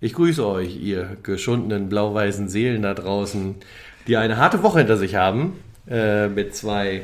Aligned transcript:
Ich 0.00 0.14
grüße 0.14 0.46
euch, 0.46 0.76
ihr 0.80 1.16
geschundenen 1.22 1.88
blau-weißen 1.88 2.48
Seelen 2.48 2.82
da 2.82 2.94
draußen, 2.94 3.56
die 4.06 4.16
eine 4.16 4.36
harte 4.36 4.62
Woche 4.62 4.78
hinter 4.78 4.96
sich 4.96 5.14
haben, 5.14 5.58
äh, 5.88 6.28
mit 6.28 6.56
zwei 6.56 7.02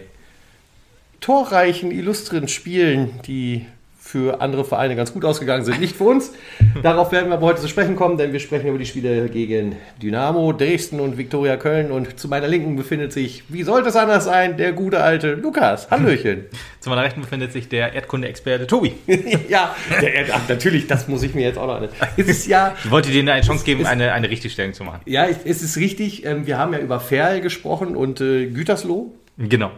torreichen, 1.20 1.90
illustren 1.90 2.48
Spielen, 2.48 3.20
die 3.26 3.66
für 4.08 4.40
andere 4.40 4.64
Vereine 4.64 4.96
ganz 4.96 5.12
gut 5.12 5.22
ausgegangen 5.26 5.66
sind, 5.66 5.80
nicht 5.80 5.94
für 5.94 6.04
uns. 6.04 6.32
Darauf 6.82 7.12
werden 7.12 7.28
wir 7.28 7.34
aber 7.34 7.44
heute 7.44 7.60
zu 7.60 7.68
sprechen 7.68 7.94
kommen, 7.94 8.16
denn 8.16 8.32
wir 8.32 8.40
sprechen 8.40 8.68
über 8.68 8.78
die 8.78 8.86
Spiele 8.86 9.28
gegen 9.28 9.76
Dynamo, 10.00 10.54
Dresden 10.54 11.00
und 11.00 11.18
Viktoria 11.18 11.58
Köln. 11.58 11.90
Und 11.90 12.18
zu 12.18 12.26
meiner 12.26 12.48
Linken 12.48 12.74
befindet 12.74 13.12
sich, 13.12 13.44
wie 13.50 13.64
sollte 13.64 13.90
es 13.90 13.96
anders 13.96 14.24
sein, 14.24 14.56
der 14.56 14.72
gute 14.72 15.02
alte 15.02 15.34
Lukas. 15.34 15.90
Hallöchen. 15.90 16.46
Zu 16.80 16.90
meiner 16.90 17.02
Rechten 17.02 17.20
befindet 17.20 17.52
sich 17.52 17.68
der 17.68 17.92
Erdkunde-Experte 17.92 18.66
Tobi. 18.66 18.94
ja, 19.48 19.74
der 20.00 20.14
Erd 20.14 20.30
ach, 20.32 20.48
natürlich, 20.48 20.86
das 20.86 21.06
muss 21.08 21.22
ich 21.22 21.34
mir 21.34 21.42
jetzt 21.42 21.58
auch 21.58 21.66
noch 21.66 21.74
an. 21.74 21.88
Es 22.16 22.28
ist 22.28 22.46
ja. 22.46 22.76
Ich 22.82 22.90
wollte 22.90 23.10
dir 23.10 23.20
eine 23.30 23.42
Chance 23.42 23.64
geben, 23.64 23.84
eine, 23.84 24.12
eine 24.12 24.30
Richtigstellung 24.30 24.72
zu 24.72 24.84
machen. 24.84 25.00
Ja, 25.04 25.26
es 25.26 25.62
ist 25.62 25.76
richtig. 25.76 26.24
ähm, 26.24 26.46
Wir 26.46 26.56
haben 26.56 26.72
ja 26.72 26.78
über 26.78 27.00
Ferl 27.00 27.42
gesprochen 27.42 27.94
und 27.94 28.20
äh, 28.20 28.46
Gütersloh. 28.46 29.12
Genau. 29.36 29.70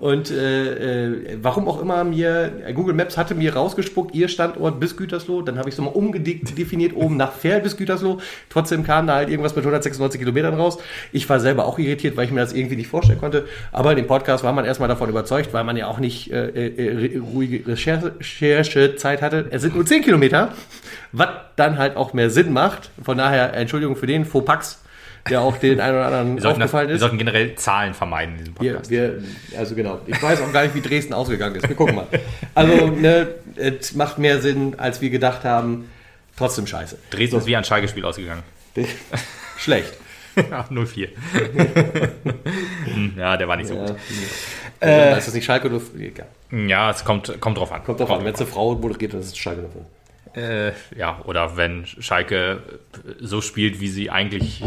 Und 0.00 0.30
äh, 0.30 1.04
äh, 1.08 1.38
warum 1.42 1.68
auch 1.68 1.80
immer 1.80 2.02
mir, 2.04 2.50
Google 2.74 2.94
Maps 2.94 3.18
hatte 3.18 3.34
mir 3.34 3.54
rausgespuckt, 3.54 4.14
ihr 4.14 4.28
Standort 4.28 4.80
bis 4.80 4.96
Gütersloh. 4.96 5.42
Dann 5.42 5.58
habe 5.58 5.68
ich 5.68 5.74
es 5.74 5.78
nochmal 5.78 5.92
umgedefiniert, 5.94 6.96
oben 6.96 7.18
nach 7.18 7.32
Ferl 7.32 7.60
bis 7.60 7.76
Gütersloh. 7.76 8.18
Trotzdem 8.48 8.82
kam 8.82 9.06
da 9.06 9.16
halt 9.16 9.28
irgendwas 9.28 9.54
mit 9.54 9.62
196 9.62 10.18
Kilometern 10.18 10.54
raus. 10.54 10.78
Ich 11.12 11.28
war 11.28 11.38
selber 11.38 11.66
auch 11.66 11.78
irritiert, 11.78 12.16
weil 12.16 12.24
ich 12.24 12.30
mir 12.30 12.40
das 12.40 12.54
irgendwie 12.54 12.76
nicht 12.76 12.88
vorstellen 12.88 13.20
konnte. 13.20 13.44
Aber 13.72 13.90
in 13.90 13.98
dem 13.98 14.06
Podcast 14.06 14.42
war 14.42 14.54
man 14.54 14.64
erstmal 14.64 14.88
davon 14.88 15.10
überzeugt, 15.10 15.52
weil 15.52 15.64
man 15.64 15.76
ja 15.76 15.86
auch 15.86 15.98
nicht 15.98 16.32
äh, 16.32 16.48
äh, 16.48 17.18
ruhige 17.18 17.70
Recherche- 17.70 18.14
Recherchezeit 18.18 19.20
hatte. 19.20 19.48
Es 19.50 19.60
sind 19.60 19.74
nur 19.74 19.84
10 19.84 20.02
Kilometer, 20.02 20.54
was 21.12 21.28
dann 21.56 21.76
halt 21.76 21.96
auch 21.96 22.14
mehr 22.14 22.30
Sinn 22.30 22.54
macht. 22.54 22.90
Von 23.02 23.18
daher, 23.18 23.52
Entschuldigung 23.52 23.96
für 23.96 24.06
den 24.06 24.24
Fauxpax, 24.24 24.82
der 25.28 25.40
auch 25.42 25.56
den 25.58 25.80
einen 25.80 25.96
oder 25.96 26.06
anderen 26.06 26.34
Wir 26.36 26.42
sollten, 26.42 26.60
das, 26.60 26.68
aufgefallen 26.68 26.88
wir 26.88 26.94
ist. 26.94 27.00
sollten 27.00 27.18
generell 27.18 27.54
Zahlen 27.56 27.94
vermeiden 27.94 28.32
in 28.34 28.38
diesem 28.38 28.60
Wir, 28.60 28.72
Podcast. 28.72 28.90
wir, 28.90 29.22
also 29.58 29.74
genau. 29.74 30.00
Ich 30.06 30.22
weiß 30.22 30.40
auch 30.42 30.52
gar 30.52 30.62
nicht, 30.62 30.74
wie 30.74 30.80
Dresden 30.80 31.12
ausgegangen 31.12 31.56
ist. 31.56 31.68
Wir 31.68 31.76
gucken 31.76 31.94
mal. 31.96 32.06
Also, 32.54 32.88
ne, 32.88 33.28
es 33.56 33.94
macht 33.94 34.18
mehr 34.18 34.40
Sinn, 34.40 34.74
als 34.78 35.00
wir 35.00 35.10
gedacht 35.10 35.44
haben. 35.44 35.90
Trotzdem 36.36 36.66
scheiße. 36.66 36.96
Dresden 37.10 37.36
ist 37.36 37.46
wie 37.46 37.56
ein 37.56 37.64
Schalke-Spiel 37.64 38.04
ausgegangen. 38.04 38.42
Schlecht. 39.58 39.92
Ja, 40.36 40.64
0-4. 40.70 41.08
Hm, 42.84 43.12
ja, 43.16 43.36
der 43.36 43.48
war 43.48 43.56
nicht 43.56 43.68
so 43.68 43.74
Ja, 43.74 43.86
gut. 43.86 43.96
äh, 44.80 45.18
ist 45.18 45.26
das 45.26 45.34
nicht 45.34 45.44
Schalke 45.44 45.68
oder 45.68 45.80
egal. 45.98 46.26
Ja, 46.50 46.90
es 46.90 47.04
kommt, 47.04 47.40
kommt 47.40 47.58
drauf 47.58 47.72
an. 47.72 47.84
Kommt 47.84 48.00
davon, 48.00 48.24
wenn 48.24 48.32
es 48.34 48.40
eine 48.40 48.48
Frau 48.48 48.74
moderiert, 48.74 49.12
dann 49.12 49.20
ist 49.20 49.28
es 49.28 49.36
Schalke 49.38 49.62
davon. 49.62 49.84
Äh, 50.34 50.72
ja, 50.96 51.20
oder 51.24 51.56
wenn 51.56 51.84
Schalke 51.86 52.62
so 53.20 53.40
spielt, 53.40 53.80
wie 53.80 53.88
sie 53.88 54.10
eigentlich 54.10 54.62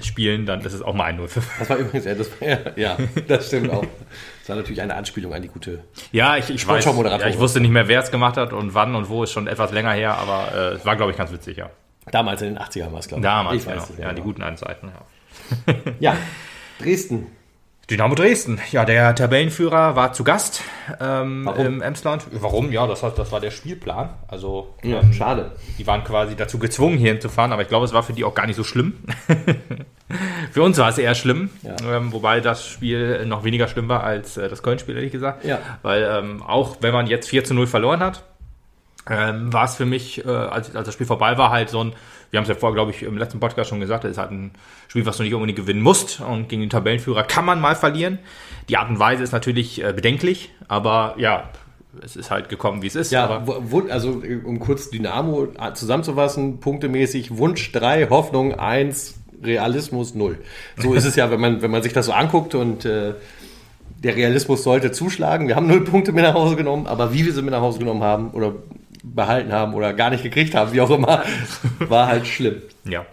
spielen, 0.00 0.46
dann 0.46 0.60
ist 0.62 0.72
es 0.72 0.82
auch 0.82 0.94
mal 0.94 1.04
ein 1.04 1.16
0 1.16 1.28
Das 1.58 1.70
war 1.70 1.76
übrigens, 1.76 2.06
ja, 2.06 2.14
das, 2.14 2.30
war, 2.40 2.48
ja, 2.48 2.58
ja, 2.76 2.96
das 3.28 3.48
stimmt 3.48 3.70
auch. 3.70 3.84
Das 4.40 4.48
war 4.48 4.56
natürlich 4.56 4.80
eine 4.80 4.94
Anspielung 4.94 5.34
an 5.34 5.42
die 5.42 5.48
gute. 5.48 5.84
Ja, 6.12 6.36
ich, 6.36 6.48
ich 6.48 6.66
weiß. 6.66 6.84
Ja, 6.84 7.26
ich 7.26 7.38
wusste 7.38 7.60
nicht 7.60 7.70
mehr, 7.70 7.88
wer 7.88 8.00
es 8.00 8.10
gemacht 8.10 8.36
hat 8.36 8.52
und 8.52 8.74
wann 8.74 8.94
und 8.94 9.08
wo, 9.08 9.22
ist 9.22 9.32
schon 9.32 9.46
etwas 9.46 9.72
länger 9.72 9.92
her, 9.92 10.16
aber 10.16 10.52
äh, 10.54 10.74
es 10.74 10.86
war, 10.86 10.96
glaube 10.96 11.12
ich, 11.12 11.18
ganz 11.18 11.30
witzig, 11.30 11.58
ja. 11.58 11.70
Damals 12.10 12.42
in 12.42 12.54
den 12.54 12.58
80ern 12.58 12.92
war 12.92 12.98
es, 12.98 13.08
glaube 13.08 13.20
ich. 13.20 13.24
Damals, 13.24 13.56
ich 13.56 13.64
genau. 13.64 13.76
weiß 13.76 13.90
es 13.90 13.98
Ja, 13.98 14.08
die 14.08 14.14
genau. 14.16 14.24
guten 14.24 14.42
alten 14.42 14.56
Zeiten, 14.56 14.88
ja. 14.88 15.74
Ja, 16.00 16.16
Dresden. 16.80 17.26
Dynamo 17.92 18.14
Dresden, 18.14 18.58
ja, 18.70 18.86
der 18.86 19.14
Tabellenführer 19.14 19.94
war 19.96 20.14
zu 20.14 20.24
Gast 20.24 20.62
ähm, 20.98 21.46
im 21.58 21.82
Emsland. 21.82 22.24
Warum? 22.32 22.72
Ja, 22.72 22.86
das, 22.86 23.02
hat, 23.02 23.18
das 23.18 23.30
war 23.32 23.38
der 23.40 23.50
Spielplan. 23.50 24.08
Also, 24.28 24.74
Ja, 24.82 25.00
ähm, 25.00 25.12
schade. 25.12 25.52
die 25.78 25.86
waren 25.86 26.02
quasi 26.02 26.34
dazu 26.34 26.58
gezwungen, 26.58 26.96
hier 26.96 27.12
hinzufahren, 27.12 27.52
aber 27.52 27.60
ich 27.60 27.68
glaube, 27.68 27.84
es 27.84 27.92
war 27.92 28.02
für 28.02 28.14
die 28.14 28.24
auch 28.24 28.34
gar 28.34 28.46
nicht 28.46 28.56
so 28.56 28.64
schlimm. 28.64 28.94
für 30.52 30.62
uns 30.62 30.78
war 30.78 30.88
es 30.88 30.96
eher 30.96 31.14
schlimm, 31.14 31.50
Ja. 31.62 31.76
ähm, 31.96 32.12
wobei 32.14 32.40
das 32.40 32.66
Spiel 32.66 33.26
noch 33.26 33.44
weniger 33.44 33.68
schlimm 33.68 33.88
war 33.88 34.02
als 34.04 34.38
äh, 34.38 34.48
das 34.48 34.62
Köln-Spiel, 34.62 34.96
ehrlich 34.96 35.12
gesagt. 35.12 35.44
Ja. 35.44 35.58
Weil 35.82 36.02
ähm, 36.18 36.42
auch 36.42 36.78
wenn 36.80 36.94
man 36.94 37.06
jetzt 37.06 37.28
4 37.28 37.44
zu 37.44 37.52
0 37.52 37.66
verloren 37.66 38.00
hat, 38.00 38.22
ähm, 39.08 39.52
war 39.52 39.64
es 39.64 39.74
für 39.76 39.86
mich, 39.86 40.24
äh, 40.24 40.28
als, 40.28 40.74
als 40.76 40.86
das 40.86 40.94
Spiel 40.94 41.06
vorbei 41.06 41.36
war, 41.38 41.50
halt 41.50 41.68
so 41.70 41.82
ein, 41.82 41.92
wir 42.30 42.38
haben 42.38 42.44
es 42.44 42.48
ja 42.48 42.54
vorher, 42.54 42.74
glaube 42.74 42.92
ich, 42.92 43.02
im 43.02 43.18
letzten 43.18 43.40
Podcast 43.40 43.68
schon 43.70 43.80
gesagt, 43.80 44.04
es 44.04 44.12
ist 44.12 44.18
halt 44.18 44.30
ein 44.30 44.52
Spiel, 44.88 45.04
was 45.04 45.16
du 45.16 45.22
nicht 45.22 45.34
unbedingt 45.34 45.58
gewinnen 45.58 45.82
musst 45.82 46.20
und 46.20 46.48
gegen 46.48 46.60
den 46.62 46.70
Tabellenführer 46.70 47.24
kann 47.24 47.44
man 47.44 47.60
mal 47.60 47.74
verlieren. 47.76 48.18
Die 48.68 48.76
Art 48.76 48.88
und 48.88 48.98
Weise 48.98 49.22
ist 49.22 49.32
natürlich 49.32 49.82
äh, 49.84 49.92
bedenklich, 49.92 50.50
aber 50.68 51.14
ja, 51.18 51.50
es 52.02 52.16
ist 52.16 52.30
halt 52.30 52.48
gekommen, 52.48 52.80
wie 52.80 52.86
es 52.86 52.94
ist. 52.94 53.12
Ja, 53.12 53.42
wo- 53.46 53.86
also 53.90 54.22
äh, 54.22 54.36
um 54.44 54.60
kurz 54.60 54.88
Dynamo 54.90 55.48
zusammenzufassen, 55.74 56.60
punktemäßig 56.60 57.36
Wunsch 57.36 57.70
3, 57.72 58.08
Hoffnung 58.08 58.54
1, 58.58 59.14
Realismus 59.42 60.14
0. 60.14 60.38
So 60.78 60.94
ist 60.94 61.04
es 61.04 61.16
ja, 61.16 61.30
wenn 61.30 61.40
man, 61.40 61.60
wenn 61.60 61.70
man 61.70 61.82
sich 61.82 61.92
das 61.92 62.06
so 62.06 62.12
anguckt 62.12 62.54
und 62.54 62.84
äh, 62.84 63.14
der 64.02 64.16
Realismus 64.16 64.62
sollte 64.64 64.90
zuschlagen. 64.92 65.48
Wir 65.48 65.56
haben 65.56 65.66
null 65.66 65.84
Punkte 65.84 66.12
mit 66.12 66.24
nach 66.24 66.34
Hause 66.34 66.56
genommen, 66.56 66.86
aber 66.86 67.12
wie 67.12 67.26
wir 67.26 67.32
sie 67.32 67.42
mit 67.42 67.50
nach 67.52 67.60
Hause 67.60 67.78
genommen 67.78 68.02
haben 68.02 68.30
oder 68.30 68.54
behalten 69.02 69.52
haben 69.52 69.74
oder 69.74 69.92
gar 69.92 70.10
nicht 70.10 70.22
gekriegt 70.22 70.54
haben, 70.54 70.72
wie 70.72 70.80
auch 70.80 70.90
immer, 70.90 71.24
war 71.80 72.06
halt 72.06 72.26
schlimm. 72.26 72.62
Ja. 72.84 73.04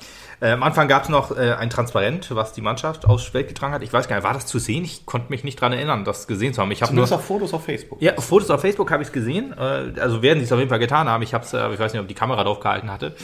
Äh, 0.41 0.51
am 0.51 0.63
Anfang 0.63 0.88
gab 0.88 1.03
es 1.03 1.09
noch 1.09 1.35
äh, 1.35 1.53
ein 1.53 1.69
Transparent, 1.69 2.33
was 2.33 2.53
die 2.53 2.61
Mannschaft 2.61 3.05
aufs 3.05 3.25
Feld 3.25 3.50
getragen 3.50 3.73
hat. 3.73 3.83
Ich 3.83 3.91
weiß 3.91 4.07
gar 4.07 4.16
nicht, 4.16 4.23
war 4.23 4.33
das 4.33 4.45
zu 4.45 4.57
sehen? 4.57 4.85
Ich 4.85 5.05
konnte 5.05 5.29
mich 5.29 5.44
nicht 5.44 5.59
dran 5.59 5.73
erinnern, 5.73 6.05
das 6.05 6.27
gesehen 6.27 6.53
zu 6.53 6.61
haben. 6.61 6.72
Ich 6.72 6.81
habe 6.81 6.95
nur 6.95 7.11
auch 7.11 7.22
Fotos 7.22 7.53
auf 7.53 7.66
Facebook. 7.66 8.01
ja, 8.01 8.13
Fotos 8.19 8.50
auf 8.50 8.61
Facebook 8.61 8.89
habe 8.91 9.03
ich 9.03 9.09
es 9.09 9.13
gesehen. 9.13 9.53
Äh, 9.57 10.00
also 10.00 10.22
werden 10.22 10.39
sie 10.39 10.45
es 10.45 10.51
auf 10.51 10.59
jeden 10.59 10.69
Fall 10.69 10.79
getan 10.79 11.09
haben. 11.09 11.23
Ich 11.23 11.33
habe 11.33 11.44
es, 11.44 11.53
äh, 11.53 11.73
ich 11.73 11.79
weiß 11.79 11.91
nicht, 11.91 12.01
ob 12.01 12.07
die 12.07 12.13
Kamera 12.13 12.44
drauf 12.44 12.61
gehalten 12.61 12.89
hatte. 12.89 13.16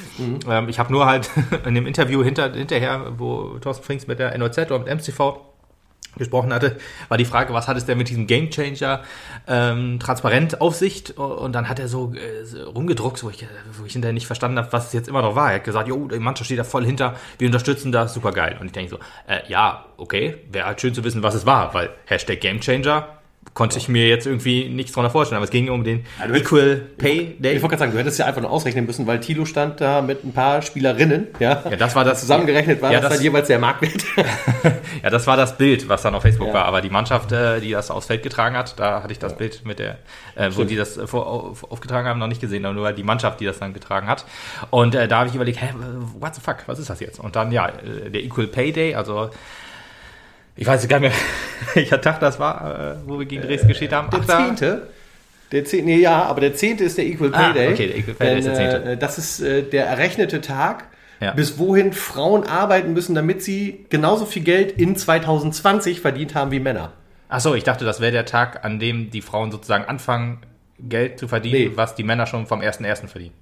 Ähm, 0.49 0.67
ich 0.67 0.77
habe 0.77 0.91
nur 0.91 1.05
halt 1.05 1.29
in 1.65 1.75
dem 1.75 1.87
Interview 1.87 2.21
hinter, 2.21 2.51
hinterher, 2.51 3.13
wo 3.17 3.59
Thorsten 3.59 3.85
Frings 3.85 4.07
mit 4.07 4.19
der 4.19 4.37
NOZ 4.37 4.57
oder 4.57 4.79
mit 4.79 4.89
MCV 4.89 5.54
gesprochen 6.17 6.53
hatte, 6.53 6.77
war 7.09 7.17
die 7.17 7.25
Frage, 7.25 7.53
was 7.53 7.67
hat 7.67 7.77
es 7.77 7.85
denn 7.85 7.97
mit 7.97 8.09
diesem 8.09 8.27
Gamechanger 8.27 9.01
ähm, 9.47 9.99
transparent 9.99 10.61
auf 10.61 10.75
sich? 10.75 11.17
Und 11.17 11.53
dann 11.53 11.69
hat 11.69 11.79
er 11.79 11.87
so, 11.87 12.13
äh, 12.13 12.61
rumgedruckt, 12.61 13.23
wo 13.23 13.29
ich, 13.29 13.43
äh, 13.43 13.47
wo 13.77 13.85
ich 13.85 13.93
hinterher 13.93 14.13
nicht 14.13 14.27
verstanden 14.27 14.57
habe, 14.57 14.71
was 14.71 14.87
es 14.87 14.93
jetzt 14.93 15.07
immer 15.07 15.21
noch 15.21 15.35
war. 15.35 15.49
Er 15.49 15.55
hat 15.55 15.63
gesagt, 15.63 15.87
jo, 15.87 16.07
die 16.07 16.19
Mannschaft 16.19 16.45
steht 16.45 16.59
da 16.59 16.63
voll 16.63 16.85
hinter, 16.85 17.15
wir 17.37 17.47
unterstützen 17.47 17.91
das, 17.91 18.13
super 18.13 18.31
geil. 18.31 18.57
Und 18.59 18.67
ich 18.67 18.71
denke 18.73 18.91
so, 18.91 18.97
äh, 19.27 19.41
ja, 19.47 19.85
okay, 19.97 20.37
wäre 20.51 20.65
halt 20.65 20.81
schön 20.81 20.93
zu 20.93 21.03
wissen, 21.03 21.23
was 21.23 21.35
es 21.35 21.45
war, 21.45 21.73
weil 21.73 21.89
Hashtag 22.05 22.41
Gamechanger 22.41 23.07
konnte 23.55 23.77
ich 23.79 23.87
mir 23.89 24.07
jetzt 24.07 24.27
irgendwie 24.27 24.69
nichts 24.69 24.91
drunter 24.91 25.09
vorstellen, 25.09 25.37
aber 25.37 25.45
es 25.45 25.49
ging 25.49 25.69
um 25.69 25.83
den 25.83 26.05
hättest- 26.19 26.41
Equal 26.41 26.75
Pay 26.97 27.21
Ich 27.21 27.41
Day. 27.41 27.53
wollte 27.53 27.69
gerade 27.69 27.79
sagen, 27.79 27.91
du 27.93 27.97
hättest 27.97 28.19
ja 28.19 28.25
einfach 28.27 28.41
nur 28.41 28.51
ausrechnen 28.51 28.85
müssen, 28.85 29.07
weil 29.07 29.19
Tilo 29.21 29.45
stand 29.45 29.81
da 29.81 30.01
mit 30.03 30.23
ein 30.23 30.33
paar 30.33 30.61
Spielerinnen, 30.61 31.29
ja. 31.39 31.63
Ja, 31.67 31.75
das 31.77 31.95
war 31.95 32.03
das- 32.03 32.19
Zusammengerechnet 32.19 32.81
war 32.83 32.91
Ja, 32.91 32.99
das, 32.99 33.09
das- 33.09 33.17
dann 33.17 33.23
jeweils 33.23 33.47
der 33.47 33.57
Marktwert. 33.57 34.03
Ja, 35.03 35.09
das 35.09 35.25
war 35.27 35.37
das 35.37 35.57
Bild, 35.57 35.87
was 35.87 36.01
dann 36.01 36.15
auf 36.15 36.21
Facebook 36.23 36.47
Ja. 36.49 36.53
war. 36.53 36.65
Aber 36.65 36.81
die 36.81 36.89
Mannschaft, 36.89 37.31
äh, 37.31 37.59
die 37.59 37.71
das 37.71 37.91
aufs 37.91 38.07
Feld 38.07 38.23
getragen 38.23 38.55
hat, 38.57 38.79
da 38.79 39.03
hatte 39.03 39.11
ich 39.13 39.19
das 39.19 39.37
Bild 39.37 39.63
mit 39.65 39.77
der, 39.79 39.99
äh, 40.35 40.49
wo 40.53 40.63
die 40.63 40.75
das 40.75 40.97
äh, 40.97 41.01
aufgetragen 41.11 42.07
haben, 42.07 42.19
noch 42.19 42.27
nicht 42.27 42.41
gesehen, 42.41 42.65
aber 42.65 42.73
nur 42.73 42.91
die 42.91 43.03
Mannschaft, 43.03 43.39
die 43.39 43.45
das 43.45 43.59
dann 43.59 43.73
getragen 43.73 44.07
hat. 44.07 44.25
Und 44.71 44.95
äh, 44.95 45.07
da 45.07 45.19
habe 45.19 45.29
ich 45.29 45.35
überlegt, 45.35 45.61
hä, 45.61 45.67
what 46.19 46.33
the 46.35 46.41
fuck, 46.41 46.57
was 46.65 46.79
ist 46.79 46.89
das 46.89 46.99
jetzt? 46.99 47.19
Und 47.19 47.35
dann, 47.35 47.51
ja, 47.51 47.67
äh, 47.69 48.09
der 48.09 48.23
Equal 48.23 48.47
Pay 48.47 48.71
Day, 48.71 48.95
also 48.95 49.29
ich 50.55 50.65
weiß 50.67 50.87
gar 50.87 50.99
nicht 50.99 51.09
mehr, 51.11 51.19
welcher 51.73 51.99
Tag 52.01 52.19
das 52.19 52.39
war, 52.39 52.93
äh, 52.93 52.95
wo 53.05 53.19
wir 53.19 53.25
gegen 53.25 53.41
Dresden 53.43 53.67
gespielt 53.67 53.93
haben. 53.93 54.09
Der 54.09 54.23
zehnte. 54.25 54.87
Der 55.51 55.63
zehnte, 55.65 55.85
nee, 55.85 55.97
ja, 55.97 56.23
aber 56.23 56.41
der 56.41 56.55
zehnte 56.55 56.83
ist 56.83 56.97
der 56.97 57.05
Equal 57.05 57.29
Pay 57.29 57.43
Ah, 57.43 57.53
Day. 57.53 57.73
okay, 57.73 57.87
der 57.87 57.97
Equal 57.97 58.15
Pay 58.15 58.27
Day 58.27 58.39
ist 58.39 58.45
der 58.45 58.55
zehnte. 58.55 58.91
Äh, 58.91 58.97
das 58.97 59.17
ist 59.17 59.39
äh, 59.41 59.63
der 59.63 59.85
errechnete 59.85 60.41
Tag, 60.41 60.85
Ja. 61.19 61.31
bis 61.31 61.57
wohin 61.59 61.93
Frauen 61.93 62.43
arbeiten 62.45 62.93
müssen, 62.93 63.13
damit 63.15 63.43
sie 63.43 63.85
genauso 63.89 64.25
viel 64.25 64.43
Geld 64.43 64.71
in 64.73 64.95
2020 64.95 66.01
verdient 66.01 66.35
haben 66.35 66.51
wie 66.51 66.59
Männer. 66.59 66.93
Ach 67.29 67.39
so, 67.39 67.53
ich 67.55 67.63
dachte, 67.63 67.85
das 67.85 67.99
wäre 68.01 68.11
der 68.11 68.25
Tag, 68.25 68.63
an 68.65 68.79
dem 68.79 69.09
die 69.11 69.21
Frauen 69.21 69.51
sozusagen 69.51 69.85
anfangen, 69.85 70.39
Geld 70.79 71.19
zu 71.19 71.27
verdienen, 71.27 71.69
Nee. 71.71 71.77
was 71.77 71.95
die 71.95 72.03
Männer 72.03 72.25
schon 72.25 72.47
vom 72.47 72.59
1.1. 72.61 73.07
verdienen. 73.07 73.33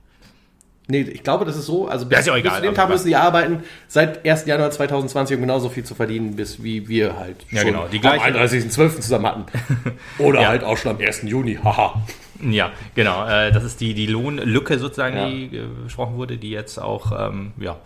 Nee, 0.87 1.01
ich 1.01 1.23
glaube, 1.23 1.45
das 1.45 1.55
ist 1.55 1.65
so. 1.65 1.87
Also 1.87 2.05
bis, 2.05 2.13
Ja, 2.13 2.19
ist 2.19 2.25
ja 2.27 2.33
auch 2.33 2.35
bis 2.35 2.43
egal, 2.45 2.55
zu 2.57 2.61
dem 2.63 2.67
aber 2.69 2.75
Tag 2.75 2.89
müssen 2.89 3.05
sie 3.05 3.15
arbeiten, 3.15 3.63
seit 3.87 4.25
1. 4.25 4.45
Januar 4.45 4.69
2020, 4.69 5.37
um 5.37 5.41
genauso 5.41 5.69
viel 5.69 5.85
zu 5.85 5.95
verdienen, 5.95 6.35
bis 6.35 6.61
wie 6.61 6.87
wir 6.89 7.17
halt 7.17 7.37
Ja, 7.51 7.63
genau, 7.63 7.87
die 7.89 7.97
am 7.97 8.01
gleiche- 8.01 8.25
31.12. 8.25 8.99
zusammen 8.99 9.25
hatten. 9.27 9.45
Oder 10.19 10.41
Ja. 10.41 10.47
halt 10.49 10.63
auch 10.65 10.75
schon 10.77 10.91
am 10.91 10.99
1. 11.01 11.21
Juni. 11.23 11.57
Haha. 11.63 12.01
Ja, 12.41 12.71
genau. 12.95 13.25
Äh, 13.25 13.53
das 13.53 13.63
ist 13.63 13.79
die, 13.79 13.93
die 13.93 14.07
Lohnlücke 14.07 14.77
sozusagen, 14.77 15.15
Ja. 15.15 15.29
die 15.29 15.55
äh, 15.55 15.61
besprochen 15.85 16.17
wurde, 16.17 16.35
die 16.37 16.49
jetzt 16.49 16.77
auch 16.77 17.13
ähm, 17.29 17.53
ja, 17.57 17.77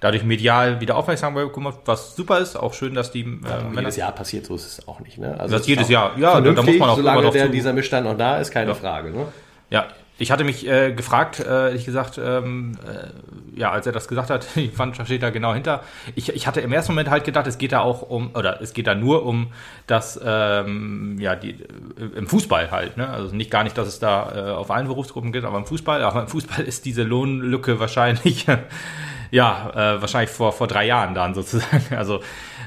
dadurch 0.00 0.24
medial 0.24 0.80
wieder 0.80 0.96
Aufmerksamkeit 0.96 1.44
bekommen 1.44 1.68
hat, 1.68 1.78
was 1.84 2.16
super 2.16 2.40
ist. 2.40 2.56
Auch 2.56 2.74
schön, 2.74 2.94
dass 2.94 3.12
die 3.12 3.20
äh, 3.20 3.24
Männer... 3.24 3.82
jedes 3.82 3.96
Jahr 3.96 4.10
passiert, 4.10 4.46
so 4.46 4.56
ist 4.56 4.66
es 4.66 4.88
auch 4.88 4.98
nicht. 4.98 5.18
Ne? 5.18 5.38
Also 5.38 5.56
Das 5.58 5.66
jedes 5.68 5.88
Jahr. 5.88 6.18
Ja, 6.18 6.40
da- 6.40 6.60
muss 6.60 6.76
man 6.76 6.90
auch 6.90 6.96
solange 6.96 7.30
der, 7.30 7.48
dieser 7.48 7.72
Missstand 7.72 8.04
noch 8.04 8.18
da 8.18 8.38
ist, 8.38 8.50
keine. 8.50 8.74
Frage. 8.74 9.10
Ne? 9.12 9.26
Ja, 9.70 9.86
ich 10.22 10.30
hatte 10.30 10.44
mich 10.44 10.66
äh, 10.68 10.92
gefragt, 10.92 11.40
äh, 11.40 11.66
ehrlich 11.66 11.84
gesagt, 11.84 12.16
ähm, 12.16 12.78
äh, 12.86 13.58
ja, 13.58 13.72
als 13.72 13.86
er 13.86 13.92
das 13.92 14.06
gesagt 14.06 14.30
hat, 14.30 14.46
ich 14.56 14.70
fand, 14.70 14.96
steht 14.96 15.22
da 15.22 15.30
genau 15.30 15.52
hinter. 15.52 15.82
Ich, 16.14 16.28
ich 16.28 16.46
hatte 16.46 16.60
im 16.60 16.72
ersten 16.72 16.92
Moment 16.92 17.10
halt 17.10 17.24
gedacht, 17.24 17.48
es 17.48 17.58
geht 17.58 17.72
da 17.72 17.80
auch 17.80 18.02
um, 18.02 18.30
oder 18.34 18.62
es 18.62 18.72
geht 18.72 18.86
da 18.86 18.94
nur 18.94 19.26
um 19.26 19.48
das, 19.88 20.20
ähm, 20.24 21.16
ja, 21.18 21.34
die 21.34 21.56
im 22.14 22.28
Fußball 22.28 22.70
halt. 22.70 22.96
Ne? 22.96 23.08
Also 23.08 23.34
nicht 23.34 23.50
gar 23.50 23.64
nicht, 23.64 23.76
dass 23.76 23.88
es 23.88 23.98
da 23.98 24.32
äh, 24.34 24.50
auf 24.52 24.70
allen 24.70 24.86
Berufsgruppen 24.86 25.32
gibt, 25.32 25.44
aber 25.44 25.58
im 25.58 25.66
Fußball. 25.66 26.02
Aber 26.04 26.22
im 26.22 26.28
Fußball 26.28 26.64
ist 26.64 26.84
diese 26.84 27.02
Lohnlücke 27.02 27.80
wahrscheinlich, 27.80 28.46
ja, 29.32 29.70
äh, 29.70 30.00
wahrscheinlich 30.00 30.30
vor, 30.30 30.52
vor 30.52 30.68
drei 30.68 30.86
Jahren 30.86 31.14
dann 31.14 31.34
sozusagen. 31.34 31.82
Also 31.96 32.20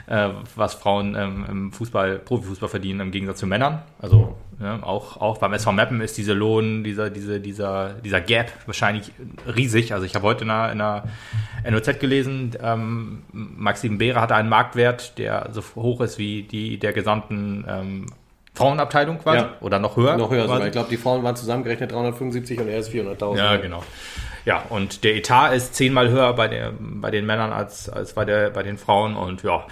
äh, 0.08 0.30
was 0.56 0.74
Frauen 0.74 1.16
ähm, 1.16 1.46
im 1.50 1.72
Fußball, 1.72 2.20
Profifußball 2.20 2.70
verdienen 2.70 3.00
im 3.00 3.12
Gegensatz 3.12 3.40
zu 3.40 3.48
Männern. 3.48 3.82
Also 4.00 4.36
ja, 4.62 4.82
auch, 4.84 5.18
auch 5.18 5.38
beim 5.38 5.54
SV 5.54 5.72
Mappen 5.74 6.02
ist 6.02 6.18
diese 6.18 6.34
Lohn, 6.34 6.84
dieser, 6.84 7.10
diese, 7.10 7.40
dieser, 7.40 7.94
dieser 7.94 8.22
Gap 8.22 8.52
wahrscheinlich 8.66 9.12
riesig. 9.54 9.94
Also 9.94 10.06
ich 10.06 10.16
habe 10.16 10.26
heute 10.26 10.46
in 10.46 10.50
einer, 10.50 10.72
in 10.72 10.82
einer 10.82 11.04
NOZ 11.70 12.00
gelesen, 12.00 12.52
ähm, 12.62 13.24
Maxim 13.32 13.98
Behre 13.98 14.22
hatte 14.22 14.36
einen 14.36 14.50
Marktwert, 14.50 15.18
der 15.18 15.50
so 15.52 15.62
hoch 15.76 16.02
ist 16.02 16.18
wie 16.18 16.44
die 16.44 16.78
der 16.80 16.94
gesamten 16.94 17.66
ähm, 17.68 18.06
Frauenabteilung 18.54 19.20
quasi 19.20 19.40
Ja. 19.40 19.54
oder 19.60 19.80
noch 19.80 19.98
höher. 19.98 20.16
Noch 20.16 20.32
höher 20.32 20.48
sogar. 20.48 20.66
Ich 20.66 20.72
glaube, 20.72 20.90
die 20.90 20.98
Frauen 20.98 21.24
waren 21.24 21.36
zusammengerechnet 21.36 21.92
375 21.92 22.60
und 22.62 22.70
er 22.70 22.80
ist 22.80 22.90
400.000. 22.92 23.38
Ja, 23.38 23.58
genau. 23.58 23.84
Ja, 24.46 24.64
und 24.70 25.04
der 25.04 25.16
Etat 25.16 25.54
ist 25.54 25.76
zehnmal 25.76 26.10
höher 26.10 26.32
bei, 26.34 26.48
der, 26.48 26.72
bei 26.80 27.12
den 27.12 27.26
Männern 27.26 27.52
als, 27.52 27.90
als 27.90 28.14
bei, 28.14 28.24
der, 28.24 28.52
bei 28.52 28.64
den 28.64 28.78
Frauen. 28.78 29.18
Und 29.18 29.44
ja, 29.44 29.66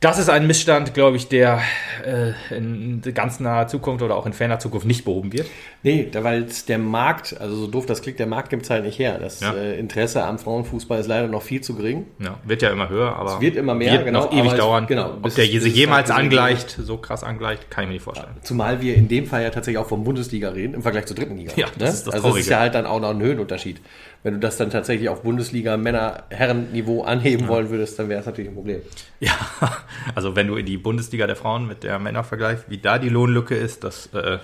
das 0.00 0.18
ist 0.18 0.30
ein 0.30 0.46
Missstand, 0.46 0.94
glaube 0.94 1.18
ich, 1.18 1.28
der 1.28 1.60
äh, 2.06 2.32
in 2.56 3.02
ganz 3.12 3.38
naher 3.38 3.66
Zukunft 3.68 4.02
oder 4.02 4.16
auch 4.16 4.24
in 4.24 4.32
ferner 4.32 4.58
Zukunft 4.58 4.86
nicht 4.86 5.04
behoben 5.04 5.30
wird. 5.34 5.46
Nee, 5.82 6.08
da- 6.10 6.24
weil 6.24 6.46
der 6.68 6.78
Markt, 6.78 7.38
also 7.38 7.54
so 7.54 7.66
doof 7.66 7.84
das 7.84 8.00
klingt, 8.00 8.18
der 8.18 8.26
Markt 8.26 8.48
gibt 8.48 8.62
es 8.62 8.70
halt 8.70 8.84
nicht 8.84 8.98
her. 8.98 9.18
Das 9.20 9.40
Ja. 9.40 9.52
äh, 9.52 9.78
Interesse 9.78 10.24
am 10.24 10.38
Frauenfußball 10.38 11.00
ist 11.00 11.06
leider 11.06 11.28
noch 11.28 11.42
viel 11.42 11.60
zu 11.60 11.74
gering. 11.74 12.06
Ja, 12.18 12.38
wird 12.44 12.62
ja 12.62 12.70
immer 12.70 12.88
höher, 12.88 13.14
aber 13.14 13.34
Es 13.34 13.40
wird 13.42 13.56
immer 13.56 13.74
mehr, 13.74 13.92
wird 13.92 14.06
genau, 14.06 14.24
noch 14.24 14.32
ewig 14.32 14.52
es- 14.52 14.58
dauern. 14.58 14.86
genau, 14.86 15.10
Ob 15.10 15.22
bis- 15.22 15.34
der 15.34 15.42
bis 15.42 15.62
sich 15.64 15.72
es 15.72 15.78
jemals 15.78 16.10
angleicht, 16.10 16.70
so 16.82 16.96
krass 16.96 17.22
angleicht, 17.22 17.70
kann 17.70 17.84
ich 17.84 17.88
mir 17.88 17.94
nicht 17.94 18.02
vorstellen. 18.04 18.32
Zumal 18.42 18.80
wir 18.80 18.94
in 18.94 19.06
dem 19.08 19.26
Fall 19.26 19.42
ja 19.42 19.50
tatsächlich 19.50 19.78
auch 19.78 19.88
von 19.88 20.02
Bundesliga 20.02 20.48
reden, 20.48 20.72
im 20.72 20.80
Vergleich 20.82 21.04
zur 21.04 21.16
dritten 21.16 21.36
Liga. 21.36 21.52
Ja, 21.56 21.66
das 21.78 21.92
ist 21.94 22.06
das 22.06 22.14
also 22.14 22.28
es 22.28 22.36
ist 22.36 22.46
Traurige. 22.46 22.50
ja 22.52 22.58
halt 22.60 22.74
dann 22.74 22.86
auch 22.86 23.00
noch 23.00 23.10
ein 23.10 23.20
Höhenunterschied. 23.20 23.82
Wenn 24.22 24.34
du 24.34 24.40
das 24.40 24.58
dann 24.58 24.68
tatsächlich 24.68 25.08
auf 25.08 25.22
Bundesliga 25.22 25.78
Männer-Herren-Niveau 25.78 27.02
anheben 27.02 27.48
wollen 27.48 27.70
würdest, 27.70 27.98
dann 27.98 28.10
wäre 28.10 28.20
es 28.20 28.26
natürlich 28.26 28.50
ein 28.50 28.54
Problem. 28.54 28.82
Ja, 29.18 29.32
also 30.14 30.36
wenn 30.36 30.46
du 30.46 30.56
in 30.56 30.66
die 30.66 30.76
Bundesliga 30.76 31.26
der 31.26 31.36
Frauen 31.36 31.66
mit 31.66 31.84
der 31.84 31.98
Männer 31.98 32.22
vergleichst, 32.22 32.64
wie 32.68 32.76
da 32.78 32.98
die 32.98 33.08
Lohnlücke 33.08 33.54
ist, 33.54 33.82
das 33.82 34.10
äh, 34.12 34.38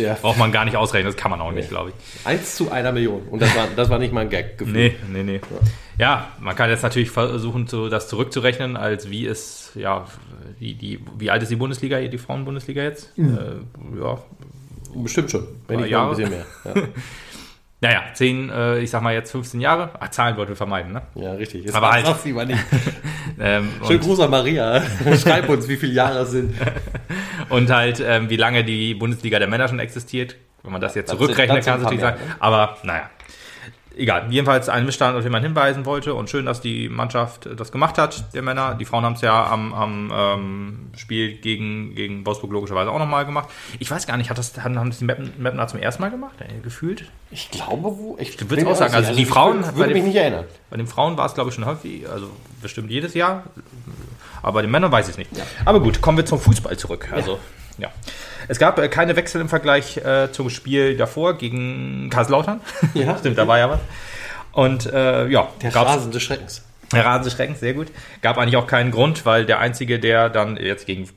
Ja, 0.00 0.14
braucht 0.14 0.38
man 0.38 0.50
gar 0.50 0.64
nicht 0.64 0.76
ausrechnen, 0.76 1.12
das 1.12 1.16
kann 1.20 1.30
man 1.30 1.40
auch 1.42 1.52
nicht, 1.52 1.68
glaube 1.68 1.90
ich. 1.90 2.26
eins 2.26 2.56
zu 2.56 2.70
einer 2.72 2.90
Million. 2.92 3.22
Und 3.28 3.42
das 3.42 3.54
war, 3.54 3.68
das 3.76 3.90
war 3.90 3.98
nicht 3.98 4.14
mal 4.14 4.22
ein 4.22 4.30
Gag. 4.30 4.56
gefühlt. 4.56 4.74
Nee, 4.74 4.96
nee, 5.12 5.22
nee. 5.22 5.40
Ja, 5.98 6.28
man 6.40 6.56
kann 6.56 6.70
jetzt 6.70 6.82
natürlich 6.82 7.10
versuchen, 7.10 7.66
zu, 7.66 7.88
das 7.90 8.08
zurückzurechnen, 8.08 8.76
als 8.78 9.10
wie 9.10 9.26
ist, 9.26 9.72
ja, 9.74 10.06
die, 10.58 10.74
die, 10.74 11.00
wie 11.18 11.30
alt 11.30 11.42
ist 11.42 11.50
die 11.50 11.56
Bundesliga, 11.56 12.00
die 12.00 12.18
Frauenbundesliga 12.18 12.82
jetzt? 12.82 13.12
Äh, 13.18 13.22
ja, 14.00 14.18
Bestimmt 14.94 15.30
schon. 15.30 15.46
Wenn 15.66 15.80
nicht 15.80 15.90
noch 15.90 15.98
ein 16.00 16.16
Jahre. 16.16 16.16
bisschen 16.16 16.30
mehr. 16.30 16.46
Ja, 16.64 16.74
naja, 17.80 18.02
10, 18.12 18.50
äh, 18.50 18.78
ich 18.80 18.90
sag 18.90 19.02
mal 19.02 19.14
jetzt 19.14 19.30
15 19.30 19.60
Jahre. 19.60 19.90
Ah, 20.00 20.10
Zahlen 20.10 20.36
wollten 20.36 20.50
wir 20.50 20.56
vermeiden, 20.56 20.92
ne? 20.92 21.02
ja 21.14 21.32
richtig. 21.32 21.64
Jetzt 21.64 21.74
Aber 21.74 21.90
halt- 21.92 22.06
sag's 22.06 22.24
lieber 22.24 22.44
nicht. 22.44 22.60
Ähm, 23.40 23.70
Schönen 23.86 24.00
Gruß 24.00 24.18
an 24.18 24.30
Maria. 24.30 24.82
Schreib 25.22 25.48
uns, 25.48 25.68
wie 25.68 25.76
viele 25.76 25.92
Jahre 25.92 26.20
es 26.22 26.32
sind. 26.32 26.54
und 27.50 27.70
halt, 27.70 28.02
ähm, 28.04 28.28
wie 28.30 28.36
lange 28.36 28.64
die 28.64 28.94
Bundesliga 28.94 29.38
der 29.38 29.46
Männer 29.46 29.68
schon 29.68 29.78
existiert. 29.78 30.34
Wenn 30.64 30.72
man 30.72 30.80
das 30.80 30.96
jetzt 30.96 31.12
das 31.12 31.18
kann, 31.18 31.62
sind 31.62 31.82
natürlich 31.82 32.00
sagen. 32.00 32.18
mehr, 32.20 32.36
Aber 32.40 32.78
naja. 32.82 33.08
Egal, 33.98 34.26
jedenfalls 34.30 34.68
ein 34.68 34.86
Missstand, 34.86 35.16
auf 35.16 35.24
den 35.24 35.32
man 35.32 35.42
hinweisen 35.42 35.84
wollte 35.84 36.14
und 36.14 36.30
schön, 36.30 36.46
dass 36.46 36.60
die 36.60 36.88
Mannschaft 36.88 37.48
das 37.56 37.72
gemacht 37.72 37.98
hat, 37.98 38.32
der 38.32 38.42
Männer. 38.42 38.76
Die 38.76 38.84
Frauen 38.84 39.04
haben 39.04 39.14
es 39.14 39.22
ja 39.22 39.44
am, 39.50 39.74
am 39.74 40.12
ähm, 40.14 40.90
Spiel 40.96 41.32
gegen, 41.38 41.96
gegen 41.96 42.24
Wolfsburg 42.24 42.52
logischerweise 42.52 42.92
auch 42.92 42.98
nochmal 43.00 43.26
gemacht. 43.26 43.48
Ich 43.80 43.90
weiß 43.90 44.06
gar 44.06 44.16
nicht, 44.16 44.30
hat 44.30 44.38
das, 44.38 44.56
haben, 44.62 44.78
haben 44.78 44.90
das 44.90 45.00
die 45.00 45.04
Mappen, 45.04 45.32
Mappener 45.38 45.66
zum 45.66 45.80
ersten 45.80 46.00
Mal 46.02 46.10
gemacht, 46.12 46.36
äh, 46.40 46.60
gefühlt? 46.62 47.06
Ich 47.32 47.50
glaube, 47.50 47.82
wo. 47.98 48.16
Ich 48.20 48.36
Du 48.36 48.48
würdest 48.48 48.68
auch 48.68 48.76
sagen, 48.76 48.94
also 48.94 49.12
die 49.12 49.22
ich 49.22 49.28
Frauen- 49.28 49.64
würde- 49.64 49.76
würde 49.76 49.94
mich 49.94 50.04
nicht 50.04 50.16
erinnern. 50.16 50.44
Bei 50.70 50.76
den 50.76 50.86
Frauen 50.86 51.16
war 51.16 51.26
es, 51.26 51.34
glaube 51.34 51.48
ich, 51.50 51.56
schon 51.56 51.66
häufig, 51.66 52.08
also 52.08 52.30
bestimmt 52.62 52.90
jedes 52.92 53.14
Jahr. 53.14 53.42
Aber 54.42 54.52
bei 54.52 54.62
den 54.62 54.70
Männern 54.70 54.92
weiß 54.92 55.06
ich 55.08 55.12
es 55.14 55.18
nicht. 55.18 55.30
Aber 55.64 55.80
gut, 55.80 56.00
kommen 56.00 56.16
wir 56.18 56.24
zum 56.24 56.38
Fußball 56.38 56.76
zurück. 56.76 57.08
Also, 57.12 57.40
ja. 57.78 57.88
Es 58.48 58.58
gab 58.58 58.78
äh, 58.78 58.88
keine 58.88 59.14
Wechsel 59.16 59.40
im 59.40 59.48
Vergleich 59.48 59.98
äh, 59.98 60.32
zum 60.32 60.50
Spiel 60.50 60.96
davor 60.96 61.36
gegen 61.36 62.08
Karlslautern. 62.10 62.60
Ja. 62.94 63.16
Stimmt, 63.18 63.38
da 63.38 63.46
war 63.46 63.58
ja 63.58 63.70
was. 63.70 63.80
Und 64.52 64.86
äh, 64.86 65.28
ja, 65.28 65.48
Der 65.62 65.74
Rasen 65.74 66.10
des 66.10 66.22
Schreckens. 66.22 66.64
der 66.92 67.04
Rasen 67.04 67.24
des 67.24 67.34
Schreckens, 67.34 67.60
sehr 67.60 67.74
gut. 67.74 67.88
Gab 68.22 68.38
eigentlich 68.38 68.56
auch 68.56 68.66
keinen 68.66 68.90
Grund, 68.90 69.24
weil 69.26 69.44
der 69.44 69.60
Einzige, 69.60 70.00
der 70.00 70.30
dann 70.30 70.56
jetzt 70.56 70.86
gegen 70.86 71.08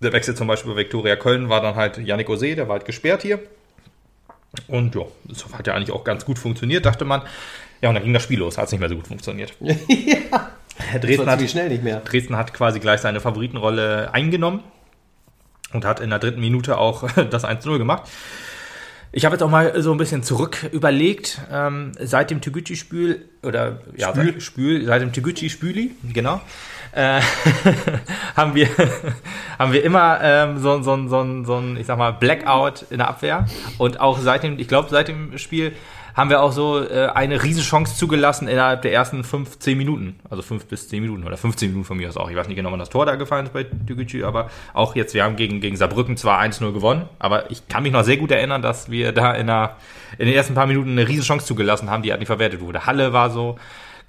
der 0.00 0.12
Wechsel 0.12 0.34
zum 0.34 0.46
Beispiel 0.46 0.72
bei 0.72 0.78
Viktoria 0.78 1.16
Köln 1.16 1.48
war 1.48 1.60
dann 1.60 1.74
halt 1.74 1.98
Yannick 1.98 2.30
Ose, 2.30 2.54
der 2.54 2.68
war 2.68 2.76
halt 2.76 2.86
gesperrt 2.86 3.22
hier. 3.22 3.40
Und 4.66 4.94
ja, 4.94 5.02
das 5.24 5.44
hat 5.52 5.66
ja 5.66 5.74
eigentlich 5.74 5.92
auch 5.92 6.04
ganz 6.04 6.24
gut 6.24 6.38
funktioniert, 6.38 6.86
dachte 6.86 7.04
man. 7.04 7.22
Ja, 7.82 7.88
und 7.88 7.94
dann 7.96 8.04
ging 8.04 8.14
das 8.14 8.22
Spiel 8.22 8.38
los, 8.38 8.56
hat 8.56 8.66
es 8.66 8.72
nicht 8.72 8.80
mehr 8.80 8.88
so 8.88 8.96
gut 8.96 9.08
funktioniert. 9.08 9.52
ja. 9.60 10.50
Dresden 10.98 11.26
hat, 11.26 11.38
ziemlich 11.38 11.50
schnell 11.50 11.68
nicht 11.68 11.82
mehr. 11.82 12.00
Dresden 12.00 12.36
hat 12.36 12.54
quasi 12.54 12.80
gleich 12.80 13.00
seine 13.00 13.20
Favoritenrolle 13.20 14.12
eingenommen 14.14 14.62
und 15.72 15.84
hat 15.84 16.00
in 16.00 16.10
der 16.10 16.18
dritten 16.18 16.40
Minute 16.40 16.78
auch 16.78 17.10
das 17.30 17.44
1-0 17.44 17.78
gemacht. 17.78 18.04
Ich 19.12 19.24
habe 19.24 19.34
jetzt 19.34 19.42
auch 19.42 19.50
mal 19.50 19.82
so 19.82 19.90
ein 19.90 19.98
bisschen 19.98 20.22
zurück 20.22 20.68
überlegt, 20.70 21.40
ähm, 21.50 21.90
seit 21.98 22.30
dem 22.30 22.40
Tegucci-Spül, 22.40 23.24
oder 23.42 23.80
ja, 23.96 24.10
Spül. 24.10 24.32
seit, 24.32 24.42
Spül, 24.42 24.86
seit 24.86 25.02
dem 25.02 25.12
Tegucci-Spüli, 25.12 25.90
genau, 26.12 26.40
äh, 26.92 27.20
haben, 28.36 28.54
wir, 28.54 28.68
haben 29.58 29.72
wir 29.72 29.82
immer 29.82 30.20
ähm, 30.22 30.58
so, 30.58 30.80
so, 30.82 31.08
so, 31.08 31.44
so 31.44 31.56
ein, 31.56 31.76
ich 31.76 31.86
sag 31.86 31.98
mal, 31.98 32.12
Blackout 32.12 32.86
in 32.90 32.98
der 32.98 33.08
Abwehr. 33.08 33.46
Und 33.78 33.98
auch 33.98 34.18
seit 34.20 34.44
dem, 34.44 34.58
ich 34.60 34.68
glaube, 34.68 34.88
seit 34.90 35.08
dem 35.08 35.36
Spiel 35.38 35.72
haben 36.14 36.30
wir 36.30 36.42
auch 36.42 36.52
so 36.52 36.82
äh, 36.82 37.08
eine 37.14 37.42
Riesenchance 37.42 37.96
zugelassen 37.96 38.48
innerhalb 38.48 38.82
der 38.82 38.92
ersten 38.92 39.24
5, 39.24 39.58
10 39.58 39.78
Minuten. 39.78 40.18
Also 40.28 40.42
5 40.42 40.66
bis 40.66 40.88
10 40.88 41.02
Minuten 41.02 41.24
oder 41.24 41.36
15 41.36 41.68
Minuten 41.68 41.86
von 41.86 41.96
mir 41.96 42.08
aus 42.08 42.16
auch. 42.16 42.30
Ich 42.30 42.36
weiß 42.36 42.48
nicht 42.48 42.56
genau, 42.56 42.72
wann 42.72 42.78
das 42.78 42.90
Tor 42.90 43.06
da 43.06 43.16
gefallen 43.16 43.46
ist 43.46 43.52
bei 43.52 43.64
Tegucci, 43.64 44.24
aber 44.24 44.50
auch 44.74 44.96
jetzt, 44.96 45.14
wir 45.14 45.24
haben 45.24 45.36
gegen, 45.36 45.60
gegen 45.60 45.76
Saarbrücken 45.76 46.16
zwar 46.16 46.40
1-0 46.40 46.72
gewonnen, 46.72 47.08
aber 47.18 47.50
ich 47.50 47.68
kann 47.68 47.82
mich 47.82 47.92
noch 47.92 48.04
sehr 48.04 48.16
gut 48.16 48.30
erinnern, 48.30 48.62
dass 48.62 48.90
wir 48.90 49.12
da 49.12 49.32
in, 49.32 49.46
der, 49.46 49.76
in 50.18 50.26
den 50.26 50.34
ersten 50.34 50.54
paar 50.54 50.66
Minuten 50.66 50.90
eine 50.90 51.08
Riesenchance 51.08 51.46
zugelassen 51.46 51.90
haben, 51.90 52.02
die 52.02 52.10
halt 52.10 52.20
nicht 52.20 52.28
verwertet 52.28 52.60
wurde. 52.60 52.86
Halle 52.86 53.12
war 53.12 53.30
so, 53.30 53.56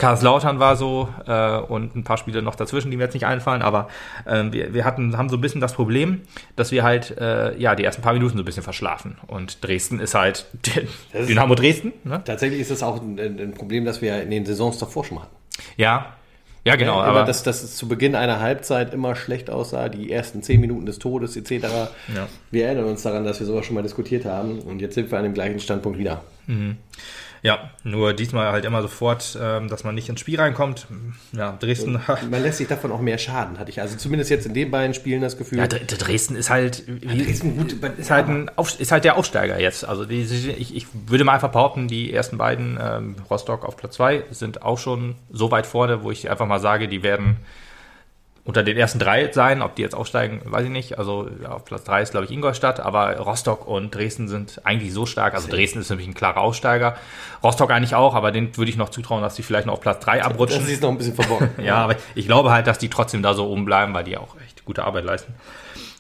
Karlslautern 0.02 0.60
war 0.60 0.76
so 0.76 1.08
äh, 1.28 1.58
und 1.60 1.96
ein 1.96 2.04
paar 2.04 2.18
Spiele 2.18 2.42
noch 2.42 2.56
dazwischen, 2.56 2.92
die 2.92 2.98
mir 2.98 3.04
jetzt 3.04 3.14
nicht 3.14 3.26
einfallen, 3.26 3.62
aber 3.62 3.88
ähm, 4.28 4.52
wir, 4.52 4.74
wir 4.74 4.84
hatten, 4.84 5.18
haben 5.18 5.30
so 5.30 5.38
ein 5.38 5.42
bisschen 5.42 5.62
das 5.62 5.74
Problem, 5.74 6.22
dass 6.56 6.72
wir 6.72 6.84
halt 6.84 7.18
äh, 7.20 7.56
ja 7.58 7.76
die 7.76 7.84
ersten 7.84 8.02
paar 8.02 8.14
Minuten 8.14 8.36
so 8.36 8.42
ein 8.42 8.46
bisschen 8.46 8.64
verschlafen. 8.64 9.18
Und 9.28 9.64
Dresden 9.64 10.00
ist 10.00 10.16
halt 10.16 10.46
ist- 11.14 11.30
Dynamo 11.30 11.56
Dresden, 11.56 11.94
ne? 12.04 12.22
Tatsächlich 12.26 12.60
ist 12.62 12.72
das 12.72 12.84
auch 12.84 13.02
ein, 13.02 13.18
ein 13.20 13.54
Problem, 13.54 13.86
das 13.86 14.02
wir 14.02 14.22
in 14.22 14.32
den 14.32 14.46
Saisons 14.46 14.78
davor 14.80 15.06
schon 15.06 15.20
hatten. 15.22 15.36
Ja. 15.78 16.08
Ja, 16.64 16.76
genau, 16.76 17.00
Ja, 17.00 17.06
aber 17.06 17.24
dass, 17.24 17.44
es 17.48 17.76
zu 17.76 17.88
Beginn 17.88 18.14
einer 18.14 18.40
Halbzeit 18.40 18.94
immer 18.94 19.16
schlecht 19.16 19.50
aussah, 19.50 19.90
die 19.90 20.12
ersten 20.12 20.44
zehn 20.44 20.62
Minuten 20.62 20.86
des 20.86 21.00
Todes 21.00 21.36
etc. 21.36 21.52
Ja. 22.16 22.28
Wir 22.52 22.66
erinnern 22.68 22.86
uns 22.86 23.02
daran, 23.02 23.24
dass 23.24 23.40
wir 23.40 23.48
sowas 23.48 23.66
schon 23.66 23.74
mal 23.74 23.82
diskutiert 23.82 24.26
haben 24.26 24.60
und 24.60 24.80
jetzt 24.80 24.94
sind 24.94 25.10
wir 25.10 25.18
an 25.18 25.24
dem 25.24 25.34
gleichen 25.34 25.60
Standpunkt 25.60 25.98
wieder. 25.98 26.22
Ja, 27.44 27.72
nur 27.84 28.14
diesmal 28.14 28.52
halt 28.52 28.66
immer 28.66 28.82
sofort, 28.84 29.38
ähm, 29.42 29.68
dass 29.68 29.84
man 29.84 29.96
nicht 29.96 30.08
ins 30.10 30.20
Spiel 30.20 30.40
reinkommt. 30.40 30.86
Ja, 31.32 31.58
Dresden. 31.60 32.00
Man 32.30 32.44
lässt 32.44 32.60
sich 32.60 32.68
davon 32.68 32.92
auch 32.92 33.02
mehr 33.02 33.18
Schaden, 33.18 33.58
hatte 33.58 33.72
ich 33.72 33.82
also 33.82 33.98
zumindest 33.98 34.30
jetzt 34.30 34.46
in 34.46 34.54
den 34.54 34.70
beiden 34.70 34.94
Spielen 34.94 35.22
das 35.22 35.38
Gefühl. 35.38 35.58
Ja, 35.58 35.68
Dr- 35.68 35.80
Dresden 35.86 36.36
ist 36.36 36.50
halt, 36.52 36.84
wie, 36.88 37.24
Dresden 37.24 37.58
gut, 37.58 37.74
ist 37.98 38.12
halt 38.12 38.28
ein 38.28 38.52
Auf, 38.58 38.80
ist 38.80 38.92
halt 38.92 39.04
der 39.06 39.18
Aufsteiger 39.18 39.60
jetzt. 39.60 39.84
Also 39.84 40.06
die, 40.06 40.22
ich, 40.22 40.76
ich 40.76 40.88
würde 41.08 41.24
mal 41.24 41.34
einfach 41.34 41.52
behaupten, 41.52 41.88
die 41.88 42.14
ersten 42.14 42.38
beiden 42.38 42.78
ähm, 42.80 43.16
Rostock 43.30 43.66
auf 43.66 43.76
Platz 43.76 43.96
zwei 43.96 44.24
sind 44.30 44.62
auch 44.62 44.78
schon 44.78 45.16
so 45.32 45.50
weit 45.50 45.66
vorne, 45.66 46.04
wo 46.04 46.12
ich 46.12 46.30
einfach 46.30 46.46
mal 46.46 46.60
sage, 46.60 46.88
die 46.88 47.02
werden 47.02 47.38
unter 48.44 48.64
den 48.64 48.78
ersten 48.78 49.00
drei 49.00 49.32
sein. 49.32 49.62
Ob 49.62 49.76
die 49.76 49.82
jetzt 49.82 49.94
aufsteigen, 49.94 50.42
weiß 50.46 50.66
ich 50.66 50.72
nicht. 50.72 50.98
Also 50.98 51.30
ja, 51.42 51.52
auf 51.52 51.66
Platz 51.66 51.84
drei 51.84 52.02
ist 52.02 52.12
glaube 52.12 52.26
ich 52.26 52.32
Ingolstadt, 52.32 52.80
aber 52.80 53.18
Rostock 53.18 53.68
und 53.68 53.94
Dresden 53.94 54.28
sind 54.28 54.62
eigentlich 54.64 54.94
so 54.94 55.06
stark. 55.06 55.34
Also 55.34 55.48
Dresden 55.48 55.80
ist 55.80 55.90
nämlich 55.90 56.08
ein 56.08 56.14
klarer 56.14 56.42
Aufsteiger. 56.42 56.96
Rostock 57.44 57.72
eigentlich 57.72 57.96
auch, 57.96 58.16
aber 58.16 58.32
den 58.32 58.56
würde 58.58 58.70
ich 58.70 58.78
noch 58.78 58.90
zutrauen, 58.90 59.22
dass 59.22 59.36
die 59.36 59.44
vielleicht 59.44 59.68
noch 59.68 59.74
auf 59.74 59.82
Platz 59.82 60.04
drei 60.04 60.24
abrutschen. 60.24 60.62
das 60.62 60.70
ist 60.70 60.82
noch 60.82 60.90
ein 60.90 60.98
bisschen 60.98 61.16
verborgen. 61.16 61.50
Ja, 61.62 61.76
aber 61.78 61.96
ich 62.16 62.26
glaube 62.26 62.52
halt, 62.52 62.66
dass 62.66 62.80
die 62.80 62.90
trotzdem 62.90 63.22
da 63.22 63.34
so 63.34 63.48
oben 63.48 63.66
bleiben, 63.66 63.94
weil 63.94 64.04
die 64.04 64.18
auch 64.18 64.36
echt 64.44 64.66
gute 64.66 64.84
Arbeit 64.84 65.06
leisten. 65.06 65.36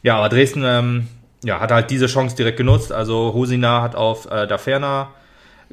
Ja, 0.01 0.17
aber 0.17 0.29
Dresden 0.29 0.63
ähm, 0.65 1.07
ja, 1.43 1.59
hat 1.59 1.71
halt 1.71 1.89
diese 1.91 2.07
Chance 2.07 2.35
direkt 2.35 2.57
genutzt. 2.57 2.91
Also 2.91 3.33
Hosina 3.33 3.81
hat 3.81 3.95
auf 3.95 4.29
äh, 4.31 4.47
Daferna 4.47 5.09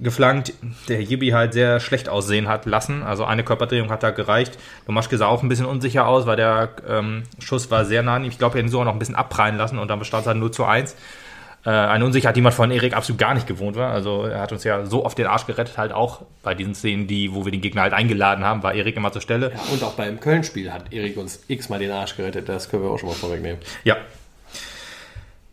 geflankt, 0.00 0.52
der 0.88 1.02
Jibi 1.02 1.30
halt 1.30 1.52
sehr 1.52 1.80
schlecht 1.80 2.08
aussehen 2.08 2.48
hat 2.48 2.66
lassen. 2.66 3.02
Also 3.02 3.24
eine 3.24 3.44
Körperdrehung 3.44 3.90
hat 3.90 4.02
da 4.02 4.10
gereicht. 4.10 4.58
Domaschke 4.86 5.16
sah 5.18 5.26
auch 5.26 5.42
ein 5.42 5.48
bisschen 5.48 5.66
unsicher 5.66 6.06
aus, 6.06 6.26
weil 6.26 6.36
der 6.36 6.70
ähm, 6.88 7.24
Schuss 7.38 7.70
war 7.70 7.84
sehr 7.84 8.02
nah 8.02 8.16
an 8.16 8.24
ihm. 8.24 8.30
Ich 8.30 8.38
glaube, 8.38 8.54
er 8.54 8.58
hätte 8.58 8.68
ihn 8.68 8.70
sogar 8.70 8.86
noch 8.86 8.92
ein 8.92 8.98
bisschen 8.98 9.14
abprallen 9.14 9.56
lassen 9.56 9.78
und 9.78 9.88
dann 9.88 9.98
bestand 9.98 10.22
es 10.22 10.26
halt 10.28 10.38
0 10.38 10.50
zu 10.50 10.64
1. 10.64 10.94
Äh, 11.64 11.70
eine 11.70 12.04
Unsicherheit, 12.04 12.36
die 12.36 12.40
man 12.40 12.52
von 12.52 12.70
Erik 12.70 12.94
absolut 12.96 13.18
gar 13.18 13.34
nicht 13.34 13.46
gewohnt 13.46 13.76
war. 13.76 13.92
Also 13.92 14.24
er 14.24 14.40
hat 14.40 14.52
uns 14.52 14.64
ja 14.64 14.86
so 14.86 15.04
oft 15.04 15.18
den 15.18 15.26
Arsch 15.26 15.46
gerettet, 15.46 15.76
halt 15.76 15.92
auch 15.92 16.22
bei 16.42 16.54
diesen 16.54 16.74
Szenen, 16.74 17.06
die, 17.06 17.34
wo 17.34 17.44
wir 17.44 17.52
den 17.52 17.60
Gegner 17.60 17.82
halt 17.82 17.92
eingeladen 17.92 18.44
haben, 18.44 18.62
war 18.62 18.74
Erik 18.74 18.96
immer 18.96 19.12
zur 19.12 19.22
Stelle. 19.22 19.52
Ja, 19.52 19.72
und 19.72 19.82
auch 19.82 19.94
beim 19.94 20.20
Köln-Spiel 20.20 20.72
hat 20.72 20.92
Erik 20.92 21.16
uns 21.16 21.44
x-mal 21.48 21.78
den 21.78 21.90
Arsch 21.90 22.16
gerettet, 22.16 22.48
das 22.48 22.68
können 22.68 22.84
wir 22.84 22.90
auch 22.90 22.98
schon 22.98 23.08
mal 23.08 23.14
vorwegnehmen. 23.14 23.58
Ja. 23.84 23.96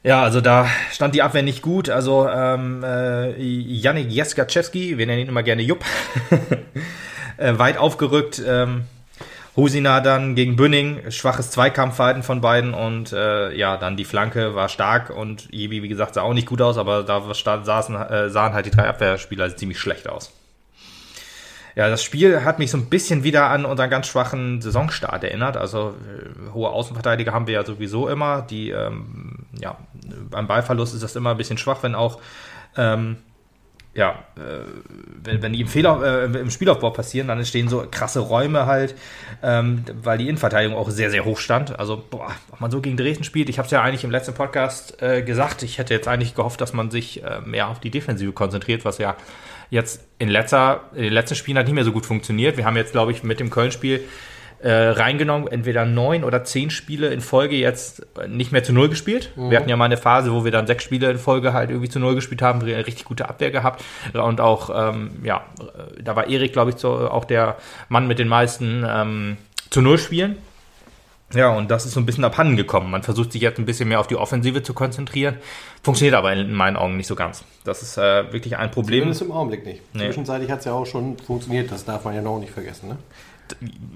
Ja, 0.05 0.21
also 0.21 0.39
da 0.39 0.67
stand 0.91 1.15
die 1.15 1.23
Abwehr 1.23 1.41
nicht 1.41 1.63
gut. 1.63 1.89
Also 1.89 2.29
ähm, 2.29 2.83
äh, 2.83 3.41
Janik 3.41 4.11
Jeskaczewski, 4.11 4.99
wir 4.99 5.07
nennen 5.07 5.21
ihn 5.21 5.27
immer 5.29 5.41
gerne 5.41 5.63
Jupp, 5.63 5.83
äh, 7.37 7.57
weit 7.57 7.79
aufgerückt. 7.79 8.39
Ähm, 8.45 8.83
Husina 9.55 10.01
dann 10.01 10.35
gegen 10.35 10.57
Bünning, 10.57 11.09
schwaches 11.09 11.49
Zweikampfverhalten 11.49 12.21
von 12.21 12.39
beiden 12.39 12.75
und 12.75 13.13
äh, 13.13 13.55
ja, 13.55 13.77
dann 13.77 13.97
die 13.97 14.05
Flanke 14.05 14.53
war 14.53 14.69
stark 14.69 15.09
und 15.09 15.51
Jebi, 15.51 15.81
wie 15.81 15.87
gesagt, 15.87 16.13
sah 16.13 16.21
auch 16.21 16.33
nicht 16.35 16.47
gut 16.47 16.61
aus, 16.61 16.77
aber 16.77 17.01
da 17.01 17.23
saßen, 17.63 17.95
äh, 17.95 18.29
sahen 18.29 18.53
halt 18.53 18.67
die 18.67 18.71
drei 18.71 18.87
Abwehrspieler 18.87 19.55
ziemlich 19.55 19.79
schlecht 19.79 20.07
aus. 20.07 20.34
Ja, 21.75 21.89
das 21.89 22.03
Spiel 22.03 22.43
hat 22.45 22.57
mich 22.57 22.71
so 22.71 22.77
ein 22.77 22.85
bisschen 22.85 23.23
wieder 23.23 23.49
an 23.49 23.65
unseren 23.65 23.89
ganz 23.89 24.07
schwachen 24.07 24.61
Saisonstart 24.61 25.23
erinnert. 25.23 25.57
Also 25.57 25.89
äh, 25.89 26.53
hohe 26.53 26.69
Außenverteidiger 26.69 27.33
haben 27.33 27.47
wir 27.47 27.55
ja 27.55 27.65
sowieso 27.65 28.07
immer. 28.07 28.41
Die, 28.41 28.69
ähm, 28.69 29.45
ja, 29.59 29.77
beim 30.29 30.47
Ballverlust 30.47 30.93
ist 30.93 31.03
das 31.03 31.15
immer 31.15 31.31
ein 31.31 31.37
bisschen 31.37 31.57
schwach, 31.57 31.83
wenn 31.83 31.93
auch 31.93 32.19
ähm, 32.77 33.17
ja, 33.95 34.25
äh, 34.35 34.65
wenn, 35.23 35.41
wenn 35.41 35.53
die 35.53 35.61
im, 35.61 35.67
Fehler, 35.67 36.25
äh, 36.25 36.39
im 36.39 36.51
Spielaufbau 36.51 36.89
passieren, 36.89 37.29
dann 37.29 37.37
entstehen 37.37 37.69
so 37.69 37.87
krasse 37.89 38.19
Räume 38.19 38.65
halt, 38.65 38.93
ähm, 39.41 39.85
weil 40.03 40.17
die 40.17 40.27
Innenverteidigung 40.27 40.77
auch 40.77 40.89
sehr, 40.89 41.09
sehr 41.09 41.23
hoch 41.23 41.37
stand. 41.37 41.79
Also, 41.79 42.03
boah, 42.09 42.29
ob 42.51 42.59
man 42.59 42.71
so 42.71 42.81
gegen 42.81 42.97
Dresden 42.97 43.23
spielt, 43.23 43.47
ich 43.47 43.57
habe 43.57 43.67
es 43.67 43.71
ja 43.71 43.81
eigentlich 43.81 44.03
im 44.03 44.11
letzten 44.11 44.33
Podcast 44.33 45.01
äh, 45.01 45.21
gesagt, 45.21 45.63
ich 45.63 45.77
hätte 45.77 45.93
jetzt 45.93 46.09
eigentlich 46.09 46.35
gehofft, 46.35 46.59
dass 46.59 46.73
man 46.73 46.91
sich 46.91 47.23
äh, 47.23 47.39
mehr 47.45 47.69
auf 47.69 47.79
die 47.79 47.89
Defensive 47.89 48.33
konzentriert, 48.33 48.83
was 48.83 48.97
ja 48.97 49.15
jetzt 49.69 50.05
in, 50.19 50.29
letzter, 50.29 50.89
in 50.95 51.03
den 51.03 51.13
letzten 51.13 51.35
Spielen 51.35 51.57
hat 51.57 51.65
nicht 51.65 51.75
mehr 51.75 51.83
so 51.83 51.91
gut 51.91 52.05
funktioniert. 52.05 52.57
Wir 52.57 52.65
haben 52.65 52.77
jetzt, 52.77 52.91
glaube 52.91 53.11
ich, 53.11 53.23
mit 53.23 53.39
dem 53.39 53.49
Köln-Spiel 53.49 54.01
äh, 54.59 54.71
reingenommen, 54.71 55.47
entweder 55.47 55.85
neun 55.85 56.23
oder 56.23 56.43
zehn 56.43 56.69
Spiele 56.69 57.09
in 57.09 57.21
Folge 57.21 57.55
jetzt 57.55 58.07
nicht 58.27 58.51
mehr 58.51 58.63
zu 58.63 58.73
null 58.73 58.89
gespielt. 58.89 59.31
Mhm. 59.35 59.51
Wir 59.51 59.59
hatten 59.59 59.69
ja 59.69 59.75
mal 59.75 59.85
eine 59.85 59.97
Phase, 59.97 60.31
wo 60.31 60.43
wir 60.43 60.51
dann 60.51 60.65
sechs 60.65 60.83
Spiele 60.83 61.11
in 61.11 61.17
Folge 61.17 61.53
halt 61.53 61.69
irgendwie 61.69 61.89
zu 61.89 61.99
null 61.99 62.15
gespielt 62.15 62.41
haben, 62.41 62.61
eine 62.61 62.87
richtig 62.87 63.05
gute 63.05 63.29
Abwehr 63.29 63.51
gehabt. 63.51 63.83
Und 64.13 64.41
auch, 64.41 64.71
ähm, 64.73 65.11
ja, 65.23 65.43
da 66.01 66.15
war 66.15 66.27
Erik, 66.27 66.53
glaube 66.53 66.71
ich, 66.71 66.77
so, 66.77 67.09
auch 67.09 67.25
der 67.25 67.57
Mann 67.89 68.07
mit 68.07 68.17
den 68.17 68.27
meisten 68.27 68.85
ähm, 68.87 69.37
zu 69.69 69.81
null 69.81 69.97
Spielen. 69.97 70.37
Ja, 71.35 71.49
und 71.49 71.69
das 71.69 71.85
ist 71.85 71.93
so 71.93 71.99
ein 71.99 72.05
bisschen 72.05 72.23
abhanden 72.23 72.55
gekommen. 72.55 72.89
Man 72.89 73.03
versucht 73.03 73.31
sich 73.31 73.41
jetzt 73.41 73.59
ein 73.59 73.65
bisschen 73.65 73.89
mehr 73.89 73.99
auf 73.99 74.07
die 74.07 74.15
Offensive 74.15 74.63
zu 74.63 74.73
konzentrieren. 74.73 75.37
Funktioniert 75.83 76.15
aber 76.15 76.33
in 76.33 76.53
meinen 76.53 76.77
Augen 76.77 76.97
nicht 76.97 77.07
so 77.07 77.15
ganz. 77.15 77.43
Das 77.63 77.83
ist 77.83 77.97
äh, 77.97 78.31
wirklich 78.31 78.57
ein 78.57 78.71
Problem. 78.71 79.01
Zumindest 79.01 79.21
im 79.21 79.31
Augenblick 79.31 79.65
nicht. 79.65 79.81
Nee. 79.93 80.05
Zwischenzeitlich 80.05 80.49
hat 80.49 80.59
es 80.59 80.65
ja 80.65 80.73
auch 80.73 80.85
schon 80.85 81.17
funktioniert. 81.17 81.71
Das 81.71 81.85
darf 81.85 82.05
man 82.05 82.15
ja 82.15 82.21
noch 82.21 82.39
nicht 82.39 82.53
vergessen. 82.53 82.89
Ne? 82.89 82.97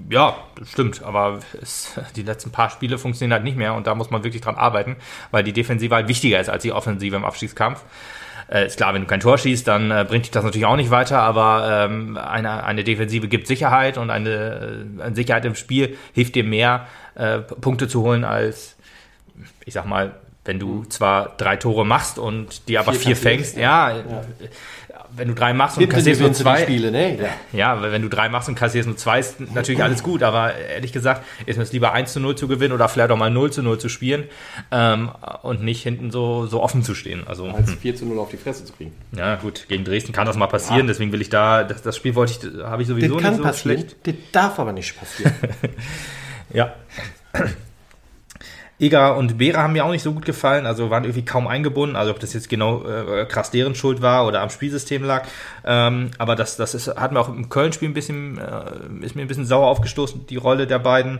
Ja, 0.09 0.35
stimmt, 0.63 1.01
aber 1.03 1.39
es, 1.61 1.99
die 2.15 2.23
letzten 2.23 2.51
paar 2.51 2.69
Spiele 2.69 2.97
funktionieren 2.97 3.33
halt 3.33 3.43
nicht 3.43 3.57
mehr 3.57 3.73
und 3.73 3.87
da 3.87 3.95
muss 3.95 4.11
man 4.11 4.23
wirklich 4.23 4.41
dran 4.41 4.55
arbeiten, 4.55 4.95
weil 5.31 5.43
die 5.43 5.53
Defensive 5.53 5.93
halt 5.95 6.07
wichtiger 6.07 6.39
ist 6.39 6.49
als 6.49 6.63
die 6.63 6.71
Offensive 6.71 7.15
im 7.15 7.25
Abstiegskampf. 7.25 7.83
Äh, 8.51 8.65
ist 8.65 8.77
klar, 8.77 8.93
wenn 8.93 9.01
du 9.01 9.07
kein 9.07 9.19
Tor 9.19 9.37
schießt, 9.37 9.67
dann 9.67 9.91
äh, 9.91 10.05
bringt 10.07 10.25
dich 10.25 10.31
das 10.31 10.43
natürlich 10.43 10.65
auch 10.65 10.75
nicht 10.75 10.89
weiter, 10.89 11.19
aber 11.19 11.87
ähm, 11.87 12.17
eine, 12.17 12.63
eine 12.63 12.83
Defensive 12.83 13.27
gibt 13.27 13.45
Sicherheit 13.47 13.97
und 13.97 14.09
eine, 14.09 14.29
äh, 14.99 15.03
eine 15.03 15.15
Sicherheit 15.15 15.45
im 15.45 15.55
Spiel 15.55 15.97
hilft 16.13 16.35
dir 16.35 16.43
mehr, 16.43 16.87
äh, 17.19 17.39
Punkte 17.39 17.87
zu 17.87 18.01
holen 18.01 18.23
als, 18.23 18.75
ich 19.65 19.73
sag 19.73 19.85
mal, 19.85 20.13
wenn 20.45 20.57
du 20.57 20.85
zwar 20.85 21.35
drei 21.37 21.57
Tore 21.57 21.85
machst 21.85 22.17
und 22.17 22.67
die 22.67 22.77
aber 22.77 22.93
vier, 22.93 23.01
vier 23.01 23.15
fängst, 23.15 23.57
ja, 23.57 23.91
ja, 23.91 24.23
wenn 25.15 25.27
du 25.27 25.33
drei 25.33 25.53
machst 25.53 25.77
und 25.77 25.89
kassierst 25.89 26.21
nur 26.21 26.33
zwei. 26.33 26.63
Spiele, 26.63 26.91
ne? 26.91 27.17
ja. 27.17 27.29
ja, 27.51 27.91
wenn 27.91 28.01
du 28.01 28.09
drei 28.09 28.29
machst 28.29 28.47
und 28.49 28.55
kassierst 28.55 28.87
nur 28.87 28.97
zwei, 28.97 29.19
ist 29.19 29.39
natürlich 29.53 29.83
alles 29.83 30.03
gut, 30.03 30.23
aber 30.23 30.55
ehrlich 30.55 30.93
gesagt, 30.93 31.23
ist 31.45 31.57
mir 31.57 31.63
es 31.63 31.71
lieber 31.71 31.93
1 31.93 32.13
zu 32.13 32.19
0 32.19 32.35
zu 32.35 32.47
gewinnen 32.47 32.73
oder 32.73 32.87
vielleicht 32.89 33.11
auch 33.11 33.17
mal 33.17 33.29
0 33.29 33.51
zu 33.51 33.63
0 33.63 33.79
zu 33.79 33.89
spielen 33.89 34.25
ähm, 34.71 35.11
und 35.41 35.63
nicht 35.63 35.83
hinten 35.83 36.11
so, 36.11 36.45
so 36.45 36.61
offen 36.61 36.83
zu 36.83 36.95
stehen. 36.95 37.27
Also, 37.27 37.45
Als 37.45 37.73
4 37.73 37.91
hm. 37.91 37.99
zu 37.99 38.05
0 38.05 38.19
auf 38.19 38.29
die 38.29 38.37
Fresse 38.37 38.65
zu 38.65 38.73
kriegen. 38.73 38.93
Ja, 39.15 39.35
gut, 39.35 39.65
gegen 39.67 39.83
Dresden 39.83 40.13
kann 40.13 40.25
das 40.25 40.37
mal 40.37 40.47
passieren, 40.47 40.81
ja. 40.81 40.87
deswegen 40.87 41.11
will 41.11 41.21
ich 41.21 41.29
da, 41.29 41.63
das, 41.63 41.81
das 41.81 41.95
Spiel 41.95 42.15
wollte 42.15 42.33
ich, 42.33 42.63
habe 42.63 42.81
ich 42.81 42.87
sowieso 42.87 43.15
das 43.15 43.23
kann 43.23 43.33
nicht 43.33 43.37
so 43.37 43.43
passieren. 43.43 43.77
schlecht. 43.79 43.97
Das 44.03 44.15
darf 44.31 44.59
aber 44.59 44.71
nicht 44.71 44.97
passieren. 44.97 45.33
ja. 46.51 46.73
Eger 48.79 49.17
und 49.17 49.37
Bera 49.37 49.63
haben 49.63 49.73
mir 49.73 49.83
auch 49.83 49.91
nicht 49.91 50.03
so 50.03 50.13
gut 50.13 50.23
gefallen, 50.23 50.65
also 50.65 50.89
waren 50.89 51.03
irgendwie 51.03 51.25
kaum 51.25 51.47
eingebunden, 51.47 51.97
also 51.97 52.11
ob 52.11 52.19
das 52.19 52.33
jetzt 52.33 52.47
genau 52.47 52.85
äh, 52.85 53.25
krass 53.25 53.51
deren 53.51 53.75
Schuld 53.75 54.01
war 54.01 54.25
oder 54.25 54.41
am 54.41 54.49
Spielsystem 54.49 55.03
lag. 55.03 55.27
Ähm, 55.65 56.11
aber 56.17 56.37
das, 56.37 56.55
das 56.55 56.73
ist, 56.73 56.87
hat 56.87 57.11
mir 57.11 57.19
auch 57.19 57.27
im 57.27 57.49
Köln-Spiel 57.49 57.89
ein 57.89 57.93
bisschen, 57.93 58.37
äh, 58.37 59.05
ist 59.05 59.15
mir 59.15 59.23
ein 59.23 59.27
bisschen 59.27 59.45
sauer 59.45 59.67
aufgestoßen, 59.67 60.27
die 60.27 60.37
Rolle 60.37 60.65
der 60.65 60.79
beiden. 60.79 61.19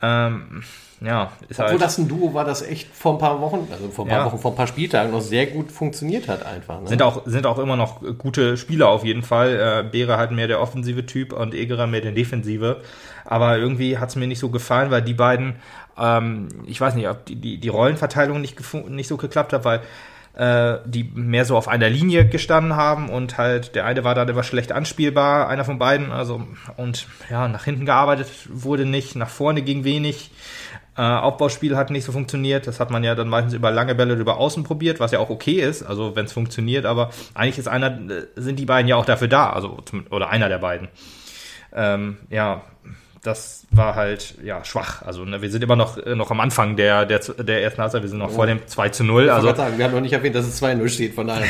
Ähm, 0.00 0.62
ja, 1.04 1.32
ist 1.48 1.58
Obwohl 1.60 1.72
halt, 1.72 1.82
das 1.82 1.98
ein 1.98 2.08
Duo 2.08 2.34
war, 2.34 2.44
das 2.44 2.62
echt 2.62 2.94
vor 2.94 3.12
ein 3.12 3.18
paar 3.18 3.40
Wochen, 3.40 3.68
also 3.70 3.88
vor 3.90 4.04
ein 4.04 4.08
paar 4.08 4.18
ja. 4.18 4.24
Wochen, 4.26 4.38
vor 4.38 4.52
ein 4.52 4.56
paar 4.56 4.66
Spieltagen 4.66 5.12
noch 5.12 5.20
sehr 5.20 5.46
gut 5.46 5.70
funktioniert 5.70 6.28
hat 6.28 6.44
einfach. 6.44 6.80
Ne? 6.80 6.88
Sind, 6.88 7.02
auch, 7.02 7.22
sind 7.26 7.46
auch 7.46 7.58
immer 7.58 7.76
noch 7.76 8.00
gute 8.18 8.56
Spieler 8.56 8.88
auf 8.88 9.04
jeden 9.04 9.22
Fall. 9.22 9.84
Äh, 9.84 9.88
Bera 9.90 10.16
halt 10.16 10.30
mehr 10.30 10.48
der 10.48 10.60
offensive 10.60 11.06
Typ 11.06 11.32
und 11.32 11.54
Egerer 11.54 11.86
mehr 11.86 12.00
der 12.00 12.12
defensive. 12.12 12.80
Aber 13.24 13.56
irgendwie 13.58 13.98
hat 13.98 14.10
es 14.10 14.16
mir 14.16 14.26
nicht 14.26 14.38
so 14.38 14.50
gefallen, 14.50 14.90
weil 14.90 15.02
die 15.02 15.14
beiden 15.14 15.56
ähm, 15.98 16.48
ich 16.66 16.80
weiß 16.80 16.94
nicht, 16.94 17.08
ob 17.08 17.24
die, 17.26 17.36
die, 17.36 17.58
die 17.58 17.68
Rollenverteilung 17.68 18.40
nicht, 18.40 18.56
nicht 18.88 19.08
so 19.08 19.16
geklappt 19.16 19.52
hat, 19.52 19.64
weil 19.64 19.80
äh, 20.34 20.78
die 20.84 21.04
mehr 21.04 21.44
so 21.44 21.56
auf 21.56 21.68
einer 21.68 21.88
Linie 21.88 22.26
gestanden 22.26 22.74
haben 22.74 23.08
und 23.08 23.38
halt 23.38 23.74
der 23.74 23.84
eine 23.84 24.02
war 24.02 24.14
dann 24.14 24.28
immer 24.28 24.42
schlecht 24.42 24.72
anspielbar, 24.72 25.48
einer 25.48 25.64
von 25.64 25.78
beiden, 25.78 26.10
also 26.10 26.46
und 26.76 27.06
ja, 27.30 27.46
nach 27.46 27.64
hinten 27.64 27.86
gearbeitet 27.86 28.28
wurde 28.48 28.84
nicht, 28.84 29.14
nach 29.14 29.28
vorne 29.28 29.62
ging 29.62 29.84
wenig. 29.84 30.30
Äh, 30.96 31.02
Aufbauspiel 31.02 31.76
hat 31.76 31.90
nicht 31.90 32.04
so 32.04 32.12
funktioniert. 32.12 32.66
Das 32.66 32.78
hat 32.78 32.90
man 32.90 33.02
ja 33.02 33.14
dann 33.14 33.28
meistens 33.28 33.54
über 33.54 33.70
lange 33.70 33.94
Bälle 33.94 34.14
über 34.14 34.36
Außen 34.36 34.62
probiert, 34.62 35.00
was 35.00 35.10
ja 35.10 35.18
auch 35.18 35.30
okay 35.30 35.60
ist, 35.60 35.82
also 35.82 36.14
wenn 36.14 36.26
es 36.26 36.32
funktioniert, 36.32 36.86
aber 36.86 37.10
eigentlich 37.34 37.58
ist 37.58 37.66
einer, 37.66 37.88
äh, 37.88 38.26
sind 38.36 38.58
die 38.58 38.64
beiden 38.64 38.86
ja 38.88 38.96
auch 38.96 39.04
dafür 39.04 39.28
da, 39.28 39.50
also 39.50 39.78
oder 40.10 40.30
einer 40.30 40.48
der 40.48 40.58
beiden. 40.58 40.88
Ähm, 41.74 42.18
ja, 42.30 42.62
das 43.24 43.66
war 43.72 43.96
halt 43.96 44.36
ja 44.44 44.64
schwach. 44.64 45.02
Also 45.02 45.24
ne, 45.24 45.42
wir 45.42 45.50
sind 45.50 45.64
immer 45.64 45.76
noch, 45.76 45.98
äh, 45.98 46.14
noch 46.14 46.30
am 46.30 46.38
Anfang 46.38 46.76
der, 46.76 47.06
der, 47.06 47.18
der 47.18 47.62
ersten 47.62 47.82
Halbzeit, 47.82 48.02
wir 48.02 48.08
sind 48.08 48.18
noch 48.18 48.30
ja. 48.30 48.34
vor 48.34 48.46
dem 48.46 48.64
2 48.64 48.88
zu 48.90 49.02
0. 49.02 49.30
Also, 49.30 49.50
ich 49.50 49.56
sagen, 49.56 49.76
wir 49.78 49.84
haben 49.86 49.94
noch 49.94 50.00
nicht 50.00 50.12
erwähnt, 50.12 50.36
dass 50.36 50.46
es 50.46 50.62
2-0 50.62 50.88
steht, 50.88 51.14
von 51.14 51.26
daher. 51.26 51.46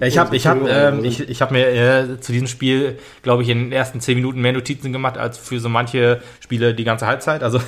Ja, 0.00 0.06
ich 0.06 0.18
habe 0.18 0.34
ich 0.36 0.46
hab, 0.46 0.66
ähm, 0.68 1.04
ich, 1.04 1.28
ich 1.28 1.42
hab 1.42 1.50
mir 1.50 1.68
äh, 1.68 2.20
zu 2.20 2.32
diesem 2.32 2.48
Spiel, 2.48 2.98
glaube 3.22 3.42
ich, 3.42 3.48
in 3.48 3.58
den 3.58 3.72
ersten 3.72 4.00
10 4.00 4.16
Minuten 4.16 4.40
mehr 4.40 4.52
Notizen 4.52 4.92
gemacht 4.92 5.18
als 5.18 5.38
für 5.38 5.60
so 5.60 5.68
manche 5.68 6.20
Spiele 6.40 6.74
die 6.74 6.84
ganze 6.84 7.06
Halbzeit. 7.06 7.42
Also 7.42 7.60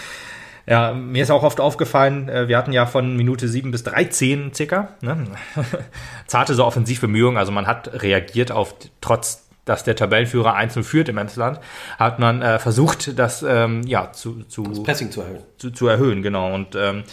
ja, 0.66 0.92
mir 0.92 1.22
ist 1.22 1.30
auch 1.30 1.42
oft 1.42 1.60
aufgefallen, 1.60 2.28
äh, 2.28 2.48
wir 2.48 2.56
hatten 2.56 2.72
ja 2.72 2.86
von 2.86 3.16
Minute 3.16 3.48
7 3.48 3.70
bis 3.70 3.82
13 3.84 4.52
circa 4.54 4.88
ne? 5.00 5.24
zarte 6.26 6.54
so 6.54 6.64
Offensivbemühungen. 6.64 7.38
Also 7.38 7.52
man 7.52 7.66
hat 7.66 8.02
reagiert 8.02 8.52
auf 8.52 8.74
trotz 9.00 9.46
dass 9.66 9.84
der 9.84 9.94
Tabellenführer 9.94 10.54
einzeln 10.54 10.82
führt 10.82 11.08
im 11.08 11.18
Emsland, 11.18 11.60
hat 11.96 12.18
man 12.18 12.42
äh, 12.42 12.58
versucht, 12.58 13.18
das 13.18 13.44
ähm, 13.46 13.82
ja 13.86 14.10
zu, 14.10 14.42
zu 14.44 14.64
das 14.64 14.82
Pressing 14.82 15.12
zu 15.12 15.20
erhöhen. 15.20 15.42
Zu, 15.58 15.70
zu 15.70 15.86
erhöhen, 15.86 16.22
genau. 16.22 16.52
Und 16.52 16.74
ähm, 16.74 17.04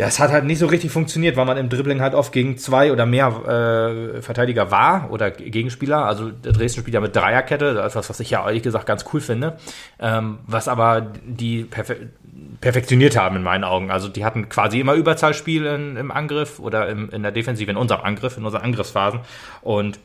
ja, 0.00 0.06
es 0.06 0.18
hat 0.18 0.30
halt 0.30 0.46
nicht 0.46 0.58
so 0.58 0.66
richtig 0.66 0.90
funktioniert, 0.90 1.36
weil 1.36 1.44
man 1.44 1.58
im 1.58 1.68
Dribbling 1.68 2.00
halt 2.00 2.14
oft 2.14 2.32
gegen 2.32 2.56
zwei 2.56 2.90
oder 2.90 3.04
mehr 3.04 3.26
äh, 4.16 4.22
Verteidiger 4.22 4.70
war 4.70 5.10
oder 5.10 5.30
Gegenspieler. 5.30 6.06
Also 6.06 6.30
Dresden 6.42 6.80
spielt 6.80 6.94
ja 6.94 7.02
mit 7.02 7.14
Dreierkette, 7.14 7.82
etwas, 7.84 8.08
was 8.08 8.18
ich 8.18 8.30
ja 8.30 8.46
ehrlich 8.46 8.62
gesagt 8.62 8.86
ganz 8.86 9.04
cool 9.12 9.20
finde. 9.20 9.58
Ähm, 9.98 10.38
was 10.46 10.68
aber 10.68 11.02
die 11.26 11.64
perfe 11.64 12.08
perfektioniert 12.62 13.14
haben 13.18 13.36
in 13.36 13.42
meinen 13.42 13.62
Augen. 13.62 13.90
Also 13.90 14.08
die 14.08 14.24
hatten 14.24 14.48
quasi 14.48 14.80
immer 14.80 14.94
Überzahlspiel 14.94 15.66
in, 15.66 15.98
im 15.98 16.10
Angriff 16.10 16.60
oder 16.60 16.88
im, 16.88 17.10
in 17.10 17.22
der 17.22 17.32
Defensive, 17.32 17.70
in 17.70 17.76
unserem 17.76 18.00
Angriff, 18.00 18.38
in 18.38 18.44
unseren 18.46 18.62
Angriffsphasen. 18.62 19.20
Und 19.60 19.98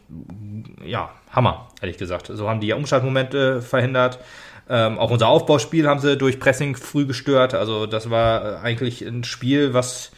ja, 0.83 1.09
Hammer, 1.31 1.69
ehrlich 1.81 1.97
gesagt. 1.97 2.29
So 2.33 2.49
haben 2.49 2.59
die 2.59 2.67
ja 2.67 2.75
Umschaltmomente 2.75 3.61
verhindert. 3.61 4.19
Ähm, 4.67 4.97
auch 4.97 5.11
unser 5.11 5.27
Aufbauspiel 5.27 5.87
haben 5.87 5.99
sie 5.99 6.17
durch 6.17 6.39
Pressing 6.39 6.75
früh 6.75 7.05
gestört. 7.05 7.53
Also 7.53 7.85
das 7.85 8.09
war 8.09 8.43
äh, 8.43 8.57
eigentlich 8.57 9.01
ein 9.01 9.23
Spiel, 9.23 9.73
was 9.73 10.11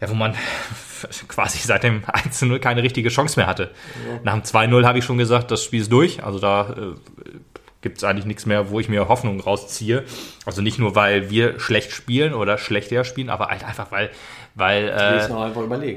ja, 0.00 0.10
wo 0.10 0.14
man 0.14 0.34
quasi 1.28 1.58
seit 1.58 1.84
dem 1.84 2.02
1-0 2.02 2.58
keine 2.58 2.82
richtige 2.82 3.08
Chance 3.08 3.38
mehr 3.38 3.46
hatte. 3.46 3.70
Ja. 4.08 4.20
Nach 4.24 4.32
dem 4.34 4.42
2-0 4.42 4.84
habe 4.84 4.98
ich 4.98 5.04
schon 5.04 5.16
gesagt, 5.16 5.50
das 5.50 5.64
Spiel 5.64 5.80
ist 5.80 5.92
durch. 5.92 6.24
Also 6.24 6.40
da 6.40 6.70
äh, 6.70 7.30
gibt 7.82 7.98
es 7.98 8.04
eigentlich 8.04 8.26
nichts 8.26 8.44
mehr, 8.44 8.70
wo 8.70 8.80
ich 8.80 8.88
mir 8.88 9.08
Hoffnung 9.08 9.40
rausziehe. 9.40 10.04
Also 10.44 10.60
nicht 10.60 10.78
nur, 10.78 10.96
weil 10.96 11.30
wir 11.30 11.60
schlecht 11.60 11.92
spielen 11.92 12.34
oder 12.34 12.58
schlechter 12.58 13.04
spielen, 13.04 13.30
aber 13.30 13.48
halt 13.48 13.64
einfach, 13.64 13.92
weil, 13.92 14.10
weil 14.56 14.88
äh, 14.88 15.28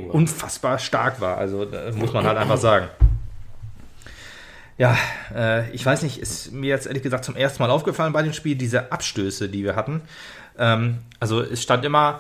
unfassbar 0.10 0.77
stark 0.77 1.20
war. 1.20 1.38
Also 1.38 1.68
muss 1.96 2.13
man 2.13 2.25
halt 2.25 2.38
einfach 2.38 2.58
sagen. 2.58 2.89
Ja, 4.77 4.98
äh, 5.34 5.70
ich 5.72 5.86
weiß 5.86 6.01
nicht, 6.01 6.20
ist 6.20 6.51
mir 6.51 6.67
jetzt 6.67 6.86
ehrlich 6.86 7.03
gesagt 7.03 7.24
zum 7.24 7.36
ersten 7.36 7.63
Mal 7.63 7.70
aufgefallen 7.70 8.13
bei 8.13 8.24
dem 8.24 8.34
Spiel, 8.34 8.55
diese 8.55 8.91
Abstöße, 8.91 9.48
die 9.48 9.63
wir 9.63 9.75
hatten. 9.75 10.01
Ähm, 10.58 11.00
also 11.20 11.41
es 11.41 11.63
stand 11.63 11.86
immer, 11.86 12.20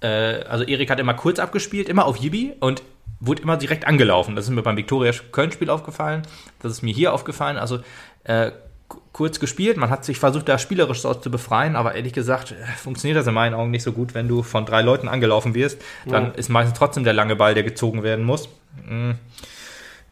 äh, 0.00 0.42
also 0.44 0.64
Erik 0.64 0.90
hat 0.90 1.00
immer 1.00 1.14
kurz 1.14 1.38
abgespielt, 1.38 1.88
immer 1.88 2.06
auf 2.06 2.16
Yibi 2.16 2.52
und 2.60 2.82
wurde 3.18 3.42
immer 3.42 3.56
direkt 3.56 3.86
angelaufen. 3.86 4.36
Das 4.36 4.44
ist 4.44 4.50
mir 4.50 4.62
beim 4.62 4.76
Viktoria 4.76 5.12
Köln-Spiel 5.32 5.70
aufgefallen, 5.70 6.22
das 6.60 6.72
ist 6.72 6.82
mir 6.82 6.94
hier 6.94 7.12
aufgefallen. 7.12 7.56
Also 7.56 7.80
äh, 8.22 8.52
kurz 9.12 9.40
gespielt. 9.40 9.76
Man 9.76 9.90
hat 9.90 10.04
sich 10.04 10.18
versucht, 10.18 10.48
da 10.48 10.58
spielerisch 10.58 11.00
so 11.00 11.14
zu 11.14 11.30
befreien, 11.30 11.76
aber 11.76 11.94
ehrlich 11.94 12.12
gesagt 12.12 12.52
äh, 12.52 12.66
funktioniert 12.76 13.18
das 13.18 13.26
in 13.26 13.34
meinen 13.34 13.54
Augen 13.54 13.70
nicht 13.70 13.82
so 13.82 13.92
gut, 13.92 14.14
wenn 14.14 14.28
du 14.28 14.42
von 14.42 14.66
drei 14.66 14.82
Leuten 14.82 15.08
angelaufen 15.08 15.54
wirst. 15.54 15.80
Dann 16.06 16.26
ja. 16.26 16.30
ist 16.30 16.50
meistens 16.50 16.78
trotzdem 16.78 17.04
der 17.04 17.14
lange 17.14 17.34
Ball, 17.36 17.54
der 17.54 17.62
gezogen 17.62 18.02
werden 18.02 18.24
muss. 18.24 18.48
Mhm. 18.86 19.16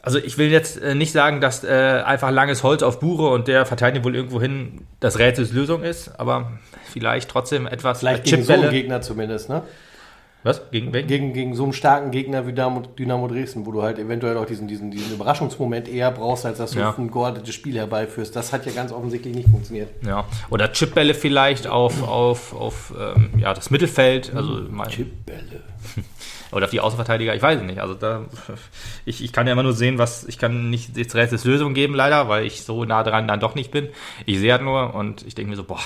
Also 0.03 0.19
ich 0.19 0.37
will 0.37 0.51
jetzt 0.51 0.83
äh, 0.83 0.97
nicht 0.97 1.13
sagen, 1.13 1.41
dass 1.41 1.63
äh, 1.63 2.03
einfach 2.05 2.33
langes 2.33 2.65
Holz 2.65 2.83
auf 2.83 2.99
Bure 2.99 3.31
und 3.31 3.47
der 3.47 3.65
verteidigt 3.67 4.05
wohl 4.05 4.17
irgendwo 4.17 4.41
hin 4.41 4.83
das 4.99 5.21
Rätsels 5.21 5.53
Lösung 5.53 5.85
ist, 5.85 6.19
aber 6.19 6.53
vielleicht 6.91 7.31
trotzdem 7.31 7.67
etwas 7.69 8.01
vielleicht 8.01 8.25
gegen 8.25 8.43
so 8.43 8.53
einen 8.53 8.71
Gegner 8.71 9.01
zumindest, 9.01 9.49
ne? 9.49 9.63
Was? 10.45 10.61
Gegen 10.73 10.93
wen? 10.93 11.07
Gegen, 11.07 11.33
gegen 11.33 11.55
so 11.55 11.63
einen 11.63 11.73
starken 11.73 12.11
Gegner 12.11 12.47
wie 12.49 12.53
Dynamo, 12.53 12.81
Dynamo 12.81 13.29
Dresden, 13.29 13.65
wo 13.65 13.71
du 13.71 13.83
halt 13.83 14.01
eventuell 14.01 14.37
auch 14.37 14.45
diesen, 14.45 14.67
diesen, 14.67 14.91
diesen 14.91 15.15
Überraschungsmoment 15.15 15.89
eher 15.89 16.11
brauchst, 16.11 16.45
als 16.45 16.59
dass 16.59 16.73
du 16.73 16.81
ja. 16.81 16.93
ein 16.99 17.13
geordnetes 17.13 17.55
Spiel 17.55 17.77
herbeiführst. 17.77 18.35
Das 18.35 18.53
hat 18.53 18.67
ja 18.67 18.73
ganz 18.73 18.91
offensichtlich 18.91 19.37
nicht 19.37 19.49
funktioniert. 19.49 19.91
Ja, 20.05 20.25
oder 20.51 20.73
Chipbälle 20.73 21.15
vielleicht 21.15 21.69
auf, 21.69 22.03
auf, 22.03 22.55
auf 22.55 22.93
ähm, 22.99 23.31
ja, 23.39 23.55
das 23.55 23.71
Mittelfeld. 23.71 24.35
Also 24.35 24.63
Chipbälle. 24.89 25.63
oder 26.53 26.67
auf 26.67 26.71
die 26.71 26.81
Außenverteidiger, 26.81 27.35
ich 27.35 27.43
weiß 27.43 27.63
nicht. 27.63 27.81
Also 27.81 27.95
da, 27.95 28.27
ich, 29.05 29.25
ich 29.25 29.33
kann 29.33 29.47
ja 29.47 29.55
immer 29.55 29.63
nur 29.63 29.73
sehen, 29.73 29.99
was, 29.99 30.25
ich 30.25 30.39
kann 30.39 30.71
nicht 30.71 30.97
jetzt 30.97 31.15
Rätsels 31.15 31.45
Lösung 31.45 31.75
geben, 31.75 31.95
leider, 31.95 32.29
weil 32.29 32.45
ich 32.45 32.63
so 32.63 32.85
nah 32.85 33.03
dran 33.03 33.27
dann 33.27 33.41
doch 33.41 33.55
nicht 33.55 33.71
bin. 33.71 33.89
Ich 34.27 34.39
sehe 34.39 34.53
halt 34.53 34.63
nur 34.63 34.95
und 34.95 35.27
ich 35.27 35.35
denke 35.35 35.51
mir 35.51 35.57
so, 35.57 35.65
boah, 35.65 35.81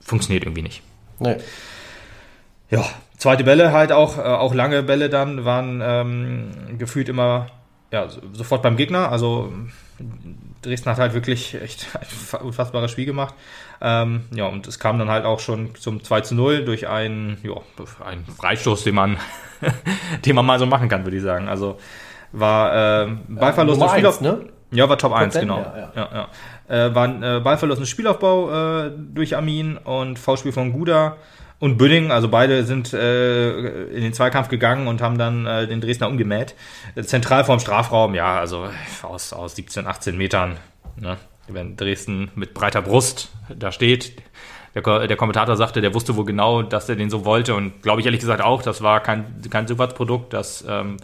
funktioniert 0.00 0.44
irgendwie 0.44 0.62
nicht. 0.62 0.82
Nee. 1.18 1.36
Ja, 2.70 2.84
zweite 3.18 3.44
Bälle 3.44 3.72
halt 3.72 3.92
auch, 3.92 4.18
äh, 4.18 4.22
auch 4.22 4.54
lange 4.54 4.82
Bälle 4.82 5.10
dann 5.10 5.44
waren 5.44 5.80
ähm, 5.82 6.78
gefühlt 6.78 7.08
immer 7.08 7.48
ja, 7.94 8.08
sofort 8.32 8.60
beim 8.62 8.76
Gegner. 8.76 9.12
Also 9.12 9.52
Dresden 10.62 10.90
hat 10.90 10.98
halt 10.98 11.14
wirklich 11.14 11.54
echt 11.62 11.86
ein 12.32 12.40
unfassbares 12.40 12.90
Spiel 12.90 13.06
gemacht. 13.06 13.34
Ähm, 13.80 14.24
ja, 14.34 14.46
und 14.46 14.66
es 14.66 14.80
kam 14.80 14.98
dann 14.98 15.08
halt 15.08 15.24
auch 15.24 15.38
schon 15.38 15.76
zum 15.76 16.02
2 16.02 16.20
zu 16.22 16.34
0 16.34 16.64
durch 16.64 16.88
einen, 16.88 17.38
ja, 17.44 17.54
einen 18.04 18.26
Freistoß, 18.26 18.82
den 18.82 18.96
man, 18.96 19.18
den 20.26 20.34
man 20.34 20.44
mal 20.44 20.58
so 20.58 20.66
machen 20.66 20.88
kann, 20.88 21.04
würde 21.04 21.16
ich 21.16 21.22
sagen. 21.22 21.46
Also 21.46 21.78
war 22.32 23.04
äh, 23.04 23.08
Ballverlust 23.28 23.80
ja, 23.80 23.88
Spielauf 23.88 24.20
ne? 24.20 24.40
Ja, 24.72 24.88
war 24.88 24.98
Top 24.98 25.12
1, 25.12 25.38
genau. 25.38 25.58
Ja, 25.58 25.76
ja. 25.76 25.92
ja, 25.94 26.28
ja. 26.68 26.86
Äh, 26.86 26.94
war 26.96 27.04
ein 27.04 27.22
äh, 27.22 27.40
Ballverlust 27.44 27.86
Spielaufbau 27.86 28.86
äh, 28.86 28.90
durch 28.90 29.36
Amin 29.36 29.76
und 29.76 30.18
V-Spiel 30.18 30.50
von 30.50 30.72
Guda 30.72 31.16
und 31.64 31.78
Büdding, 31.78 32.10
also 32.10 32.28
beide 32.28 32.64
sind 32.64 32.92
äh, 32.92 33.84
in 33.86 34.02
den 34.02 34.12
Zweikampf 34.12 34.48
gegangen 34.48 34.86
und 34.86 35.00
haben 35.00 35.16
dann 35.16 35.46
äh, 35.46 35.66
den 35.66 35.80
Dresdner 35.80 36.08
umgemäht. 36.08 36.54
Zentral 37.06 37.42
vorm 37.42 37.58
Strafraum, 37.58 38.14
ja, 38.14 38.38
also 38.38 38.68
aus, 39.02 39.32
aus 39.32 39.56
17, 39.56 39.86
18 39.86 40.14
Metern. 40.14 40.58
Ne? 41.00 41.16
Wenn 41.48 41.74
Dresden 41.74 42.30
mit 42.34 42.52
breiter 42.52 42.82
Brust 42.82 43.30
da 43.48 43.72
steht, 43.72 44.12
der, 44.74 45.06
der, 45.06 45.16
Kommentator 45.16 45.56
sagte, 45.56 45.80
der 45.80 45.94
wusste 45.94 46.16
wohl 46.16 46.26
genau, 46.26 46.60
dass 46.60 46.86
er 46.90 46.96
den 46.96 47.08
so 47.08 47.24
wollte 47.24 47.54
und 47.54 47.80
glaube 47.80 48.00
ich 48.00 48.06
ehrlich 48.06 48.20
gesagt 48.20 48.42
auch, 48.42 48.60
das 48.60 48.82
war 48.82 49.00
kein, 49.00 49.40
kein 49.48 49.66
Zufallsprodukt, 49.66 50.34
das 50.34 50.66
ähm, 50.68 50.98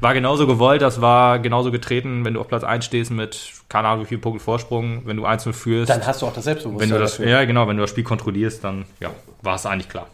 war 0.00 0.14
genauso 0.14 0.46
gewollt, 0.46 0.80
das 0.80 1.00
war 1.00 1.40
genauso 1.40 1.72
getreten, 1.72 2.24
wenn 2.24 2.34
du 2.34 2.40
auf 2.40 2.46
Platz 2.46 2.62
1 2.62 2.84
stehst 2.84 3.10
mit, 3.10 3.50
keine 3.68 3.88
Ahnung, 3.88 4.04
wie 4.04 4.08
viel 4.10 4.18
Punkte 4.18 4.44
Vorsprung, 4.44 5.06
wenn 5.06 5.16
du 5.16 5.24
einzeln 5.24 5.54
führst. 5.54 5.90
Dann 5.90 6.06
hast 6.06 6.22
du 6.22 6.26
auch 6.26 6.34
das 6.34 6.44
Selbstbewusstsein. 6.44 6.90
Wenn 6.90 6.96
du 6.96 7.02
das, 7.02 7.18
ja, 7.18 7.44
genau, 7.44 7.66
wenn 7.66 7.76
du 7.76 7.82
das 7.82 7.90
Spiel 7.90 8.04
kontrollierst, 8.04 8.62
dann 8.62 8.84
ja, 9.00 9.10
war 9.44 9.56
es 9.56 9.66
eigentlich 9.66 9.88
klar. 9.88 10.08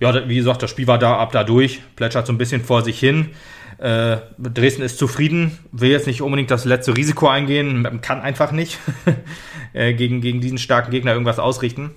Ja, 0.00 0.28
wie 0.28 0.36
gesagt, 0.36 0.62
das 0.62 0.70
Spiel 0.70 0.86
war 0.86 0.98
da 0.98 1.16
ab 1.16 1.32
da 1.32 1.44
durch, 1.44 1.80
plätschert 1.96 2.26
so 2.26 2.32
ein 2.32 2.38
bisschen 2.38 2.62
vor 2.62 2.82
sich 2.82 2.98
hin. 2.98 3.30
Äh, 3.78 4.18
Dresden 4.38 4.82
ist 4.82 4.98
zufrieden, 4.98 5.58
will 5.72 5.90
jetzt 5.90 6.06
nicht 6.06 6.22
unbedingt 6.22 6.50
das 6.50 6.64
letzte 6.64 6.96
Risiko 6.96 7.28
eingehen, 7.28 8.00
kann 8.00 8.20
einfach 8.20 8.52
nicht 8.52 8.78
äh, 9.72 9.92
gegen, 9.94 10.20
gegen 10.20 10.40
diesen 10.40 10.58
starken 10.58 10.90
Gegner 10.90 11.12
irgendwas 11.12 11.38
ausrichten. 11.38 11.90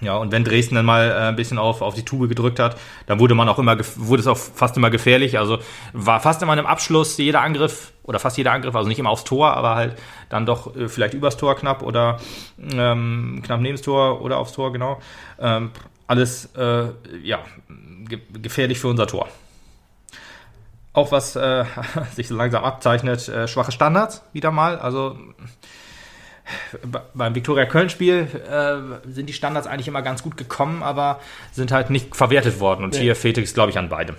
Ja, 0.00 0.16
und 0.16 0.32
wenn 0.32 0.44
Dresden 0.44 0.74
dann 0.74 0.84
mal 0.84 1.08
äh, 1.08 1.14
ein 1.28 1.36
bisschen 1.36 1.56
auf, 1.56 1.80
auf 1.80 1.94
die 1.94 2.04
Tube 2.04 2.28
gedrückt 2.28 2.58
hat, 2.58 2.76
dann 3.06 3.20
wurde 3.20 3.34
man 3.34 3.48
auch 3.48 3.58
immer, 3.58 3.78
wurde 3.96 4.20
es 4.20 4.26
auch 4.26 4.36
fast 4.36 4.76
immer 4.76 4.90
gefährlich. 4.90 5.38
Also 5.38 5.58
war 5.92 6.20
fast 6.20 6.42
immer 6.42 6.58
im 6.58 6.66
Abschluss 6.66 7.16
jeder 7.16 7.40
Angriff 7.42 7.92
oder 8.02 8.18
fast 8.18 8.36
jeder 8.36 8.52
Angriff, 8.52 8.74
also 8.74 8.88
nicht 8.88 8.98
immer 8.98 9.10
aufs 9.10 9.24
Tor, 9.24 9.56
aber 9.56 9.76
halt 9.76 9.96
dann 10.28 10.46
doch 10.46 10.74
äh, 10.76 10.88
vielleicht 10.88 11.14
übers 11.14 11.36
Tor 11.36 11.54
knapp 11.54 11.82
oder 11.82 12.18
ähm, 12.72 13.40
knapp 13.44 13.60
neben 13.60 13.76
das 13.76 13.82
Tor 13.82 14.20
oder 14.20 14.38
aufs 14.38 14.52
Tor, 14.52 14.72
genau. 14.72 15.00
Ähm, 15.38 15.70
alles, 16.06 16.54
äh, 16.56 16.88
ja, 17.22 17.38
ge 17.68 18.20
gefährlich 18.42 18.78
für 18.78 18.88
unser 18.88 19.06
Tor. 19.06 19.28
Auch 20.92 21.12
was 21.12 21.34
äh, 21.36 21.64
sich 22.14 22.28
so 22.28 22.36
langsam 22.36 22.64
abzeichnet, 22.64 23.28
äh, 23.28 23.48
schwache 23.48 23.72
Standards 23.72 24.22
wieder 24.32 24.50
mal. 24.50 24.78
Also 24.78 25.18
beim 27.14 27.34
Viktoria 27.34 27.64
Köln-Spiel 27.66 28.28
äh, 28.50 29.10
sind 29.10 29.28
die 29.28 29.32
Standards 29.32 29.66
eigentlich 29.66 29.88
immer 29.88 30.02
ganz 30.02 30.22
gut 30.22 30.36
gekommen, 30.36 30.82
aber 30.82 31.20
sind 31.52 31.72
halt 31.72 31.90
nicht 31.90 32.14
verwertet 32.14 32.60
worden. 32.60 32.84
Und 32.84 32.94
nee. 32.94 33.00
hier 33.00 33.16
fehlt 33.16 33.38
es, 33.38 33.54
glaube 33.54 33.70
ich, 33.70 33.78
an 33.78 33.88
beidem. 33.88 34.16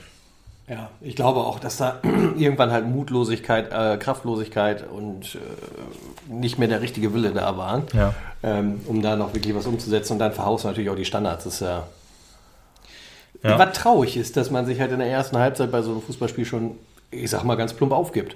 Ja, 0.67 0.89
ich 1.01 1.15
glaube 1.15 1.41
auch, 1.41 1.59
dass 1.59 1.77
da 1.77 1.99
irgendwann 2.37 2.71
halt 2.71 2.87
Mutlosigkeit, 2.87 3.71
äh, 3.71 3.97
Kraftlosigkeit 3.97 4.87
und 4.89 5.35
äh, 5.35 6.33
nicht 6.33 6.57
mehr 6.57 6.67
der 6.67 6.81
richtige 6.81 7.13
Wille 7.13 7.31
da 7.31 7.55
waren, 7.57 7.83
ja. 7.93 8.15
ähm, 8.41 8.81
um 8.87 9.03
da 9.03 9.15
noch 9.15 9.35
wirklich 9.35 9.55
was 9.55 9.67
umzusetzen. 9.67 10.13
Und 10.13 10.19
dann 10.19 10.33
verhaust 10.33 10.63
du 10.63 10.69
natürlich 10.69 10.89
auch 10.89 10.95
die 10.95 11.05
Standards. 11.05 11.43
Das 11.43 11.53
ist 11.55 11.59
ja, 11.59 11.83
ja. 13.43 13.59
Was 13.59 13.77
traurig 13.77 14.17
ist, 14.17 14.37
dass 14.37 14.49
man 14.49 14.65
sich 14.65 14.79
halt 14.79 14.91
in 14.91 14.97
der 14.97 15.07
ersten 15.07 15.37
Halbzeit 15.37 15.71
bei 15.71 15.83
so 15.83 15.91
einem 15.91 16.01
Fußballspiel 16.01 16.45
schon, 16.45 16.71
ich 17.11 17.29
sag 17.29 17.43
mal, 17.43 17.55
ganz 17.55 17.73
plump 17.73 17.91
aufgibt. 17.91 18.35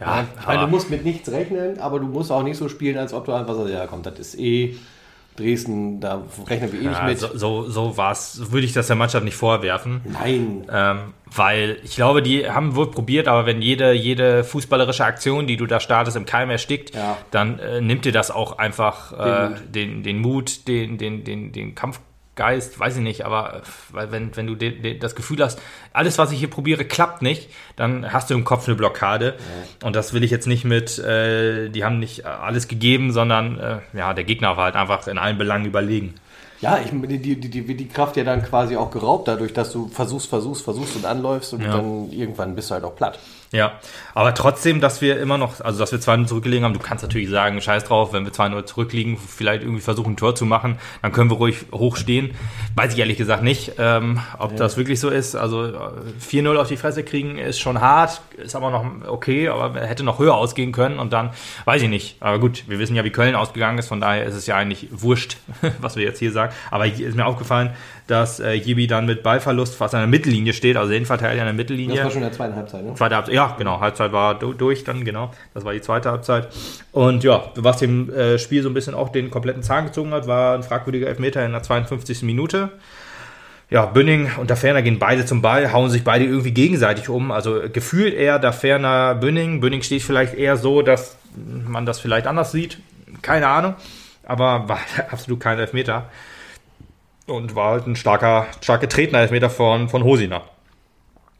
Ja, 0.00 0.26
ich 0.38 0.46
meine, 0.46 0.62
du 0.62 0.66
musst 0.68 0.90
mit 0.90 1.04
nichts 1.04 1.30
rechnen, 1.30 1.78
aber 1.78 2.00
du 2.00 2.06
musst 2.06 2.32
auch 2.32 2.42
nicht 2.42 2.56
so 2.56 2.68
spielen, 2.68 2.98
als 2.98 3.12
ob 3.12 3.24
du 3.24 3.32
einfach 3.32 3.54
sagst, 3.54 3.72
ja 3.72 3.86
komm, 3.86 4.02
das 4.02 4.18
ist 4.18 4.38
eh 4.38 4.76
Dresden, 5.36 6.00
da 6.00 6.22
rechnen 6.46 6.72
wir 6.72 6.80
eh 6.82 6.88
nicht 6.88 7.04
mit. 7.04 7.18
So, 7.18 7.28
so, 7.34 7.68
so 7.68 7.96
war 7.96 8.12
es, 8.12 8.52
würde 8.52 8.66
ich 8.66 8.74
das 8.74 8.88
der 8.88 8.96
Mannschaft 8.96 9.24
nicht 9.24 9.36
vorwerfen. 9.36 10.02
Nein. 10.04 10.66
Ähm, 10.70 11.14
weil 11.34 11.78
ich 11.82 11.96
glaube, 11.96 12.20
die 12.20 12.50
haben 12.50 12.76
wohl 12.76 12.90
probiert, 12.90 13.28
aber 13.28 13.46
wenn 13.46 13.62
jede, 13.62 13.92
jede 13.92 14.44
fußballerische 14.44 15.04
Aktion, 15.04 15.46
die 15.46 15.56
du 15.56 15.66
da 15.66 15.80
startest, 15.80 16.18
im 16.18 16.26
Keim 16.26 16.50
erstickt, 16.50 16.94
ja. 16.94 17.16
dann 17.30 17.58
äh, 17.58 17.80
nimmt 17.80 18.04
dir 18.04 18.12
das 18.12 18.30
auch 18.30 18.58
einfach 18.58 19.12
äh, 19.12 19.16
den, 19.18 19.50
Mut. 19.50 19.74
den, 19.74 20.02
den 20.02 20.18
Mut, 20.18 20.68
den, 20.68 20.98
den, 20.98 21.24
den, 21.24 21.52
den 21.52 21.74
Kampf 21.74 22.00
Geist, 22.42 22.80
weiß 22.80 22.96
ich 22.96 23.02
nicht, 23.02 23.24
aber 23.24 23.62
weil 23.90 24.10
wenn, 24.10 24.36
wenn 24.36 24.48
du 24.48 24.56
de, 24.56 24.76
de, 24.76 24.98
das 24.98 25.14
Gefühl 25.14 25.40
hast, 25.44 25.62
alles, 25.92 26.18
was 26.18 26.32
ich 26.32 26.40
hier 26.40 26.50
probiere, 26.50 26.84
klappt 26.84 27.22
nicht, 27.22 27.48
dann 27.76 28.12
hast 28.12 28.30
du 28.30 28.34
im 28.34 28.42
Kopf 28.42 28.66
eine 28.66 28.74
Blockade. 28.74 29.36
Ja. 29.38 29.86
Und 29.86 29.94
das 29.94 30.12
will 30.12 30.24
ich 30.24 30.32
jetzt 30.32 30.48
nicht 30.48 30.64
mit, 30.64 30.98
äh, 30.98 31.68
die 31.68 31.84
haben 31.84 32.00
nicht 32.00 32.26
alles 32.26 32.66
gegeben, 32.66 33.12
sondern 33.12 33.60
äh, 33.60 33.78
ja, 33.96 34.12
der 34.12 34.24
Gegner 34.24 34.56
war 34.56 34.64
halt 34.64 34.74
einfach 34.74 35.06
in 35.06 35.18
allen 35.18 35.38
Belangen 35.38 35.66
überlegen. 35.66 36.14
Ja, 36.60 36.80
ich, 36.84 36.90
die, 36.90 37.18
die, 37.18 37.36
die, 37.36 37.76
die 37.76 37.88
Kraft 37.88 38.16
ja 38.16 38.24
dann 38.24 38.42
quasi 38.42 38.76
auch 38.76 38.90
geraubt, 38.90 39.28
dadurch, 39.28 39.52
dass 39.52 39.70
du 39.70 39.86
versuchst, 39.86 40.28
versuchst, 40.28 40.64
versuchst 40.64 40.96
und 40.96 41.04
anläufst 41.04 41.52
und 41.52 41.62
ja. 41.62 41.76
dann 41.76 42.10
irgendwann 42.10 42.56
bist 42.56 42.70
du 42.70 42.74
halt 42.74 42.82
auch 42.82 42.96
platt. 42.96 43.20
Ja, 43.52 43.78
aber 44.14 44.32
trotzdem, 44.34 44.80
dass 44.80 45.02
wir 45.02 45.20
immer 45.20 45.36
noch, 45.36 45.60
also 45.60 45.78
dass 45.78 45.92
wir 45.92 45.98
2-0 45.98 46.26
zurückgelegen 46.26 46.64
haben, 46.64 46.72
du 46.72 46.80
kannst 46.80 47.02
natürlich 47.02 47.28
sagen, 47.28 47.60
scheiß 47.60 47.84
drauf, 47.84 48.14
wenn 48.14 48.24
wir 48.24 48.32
2-0 48.32 48.64
zurückliegen, 48.64 49.18
vielleicht 49.18 49.62
irgendwie 49.62 49.82
versuchen, 49.82 50.14
ein 50.14 50.16
Tor 50.16 50.34
zu 50.34 50.46
machen, 50.46 50.78
dann 51.02 51.12
können 51.12 51.30
wir 51.30 51.36
ruhig 51.36 51.66
hochstehen. 51.70 52.34
Weiß 52.76 52.94
ich 52.94 52.98
ehrlich 52.98 53.18
gesagt 53.18 53.42
nicht, 53.42 53.72
ähm, 53.78 54.20
ob 54.38 54.52
ja. 54.52 54.56
das 54.56 54.78
wirklich 54.78 55.00
so 55.00 55.10
ist. 55.10 55.36
Also 55.36 55.70
4-0 56.26 56.56
auf 56.56 56.68
die 56.68 56.78
Fresse 56.78 57.04
kriegen 57.04 57.36
ist 57.36 57.60
schon 57.60 57.82
hart, 57.82 58.22
ist 58.38 58.56
aber 58.56 58.70
noch 58.70 58.86
okay, 59.06 59.48
aber 59.48 59.78
hätte 59.80 60.02
noch 60.02 60.18
höher 60.18 60.34
ausgehen 60.34 60.72
können 60.72 60.98
und 60.98 61.12
dann, 61.12 61.28
weiß 61.66 61.82
ich 61.82 61.90
nicht. 61.90 62.16
Aber 62.20 62.38
gut, 62.38 62.64
wir 62.68 62.78
wissen 62.78 62.96
ja, 62.96 63.04
wie 63.04 63.10
Köln 63.10 63.34
ausgegangen 63.34 63.76
ist, 63.76 63.88
von 63.88 64.00
daher 64.00 64.24
ist 64.24 64.34
es 64.34 64.46
ja 64.46 64.56
eigentlich 64.56 64.88
wurscht, 64.90 65.36
was 65.78 65.96
wir 65.96 66.04
jetzt 66.04 66.20
hier 66.20 66.32
sagen. 66.32 66.54
Aber 66.70 66.86
hier 66.86 67.06
ist 67.06 67.16
mir 67.16 67.26
aufgefallen, 67.26 67.74
dass 68.06 68.40
äh, 68.40 68.52
Jibi 68.52 68.86
dann 68.86 69.06
mit 69.06 69.22
Ballverlust 69.22 69.76
fast 69.76 69.94
an 69.94 70.00
der 70.00 70.08
Mittellinie 70.08 70.52
steht, 70.52 70.76
also 70.76 70.90
den 70.90 71.06
Verteidiger 71.06 71.42
an 71.42 71.46
der 71.46 71.54
Mittellinie. 71.54 71.96
Das 71.96 72.04
war 72.04 72.10
schon 72.10 72.22
in 72.22 72.28
der 72.28 72.36
zweiten 72.36 72.56
Halbzeit, 72.56 72.84
ne? 72.84 72.94
Zweite 72.94 73.14
Halbzeit, 73.16 73.34
ja, 73.34 73.54
genau. 73.58 73.80
Halbzeit 73.80 74.12
war 74.12 74.38
durch 74.38 74.84
dann, 74.84 75.04
genau. 75.04 75.32
Das 75.54 75.64
war 75.64 75.72
die 75.72 75.80
zweite 75.80 76.10
Halbzeit. 76.10 76.48
Und 76.90 77.24
ja, 77.24 77.44
was 77.54 77.78
dem 77.78 78.12
äh, 78.12 78.38
Spiel 78.38 78.62
so 78.62 78.68
ein 78.68 78.74
bisschen 78.74 78.94
auch 78.94 79.10
den 79.10 79.30
kompletten 79.30 79.62
Zahn 79.62 79.86
gezogen 79.86 80.12
hat, 80.12 80.26
war 80.26 80.54
ein 80.54 80.62
fragwürdiger 80.62 81.06
Elfmeter 81.06 81.44
in 81.44 81.52
der 81.52 81.62
52. 81.62 82.22
Minute. 82.22 82.70
Ja, 83.70 83.86
Bünning 83.86 84.30
und 84.36 84.50
der 84.50 84.58
Ferner 84.58 84.82
gehen 84.82 84.98
beide 84.98 85.24
zum 85.24 85.40
Ball, 85.40 85.72
hauen 85.72 85.88
sich 85.88 86.04
beide 86.04 86.26
irgendwie 86.26 86.50
gegenseitig 86.50 87.08
um. 87.08 87.30
Also 87.30 87.62
gefühlt 87.72 88.12
eher 88.12 88.38
der 88.38 88.52
Ferner 88.52 89.14
Bünning. 89.14 89.60
Bünning 89.60 89.80
steht 89.82 90.02
vielleicht 90.02 90.34
eher 90.34 90.58
so, 90.58 90.82
dass 90.82 91.16
man 91.66 91.86
das 91.86 91.98
vielleicht 91.98 92.26
anders 92.26 92.52
sieht. 92.52 92.78
Keine 93.22 93.46
Ahnung. 93.46 93.74
Aber 94.24 94.64
war 94.68 94.78
absolut 95.10 95.40
kein 95.40 95.58
Elfmeter. 95.58 96.10
Und 97.26 97.54
war 97.54 97.72
halt 97.72 97.86
ein 97.86 97.96
starker, 97.96 98.46
stark 98.60 98.80
getretener 98.80 99.20
Elfmeter 99.20 99.50
von, 99.50 99.88
von 99.88 100.02
Hosina. 100.04 100.42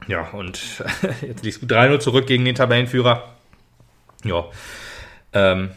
Ja, 0.06 0.28
und 0.30 0.60
jetzt 1.22 1.44
liegst 1.44 1.62
du 1.62 1.66
3-0 1.66 1.98
zurück 2.00 2.26
gegen 2.26 2.44
den 2.44 2.54
Tabellenführer. 2.54 3.24
Ja, 4.24 4.44
ähm, 5.32 5.70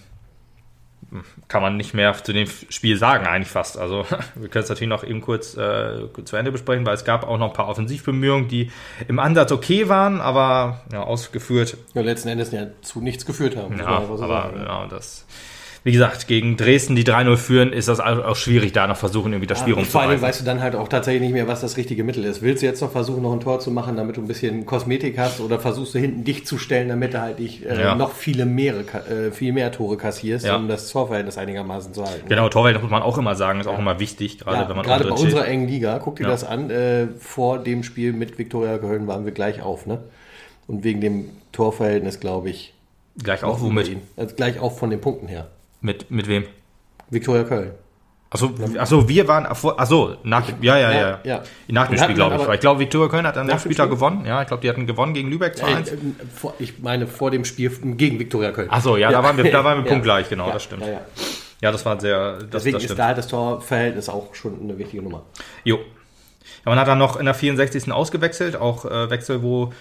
kann 1.47 1.61
man 1.61 1.77
nicht 1.77 1.93
mehr 1.93 2.13
zu 2.13 2.33
dem 2.33 2.47
Spiel 2.47 2.97
sagen, 2.97 3.25
eigentlich 3.25 3.51
fast. 3.51 3.77
Also, 3.77 4.05
wir 4.35 4.49
können 4.49 4.63
es 4.63 4.69
natürlich 4.69 4.89
noch 4.89 5.03
eben 5.03 5.21
kurz 5.21 5.55
äh, 5.55 6.07
zu 6.23 6.35
Ende 6.35 6.51
besprechen, 6.51 6.85
weil 6.85 6.95
es 6.95 7.05
gab 7.05 7.27
auch 7.27 7.37
noch 7.37 7.47
ein 7.47 7.53
paar 7.53 7.67
Offensivbemühungen, 7.67 8.47
die 8.47 8.71
im 9.07 9.19
Ansatz 9.19 9.51
okay 9.51 9.89
waren, 9.89 10.21
aber 10.21 10.81
ja, 10.91 11.03
ausgeführt. 11.03 11.77
Ja, 11.93 12.01
letzten 12.01 12.29
Endes 12.29 12.51
ja 12.51 12.67
zu 12.81 13.01
nichts 13.01 13.25
geführt 13.25 13.55
haben. 13.55 13.77
Ja, 13.77 13.87
aber 13.87 14.53
ja, 14.57 14.87
das 14.87 15.25
wie 15.85 15.91
gesagt, 15.91 16.27
gegen 16.27 16.57
Dresden, 16.57 16.95
die 16.95 17.03
3-0 17.03 17.37
führen, 17.37 17.71
ist 17.71 17.87
das 17.87 17.99
auch 17.99 18.35
schwierig, 18.35 18.73
da 18.73 18.87
noch 18.87 18.97
versuchen, 18.97 19.31
irgendwie 19.33 19.45
das 19.45 19.59
Spiel 19.59 19.77
Ja, 19.77 19.83
vor 19.83 20.01
allem 20.01 20.09
rumzureißen. 20.09 20.21
weißt 20.27 20.41
du 20.41 20.45
dann 20.45 20.61
halt 20.63 20.75
auch 20.75 20.87
tatsächlich 20.87 21.21
nicht 21.21 21.33
mehr, 21.33 21.47
was 21.47 21.61
das 21.61 21.77
richtige 21.77 22.03
Mittel 22.03 22.25
ist. 22.25 22.41
Willst 22.41 22.63
du 22.63 22.65
jetzt 22.65 22.81
noch 22.81 22.91
versuchen, 22.91 23.21
noch 23.21 23.31
ein 23.33 23.39
Tor 23.39 23.59
zu 23.59 23.69
machen, 23.69 23.95
damit 23.95 24.17
du 24.17 24.21
ein 24.21 24.27
bisschen 24.27 24.65
Kosmetik 24.65 25.19
hast, 25.19 25.39
oder 25.41 25.59
versuchst 25.59 25.93
du 25.93 25.99
hinten 25.99 26.23
dicht 26.23 26.47
zu 26.47 26.57
stellen, 26.57 26.89
damit 26.89 27.13
du 27.13 27.21
halt 27.21 27.37
nicht 27.39 27.63
äh, 27.67 27.79
Ja. 27.79 27.93
noch 27.93 28.13
viele 28.13 28.47
mehr, 28.47 28.73
äh, 28.79 29.31
viel 29.31 29.53
mehr 29.53 29.71
Tore 29.71 29.95
kassierst, 29.95 30.47
Ja. 30.47 30.55
um 30.55 30.67
das 30.67 30.89
Torverhältnis 30.89 31.37
einigermaßen 31.37 31.93
zu 31.93 32.03
halten? 32.03 32.27
Genau, 32.27 32.49
das 32.49 32.81
muss 32.81 32.89
man 32.89 33.03
auch 33.03 33.19
immer 33.19 33.35
sagen, 33.35 33.59
ist 33.59 33.67
auch 33.67 33.77
immer 33.77 33.99
wichtig, 33.99 34.39
gerade 34.39 34.63
Ja, 34.63 34.67
wenn 34.69 34.75
man 34.77 34.85
gerade 34.87 35.03
bei 35.03 35.11
steht. 35.15 35.25
unserer 35.25 35.47
engen 35.47 35.67
Liga, 35.67 35.99
guck 36.03 36.15
dir 36.15 36.23
Ja. 36.23 36.29
das 36.29 36.43
an, 36.43 36.71
äh, 36.71 37.09
vor 37.19 37.59
dem 37.59 37.83
Spiel 37.83 38.11
mit 38.11 38.39
Viktoria 38.39 38.79
Köln 38.79 39.05
waren 39.05 39.23
wir 39.25 39.33
gleich 39.33 39.61
auf, 39.61 39.85
ne? 39.85 39.99
Und 40.65 40.83
wegen 40.83 40.99
dem 40.99 41.29
Torverhältnis, 41.51 42.19
glaube 42.19 42.49
ich, 42.49 42.73
Gleich 43.23 43.43
auch, 43.43 43.61
womit? 43.61 43.97
Also 44.17 44.35
gleich 44.35 44.57
auf 44.59 44.79
von 44.79 44.89
den 44.89 44.99
Punkten 44.99 45.27
her. 45.27 45.45
Mit, 45.85 46.09
mit 46.09 46.27
wem? 46.27 46.45
Viktoria 47.11 47.43
Köln. 47.43 47.71
Achso, 48.31 48.49
achso, 48.79 49.07
wir 49.07 49.27
waren, 49.27 49.53
vor- 49.55 49.79
achso, 49.79 50.15
nach, 50.23 50.45
dem- 50.47 50.61
ja, 50.61 50.77
ja, 50.77 50.91
ja, 50.91 50.99
Ja, 50.99 51.19
ja. 51.23 51.43
Nach 51.67 51.87
dem 51.87 51.97
Spiel, 51.99 52.15
glaube 52.15 52.35
ich. 52.37 52.47
Weil 52.47 52.55
ich 52.55 52.59
glaube, 52.59 52.79
Viktoria 52.79 53.07
Köln 53.07 53.27
hat 53.27 53.37
an 53.37 53.47
dem 53.47 53.59
Spieltag 53.59 53.85
Spiel? 53.85 53.95
gewonnen. 53.95 54.25
Ja, 54.25 54.41
ich 54.41 54.47
glaube, 54.47 54.61
die 54.61 54.69
hatten 54.69 54.87
gewonnen 54.87 55.13
gegen 55.13 55.29
Lübeck 55.29 55.55
Äh, 55.59 55.63
2-1. 55.63 55.91
äh, 55.93 55.93
ich 56.59 56.79
meine 56.79 57.05
vor 57.07 57.29
dem 57.29 57.45
Spiel 57.45 57.69
gegen 57.69 58.17
Viktoria 58.19 58.51
Köln. 58.51 58.69
Achso, 58.71 58.97
ja, 58.97 59.11
da 59.11 59.23
waren 59.23 59.37
wir, 59.37 59.49
da 59.51 59.63
waren 59.63 59.77
wir 59.77 59.85
Ja. 59.85 59.91
punktgleich, 59.91 60.27
genau, 60.27 60.47
Ja, 60.47 60.53
das 60.53 60.63
stimmt. 60.63 60.81
Ja, 60.81 60.87
ja. 60.93 61.01
Ja, 61.61 61.71
das 61.71 61.85
war 61.85 61.99
sehr, 62.01 62.33
das, 62.39 62.49
Deswegen 62.49 62.73
das 62.77 62.83
ist 62.85 62.97
da 62.99 63.05
halt 63.05 63.17
das 63.19 63.27
Torverhältnis 63.27 64.09
auch 64.09 64.33
schon 64.35 64.59
eine 64.61 64.77
wichtige 64.77 65.01
Nummer. 65.03 65.21
Jo. 65.63 65.77
Ja, 65.77 65.81
man 66.65 66.79
hat 66.79 66.87
dann 66.87 66.97
noch 66.97 67.17
in 67.17 67.25
der 67.25 67.35
64. 67.35 67.91
ausgewechselt, 67.93 68.55
auch 68.57 68.85
äh, 68.85 69.09
Wechsel, 69.11 69.41
wo 69.43 69.71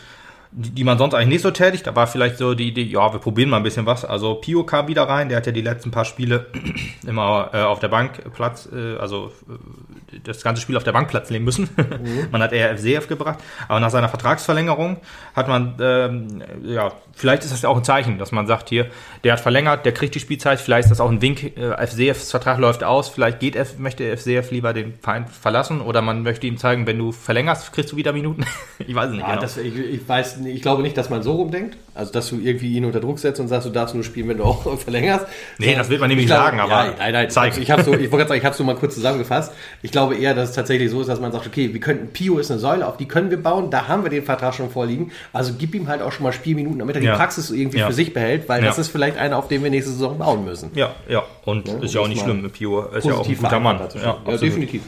die, 0.56 0.70
die 0.70 0.84
man 0.84 0.98
sonst 0.98 1.14
eigentlich 1.14 1.28
nicht 1.28 1.42
so 1.42 1.50
tätigt. 1.50 1.86
Da 1.86 1.96
war 1.96 2.06
vielleicht 2.06 2.38
so 2.38 2.54
die 2.54 2.68
Idee, 2.68 2.82
ja, 2.82 3.12
wir 3.12 3.18
probieren 3.18 3.50
mal 3.50 3.56
ein 3.56 3.62
bisschen 3.62 3.86
was. 3.86 4.04
Also 4.04 4.34
Pio 4.36 4.64
kam 4.64 4.86
wieder 4.86 5.02
rein, 5.02 5.28
der 5.28 5.38
hat 5.38 5.46
ja 5.46 5.52
die 5.52 5.60
letzten 5.60 5.90
paar 5.90 6.04
Spiele 6.04 6.46
immer 7.06 7.50
äh, 7.52 7.62
auf 7.62 7.80
der 7.80 7.88
Bank 7.88 8.32
Platz, 8.34 8.68
äh, 8.72 8.96
also 8.96 9.32
äh, 9.48 10.18
das 10.22 10.42
ganze 10.42 10.62
Spiel 10.62 10.76
auf 10.76 10.84
der 10.84 10.92
Bank 10.92 11.08
Platz 11.08 11.30
nehmen 11.30 11.44
müssen. 11.44 11.68
man 12.30 12.40
hat 12.40 12.52
eher 12.52 12.76
FCF 12.76 13.08
gebracht, 13.08 13.38
aber 13.66 13.80
nach 13.80 13.90
seiner 13.90 14.08
Vertragsverlängerung 14.08 14.98
hat 15.34 15.48
man, 15.48 15.74
ähm, 15.80 16.42
ja, 16.62 16.92
vielleicht 17.12 17.42
ist 17.42 17.52
das 17.52 17.62
ja 17.62 17.68
auch 17.68 17.76
ein 17.76 17.84
Zeichen, 17.84 18.18
dass 18.18 18.30
man 18.30 18.46
sagt, 18.46 18.68
hier, 18.68 18.86
der 19.24 19.32
hat 19.32 19.40
verlängert, 19.40 19.84
der 19.84 19.92
kriegt 19.92 20.14
die 20.14 20.20
Spielzeit, 20.20 20.60
vielleicht 20.60 20.86
ist 20.86 20.90
das 20.90 21.00
auch 21.00 21.10
ein 21.10 21.20
Wink, 21.20 21.56
äh, 21.56 21.86
FCFs 21.86 22.30
Vertrag 22.30 22.58
läuft 22.58 22.84
aus, 22.84 23.08
vielleicht 23.08 23.40
geht 23.40 23.56
F, 23.56 23.78
möchte 23.78 24.16
FCF 24.16 24.52
lieber 24.52 24.72
den 24.72 24.94
Verein 24.94 25.26
verlassen 25.26 25.80
oder 25.80 26.00
man 26.00 26.22
möchte 26.22 26.46
ihm 26.46 26.58
zeigen, 26.58 26.86
wenn 26.86 26.98
du 26.98 27.10
verlängerst, 27.10 27.72
kriegst 27.72 27.90
du 27.90 27.96
wieder 27.96 28.12
Minuten. 28.12 28.44
ich 28.78 28.94
weiß 28.94 29.06
es 29.06 29.12
nicht 29.12 29.20
Ja, 29.20 29.30
genau. 29.30 29.40
das, 29.40 29.56
ich, 29.56 29.76
ich 29.76 30.08
weiß, 30.08 30.43
ich 30.46 30.62
glaube 30.62 30.82
nicht, 30.82 30.96
dass 30.96 31.10
man 31.10 31.22
so 31.22 31.32
rumdenkt. 31.32 31.76
Also, 31.94 32.12
dass 32.12 32.28
du 32.28 32.38
irgendwie 32.38 32.74
ihn 32.76 32.84
unter 32.84 33.00
Druck 33.00 33.18
setzt 33.18 33.40
und 33.40 33.48
sagst, 33.48 33.66
du 33.66 33.70
darfst 33.70 33.94
nur 33.94 34.02
spielen, 34.04 34.28
wenn 34.28 34.38
du 34.38 34.44
auch 34.44 34.78
verlängerst. 34.78 35.26
Nee, 35.58 35.74
das 35.74 35.88
wird 35.88 36.00
man 36.00 36.08
nämlich 36.08 36.24
Ich 36.26 36.30
glaube- 36.30 36.44
sagen, 36.44 36.60
aber 36.60 36.70
ja, 36.86 36.94
nein, 36.98 37.12
nein, 37.12 37.30
zeigen. 37.30 37.60
Ich 37.62 37.70
habe 37.70 37.82
so, 37.84 37.94
ich 37.94 38.10
wollte 38.12 38.28
sagen, 38.28 38.38
ich 38.40 38.44
habe 38.44 38.54
so 38.56 38.64
mal 38.64 38.74
kurz 38.76 38.94
zusammengefasst. 38.94 39.52
Ich 39.82 39.92
glaube 39.92 40.16
eher, 40.16 40.34
dass 40.34 40.50
es 40.50 40.54
tatsächlich 40.54 40.90
so 40.90 41.00
ist, 41.00 41.06
dass 41.08 41.20
man 41.20 41.30
sagt, 41.32 41.46
okay, 41.46 41.72
wir 41.72 41.80
könnten, 41.80 42.08
Pio 42.12 42.38
ist 42.38 42.50
eine 42.50 42.58
Säule, 42.60 42.86
auf 42.86 42.96
die 42.96 43.06
können 43.06 43.30
wir 43.30 43.42
bauen, 43.42 43.70
da 43.70 43.88
haben 43.88 44.02
wir 44.02 44.10
den 44.10 44.24
Vertrag 44.24 44.54
schon 44.54 44.70
vorliegen. 44.70 45.12
Also 45.32 45.52
gib 45.58 45.74
ihm 45.74 45.88
halt 45.88 46.02
auch 46.02 46.12
schon 46.12 46.24
mal 46.24 46.32
Spielminuten, 46.32 46.78
damit 46.80 46.96
er 46.96 47.02
Ja. 47.02 47.12
die 47.12 47.16
Praxis 47.18 47.50
irgendwie 47.50 47.78
Ja. 47.78 47.86
für 47.86 47.92
sich 47.92 48.12
behält, 48.12 48.48
weil 48.48 48.62
das 48.62 48.78
ist 48.78 48.88
vielleicht 48.88 49.16
einer, 49.18 49.36
auf 49.38 49.48
den 49.48 49.62
wir 49.62 49.70
nächste 49.70 49.92
Saison 49.92 50.18
bauen 50.18 50.44
müssen. 50.44 50.70
Ja, 50.74 50.94
ja. 51.08 51.22
Und 51.44 51.68
Ja, 51.68 51.74
ist 51.78 51.94
ja 51.94 52.00
auch 52.00 52.08
nicht 52.08 52.22
schlimm. 52.22 52.48
Pio 52.50 52.82
ist 52.86 53.04
ja 53.06 53.14
auch 53.14 53.28
ein 53.28 53.36
guter 53.36 53.60
Mann. 53.60 53.78
Ja, 54.02 54.18
definitiv. 54.36 54.82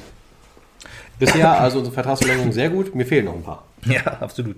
Bisher, 1.19 1.51
also 1.61 1.79
unsere 1.79 1.95
Vertragsverlängerung 1.95 2.53
sehr 2.53 2.69
gut, 2.69 2.95
mir 2.95 3.07
fehlen 3.07 3.25
noch 3.25 3.35
ein 3.35 3.42
paar. 3.42 3.64
Ja, 3.87 4.03
absolut. 4.21 4.57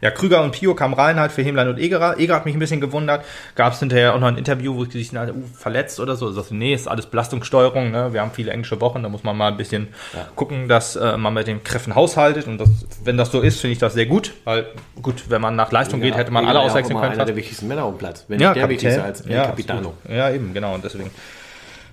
Ja, 0.00 0.10
Krüger 0.10 0.42
und 0.42 0.52
Pio 0.52 0.74
kamen 0.74 0.94
rein 0.94 1.18
halt 1.18 1.32
für 1.32 1.42
Hemlein 1.42 1.68
und 1.68 1.78
Egerer. 1.78 2.18
Egerer 2.18 2.36
hat 2.36 2.44
mich 2.46 2.54
ein 2.54 2.58
bisschen 2.58 2.80
gewundert. 2.80 3.24
Gab 3.54 3.72
es 3.72 3.80
hinterher 3.80 4.14
auch 4.14 4.20
noch 4.20 4.28
ein 4.28 4.36
Interview, 4.36 4.74
wo 4.76 4.84
sich 4.84 5.12
uh, 5.12 5.32
verletzt 5.56 6.00
oder 6.00 6.16
so. 6.16 6.28
Ich 6.28 6.34
sagte, 6.34 6.54
nee, 6.54 6.74
ist 6.74 6.88
alles 6.88 7.06
Belastungssteuerung. 7.06 7.90
Ne? 7.90 8.12
Wir 8.12 8.20
haben 8.20 8.30
viele 8.32 8.52
englische 8.52 8.80
Wochen, 8.80 9.02
da 9.02 9.08
muss 9.08 9.24
man 9.24 9.36
mal 9.36 9.48
ein 9.48 9.56
bisschen 9.56 9.88
gucken, 10.36 10.68
dass 10.68 10.96
äh, 10.96 11.16
man 11.16 11.34
mit 11.34 11.46
den 11.46 11.62
Kräften 11.62 11.94
haushaltet. 11.94 12.46
Und 12.46 12.58
das, 12.58 12.68
wenn 13.04 13.16
das 13.16 13.30
so 13.30 13.40
ist, 13.40 13.60
finde 13.60 13.72
ich 13.72 13.78
das 13.78 13.94
sehr 13.94 14.06
gut. 14.06 14.32
Weil 14.44 14.66
gut, 15.02 15.24
wenn 15.28 15.40
man 15.40 15.56
nach 15.56 15.72
Leistung 15.72 16.00
geht, 16.00 16.16
hätte 16.16 16.30
man 16.30 16.46
alle 16.46 16.58
ja 16.58 16.64
auswechseln 16.64 16.98
können. 16.98 17.12
Einer 17.12 17.24
der 17.24 17.36
wichtigsten 17.36 17.68
Männer 17.68 17.84
auf 17.84 17.94
dem 17.94 17.98
Platz. 17.98 18.24
Wenn 18.28 18.40
Ja, 18.40 18.50
nicht 18.50 18.56
der 18.56 18.62
Kapitän. 18.62 18.90
wichtigste 18.90 19.04
als 19.04 19.24
ja, 19.28 19.46
Capitano. 19.46 19.94
Ja, 20.08 20.30
eben, 20.30 20.54
genau. 20.54 20.74
Und 20.74 20.84
deswegen, 20.84 21.10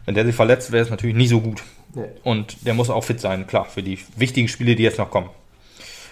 wenn 0.05 0.15
der 0.15 0.25
sich 0.25 0.35
verletzt, 0.35 0.71
wäre 0.71 0.83
es 0.83 0.89
natürlich 0.89 1.15
nie 1.15 1.27
so 1.27 1.41
gut. 1.41 1.61
Nee. 1.93 2.05
Und 2.23 2.65
der 2.65 2.73
muss 2.73 2.89
auch 2.89 3.03
fit 3.03 3.19
sein, 3.19 3.47
klar, 3.47 3.65
für 3.65 3.83
die 3.83 3.99
wichtigen 4.15 4.47
Spiele, 4.47 4.75
die 4.75 4.83
jetzt 4.83 4.97
noch 4.97 5.11
kommen. 5.11 5.29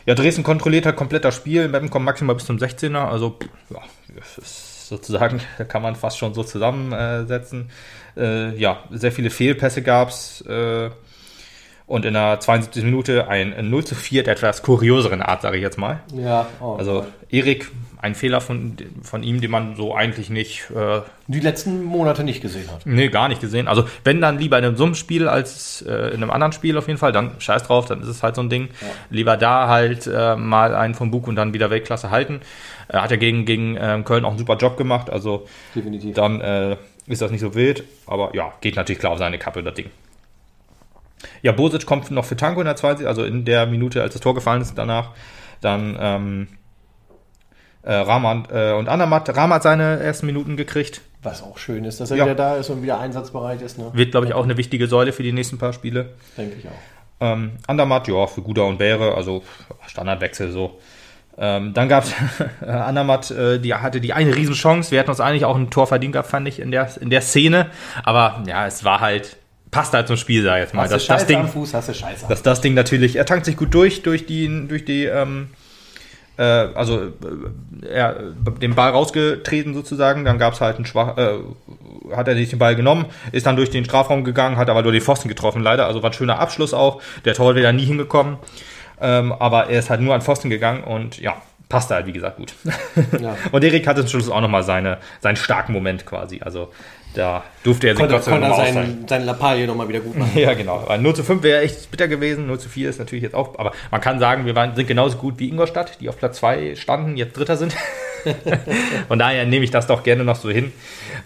Ja, 0.10 0.15
Dresden 0.15 0.41
kontrolliert 0.41 0.88
halt 0.88 0.95
komplett 0.95 1.24
das 1.24 1.36
Spiel. 1.36 1.67
Meppen 1.67 1.91
kommt 1.91 2.04
maximal 2.04 2.34
bis 2.34 2.45
zum 2.45 2.58
16er. 2.58 3.12
Also, 3.12 3.38
ja, 3.69 3.80
sozusagen, 4.36 5.39
kann 5.67 5.84
man 5.84 5.95
fast 5.95 6.17
schon 6.17 6.34
so 6.34 6.43
zusammensetzen. 6.43 7.69
Äh, 8.17 8.58
ja, 8.58 8.86
sehr 8.89 9.12
viele 9.12 9.30
Fehlpässe 9.30 9.84
gab 9.84 10.10
es. 10.10 10.41
Äh, 10.48 10.89
und 11.89 12.06
in 12.06 12.13
der 12.13 12.39
72. 12.39 12.84
Minute 12.84 13.28
ein 13.28 13.69
0 13.69 13.84
zu 13.84 13.95
4 13.95 14.23
der 14.23 14.34
etwas 14.34 14.62
kurioseren 14.62 15.21
Art, 15.21 15.41
sage 15.41 15.58
ich 15.58 15.63
jetzt 15.63 15.78
mal. 15.78 15.99
Ja, 16.15 16.47
oh. 16.62 16.75
Also 16.75 17.06
Erik, 17.30 17.69
ein 18.02 18.13
Fehler 18.13 18.41
von, 18.41 18.78
von 19.02 19.23
ihm, 19.23 19.41
den 19.41 19.49
man 19.49 19.75
so 19.75 19.95
eigentlich 19.95 20.30
nicht, 20.30 20.69
äh, 20.69 21.02
die 21.28 21.39
letzten 21.39 21.84
Monate 21.84 22.23
nicht 22.23 22.41
gesehen 22.41 22.69
hat. 22.71 22.86
nee, 22.86 23.10
gar 23.10 23.28
nicht 23.28 23.41
gesehen. 23.41 23.67
Also 23.67 23.86
wenn 24.04 24.21
dann 24.21 24.38
lieber 24.38 24.60
in 24.60 24.65
einem 24.65 24.78
so 24.78 24.86
einem 24.86 24.93
Spiel 24.93 25.28
als 25.28 25.82
äh, 25.82 26.10
in 26.10 26.21
einem 26.21 26.30
anderen 26.30 26.54
Spiel 26.54 26.78
auf 26.78 26.88
jeden 26.88 26.99
Fall, 26.99 27.12
dann 27.12 27.32
scheiß 27.39 27.63
drauf, 27.63 27.88
dann 27.88 28.02
ist 28.02 28.08
es 28.08 28.21
halt 28.21 28.36
so 28.36 28.41
ein 28.41 28.49
Ding. 28.49 28.69
Lieber 29.10 29.36
da 29.36 29.67
halt 29.67 30.06
äh, 30.06 30.36
mal 30.36 30.75
einen 30.75 30.93
vom 30.93 31.10
Bug 31.10 31.28
und 31.28 31.36
dann 31.36 31.56
wieder 31.56 31.71
Weltklasse 31.71 32.12
halten. 32.12 32.41
Er 32.88 33.02
hat 33.02 33.10
ja 33.10 33.17
gegen, 33.17 33.45
gegen 33.45 33.78
ähm, 33.80 34.06
Köln 34.06 34.25
auch 34.25 34.30
einen 34.30 34.39
super 34.39 34.58
Job 34.58 34.78
gemacht, 34.78 35.10
also 35.10 35.47
Definitiv. 35.75 36.15
dann 36.15 36.39
äh, 36.39 36.78
ist 37.08 37.21
das 37.21 37.32
nicht 37.32 37.41
so 37.41 37.56
wild. 37.56 37.84
Aber 38.06 38.36
ja, 38.36 38.54
geht 38.62 38.75
natürlich 38.75 38.99
klar 38.99 39.12
auf 39.12 39.19
seine 39.19 39.39
Kappe, 39.39 39.63
das 39.63 39.73
Ding. 39.73 39.89
Ja, 41.41 41.51
Bosic 41.51 41.86
kommt 41.86 42.10
noch 42.12 42.25
für 42.25 42.36
Tanko 42.38 42.62
in 42.62 42.65
der 42.65 42.75
20, 42.75 43.08
also 43.08 43.23
in 43.23 43.45
der 43.45 43.65
Minute, 43.65 44.01
als 44.01 44.13
das 44.13 44.21
Tor 44.21 44.34
gefallen 44.36 44.62
ist 44.62 44.77
danach. 44.77 45.12
Dann 45.62 45.97
ähm, 45.99 46.47
äh, 47.84 47.93
Rahman 47.93 48.47
äh, 48.51 48.73
und 48.73 48.88
Anamat. 48.89 49.29
Rahman 49.36 49.55
hat 49.55 49.63
seine 49.63 49.99
ersten 49.99 50.25
Minuten 50.25 50.58
gekriegt. 50.58 51.01
Was 51.21 51.43
auch 51.43 51.58
schön 51.58 51.84
ist, 51.84 51.99
dass 51.99 52.12
er 52.12 52.17
Ja. 52.17 52.25
wieder 52.25 52.36
da 52.36 52.55
ist 52.55 52.69
und 52.69 52.82
wieder 52.82 52.99
einsatzbereit 52.99 53.62
ist, 53.62 53.77
ne? 53.77 53.89
Wird, 53.93 54.12
glaube 54.12 54.27
ich, 54.27 54.34
auch 54.34 54.43
eine 54.43 54.55
wichtige 54.58 54.88
Säule 54.88 55.12
für 55.12 55.23
die 55.23 55.34
nächsten 55.34 55.58
paar 55.58 55.73
Spiele. 55.73 56.12
Denke 56.38 56.55
ich 56.58 56.65
auch. 56.67 56.71
Ähm, 57.21 57.58
Andermatt, 57.67 58.08
ja, 58.08 58.25
für 58.27 58.41
Guda 58.41 58.62
und 58.62 58.77
Bäre, 58.77 59.15
also 59.15 59.43
Standardwechsel 59.88 60.51
so. 60.53 60.79
Ähm, 61.38 61.73
dann 61.73 61.89
gab 61.89 62.05
es 62.05 62.13
Andermatt, 62.65 63.32
äh, 63.32 63.60
die 63.60 63.73
hatte 63.73 63.99
die 63.99 64.13
eine 64.13 64.34
Riesenchance. 64.36 64.91
Wir 64.91 64.99
hätten 64.99 65.10
uns 65.10 65.19
eigentlich 65.19 65.43
auch 65.43 65.58
ein 65.58 65.69
Tor 65.69 65.88
verdient 65.88 66.13
gehabt, 66.13 66.29
fand 66.29 66.47
ich, 66.47 66.60
in 66.62 66.71
der, 66.71 66.89
in 67.01 67.10
der 67.10 67.21
Szene. 67.21 67.67
Aber 68.03 68.43
ja, 68.47 68.65
es 68.67 68.86
war 68.86 69.01
halt, 69.01 69.38
passt 69.71 69.93
halt 69.93 70.08
zum 70.08 70.17
Spiel, 70.17 70.43
sag 70.43 70.55
ich 70.55 70.63
jetzt 70.63 70.73
mal. 70.73 70.84
Hast 70.84 70.93
Das, 70.93 71.08
das, 71.08 71.25
Ding, 71.25 71.39
am 71.39 71.47
Fuß, 71.47 71.73
hast 71.73 71.89
du 71.89 71.93
Scheiße 71.93 72.25
am 72.25 72.29
dass 72.29 72.41
das 72.41 72.62
Ding 72.62 72.73
natürlich, 72.73 73.15
er 73.15 73.25
tankt 73.25 73.45
sich 73.45 73.58
gut 73.58 73.73
durch, 73.73 74.01
durch 74.01 74.25
die, 74.25 74.67
durch 74.67 74.86
die, 74.86 75.05
ähm, 75.05 75.49
äh, 76.38 76.43
also 76.43 77.01
äh, 77.01 77.88
er 77.88 78.15
den 78.62 78.75
Ball 78.75 78.91
rausgetreten 78.91 79.73
sozusagen, 79.73 80.25
dann 80.25 80.39
gab 80.39 80.53
es 80.53 80.62
halt 80.62 80.77
einen 80.77 80.86
schwach, 80.86 81.17
äh, 81.17 81.39
hat 82.15 82.27
er 82.27 82.36
sich 82.36 82.49
den 82.49 82.60
Ball 82.60 82.75
genommen, 82.75 83.05
ist 83.32 83.45
dann 83.45 83.55
durch 83.55 83.69
den 83.69 83.86
Strafraum 83.86 84.23
gegangen, 84.23 84.58
hat 84.58 84.69
aber 84.69 84.82
nur 84.82 84.91
den 84.91 85.01
Pfosten 85.01 85.27
getroffen 85.27 85.62
leider, 85.62 85.86
also 85.86 86.01
war 86.01 86.10
ein 86.10 86.13
schöner 86.13 86.39
Abschluss 86.39 86.73
auch, 86.73 87.01
der 87.25 87.36
Tor 87.36 87.55
wäre 87.55 87.73
nie 87.73 87.86
hingekommen, 87.86 88.38
ähm, 89.01 89.32
aber 89.34 89.69
er 89.69 89.79
ist 89.79 89.89
halt 89.89 90.01
nur 90.01 90.15
an 90.15 90.21
Pfosten 90.21 90.49
gegangen 90.49 90.84
und 90.84 91.19
ja, 91.19 91.36
passte 91.67 91.93
halt 91.93 92.08
wie 92.08 92.13
gesagt 92.13 92.38
gut. 92.38 92.53
Ja. 93.19 93.38
und 93.51 93.63
Erik 93.63 93.86
hatte 93.86 94.01
zum 94.01 94.10
Schluss 94.10 94.29
auch 94.29 94.41
nochmal 94.41 94.63
seine, 94.63 94.97
seinen 95.19 95.36
starken 95.36 95.71
Moment 95.71 96.05
quasi, 96.05 96.41
also 96.41 96.71
da 97.13 97.43
durfte 97.63 97.88
er 97.88 97.93
sich 97.95 98.00
Konnte, 98.00 98.13
Gott 98.15 98.24
sei 98.24 98.32
Dank 98.39 98.54
konnte 98.54 98.67
er 98.67 98.74
seinen, 98.74 99.08
seine 99.08 99.26
Lappalie 99.26 99.65
nochmal 99.67 99.88
wieder 99.89 100.00
gut 100.00 100.15
machen. 100.17 100.32
Ja, 100.36 100.54
genau. 100.54 100.84
Weil 100.88 101.00
0 101.00 101.15
zu 101.15 101.24
5 101.24 101.41
wäre 101.43 101.62
echt 101.62 101.89
bitter 101.91 102.08
gewesen. 102.08 102.45
0 102.48 102.60
zu 102.60 102.69
4 102.69 102.89
ist 102.89 103.00
natürlich 103.00 103.24
jetzt 103.24 103.36
auch. 103.36 103.58
Aber 103.58 103.72
man 103.91 104.00
kann 104.02 104.19
sagen, 104.19 104.45
wir 104.45 104.56
waren, 104.56 104.76
sind 104.76 104.88
genauso 104.88 105.17
gut 105.17 105.39
wie 105.39 105.50
Ingolstadt, 105.50 106.00
die 106.02 106.10
auf 106.10 106.17
Platz 106.17 106.38
2 106.38 106.76
standen, 106.76 107.17
jetzt 107.17 107.36
Dritter 107.38 107.58
sind. 107.58 107.76
Von 109.08 109.17
daher 109.19 109.45
nehme 109.45 109.63
ich 109.63 109.72
das 109.72 109.88
doch 109.88 110.04
gerne 110.04 110.24
noch 110.24 110.36
so 110.36 110.50
hin. 110.50 110.72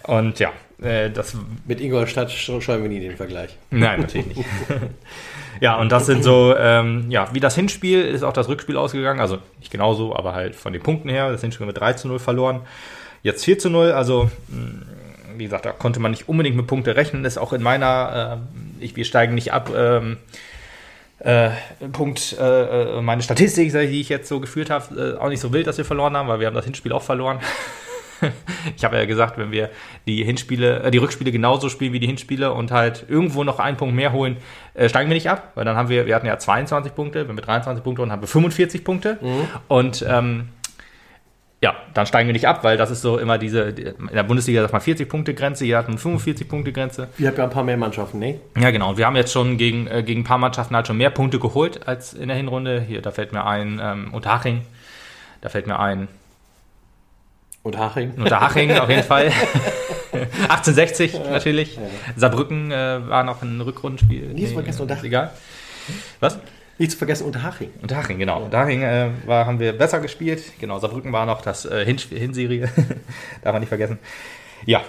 Und 0.04 0.38
ja, 0.38 0.52
äh, 0.82 1.10
das. 1.10 1.36
Mit 1.66 1.80
Ingolstadt 1.80 2.30
sch- 2.30 2.60
scheuen 2.60 2.82
wir 2.82 2.88
nie 2.88 3.00
den 3.00 3.16
Vergleich. 3.16 3.56
Nein, 3.70 4.00
natürlich 4.00 4.26
nicht. 4.28 4.44
ja, 5.60 5.76
und 5.76 5.90
das 5.90 6.06
sind 6.06 6.22
so, 6.24 6.54
ähm, 6.56 7.06
ja, 7.10 7.28
wie 7.32 7.40
das 7.40 7.54
Hinspiel 7.56 8.00
ist 8.02 8.22
auch 8.22 8.32
das 8.32 8.48
Rückspiel 8.48 8.76
ausgegangen. 8.76 9.20
Also 9.20 9.38
nicht 9.58 9.70
genauso, 9.72 10.14
aber 10.14 10.34
halt 10.34 10.54
von 10.54 10.72
den 10.72 10.82
Punkten 10.82 11.08
her. 11.08 11.30
Das 11.30 11.40
Hinspiel 11.40 11.66
mit 11.66 11.78
3 11.78 11.94
zu 11.94 12.08
0 12.08 12.18
verloren. 12.18 12.60
Jetzt 13.22 13.44
4 13.44 13.58
zu 13.58 13.70
0. 13.70 13.92
Also, 13.92 14.30
mh, 14.48 14.82
wie 15.36 15.44
gesagt, 15.44 15.66
da 15.66 15.72
konnte 15.72 16.00
man 16.00 16.10
nicht 16.10 16.28
unbedingt 16.28 16.56
mit 16.56 16.66
Punkte 16.66 16.96
rechnen. 16.96 17.24
Ist 17.24 17.38
auch 17.38 17.52
in 17.52 17.62
meiner, 17.62 18.40
äh, 18.80 18.84
ich, 18.84 18.96
wir 18.96 19.04
steigen 19.04 19.34
nicht 19.34 19.52
ab. 19.52 19.70
Ähm, 19.74 20.18
äh, 21.20 21.50
Punkt, 21.92 22.36
äh, 22.38 22.98
äh, 22.98 23.00
meine 23.00 23.22
Statistik, 23.22 23.72
die 23.72 24.00
ich 24.00 24.08
jetzt 24.08 24.28
so 24.28 24.40
geführt 24.40 24.70
habe, 24.70 25.16
äh, 25.16 25.18
auch 25.18 25.28
nicht 25.28 25.40
so 25.40 25.52
wild, 25.52 25.66
dass 25.66 25.78
wir 25.78 25.84
verloren 25.84 26.16
haben, 26.16 26.28
weil 26.28 26.40
wir 26.40 26.46
haben 26.46 26.54
das 26.54 26.64
Hinspiel 26.64 26.92
auch 26.92 27.02
verloren. 27.02 27.38
ich 28.76 28.84
habe 28.84 28.96
ja 28.96 29.04
gesagt, 29.06 29.38
wenn 29.38 29.50
wir 29.50 29.70
die 30.06 30.22
Hinspiele, 30.24 30.82
äh, 30.82 30.90
die 30.90 30.98
Rückspiele 30.98 31.32
genauso 31.32 31.68
spielen 31.68 31.92
wie 31.92 32.00
die 32.00 32.06
Hinspiele 32.06 32.52
und 32.52 32.72
halt 32.72 33.06
irgendwo 33.08 33.42
noch 33.42 33.58
einen 33.58 33.76
Punkt 33.76 33.94
mehr 33.94 34.12
holen, 34.12 34.36
steigen 34.86 35.08
wir 35.08 35.14
nicht 35.14 35.30
ab, 35.30 35.52
weil 35.54 35.64
dann 35.64 35.76
haben 35.76 35.88
wir, 35.88 36.06
wir 36.06 36.14
hatten 36.16 36.26
ja 36.26 36.36
22 36.36 36.94
Punkte, 36.94 37.28
wenn 37.28 37.36
wir 37.36 37.44
23 37.44 37.84
Punkte 37.84 38.02
und 38.02 38.10
haben 38.10 38.20
wir 38.20 38.28
45 38.28 38.82
Punkte 38.82 39.18
und 39.68 40.04
ähm, 40.08 40.48
ja, 41.64 41.74
dann 41.94 42.04
steigen 42.04 42.28
wir 42.28 42.34
nicht 42.34 42.46
ab, 42.46 42.62
weil 42.62 42.76
das 42.76 42.90
ist 42.90 43.00
so 43.00 43.16
immer 43.16 43.38
diese, 43.38 43.62
in 43.62 44.10
der 44.12 44.22
Bundesliga 44.22 44.60
sagt 44.60 44.74
man 44.74 44.82
40-Punkte-Grenze, 44.82 45.64
hier 45.64 45.78
hat 45.78 45.88
man 45.88 45.96
45-Punkte-Grenze. 45.96 47.08
Wir 47.16 47.28
haben 47.28 47.36
ja 47.38 47.44
ein 47.44 47.48
paar 47.48 47.64
mehr 47.64 47.78
Mannschaften, 47.78 48.18
ne? 48.18 48.38
Ja, 48.60 48.70
genau. 48.70 48.90
Und 48.90 48.98
wir 48.98 49.06
haben 49.06 49.16
jetzt 49.16 49.32
schon 49.32 49.56
gegen, 49.56 49.86
äh, 49.86 50.02
gegen 50.02 50.20
ein 50.20 50.24
paar 50.24 50.36
Mannschaften 50.36 50.76
halt 50.76 50.86
schon 50.86 50.98
mehr 50.98 51.08
Punkte 51.08 51.38
geholt 51.38 51.88
als 51.88 52.12
in 52.12 52.28
der 52.28 52.36
Hinrunde. 52.36 52.82
Hier, 52.86 53.00
da 53.00 53.12
fällt 53.12 53.32
mir 53.32 53.46
ein, 53.46 53.80
ähm, 53.82 54.12
Unterhaching. 54.12 54.60
Da 55.40 55.48
fällt 55.48 55.66
mir 55.66 55.80
ein, 55.80 56.08
Und 57.62 57.78
Haching. 57.78 58.12
Unterhaching 58.12 58.76
auf 58.76 58.90
jeden 58.90 59.02
Fall. 59.14 59.32
1860 60.12 61.14
natürlich. 61.30 61.78
Saarbrücken 62.14 62.72
äh, 62.72 63.08
war 63.08 63.24
noch 63.24 63.40
ein 63.40 63.58
Rückrundenspiel. 63.62 64.34
Nie 64.34 64.48
zu 64.48 64.52
vergessen, 64.52 64.82
Unterhaching. 64.82 65.04
ist 65.04 65.08
Egal. 65.08 65.30
Was? 66.20 66.38
Nicht 66.78 66.92
zu 66.92 66.98
vergessen, 66.98 67.24
unter 67.24 67.42
Haching. 67.42 67.70
Unterhaching, 67.82 68.18
genau. 68.18 68.42
Unterhaching 68.44 68.82
äh, 68.82 69.10
war, 69.26 69.46
haben 69.46 69.60
wir 69.60 69.72
besser 69.72 70.00
gespielt. 70.00 70.42
Genau, 70.58 70.78
Saarbrücken 70.78 71.12
war 71.12 71.24
noch 71.24 71.40
das 71.42 71.64
äh, 71.64 71.84
Hin 71.84 71.98
Hinserie. 71.98 72.62
Darf 73.42 73.52
man 73.52 73.60
nicht 73.60 73.68
vergessen. 73.68 73.98
Ja, 74.66 74.82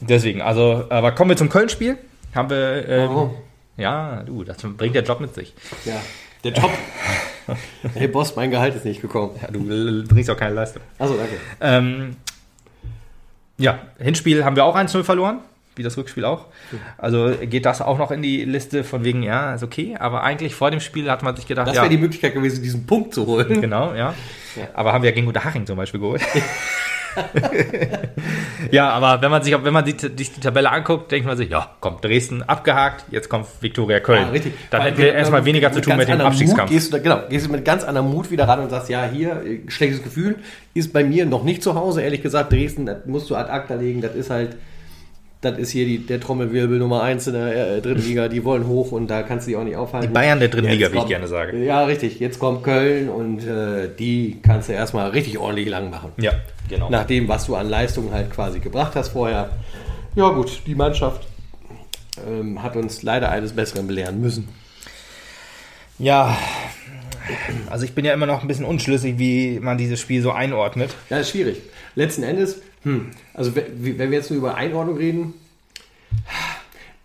deswegen. 0.00 0.42
Also, 0.42 0.84
aber 0.90 1.12
kommen 1.12 1.30
wir 1.30 1.36
zum 1.36 1.48
Köln-Spiel. 1.48 1.96
Haben 2.34 2.50
wir. 2.50 2.88
Ähm, 2.88 3.08
Warum? 3.08 3.34
Ja, 3.76 4.22
du, 4.22 4.44
das 4.44 4.58
bringt 4.58 4.94
der 4.94 5.02
Job 5.02 5.20
mit 5.20 5.34
sich. 5.34 5.54
Ja. 5.86 6.00
Der 6.44 6.52
Job. 6.52 6.70
hey 7.94 8.08
Boss, 8.08 8.36
mein 8.36 8.50
Gehalt 8.50 8.74
ist 8.74 8.84
nicht 8.84 9.00
gekommen. 9.00 9.38
Ja, 9.40 9.50
du 9.50 9.60
bringst 10.06 10.30
auch 10.30 10.36
keine 10.36 10.54
Leistung. 10.54 10.82
Achso, 10.98 11.16
danke. 11.16 11.36
Ähm, 11.60 12.16
ja, 13.56 13.78
Hinspiel 13.98 14.44
haben 14.44 14.56
wir 14.56 14.64
auch 14.64 14.76
1-0 14.76 15.02
verloren, 15.02 15.40
wie 15.76 15.82
das 15.82 15.96
Rückspiel 15.96 16.24
auch. 16.24 16.46
Also 16.98 17.32
geht 17.42 17.64
das 17.64 17.80
auch 17.80 17.98
noch 17.98 18.10
in 18.10 18.22
die 18.22 18.44
Liste 18.44 18.84
von 18.84 19.04
wegen, 19.04 19.22
ja, 19.22 19.54
ist 19.54 19.62
okay. 19.62 19.96
Aber 19.98 20.22
eigentlich 20.22 20.54
vor 20.54 20.70
dem 20.70 20.80
Spiel 20.80 21.10
hat 21.10 21.22
man 21.22 21.36
sich 21.36 21.46
gedacht, 21.46 21.68
Das 21.68 21.76
ja, 21.76 21.82
wäre 21.82 21.90
die 21.90 21.98
Möglichkeit 21.98 22.34
gewesen, 22.34 22.62
diesen 22.62 22.86
Punkt 22.86 23.14
zu 23.14 23.26
holen. 23.26 23.60
genau, 23.60 23.94
ja. 23.94 24.14
Ja. 24.56 24.68
Aber 24.74 24.92
haben 24.92 25.02
wir 25.02 25.10
ja 25.10 25.14
gegen 25.14 25.28
Unterhaching 25.28 25.66
zum 25.66 25.76
Beispiel 25.76 26.00
geholt. 26.00 26.22
ja, 28.70 28.90
aber 28.90 29.22
wenn 29.22 29.30
man 29.30 29.42
sich, 29.42 29.52
wenn 29.52 29.72
man 29.72 29.84
die, 29.84 29.96
die, 29.96 30.10
die 30.10 30.40
Tabelle 30.40 30.70
anguckt, 30.70 31.10
denkt 31.10 31.26
man 31.26 31.36
sich, 31.36 31.50
ja, 31.50 31.70
kommt 31.80 32.04
Dresden 32.04 32.42
abgehakt, 32.42 33.04
jetzt 33.10 33.28
kommt 33.28 33.46
Viktoria 33.60 34.00
Köln. 34.00 34.26
Ja, 34.26 34.30
richtig. 34.30 34.54
Dann 34.70 34.82
hätten 34.82 34.98
wir 34.98 35.14
erstmal 35.14 35.44
weniger 35.44 35.72
zu 35.72 35.80
tun 35.80 35.96
mit 35.96 36.08
dem 36.08 36.20
Abstiegskampf. 36.20 36.70
Mut 36.70 36.70
gehst 36.70 36.92
du 36.92 36.96
da, 36.96 37.02
genau, 37.02 37.28
gehst 37.28 37.46
du 37.46 37.52
mit 37.52 37.64
ganz 37.64 37.84
anderem 37.84 38.10
Mut 38.10 38.30
wieder 38.30 38.46
ran 38.46 38.60
und 38.60 38.70
sagst, 38.70 38.88
ja, 38.88 39.04
hier, 39.04 39.42
äh, 39.44 39.60
schlechtes 39.68 40.02
Gefühl, 40.02 40.36
ist 40.74 40.92
bei 40.92 41.04
mir 41.04 41.26
noch 41.26 41.44
nicht 41.44 41.62
zu 41.62 41.74
Hause, 41.74 42.02
ehrlich 42.02 42.22
gesagt, 42.22 42.52
Dresden, 42.52 42.86
das 42.86 43.06
musst 43.06 43.30
du 43.30 43.36
ad 43.36 43.50
acta 43.50 43.74
legen, 43.74 44.00
das 44.00 44.14
ist 44.14 44.30
halt, 44.30 44.56
das 45.42 45.56
ist 45.58 45.70
hier 45.70 45.86
die, 45.86 45.98
der 46.06 46.20
Trommelwirbel 46.20 46.78
Nummer 46.78 47.02
eins 47.02 47.26
in 47.26 47.32
der 47.32 47.76
äh, 47.76 47.80
dritten 47.80 48.02
Liga, 48.02 48.28
die 48.28 48.44
wollen 48.44 48.66
hoch 48.66 48.92
und 48.92 49.06
da 49.08 49.22
kannst 49.22 49.46
du 49.46 49.50
dich 49.52 49.58
auch 49.58 49.64
nicht 49.64 49.76
aufhalten. 49.76 50.08
Die 50.08 50.12
Bayern 50.12 50.38
der 50.38 50.48
dritten 50.48 50.66
Jetzt 50.66 50.74
Liga, 50.74 50.86
wie 50.88 50.92
ich 50.92 50.98
kommt- 50.98 51.08
gerne 51.08 51.26
sage. 51.28 51.64
Ja, 51.64 51.84
richtig, 51.84 52.20
jetzt 52.20 52.38
kommt 52.38 52.62
Köln 52.62 53.08
und 53.08 53.46
äh, 53.46 53.88
die 53.98 54.38
kannst 54.42 54.68
du 54.68 54.74
erstmal 54.74 55.10
richtig 55.10 55.38
ordentlich 55.38 55.68
lang 55.68 55.88
machen. 55.90 56.12
Ja, 56.18 56.32
genau. 56.68 56.90
Nach 56.90 57.04
dem, 57.06 57.26
was 57.28 57.46
du 57.46 57.54
an 57.54 57.70
Leistungen 57.70 58.12
halt 58.12 58.30
quasi 58.30 58.60
gebracht 58.60 58.94
hast 58.96 59.08
vorher. 59.08 59.50
Ja 60.14 60.28
gut, 60.28 60.60
die 60.66 60.74
Mannschaft 60.74 61.26
ähm, 62.28 62.62
hat 62.62 62.76
uns 62.76 63.02
leider 63.02 63.30
eines 63.30 63.52
Besseren 63.52 63.86
belehren 63.86 64.20
müssen. 64.20 64.48
Ja, 65.98 66.36
also 67.68 67.84
ich 67.84 67.92
bin 67.94 68.04
ja 68.04 68.12
immer 68.12 68.26
noch 68.26 68.42
ein 68.42 68.48
bisschen 68.48 68.64
unschlüssig, 68.64 69.18
wie 69.18 69.58
man 69.60 69.78
dieses 69.78 70.00
Spiel 70.00 70.20
so 70.22 70.32
einordnet. 70.32 70.94
Ja, 71.10 71.18
ist 71.18 71.30
schwierig. 71.30 71.60
Letzten 71.94 72.22
Endes, 72.22 72.60
hm, 72.82 73.10
also 73.34 73.54
wenn 73.54 73.98
wir 73.98 74.10
jetzt 74.10 74.30
nur 74.30 74.38
über 74.38 74.54
Einordnung 74.54 74.96
reden, 74.96 75.34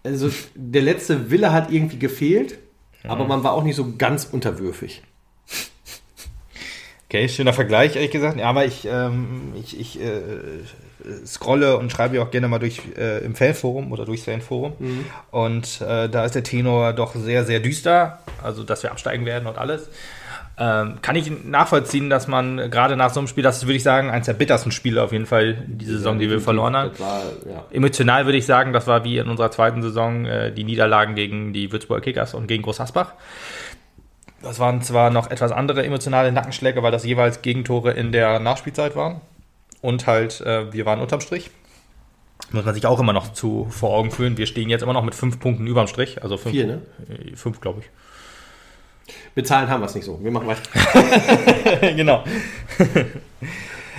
also 0.04 0.30
der 0.54 0.82
letzte 0.82 1.32
Wille 1.32 1.52
hat 1.52 1.72
irgendwie 1.72 2.00
gefehlt, 2.00 2.58
aber 3.04 3.26
man 3.26 3.44
war 3.44 3.54
auch 3.54 3.64
nicht 3.64 3.76
so 3.76 3.94
ganz 3.98 4.26
unterwürfig. 4.26 5.04
Okay, 7.08 7.30
schöner 7.30 7.54
Vergleich, 7.54 7.96
ehrlich 7.96 8.12
gesagt. 8.12 8.38
Ja, 8.38 8.50
aber 8.50 8.66
ich, 8.66 8.88
ähm, 8.90 9.54
ich, 9.56 9.80
ich 9.80 10.02
äh, 10.02 10.40
scrolle 11.26 11.78
und 11.78 11.92
schreibe 11.92 12.16
ja 12.16 12.24
auch 12.24 12.32
gerne 12.32 12.48
mal 12.48 12.60
durch 12.60 12.82
äh, 12.98 13.24
im 13.24 13.36
Fanforum 13.36 13.92
oder 13.92 14.06
durchs 14.06 14.24
Fanforum. 14.24 14.74
Und 15.32 15.82
äh, 15.82 16.10
da 16.10 16.26
ist 16.26 16.36
der 16.36 16.44
Tenor 16.44 16.94
doch 16.94 17.16
sehr, 17.16 17.46
sehr 17.46 17.60
düster. 17.60 18.20
Also, 18.44 18.64
dass 18.64 18.84
wir 18.84 18.92
absteigen 18.92 19.26
werden 19.26 19.48
und 19.48 19.58
alles. 19.58 19.90
Ähm, 20.58 21.00
kann 21.02 21.18
ich 21.18 21.30
nachvollziehen, 21.44 22.10
dass 22.10 22.28
man 22.28 22.72
gerade 22.72 22.96
nach 22.96 23.10
so 23.10 23.20
einem 23.20 23.28
Spiel, 23.28 23.44
das 23.44 23.58
ist, 23.58 23.64
würde 23.66 23.76
ich 23.76 23.84
sagen, 23.84 24.10
eines 24.10 24.26
der 24.26 24.34
bittersten 24.34 24.72
Spiele 24.72 25.04
auf 25.04 25.12
jeden 25.12 25.26
Fall, 25.26 25.66
die 25.68 25.86
Saison, 25.86 26.18
die 26.18 26.30
wir 26.30 26.40
verloren 26.40 26.78
haben. 26.78 26.98
War, 26.98 27.24
ja. 27.46 27.66
Emotional 27.72 28.26
würde 28.26 28.38
ich 28.38 28.46
sagen, 28.46 28.72
das 28.72 28.88
war 28.88 29.04
wie 29.04 29.18
in 29.18 29.28
unserer 29.28 29.52
zweiten 29.52 29.82
Saison 29.82 30.26
äh, 30.26 30.54
die 30.54 30.64
Niederlagen 30.64 31.16
gegen 31.16 31.52
die 31.52 31.72
Würzburger 31.74 32.02
Kickers 32.02 32.34
und 32.34 32.48
gegen 32.48 32.64
Groß 32.64 32.80
Asbach. 32.80 33.14
Das 34.42 34.60
waren 34.60 34.82
zwar 34.82 35.10
noch 35.10 35.30
etwas 35.30 35.52
andere 35.52 35.84
emotionale 35.86 36.32
Nackenschläge, 36.32 36.82
weil 36.84 36.92
das 36.92 37.04
jeweils 37.04 37.42
Gegentore 37.42 37.92
in 37.92 38.14
der 38.14 38.40
Nachspielzeit 38.40 38.96
waren. 38.96 39.20
Und 39.82 40.08
halt, 40.08 40.40
äh, 40.42 40.72
wir 40.72 40.86
waren 40.86 41.02
unterm 41.02 41.20
Strich. 41.20 41.52
Muss 42.52 42.64
man 42.64 42.74
sich 42.74 42.86
auch 42.86 43.00
immer 43.00 43.14
noch 43.14 43.34
zu 43.34 43.68
vor 43.70 43.90
Augen 43.90 44.12
führen. 44.12 44.38
Wir 44.38 44.46
stehen 44.46 44.70
jetzt 44.70 44.84
immer 44.84 44.94
noch 44.94 45.04
mit 45.04 45.16
fünf 45.16 45.40
Punkten 45.40 45.68
überm 45.68 45.88
Strich. 45.88 46.24
Also 46.24 46.38
fünf, 46.38 46.54
Vier, 46.54 46.68
ne? 46.68 46.82
Äh, 47.10 47.36
Fünf, 47.36 47.60
glaube 47.60 47.82
ich. 47.82 47.90
Mit 49.36 49.48
Zahlen 49.48 49.70
haben 49.70 49.82
wir 49.82 49.88
es 49.88 49.96
nicht 49.96 50.06
so. 50.06 50.20
Wir 50.24 50.32
machen 50.32 50.48
weiter. 50.48 50.62
genau. 51.96 52.24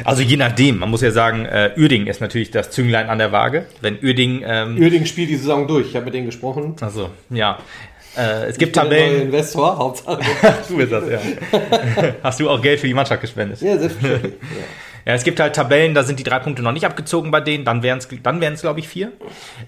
Also 0.05 0.23
je 0.23 0.37
nachdem, 0.37 0.79
man 0.79 0.91
muss 0.91 1.01
ja 1.01 1.11
sagen, 1.11 1.47
äh, 1.47 1.73
Uerdingen 1.77 2.07
ist 2.07 2.21
natürlich 2.21 2.51
das 2.51 2.71
Zünglein 2.71 3.09
an 3.09 3.19
der 3.19 3.33
Waage. 3.33 3.67
Wenn 3.81 3.99
Uerdingen, 4.03 4.43
ähm, 4.47 4.79
Uerdingen 4.79 5.07
spielt 5.07 5.31
die 5.31 5.37
Saison 5.37 5.67
durch. 5.67 5.89
Ich 5.89 5.97
habe 5.97 6.07
mit 6.07 6.15
denen 6.15 6.27
gesprochen. 6.27 6.77
also 6.81 7.11
ja, 7.31 7.59
äh, 8.17 8.47
es 8.47 8.59
gibt 8.59 8.77
Ich 8.77 8.83
bin 8.83 8.91
der 8.91 8.99
neue 8.99 9.09
Tabellen. 9.09 9.23
Investor, 9.27 9.79
Hauptsache. 9.79 10.21
Du 10.69 10.77
bist 10.77 10.93
das, 10.93 11.05
ja. 11.09 11.19
Hast 12.23 12.41
du 12.41 12.51
auch 12.51 12.61
Geld 12.61 12.81
für 12.81 12.87
die 12.87 12.95
Mannschaft 12.95 13.21
gespendet? 13.21 13.61
ja, 13.61 13.79
selbstverständlich. 13.79 14.35
Ja. 14.43 14.65
Ja, 15.07 15.15
es 15.15 15.23
gibt 15.23 15.39
halt 15.39 15.55
Tabellen, 15.55 15.95
da 15.95 16.03
sind 16.03 16.19
die 16.19 16.25
drei 16.25 16.41
Punkte 16.41 16.63
noch 16.63 16.73
nicht 16.73 16.85
abgezogen 16.85 17.31
bei 17.31 17.41
denen, 17.41 17.65
dann 17.65 17.85
wären 17.85 17.99
es, 17.99 18.09
dann 18.25 18.41
wären 18.41 18.55
es 18.55 18.63
glaube 18.63 18.81
ich, 18.81 18.89
vier. 18.89 19.13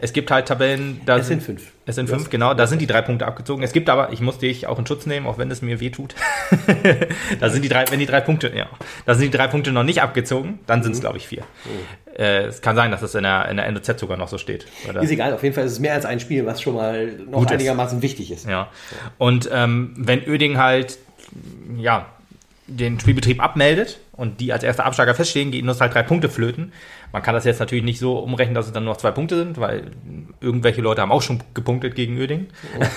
Es 0.00 0.12
gibt 0.12 0.32
halt 0.32 0.48
Tabellen, 0.48 1.00
da 1.06 1.18
Es 1.18 1.28
sind 1.28 1.44
fünf. 1.44 1.62
Es 1.86 1.94
sind 1.94 2.08
fünf, 2.08 2.28
genau, 2.28 2.54
da 2.54 2.66
sind 2.66 2.82
die 2.82 2.88
drei 2.88 3.02
Punkte 3.02 3.24
abgezogen. 3.24 3.62
Es 3.62 3.72
gibt 3.72 3.88
aber, 3.88 4.12
ich 4.12 4.20
muss 4.20 4.38
dich 4.38 4.66
auch 4.66 4.80
in 4.80 4.86
Schutz 4.86 5.06
nehmen, 5.06 5.28
auch 5.28 5.38
wenn 5.38 5.48
es 5.52 5.62
mir 5.62 5.78
weh 5.78 5.90
tut. 5.90 6.16
da 7.40 7.50
sind 7.50 7.62
die 7.64 7.68
drei, 7.68 7.84
wenn 7.88 8.00
die 8.00 8.06
drei 8.06 8.20
Punkte, 8.20 8.52
ja, 8.52 8.66
da 9.06 9.14
sind 9.14 9.32
die 9.32 9.36
drei 9.38 9.46
Punkte 9.46 9.70
noch 9.70 9.84
nicht 9.84 10.02
abgezogen, 10.02 10.58
dann 10.66 10.82
sind 10.82 10.96
es, 10.96 11.00
glaube 11.00 11.18
ich, 11.18 11.28
vier. 11.28 11.44
Äh, 12.16 12.46
es 12.46 12.60
kann 12.60 12.74
sein, 12.74 12.90
dass 12.90 13.02
es 13.02 13.14
in 13.14 13.22
der, 13.22 13.48
in 13.48 13.58
der 13.58 13.70
NOZ 13.70 14.00
sogar 14.00 14.16
noch 14.16 14.26
so 14.28 14.38
steht. 14.38 14.66
Oder? 14.88 15.02
Ist 15.02 15.12
egal, 15.12 15.32
auf 15.34 15.44
jeden 15.44 15.54
Fall 15.54 15.66
ist 15.66 15.72
es 15.72 15.78
mehr 15.78 15.94
als 15.94 16.04
ein 16.04 16.18
Spiel, 16.18 16.46
was 16.46 16.60
schon 16.60 16.74
mal 16.74 17.06
noch 17.06 17.38
Gut 17.38 17.46
ist. 17.46 17.52
einigermaßen 17.52 18.02
wichtig 18.02 18.32
ist. 18.32 18.48
Ja. 18.48 18.70
Und 19.18 19.48
ähm, 19.52 19.94
wenn 19.96 20.26
Öding 20.26 20.58
halt, 20.58 20.98
ja, 21.76 22.06
den 22.68 23.00
Spielbetrieb 23.00 23.42
abmeldet 23.42 23.98
und 24.12 24.40
die 24.40 24.52
als 24.52 24.62
erster 24.62 24.84
Absteiger 24.84 25.14
feststehen, 25.14 25.50
gehen 25.50 25.68
uns 25.68 25.80
halt 25.80 25.94
drei 25.94 26.02
Punkte 26.02 26.28
flöten. 26.28 26.72
Man 27.12 27.22
kann 27.22 27.34
das 27.34 27.44
jetzt 27.44 27.60
natürlich 27.60 27.84
nicht 27.84 27.98
so 27.98 28.18
umrechnen, 28.18 28.54
dass 28.54 28.66
es 28.66 28.72
dann 28.72 28.84
nur 28.84 28.92
noch 28.92 29.00
zwei 29.00 29.10
Punkte 29.10 29.36
sind, 29.36 29.58
weil 29.58 29.90
irgendwelche 30.40 30.82
Leute 30.82 31.00
haben 31.00 31.10
auch 31.10 31.22
schon 31.22 31.42
gepunktet 31.54 31.94
gegen 31.94 32.18
Öding. 32.18 32.48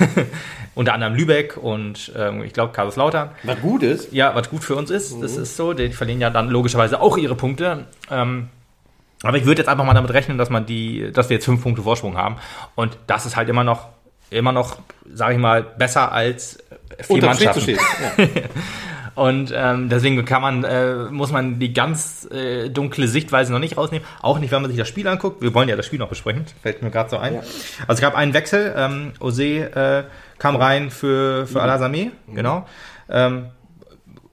Unter 0.75 0.93
anderem 0.93 1.15
Lübeck 1.15 1.55
und 1.55 2.11
ähm, 2.17 2.43
ich 2.43 2.51
glaube 2.51 2.73
Kaiserslautern. 2.73 3.29
Was 3.43 3.61
gut 3.61 3.83
ist, 3.83 4.11
Ja, 4.11 4.35
was 4.35 4.49
gut 4.49 4.63
für 4.63 4.75
uns 4.75 4.89
ist, 4.89 5.21
das 5.21 5.37
ist 5.37 5.55
so. 5.55 5.73
Die 5.73 5.89
verlieren 5.89 6.19
ja 6.19 6.29
dann 6.29 6.49
logischerweise 6.49 6.99
auch 6.99 7.17
ihre 7.17 7.35
Punkte. 7.35 7.85
Ähm, 8.09 8.49
aber 9.23 9.37
ich 9.37 9.45
würde 9.45 9.61
jetzt 9.61 9.69
einfach 9.69 9.85
mal 9.85 9.93
damit 9.93 10.11
rechnen, 10.11 10.37
dass 10.37 10.49
man 10.49 10.65
die, 10.65 11.11
dass 11.13 11.29
wir 11.29 11.35
jetzt 11.35 11.45
fünf 11.45 11.63
Punkte 11.63 11.83
Vorsprung 11.83 12.17
haben. 12.17 12.35
Und 12.75 12.97
das 13.07 13.25
ist 13.25 13.37
halt 13.37 13.47
immer 13.47 13.63
noch, 13.63 13.87
immer 14.29 14.51
noch, 14.51 14.79
sage 15.13 15.35
ich 15.35 15.39
mal, 15.39 15.61
besser 15.63 16.11
als 16.11 16.61
vier 17.01 17.15
unterm 17.15 17.29
Mannschaften. 17.29 17.61
stehen. 17.61 17.79
Ja. 18.17 18.25
Und 19.15 19.53
ähm, 19.55 19.89
deswegen 19.89 20.23
kann 20.25 20.41
man, 20.41 20.63
äh, 20.63 21.05
muss 21.09 21.31
man 21.31 21.59
die 21.59 21.73
ganz 21.73 22.27
äh, 22.31 22.69
dunkle 22.69 23.07
Sichtweise 23.07 23.51
noch 23.51 23.59
nicht 23.59 23.77
rausnehmen. 23.77 24.07
Auch 24.21 24.39
nicht, 24.39 24.51
wenn 24.51 24.61
man 24.61 24.71
sich 24.71 24.79
das 24.79 24.87
Spiel 24.87 25.07
anguckt. 25.07 25.41
Wir 25.41 25.53
wollen 25.53 25.69
ja 25.69 25.75
das 25.75 25.85
Spiel 25.85 25.99
noch 25.99 26.09
besprechen. 26.09 26.45
Fällt 26.61 26.81
mir 26.81 26.91
gerade 26.91 27.09
so 27.09 27.17
ein. 27.17 27.35
Ja. 27.35 27.39
Also 27.39 27.93
es 27.93 28.01
gab 28.01 28.15
einen 28.15 28.33
Wechsel. 28.33 28.73
Ähm, 28.75 29.13
Ose 29.19 29.43
äh, 29.43 30.03
kam 30.37 30.55
rein 30.55 30.89
für, 30.89 31.47
für 31.47 31.61
Al-Azami. 31.61 32.11
Genau. 32.33 32.65
Ähm, 33.09 33.47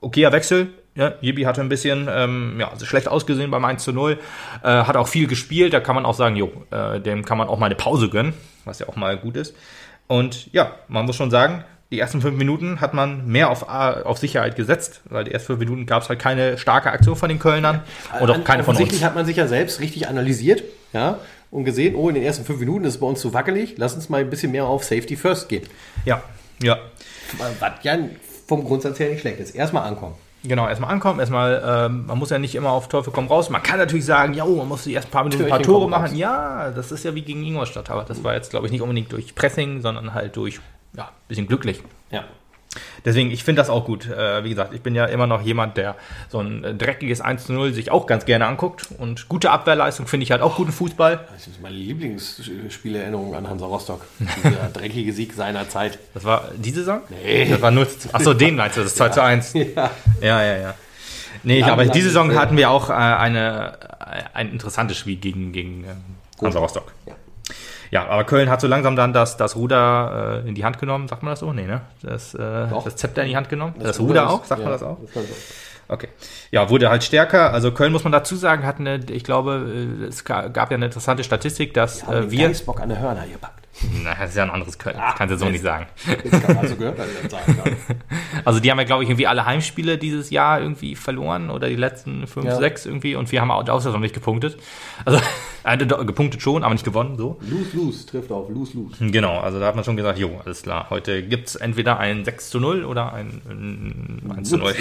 okayer 0.01 0.31
Wechsel. 0.31 0.69
Ja, 0.95 1.13
Jibi 1.21 1.43
hatte 1.43 1.61
ein 1.61 1.69
bisschen 1.69 2.09
ähm, 2.11 2.57
ja, 2.59 2.71
schlecht 2.83 3.07
ausgesehen 3.07 3.51
beim 3.51 3.63
1 3.63 3.83
zu 3.83 3.93
0. 3.93 4.19
Äh, 4.63 4.67
hat 4.67 4.97
auch 4.97 5.07
viel 5.07 5.27
gespielt. 5.27 5.73
Da 5.73 5.79
kann 5.79 5.95
man 5.95 6.05
auch 6.05 6.15
sagen, 6.15 6.35
jo, 6.35 6.51
äh, 6.71 6.99
dem 6.99 7.23
kann 7.23 7.37
man 7.37 7.47
auch 7.47 7.57
mal 7.57 7.67
eine 7.67 7.75
Pause 7.75 8.09
gönnen, 8.09 8.33
was 8.65 8.79
ja 8.79 8.89
auch 8.89 8.95
mal 8.95 9.17
gut 9.17 9.37
ist. 9.37 9.55
Und 10.07 10.51
ja, 10.51 10.73
man 10.87 11.05
muss 11.05 11.15
schon 11.15 11.31
sagen, 11.31 11.63
die 11.91 11.99
ersten 11.99 12.21
fünf 12.21 12.37
Minuten 12.37 12.81
hat 12.81 12.93
man 12.93 13.25
mehr 13.27 13.49
auf, 13.49 13.67
A- 13.69 14.01
auf 14.01 14.17
Sicherheit 14.17 14.55
gesetzt, 14.55 15.01
weil 15.09 15.23
die 15.23 15.31
ersten 15.31 15.47
fünf 15.47 15.59
Minuten 15.59 15.85
gab 15.85 16.03
es 16.03 16.09
halt 16.09 16.19
keine 16.19 16.57
starke 16.57 16.91
Aktion 16.91 17.15
von 17.15 17.29
den 17.29 17.39
Kölnern 17.39 17.81
und 18.19 18.29
auch 18.29 18.43
keine 18.43 18.63
von 18.63 18.75
uns. 18.75 19.03
Hat 19.03 19.15
man 19.15 19.25
sich 19.25 19.37
ja 19.37 19.47
selbst 19.47 19.79
richtig 19.79 20.07
analysiert, 20.07 20.63
ja, 20.93 21.19
und 21.51 21.65
gesehen, 21.65 21.95
oh, 21.95 22.09
in 22.09 22.15
den 22.15 22.23
ersten 22.23 22.45
fünf 22.45 22.59
Minuten 22.59 22.85
ist 22.85 22.95
es 22.95 22.99
bei 22.99 23.07
uns 23.07 23.19
zu 23.21 23.33
wackelig, 23.33 23.75
lass 23.77 23.95
uns 23.95 24.07
mal 24.09 24.21
ein 24.21 24.29
bisschen 24.29 24.51
mehr 24.51 24.65
auf 24.65 24.83
Safety 24.83 25.15
First 25.15 25.49
gehen. 25.49 25.63
Ja, 26.05 26.21
ja. 26.61 26.77
Was 27.59 27.71
ja 27.83 27.97
vom 28.47 28.63
Grundsatz 28.63 28.99
her 28.99 29.09
nicht 29.09 29.21
schlecht 29.21 29.39
ist. 29.39 29.55
Erstmal 29.55 29.87
ankommen. 29.87 30.15
Genau, 30.43 30.67
erstmal 30.69 30.91
ankommen, 30.91 31.19
erstmal, 31.19 31.61
ähm, 31.65 32.05
man 32.05 32.17
muss 32.17 32.29
ja 32.29 32.39
nicht 32.39 32.55
immer 32.55 32.69
auf 32.69 32.87
Teufel 32.87 33.11
komm 33.11 33.27
raus. 33.27 33.49
Man 33.49 33.61
kann 33.61 33.77
natürlich 33.77 34.05
sagen, 34.05 34.33
ja, 34.33 34.45
man 34.45 34.67
muss 34.67 34.83
die 34.83 34.95
ersten 34.95 35.11
paar 35.11 35.23
Minuten 35.23 35.43
ein 35.43 35.49
paar 35.49 35.61
Tore 35.61 35.89
machen. 35.89 36.05
raus. 36.05 36.13
Ja, 36.15 36.71
das 36.71 36.91
ist 36.93 37.03
ja 37.03 37.13
wie 37.13 37.23
gegen 37.23 37.43
Ingolstadt, 37.43 37.89
aber 37.89 38.03
das 38.03 38.23
war 38.23 38.35
jetzt, 38.35 38.51
glaube 38.51 38.65
ich, 38.65 38.71
nicht 38.71 38.81
unbedingt 38.81 39.11
durch 39.11 39.35
Pressing, 39.35 39.81
sondern 39.81 40.13
halt 40.13 40.37
durch, 40.37 40.59
ja, 40.95 41.05
ein 41.05 41.27
bisschen 41.27 41.47
glücklich. 41.47 41.81
Ja. 42.11 42.25
Deswegen, 43.03 43.31
ich 43.31 43.43
finde 43.43 43.61
das 43.61 43.69
auch 43.69 43.85
gut. 43.85 44.07
Äh, 44.07 44.43
wie 44.43 44.49
gesagt, 44.49 44.73
ich 44.73 44.81
bin 44.81 44.93
ja 44.93 45.05
immer 45.05 45.25
noch 45.25 45.41
jemand, 45.41 45.77
der 45.77 45.95
so 46.29 46.39
ein 46.39 46.63
äh, 46.63 46.75
dreckiges 46.75 47.19
1 47.19 47.45
zu 47.45 47.53
0 47.53 47.73
sich 47.73 47.89
auch 47.89 48.05
ganz 48.05 48.25
gerne 48.25 48.45
anguckt. 48.45 48.87
Und 48.97 49.27
gute 49.27 49.49
Abwehrleistung 49.49 50.05
finde 50.05 50.25
ich 50.25 50.31
halt 50.31 50.41
auch 50.41 50.55
guten 50.55 50.71
Fußball. 50.71 51.27
Das 51.33 51.47
ist 51.47 51.61
meine 51.61 51.75
Lieblingsspielerinnerung 51.75 53.33
an 53.35 53.49
Hansa 53.49 53.65
Rostock. 53.65 54.01
Dieser 54.19 54.69
dreckige 54.73 55.13
Sieg 55.13 55.33
seiner 55.33 55.67
Zeit. 55.67 55.97
Das 56.13 56.23
war 56.25 56.51
die 56.55 56.71
Saison? 56.71 57.01
Nee. 57.09 57.49
Das 57.49 57.61
war 57.61 57.71
nur, 57.71 57.87
achso, 58.11 58.33
den 58.33 58.55
meinst 58.55 58.77
du, 58.77 58.81
das 58.81 58.91
ist 58.91 58.97
2 58.97 59.09
zu 59.09 59.23
1. 59.23 59.53
Ja. 59.53 59.91
Ja, 60.21 60.43
ja, 60.43 60.57
ja. 60.57 60.75
Nee, 61.43 61.61
Lang, 61.61 61.71
aber 61.71 61.85
lang 61.85 61.93
diese 61.93 62.09
Saison 62.09 62.31
äh, 62.31 62.35
hatten 62.35 62.57
wir 62.57 62.69
auch 62.69 62.89
äh, 62.89 62.93
eine, 62.93 63.77
äh, 63.99 64.23
ein 64.33 64.51
interessantes 64.51 64.97
Spiel 64.97 65.15
gegen, 65.15 65.53
gegen 65.53 65.85
ähm, 65.85 66.03
Hansa 66.41 66.59
Rostock. 66.59 66.91
Ja. 67.07 67.15
Ja, 67.91 68.07
aber 68.07 68.23
Köln 68.23 68.49
hat 68.49 68.61
so 68.61 68.67
langsam 68.67 68.95
dann 68.95 69.13
das, 69.13 69.37
das 69.37 69.55
Ruder 69.55 70.41
äh, 70.45 70.47
in 70.49 70.55
die 70.55 70.63
Hand 70.63 70.79
genommen, 70.79 71.07
sagt 71.07 71.23
man 71.23 71.31
das 71.31 71.39
so? 71.39 71.51
Nee, 71.53 71.65
ne? 71.65 71.81
Das, 72.03 72.33
äh, 72.33 72.67
das 72.83 72.95
Zepter 72.95 73.23
in 73.23 73.29
die 73.29 73.35
Hand 73.37 73.49
genommen. 73.49 73.73
Das, 73.79 73.97
kann 73.97 74.05
Ruder 74.05 74.25
man- 74.25 74.33
auch, 74.33 74.45
sagt 74.45 74.61
man 74.61 74.67
ja, 74.71 74.77
das 74.77 74.83
auch? 74.83 74.97
so. 75.13 75.21
Okay. 75.91 76.09
Ja, 76.51 76.69
wurde 76.69 76.89
halt 76.91 77.03
stärker. 77.03 77.51
Also 77.51 77.71
Köln, 77.71 77.91
muss 77.91 78.03
man 78.03 78.11
dazu 78.11 78.35
sagen, 78.35 78.63
hat 78.63 78.79
eine, 78.79 78.99
ich 79.09 79.23
glaube, 79.23 79.65
äh, 80.01 80.05
es 80.05 80.23
ga- 80.23 80.47
gab 80.49 80.69
ja 80.69 80.75
eine 80.77 80.85
interessante 80.85 81.23
Statistik, 81.23 81.73
dass 81.73 82.05
Haben 82.05 82.27
äh, 82.27 82.31
wir, 82.31 82.47
Geisbock 82.47 82.79
an 82.79 82.89
der 82.89 82.99
Hörner 82.99 83.25
gepackt. 83.25 83.65
na, 84.03 84.13
das 84.15 84.29
ist 84.31 84.35
ja 84.37 84.43
ein 84.43 84.49
anderes 84.49 84.77
Köln, 84.77 84.95
Ah, 84.97 85.09
das 85.09 85.17
kannst 85.17 85.33
du 85.33 85.37
so 85.37 85.45
nicht 85.49 85.63
sagen. 85.63 85.87
Jetzt 86.07 86.31
kann 86.31 86.55
man 86.55 86.57
also 86.57 86.75
gehört, 86.75 86.97
was 86.97 87.07
ich 87.07 87.21
dann 87.21 87.29
sagen 87.29 87.57
kann. 87.63 87.97
Also 88.45 88.59
die 88.59 88.71
haben 88.71 88.77
ja, 88.79 88.85
glaube 88.85 89.03
ich, 89.03 89.09
irgendwie 89.09 89.27
alle 89.27 89.45
Heimspiele 89.45 89.97
dieses 89.97 90.29
Jahr 90.29 90.61
irgendwie 90.61 90.95
verloren 90.95 91.49
oder 91.49 91.67
die 91.67 91.75
letzten 91.75 92.25
fünf, 92.27 92.45
Ja. 92.45 92.55
sechs 92.57 92.85
irgendwie 92.85 93.15
und 93.15 93.31
wir 93.31 93.41
haben 93.41 93.51
auch 93.51 93.67
außerdem 93.67 94.01
nicht 94.01 94.13
gepunktet. 94.13 94.57
Also 95.05 95.19
äh, 95.63 95.77
gepunktet 95.77 96.41
schon, 96.41 96.63
aber 96.63 96.73
nicht 96.73 96.85
gewonnen, 96.85 97.17
so. 97.17 97.37
Lose, 97.41 97.75
lose, 97.75 98.05
trifft 98.05 98.31
auf, 98.31 98.49
lose, 98.49 98.77
lose. 98.77 98.95
Genau, 99.11 99.39
also 99.39 99.59
da 99.59 99.67
hat 99.67 99.75
man 99.75 99.83
schon 99.83 99.97
gesagt, 99.97 100.17
jo, 100.19 100.39
alles 100.43 100.63
klar, 100.63 100.89
heute 100.89 101.23
gibt's 101.23 101.55
entweder 101.55 101.99
ein 101.99 102.23
6 102.25 102.49
zu 102.49 102.59
0 102.59 102.85
oder 102.85 103.13
ein, 103.13 103.41
ein 103.49 104.31
1 104.37 104.49
zu 104.49 104.57
0. 104.57 104.73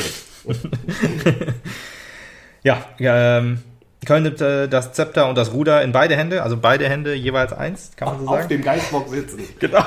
ja, 2.63 2.85
ähm, 2.99 3.59
Köln 4.07 4.23
nimmt 4.23 4.41
äh, 4.41 4.69
das 4.69 4.93
Zepter 4.93 5.29
und 5.29 5.37
das 5.37 5.53
Ruder 5.53 5.83
in 5.83 5.93
beide 5.93 6.17
Hände, 6.17 6.43
also 6.43 6.57
beide 6.57 6.89
Hände 6.89 7.15
jeweils 7.15 7.53
eins, 7.53 7.91
kann 7.97 8.09
man 8.09 8.21
so 8.21 8.27
Auf 8.29 8.37
sagen. 8.37 8.49
dem 8.49 8.63
Geistbock 8.63 9.09
sitzen. 9.09 9.41
Genau. 9.59 9.85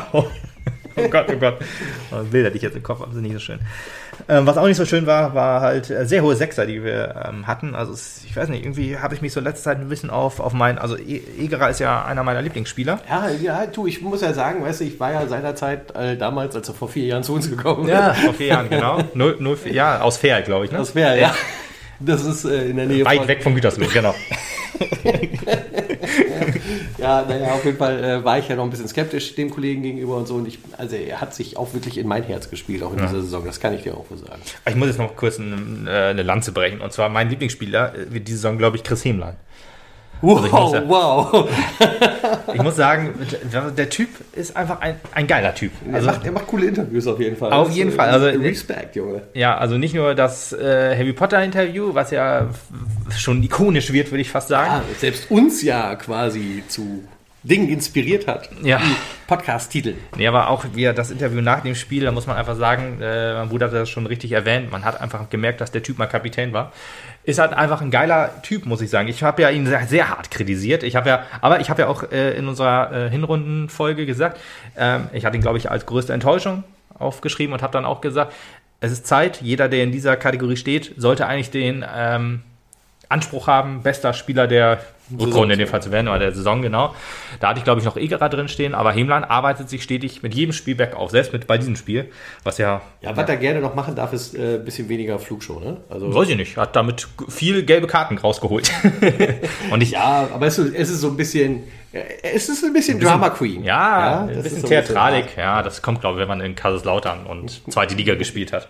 Oh 0.98 1.08
Gott, 1.10 1.26
oh 1.34 1.38
Gott. 1.38 1.56
Oh, 2.12 2.18
Bilder, 2.30 2.50
die 2.50 2.58
ich 2.58 2.64
jetzt 2.64 2.76
im 2.76 2.84
Kopf 2.84 3.00
habe, 3.00 3.14
sind 3.14 3.22
nicht 3.24 3.32
so 3.34 3.40
schön. 3.40 3.60
Ähm, 4.28 4.46
was 4.46 4.58
auch 4.58 4.68
nicht 4.68 4.76
so 4.76 4.84
schön 4.86 5.08
war, 5.08 5.34
war 5.34 5.62
halt 5.62 5.90
äh, 5.90 6.06
sehr 6.06 6.22
hohe 6.22 6.36
Sechser, 6.36 6.66
die 6.66 6.84
wir 6.84 7.16
ähm, 7.30 7.48
hatten. 7.48 7.76
Also 7.76 7.94
es, 7.94 8.24
ich 8.26 8.36
weiß 8.36 8.50
nicht, 8.50 8.66
irgendwie 8.66 8.98
habe 8.98 9.16
ich 9.16 9.22
mich 9.22 9.32
so 9.32 9.40
in 9.40 9.46
letzter 9.46 9.72
Zeit 9.72 9.80
ein 9.80 9.88
bisschen 9.88 10.10
auf, 10.10 10.42
auf 10.42 10.52
meinen, 10.52 10.78
also 10.78 10.98
E- 10.98 11.22
Egerer 11.40 11.70
ist 11.70 11.80
ja 11.80 12.04
einer 12.04 12.24
meiner 12.24 12.42
Lieblingsspieler. 12.42 13.00
Ja, 13.10 13.30
ja, 13.30 13.66
du, 13.68 13.88
ich 13.88 14.02
muss 14.02 14.20
ja 14.22 14.34
sagen, 14.34 14.62
weißt 14.66 14.82
du, 14.82 14.84
ich 14.84 15.00
war 15.00 15.14
ja 15.14 15.26
seinerzeit 15.28 15.96
äh, 15.96 16.18
damals, 16.18 16.58
als 16.58 16.68
er 16.68 16.76
vor 16.76 16.90
vier 16.90 17.06
Jahren 17.06 17.24
zu 17.24 17.34
uns 17.36 17.50
gekommen 17.50 17.88
Ja, 17.88 18.14
vor 18.14 18.34
vier 18.34 18.48
Jahren, 18.48 18.70
genau. 18.70 19.00
Null, 19.14 19.38
null, 19.40 19.58
ja, 19.72 20.02
aus 20.02 20.18
Fair, 20.18 20.42
glaube 20.42 20.66
ich. 20.66 20.72
Ne? 20.74 20.78
Das 20.78 20.94
wäre, 20.94 21.18
ja. 21.18 21.34
Das 22.06 22.26
ist 22.26 22.46
äh, 22.46 22.70
in 22.70 22.78
der 22.78 22.86
Nähe 22.86 23.06
Weit 23.06 23.20
von, 23.20 23.28
weg 23.28 23.44
von 23.44 23.56
Gütersloh, 23.56 23.88
genau. 23.94 24.16
Ja, 26.98 27.26
naja, 27.28 27.54
auf 27.54 27.66
jeden 27.66 27.78
Fall 27.78 28.04
äh, 28.04 28.24
war 28.24 28.38
ich 28.38 28.48
ja 28.48 28.56
noch 28.56 28.64
ein 28.64 28.70
bisschen 28.70 28.88
skeptisch 28.88 29.34
dem 29.36 29.50
Kollegen 29.50 29.82
gegenüber 29.82 30.18
und 30.18 30.28
so. 30.28 30.36
Und 30.36 30.48
ich, 30.48 30.60
also 30.78 30.96
er 30.96 31.20
hat 31.20 31.34
sich 31.34 31.58
auch 31.58 31.74
wirklich 31.74 31.98
in 31.98 32.08
mein 32.08 32.24
Herz 32.24 32.50
gespielt, 32.50 32.84
auch 32.84 32.92
in 32.92 33.00
dieser 33.00 33.22
Saison. 33.22 33.44
Das 33.44 33.60
kann 33.60 33.74
ich 33.74 33.84
dir 33.84 33.96
auch 33.96 34.06
so 34.10 34.18
sagen. 34.18 34.42
Ich 34.68 34.76
muss 34.76 34.88
jetzt 34.88 35.00
noch 35.00 35.16
kurz 35.16 35.40
ein, 35.40 35.88
äh, 35.88 35.90
eine 35.90 36.22
Lanze 36.22 36.52
brechen. 36.52 36.80
Und 36.80 36.94
zwar 36.94 37.10
mein 37.10 37.30
Lieblingsspieler 37.30 37.96
äh, 37.96 38.14
wird 38.14 38.28
diese 38.28 38.38
Saison, 38.38 38.58
glaube 38.58 38.78
ich, 38.78 38.84
Chris 38.84 39.04
Hemlein. 39.04 39.36
Wow, 40.22 40.46
ich 40.46 40.52
muss 40.52 40.74
ja- 40.74 40.84
wow. 40.88 41.50
Ich 42.54 42.62
muss 42.62 42.76
sagen, 42.76 43.14
der, 43.76 43.90
Typ 43.90 44.10
ist 44.34 44.56
einfach 44.56 44.82
ein, 44.82 44.96
ein 45.14 45.26
geiler 45.28 45.54
Typ. 45.56 45.72
er, 45.88 45.96
Also, 45.96 46.08
macht, 46.08 46.26
er 46.26 46.32
macht 46.32 46.48
coole 46.48 46.68
Interviews 46.68 47.08
auf 47.08 47.20
jeden 47.20 47.36
Fall. 47.38 47.52
Auf 47.52 47.68
Das, 47.70 47.76
jeden 47.78 47.92
äh, 47.92 47.94
Fall, 47.96 48.10
also- 48.10 48.28
Respekt, 48.40 48.96
Junge. 48.96 49.22
Ja, 49.34 49.58
also 49.58 49.78
nicht 49.78 49.96
nur 49.96 50.14
das 50.16 50.54
äh, 50.54 50.96
Harry 50.98 51.14
Potter 51.14 51.44
Interview, 51.44 51.94
was 51.94 52.12
ja 52.12 52.50
schon 53.18 53.42
ikonisch 53.44 53.92
wird, 53.92 54.12
würde 54.12 54.22
ich 54.22 54.30
fast 54.30 54.50
sagen. 54.50 54.70
Ah, 54.72 54.82
selbst 55.00 55.30
uns 55.32 55.62
ja 55.64 55.96
quasi 55.96 56.64
zu 56.68 57.04
Dingen 57.44 57.70
inspiriert 57.70 58.28
hat. 58.28 58.50
Ja. 58.62 58.80
Podcast-Titel. 59.26 59.96
Nee, 60.18 60.28
aber 60.28 60.50
auch 60.50 60.64
wieder 60.76 60.94
das 60.94 61.10
Interview 61.10 61.42
nach 61.42 61.62
dem 61.62 61.74
Spiel, 61.74 62.04
da 62.04 62.12
muss 62.12 62.28
man 62.28 62.36
einfach 62.38 62.56
sagen, 62.56 63.00
äh, 63.02 63.34
mein 63.34 63.50
Bruder 63.50 63.68
hat 63.68 63.74
das 63.74 63.90
schon 63.90 64.06
richtig 64.06 64.34
erwähnt, 64.34 64.72
man 64.72 64.86
hat 64.86 65.02
einfach 65.02 65.28
gemerkt, 65.30 65.60
dass 65.62 65.72
der 65.72 65.82
Typ 65.82 65.98
mal 65.98 66.06
Kapitän 66.06 66.54
war. 66.54 66.72
Ist 67.24 67.40
halt 67.40 67.54
einfach 67.54 67.82
ein 67.82 67.92
geiler 67.92 68.42
Typ, 68.42 68.66
muss 68.66 68.82
ich 68.82 68.90
sagen. 68.90 69.08
Ich 69.08 69.22
habe 69.22 69.42
ja 69.42 69.50
ihn 69.50 69.68
sehr, 69.68 69.86
sehr 69.86 70.10
hart 70.10 70.32
kritisiert. 70.32 70.84
Ich 70.84 70.96
habe 70.96 71.10
ja, 71.10 71.24
aber 71.40 71.60
ich 71.60 71.70
habe 71.70 71.84
ja 71.84 71.88
auch 71.88 72.12
äh, 72.12 72.36
in 72.36 72.48
unserer 72.48 72.92
äh, 72.92 73.10
Hinrundenfolge 73.10 74.06
gesagt, 74.06 74.40
ähm, 74.76 75.08
ich 75.14 75.26
hatte 75.26 75.38
ihn, 75.38 75.42
glaube 75.42 75.58
ich, 75.58 75.70
als 75.70 75.86
größte 75.86 76.14
Enttäuschung 76.14 76.64
aufgeschrieben 76.98 77.54
und 77.54 77.62
habe 77.62 77.74
dann 77.74 77.86
auch 77.86 78.02
gesagt, 78.02 78.34
es 78.80 78.92
ist 78.92 79.06
Zeit, 79.06 79.42
jeder, 79.42 79.70
der 79.70 79.84
in 79.84 79.92
dieser 79.92 80.18
Kategorie 80.18 80.58
steht, 80.58 80.94
sollte 80.98 81.28
eigentlich 81.28 81.52
den 81.52 81.86
ähm, 81.96 82.42
Anspruch 83.12 83.48
haben, 83.48 83.84
bester 83.84 84.14
Spieler 84.14 84.48
der 84.48 84.80
Rückrunde 85.20 85.54
in 85.54 85.60
dem 85.60 85.68
Fall 85.68 85.82
zu 85.82 85.92
werden, 85.92 86.08
oder 86.08 86.20
der 86.20 86.32
Saison, 86.32 86.62
genau. 86.62 86.96
Da 87.40 87.50
hatte 87.50 87.60
ich, 87.60 87.64
glaube 87.64 87.80
ich, 87.80 87.86
noch 87.86 87.98
Egerer 87.98 88.30
drin 88.30 88.48
stehen, 88.48 88.74
aber 88.74 88.92
Hemlein 88.94 89.24
arbeitet 89.24 89.70
sich 89.70 89.84
stetig 89.84 90.24
mit 90.24 90.34
jedem 90.34 90.54
Spiel 90.54 90.76
bergauf, 90.76 91.12
selbst 91.12 91.34
mit 91.34 91.48
bei 91.48 91.58
diesem 91.58 91.76
Spiel, 91.76 92.10
was 92.44 92.58
ja, 92.58 92.82
Ja, 93.02 93.16
was 93.16 93.28
er 93.28 93.38
gerne 93.38 93.60
noch 93.60 93.76
machen 93.76 93.96
darf, 93.96 94.14
ist 94.14 94.36
ein 94.36 94.56
äh, 94.56 94.58
bisschen 94.58 94.90
weniger 94.90 95.20
Flugshow, 95.20 95.60
ne? 95.60 95.78
Also, 95.90 96.14
weiß 96.14 96.30
ich 96.30 96.38
nicht, 96.38 96.58
hat 96.58 96.76
damit 96.76 97.08
viel 97.28 97.64
gelbe 97.64 97.88
Karten 97.88 98.18
rausgeholt. 98.18 98.72
Und 99.72 99.82
ich, 99.84 99.92
ja, 99.92 100.30
aber 100.34 100.48
es 100.48 100.58
ist, 100.58 100.74
es 100.74 100.90
ist 100.90 101.02
so 101.02 101.10
ein 101.10 101.18
bisschen, 101.18 101.64
äh, 101.92 102.04
es 102.24 102.50
ist 102.50 102.64
ein 102.64 102.74
bisschen 102.74 103.00
Drama 103.00 103.30
Queen. 103.30 103.64
ja, 103.64 104.22
ein 104.22 104.28
das 104.28 104.44
bisschen 104.44 104.58
ist 104.58 104.62
so 104.62 104.68
Theatralik, 104.68 105.38
ja, 105.38 105.62
das 105.62 105.82
kommt, 105.82 106.02
glaube 106.02 106.18
ich, 106.18 106.22
wenn 106.22 106.30
man 106.30 106.42
in 106.42 106.56
Kaiserslautern 106.56 107.26
und 107.26 107.62
zweite 107.72 107.96
Liga 107.96 108.16
gespielt 108.16 108.54
hat. 108.54 108.70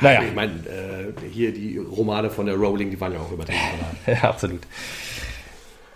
Naja, 0.00 0.22
Ich 0.22 0.34
meine, 0.34 0.52
äh, 0.52 1.28
hier 1.30 1.52
die 1.52 1.78
Romane 1.78 2.30
von 2.30 2.46
der 2.46 2.56
Rowling, 2.56 2.90
die 2.90 3.00
waren 3.00 3.12
ja 3.12 3.20
auch 3.20 3.32
übertrieben. 3.32 3.60
Ja, 4.06 4.30
absolut. 4.30 4.60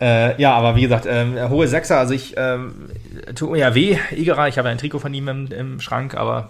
Äh, 0.01 0.41
ja, 0.41 0.55
aber 0.55 0.77
wie 0.77 0.83
gesagt, 0.83 1.07
ähm, 1.07 1.37
hohe 1.51 1.69
Sechser, 1.69 1.99
also 1.99 2.15
ich 2.15 2.35
ähm, 2.39 2.89
tut 3.35 3.51
mir 3.51 3.59
ja 3.59 3.75
weh, 3.75 3.99
Igerer, 4.13 4.49
ich 4.49 4.57
habe 4.57 4.69
ja 4.69 4.73
ein 4.73 4.79
Trikot 4.79 4.99
von 4.99 5.13
ihm 5.13 5.29
im, 5.29 5.53
im 5.53 5.81
Schrank, 5.81 6.15
aber 6.15 6.49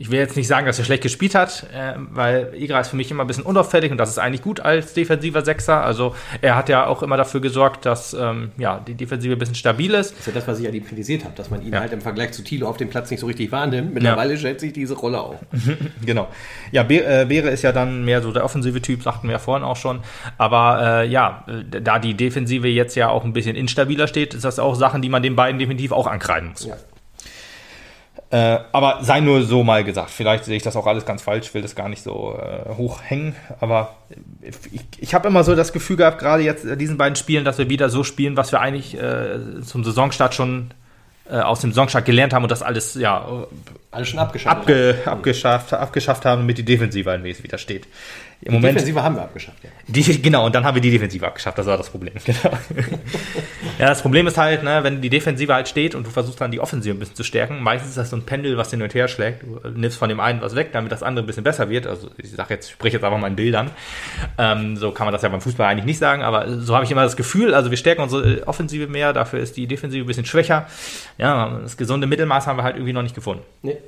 ich 0.00 0.12
will 0.12 0.18
jetzt 0.20 0.36
nicht 0.36 0.46
sagen, 0.46 0.64
dass 0.66 0.78
er 0.78 0.84
schlecht 0.84 1.02
gespielt 1.02 1.34
hat, 1.34 1.66
äh, 1.74 1.94
weil 2.12 2.52
Igerer 2.54 2.80
ist 2.80 2.88
für 2.88 2.96
mich 2.96 3.10
immer 3.10 3.24
ein 3.24 3.26
bisschen 3.26 3.42
unauffällig 3.44 3.90
und 3.90 3.98
das 3.98 4.08
ist 4.08 4.18
eigentlich 4.18 4.42
gut 4.42 4.60
als 4.60 4.94
defensiver 4.94 5.44
Sechser. 5.44 5.82
Also 5.84 6.14
er 6.40 6.54
hat 6.54 6.68
ja 6.68 6.86
auch 6.86 7.02
immer 7.02 7.16
dafür 7.16 7.40
gesorgt, 7.40 7.84
dass 7.84 8.14
ähm, 8.14 8.52
ja, 8.58 8.78
die 8.86 8.94
Defensive 8.94 9.32
ein 9.32 9.38
bisschen 9.40 9.56
stabil 9.56 9.92
ist. 9.94 10.12
Das 10.12 10.20
ist 10.20 10.26
ja 10.28 10.32
das, 10.34 10.46
was 10.46 10.60
ich 10.60 10.68
an 10.68 10.74
ihm 10.74 10.86
kritisiert 10.86 11.24
habe, 11.24 11.34
dass 11.34 11.50
man 11.50 11.62
ihn 11.62 11.72
Ja. 11.72 11.80
halt 11.80 11.92
im 11.92 12.00
Vergleich 12.00 12.30
zu 12.30 12.44
Thilo 12.44 12.68
auf 12.68 12.76
dem 12.76 12.90
Platz 12.90 13.10
nicht 13.10 13.18
so 13.18 13.26
richtig 13.26 13.50
wahrnimmt. 13.50 13.92
Mittlerweile 13.92 14.38
schätze 14.38 14.66
ich 14.66 14.72
diese 14.72 14.94
Rolle 14.94 15.20
auch. 15.20 15.36
Genau. 16.06 16.28
Ja, 16.70 16.84
Be 16.84 17.04
äh, 17.04 17.26
Beere 17.28 17.50
ist 17.50 17.62
ja 17.62 17.72
dann 17.72 18.04
mehr 18.04 18.22
so 18.22 18.30
der 18.32 18.44
offensive 18.44 18.80
Typ, 18.80 19.02
sagten 19.02 19.26
wir 19.28 19.32
ja 19.32 19.38
vorhin 19.38 19.64
auch 19.64 19.76
schon. 19.76 20.00
Aber 20.38 21.02
äh, 21.02 21.08
ja, 21.08 21.44
da 21.82 21.98
die 21.98 22.14
Defensive 22.14 22.68
jetzt 22.68 22.94
ja 22.94 23.08
auch 23.08 23.24
ein 23.24 23.32
bisschen 23.32 23.56
instabiler 23.56 24.06
steht, 24.06 24.32
ist 24.34 24.44
das 24.44 24.58
auch 24.60 24.74
Sachen, 24.76 25.02
die 25.02 25.08
man 25.08 25.22
den 25.22 25.34
beiden 25.36 25.58
definitiv 25.58 25.92
auch 25.92 26.06
ankreiden 26.06 26.50
muss. 26.50 26.66
Ja. 26.66 26.76
Äh, 28.30 28.58
aber 28.72 28.98
sei 29.02 29.20
nur 29.20 29.42
so 29.42 29.64
mal 29.64 29.84
gesagt. 29.84 30.10
Vielleicht 30.10 30.44
sehe 30.44 30.56
ich 30.56 30.62
das 30.62 30.76
auch 30.76 30.86
alles 30.86 31.06
ganz 31.06 31.22
falsch, 31.22 31.54
will 31.54 31.62
das 31.62 31.74
gar 31.74 31.88
nicht 31.88 32.02
so 32.02 32.38
äh, 32.38 32.74
hoch 32.74 33.00
hängen. 33.02 33.34
Aber 33.60 33.96
ich, 34.42 34.82
ich 34.98 35.14
habe 35.14 35.28
immer 35.28 35.44
so 35.44 35.54
das 35.54 35.72
Gefühl 35.72 35.96
gehabt, 35.96 36.18
gerade 36.18 36.42
jetzt 36.42 36.64
in 36.64 36.78
diesen 36.78 36.98
beiden 36.98 37.16
Spielen, 37.16 37.46
dass 37.46 37.56
wir 37.56 37.70
wieder 37.70 37.88
so 37.88 38.04
spielen, 38.04 38.36
was 38.36 38.52
wir 38.52 38.60
eigentlich 38.60 38.98
äh, 39.00 39.62
zum 39.62 39.82
Saisonstart 39.82 40.34
schon 40.34 40.72
äh, 41.30 41.38
aus 41.38 41.60
dem 41.60 41.70
Saisonstart 41.70 42.04
gelernt 42.04 42.34
haben 42.34 42.42
und 42.42 42.50
das 42.50 42.62
alles 42.62 42.94
ja 42.94 43.46
Alles 43.90 44.08
schon 44.08 44.18
abgeschafft. 44.18 44.56
abge, 44.56 44.98
abgeschafft, 45.06 45.72
abgeschafft 45.72 46.24
haben, 46.26 46.42
damit 46.42 46.58
die 46.58 46.64
Defensive 46.64 47.10
ein 47.10 47.24
wenig 47.24 47.42
wieder 47.42 47.56
steht. 47.56 47.86
Im 48.40 48.52
Die 48.52 48.54
Moment, 48.54 48.76
Defensive 48.76 49.02
haben 49.02 49.16
wir 49.16 49.22
abgeschafft, 49.22 49.64
ja. 49.64 49.70
die, 49.88 50.22
genau, 50.22 50.46
und 50.46 50.54
dann 50.54 50.64
haben 50.64 50.76
wir 50.76 50.80
die 50.80 50.92
Defensive 50.92 51.26
abgeschafft, 51.26 51.58
das 51.58 51.66
war 51.66 51.76
das 51.76 51.90
Problem. 51.90 52.14
Genau. 52.24 52.56
ja, 53.78 53.86
das 53.88 54.02
Problem 54.02 54.26
ist 54.26 54.36
halt, 54.38 54.62
ne, 54.62 54.84
wenn 54.84 55.00
die 55.00 55.08
Defensive 55.08 55.52
halt 55.52 55.66
steht 55.66 55.94
und 55.94 56.06
du 56.06 56.10
versuchst 56.10 56.40
dann 56.40 56.50
die 56.50 56.60
Offensive 56.60 56.94
ein 56.94 56.98
bisschen 57.00 57.16
zu 57.16 57.24
stärken, 57.24 57.60
meistens 57.62 57.90
ist 57.90 57.98
das 57.98 58.10
so 58.10 58.16
ein 58.16 58.22
Pendel, 58.22 58.56
was 58.56 58.70
hin 58.70 58.82
und 58.82 58.94
her 58.94 59.08
schlägt. 59.08 59.42
Du 59.42 59.68
nimmst 59.70 59.98
von 59.98 60.08
dem 60.08 60.20
einen 60.20 60.40
was 60.40 60.54
weg, 60.54 60.70
damit 60.72 60.92
das 60.92 61.02
andere 61.02 61.24
ein 61.24 61.26
bisschen 61.26 61.42
besser 61.42 61.68
wird. 61.68 61.86
Also 61.86 62.10
ich 62.16 62.30
sag 62.30 62.50
jetzt, 62.50 62.70
spreche 62.70 62.98
jetzt 62.98 63.04
einfach 63.04 63.18
mal 63.18 63.26
in 63.26 63.36
Bildern. 63.36 63.70
Ähm, 64.36 64.76
so 64.76 64.92
kann 64.92 65.06
man 65.06 65.12
das 65.12 65.22
ja 65.22 65.30
beim 65.30 65.40
Fußball 65.40 65.66
eigentlich 65.66 65.86
nicht 65.86 65.98
sagen, 65.98 66.22
aber 66.22 66.60
so 66.60 66.74
habe 66.74 66.84
ich 66.84 66.90
immer 66.92 67.02
das 67.02 67.16
Gefühl, 67.16 67.54
also 67.54 67.70
wir 67.70 67.78
stärken 67.78 68.02
unsere 68.02 68.46
Offensive 68.46 68.86
mehr, 68.86 69.12
dafür 69.12 69.40
ist 69.40 69.56
die 69.56 69.66
Defensive 69.66 70.04
ein 70.04 70.06
bisschen 70.06 70.26
schwächer. 70.26 70.66
Ja, 71.16 71.58
das 71.62 71.76
gesunde 71.76 72.06
Mittelmaß 72.06 72.46
haben 72.46 72.58
wir 72.58 72.62
halt 72.62 72.76
irgendwie 72.76 72.92
noch 72.92 73.02
nicht 73.02 73.14
gefunden. 73.14 73.42
Nee. 73.62 73.78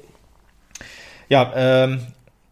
Ja, 1.31 1.53
ähm, 1.55 2.01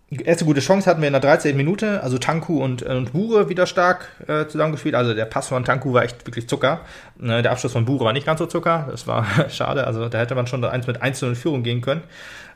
erste 0.09 0.45
gute 0.45 0.61
Chance 0.61 0.89
hatten 0.89 1.01
wir 1.01 1.09
in 1.09 1.12
der 1.12 1.20
13. 1.20 1.57
Minute, 1.57 2.01
also 2.03 2.16
Tanku 2.16 2.62
und, 2.62 2.83
und 2.83 3.12
Bure 3.12 3.49
wieder 3.49 3.66
stark 3.66 4.09
äh, 4.29 4.47
zusammengespielt. 4.47 4.95
Also 4.95 5.14
der 5.14 5.24
Pass 5.24 5.49
von 5.49 5.64
Tanku 5.64 5.93
war 5.93 6.05
echt 6.05 6.24
wirklich 6.26 6.49
Zucker. 6.49 6.83
Äh, 7.20 7.43
der 7.43 7.51
Abschluss 7.51 7.72
von 7.72 7.85
Bure 7.85 8.05
war 8.05 8.12
nicht 8.12 8.24
ganz 8.24 8.39
so 8.39 8.47
Zucker. 8.47 8.87
Das 8.89 9.09
war 9.09 9.26
schade. 9.51 9.85
Also 9.85 10.09
da 10.09 10.18
hätte 10.18 10.37
man 10.37 10.47
schon 10.47 10.64
eins 10.64 10.87
mit 10.87 11.03
1 11.03 11.20
in 11.22 11.35
Führung 11.35 11.64
gehen 11.64 11.81
können. 11.81 12.03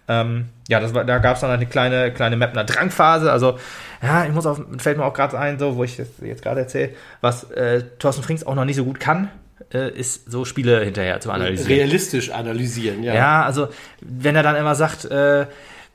Ähm, 0.06 0.46
ja, 0.68 0.78
das 0.78 0.94
war, 0.94 1.04
da 1.04 1.18
gab 1.18 1.34
es 1.34 1.40
dann 1.40 1.50
eine 1.50 1.66
kleine, 1.66 2.12
kleine 2.12 2.36
Mapner 2.36 2.64
Drangphase. 2.64 3.30
Also, 3.30 3.58
ja, 4.00 4.24
ich 4.24 4.32
muss 4.32 4.46
auf, 4.46 4.60
fällt 4.78 4.98
mir 4.98 5.04
auch 5.04 5.14
gerade 5.14 5.36
ein, 5.38 5.58
so, 5.58 5.76
wo 5.76 5.84
ich 5.84 5.96
das 5.96 6.08
jetzt 6.22 6.42
gerade 6.42 6.60
erzähle, 6.60 6.90
was 7.20 7.50
äh, 7.50 7.82
Thorsten 7.98 8.22
Frings 8.22 8.44
auch 8.44 8.54
noch 8.54 8.64
nicht 8.64 8.76
so 8.76 8.84
gut 8.84 8.98
kann, 8.98 9.28
äh, 9.72 9.90
ist 9.90 10.30
so 10.30 10.44
Spiele 10.44 10.84
hinterher 10.84 11.20
zu 11.20 11.30
analysieren. 11.30 11.72
Realistisch 11.72 12.30
analysieren, 12.30 13.02
ja. 13.02 13.14
Ja, 13.14 13.42
also 13.44 13.68
wenn 14.00 14.34
er 14.34 14.42
dann 14.42 14.56
immer 14.56 14.74
sagt, 14.74 15.04
äh, 15.04 15.46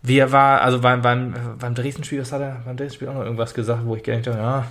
wie 0.02 0.32
war, 0.32 0.62
also 0.62 0.80
beim, 0.80 1.02
beim, 1.02 1.34
beim 1.60 1.76
Dresden-Spiel, 1.76 2.22
was 2.22 2.32
hat 2.32 2.41
er 2.41 2.62
beim 2.66 2.78
Dresden-Spiel 2.78 3.10
auch 3.10 3.16
noch 3.16 3.24
irgendwas 3.24 3.54
gesagt, 3.54 3.86
wo 3.86 3.95
ich 3.95 4.04
gedacht 4.04 4.28
habe, 4.28 4.38
ja, 4.38 4.66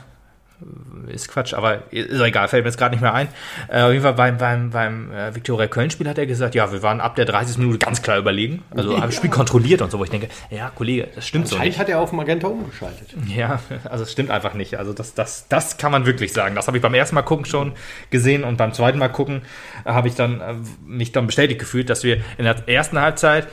ist 1.08 1.28
Quatsch, 1.28 1.54
aber 1.54 1.92
ist 1.92 2.20
egal, 2.20 2.48
fällt 2.48 2.64
mir 2.64 2.70
jetzt 2.70 2.78
gerade 2.78 2.94
nicht 2.94 3.02
mehr 3.02 3.14
ein. 3.14 3.28
Äh, 3.68 3.82
auf 3.82 3.92
jeden 3.92 4.02
Fall 4.02 4.14
beim, 4.14 4.38
beim, 4.38 4.70
beim 4.70 5.12
äh, 5.12 5.34
Viktoria 5.34 5.66
Köln-Spiel 5.66 6.08
hat 6.08 6.18
er 6.18 6.26
gesagt, 6.26 6.54
ja, 6.54 6.72
wir 6.72 6.82
waren 6.82 7.00
ab 7.00 7.14
der 7.16 7.26
30. 7.26 7.58
Minute 7.58 7.78
ganz 7.78 8.02
klar 8.02 8.18
überlegen. 8.18 8.62
Also 8.70 8.96
haben 8.96 9.02
das 9.02 9.14
Spiel 9.16 9.30
kontrolliert 9.30 9.82
und 9.82 9.90
so, 9.90 9.98
wo 9.98 10.04
ich 10.04 10.10
denke, 10.10 10.28
ja, 10.50 10.70
Kollege, 10.74 11.08
das 11.14 11.26
stimmt 11.26 11.48
so 11.48 11.58
nicht. 11.58 11.78
hat 11.78 11.88
er 11.88 12.00
auf 12.00 12.12
Magenta 12.12 12.48
umgeschaltet. 12.48 13.14
Ja, 13.26 13.60
also 13.84 14.04
es 14.04 14.12
stimmt 14.12 14.30
einfach 14.30 14.54
nicht. 14.54 14.78
Also 14.78 14.92
das, 14.92 15.14
das, 15.14 15.46
das 15.48 15.76
kann 15.76 15.92
man 15.92 16.06
wirklich 16.06 16.32
sagen. 16.32 16.54
Das 16.54 16.66
habe 16.66 16.78
ich 16.78 16.82
beim 16.82 16.94
ersten 16.94 17.14
Mal 17.14 17.22
gucken 17.22 17.44
schon 17.44 17.72
gesehen 18.10 18.44
und 18.44 18.56
beim 18.56 18.72
zweiten 18.72 18.98
Mal 18.98 19.08
gucken 19.08 19.42
äh, 19.84 19.90
habe 19.90 20.08
ich 20.08 20.14
dann 20.14 20.40
äh, 20.40 20.54
mich 20.86 21.12
dann 21.12 21.26
bestätigt 21.26 21.60
gefühlt, 21.60 21.90
dass 21.90 22.02
wir 22.02 22.16
in 22.38 22.44
der 22.44 22.68
ersten 22.68 22.98
Halbzeit 22.98 23.46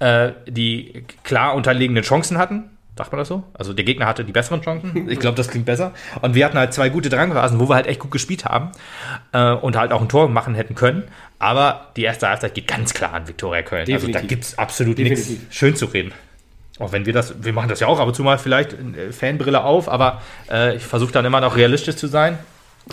äh, 0.00 0.32
die 0.46 1.04
klar 1.22 1.54
unterlegenen 1.54 2.02
Chancen 2.02 2.38
hatten 2.38 2.70
Sagt 2.98 3.12
man 3.12 3.20
das 3.20 3.28
so? 3.28 3.44
Also 3.54 3.74
der 3.74 3.84
Gegner 3.84 4.06
hatte 4.06 4.24
die 4.24 4.32
besseren 4.32 4.60
Chancen. 4.60 5.08
Ich 5.08 5.20
glaube, 5.20 5.36
das 5.36 5.46
klingt 5.46 5.66
besser. 5.66 5.92
Und 6.20 6.34
wir 6.34 6.44
hatten 6.44 6.58
halt 6.58 6.74
zwei 6.74 6.88
gute 6.88 7.08
Drangphasen, 7.08 7.60
wo 7.60 7.68
wir 7.68 7.76
halt 7.76 7.86
echt 7.86 8.00
gut 8.00 8.10
gespielt 8.10 8.44
haben 8.44 8.72
äh, 9.32 9.52
und 9.52 9.76
halt 9.76 9.92
auch 9.92 10.02
ein 10.02 10.08
Tor 10.08 10.28
machen 10.28 10.56
hätten 10.56 10.74
können. 10.74 11.04
Aber 11.38 11.92
die 11.96 12.02
erste 12.02 12.28
Halbzeit 12.28 12.54
geht 12.54 12.66
ganz 12.66 12.94
klar 12.94 13.14
an 13.14 13.28
Viktoria 13.28 13.62
Köln. 13.62 13.86
Definitiv. 13.86 14.16
Also 14.16 14.20
da 14.20 14.28
gibt 14.28 14.42
es 14.42 14.58
absolut 14.58 14.98
nichts 14.98 15.30
schön 15.50 15.76
zu 15.76 15.86
reden. 15.86 16.12
Auch 16.80 16.90
wenn 16.90 17.06
wir 17.06 17.12
das, 17.12 17.44
wir 17.44 17.52
machen 17.52 17.68
das 17.68 17.78
ja 17.78 17.86
auch 17.86 18.00
ab 18.00 18.08
und 18.08 18.14
zu 18.14 18.24
mal 18.24 18.36
vielleicht 18.36 18.72
äh, 18.72 19.12
Fanbrille 19.12 19.62
auf, 19.62 19.88
aber 19.88 20.20
äh, 20.50 20.74
ich 20.74 20.82
versuche 20.82 21.12
dann 21.12 21.24
immer 21.24 21.40
noch 21.40 21.56
realistisch 21.56 21.94
zu 21.94 22.08
sein. 22.08 22.36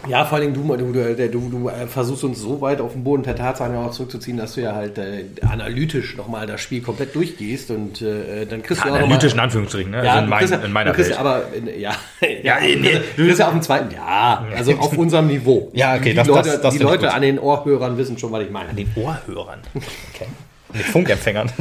Ja, 0.08 0.26
vor 0.26 0.38
allem 0.38 0.54
du, 0.54 0.62
du, 0.76 0.92
du, 0.92 1.50
du, 1.50 1.70
äh, 1.70 1.88
versuchst 1.88 2.24
uns 2.24 2.40
so 2.40 2.62
weit 2.62 2.82
auf 2.82 2.94
den 2.94 3.04
Boden 3.04 3.24
der 3.24 3.36
Tatsache 3.36 3.78
auch 3.78 3.92
zurückzuziehen, 3.92 4.38
dass 4.38 4.54
du 4.54 4.62
ja 4.62 4.76
halt 4.76 4.98
äh, 4.98 5.26
analytisch 5.48 6.16
nochmal 6.16 6.48
das 6.48 6.62
Spiel 6.62 6.82
komplett 6.82 7.16
durchgehst 7.16 7.72
und 7.72 8.02
äh, 8.02 8.46
dann 8.46 8.62
kriegst 8.62 8.84
ja, 8.84 8.90
du 8.90 8.96
auch 8.96 9.00
Analytisch 9.00 9.34
in 9.34 9.40
Anführungsstrichen, 9.40 9.92
ne? 9.92 10.06
Ja, 10.06 10.14
also 10.14 10.24
in, 10.24 10.30
mein, 10.30 10.66
in 10.66 10.72
meiner 10.72 10.98
Welt. 10.98 11.20
Aber, 11.20 11.44
ja, 11.78 11.96
ja, 12.44 12.58
nee, 12.62 13.02
du 13.18 13.26
bist 13.26 13.40
ja 13.40 13.48
auf 13.48 13.54
dem 13.54 13.62
zweiten, 13.62 13.94
ja, 13.94 14.46
also 14.56 14.74
auf 14.74 14.98
unserem 14.98 15.28
Niveau. 15.28 15.72
Ja, 15.74 15.96
okay, 15.96 16.12
die 16.12 16.16
das, 16.16 16.28
Leute, 16.28 16.50
das, 16.50 16.62
das 16.62 16.74
die 16.74 16.84
Leute 16.84 17.14
an 17.14 17.22
den 17.22 17.40
Ohrhörern 17.40 17.98
wissen 17.98 18.18
schon, 18.18 18.32
was 18.32 18.44
ich 18.44 18.52
meine. 18.52 18.70
An 18.70 18.76
den 18.76 18.92
Ohrhörern? 18.96 19.60
Okay. 20.16 20.28
Mit 20.76 20.86
Funkempfängern. 20.86 21.52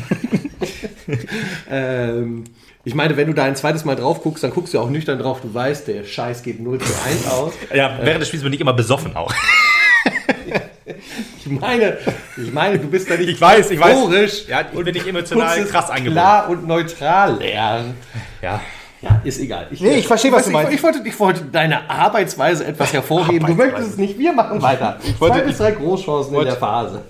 ähm, 1.70 2.44
ich 2.84 2.94
meine, 2.94 3.16
wenn 3.16 3.28
du 3.28 3.32
da 3.32 3.44
ein 3.44 3.56
zweites 3.56 3.84
Mal 3.84 3.96
drauf 3.96 4.22
guckst, 4.22 4.44
dann 4.44 4.50
guckst 4.50 4.74
du 4.74 4.80
auch 4.80 4.90
nüchtern 4.90 5.18
drauf, 5.18 5.40
du 5.40 5.52
weißt, 5.52 5.88
der 5.88 6.04
Scheiß 6.04 6.42
geht 6.42 6.60
0 6.60 6.78
zu 6.78 6.92
1 7.06 7.26
aus. 7.28 7.52
Ja, 7.74 7.98
während 8.02 8.20
des 8.20 8.28
Spiels 8.28 8.42
bin 8.42 8.52
ich 8.52 8.60
immer 8.60 8.74
besoffen 8.74 9.16
auch. 9.16 9.32
ich 10.84 11.46
meine, 11.46 11.96
ich 12.36 12.52
meine, 12.52 12.78
du 12.78 12.88
bist 12.88 13.08
da 13.08 13.16
nicht 13.16 13.28
ich 13.28 13.40
weiß, 13.40 13.70
ich 13.70 13.80
weiß. 13.80 14.46
Ja, 14.48 14.62
ich 14.70 14.84
bin 14.84 14.92
nicht 14.92 15.06
emotional 15.06 15.64
krass 15.64 15.88
angebunden. 15.88 16.12
Klar 16.12 16.48
und 16.50 16.66
neutral 16.66 17.38
lernen. 17.38 17.94
Ja. 18.42 18.60
Ja, 19.04 19.20
ist 19.22 19.38
egal. 19.38 19.66
Ich, 19.70 19.80
nee, 19.80 19.98
ich 19.98 20.06
verstehe, 20.06 20.32
was, 20.32 20.46
du 20.46 20.50
meinst. 20.50 20.70
Ich, 20.70 20.78
ich, 20.78 20.82
wollte, 20.82 21.02
ich 21.06 21.20
wollte 21.20 21.44
deine 21.44 21.90
Arbeitsweise 21.90 22.64
etwas 22.64 22.92
hervorheben. 22.92 23.46
Du 23.46 23.54
möchtest 23.54 23.90
es 23.90 23.96
nicht, 23.98 24.18
wir 24.18 24.32
machen 24.32 24.62
weiter. 24.62 24.98
Ich 25.04 25.20
wollte, 25.20 25.36
Zwei 25.36 25.44
bis 25.44 25.58
drei 25.58 25.70
Großchancen 25.72 26.34
in 26.34 26.44
der 26.44 26.56
Phase. 26.56 27.02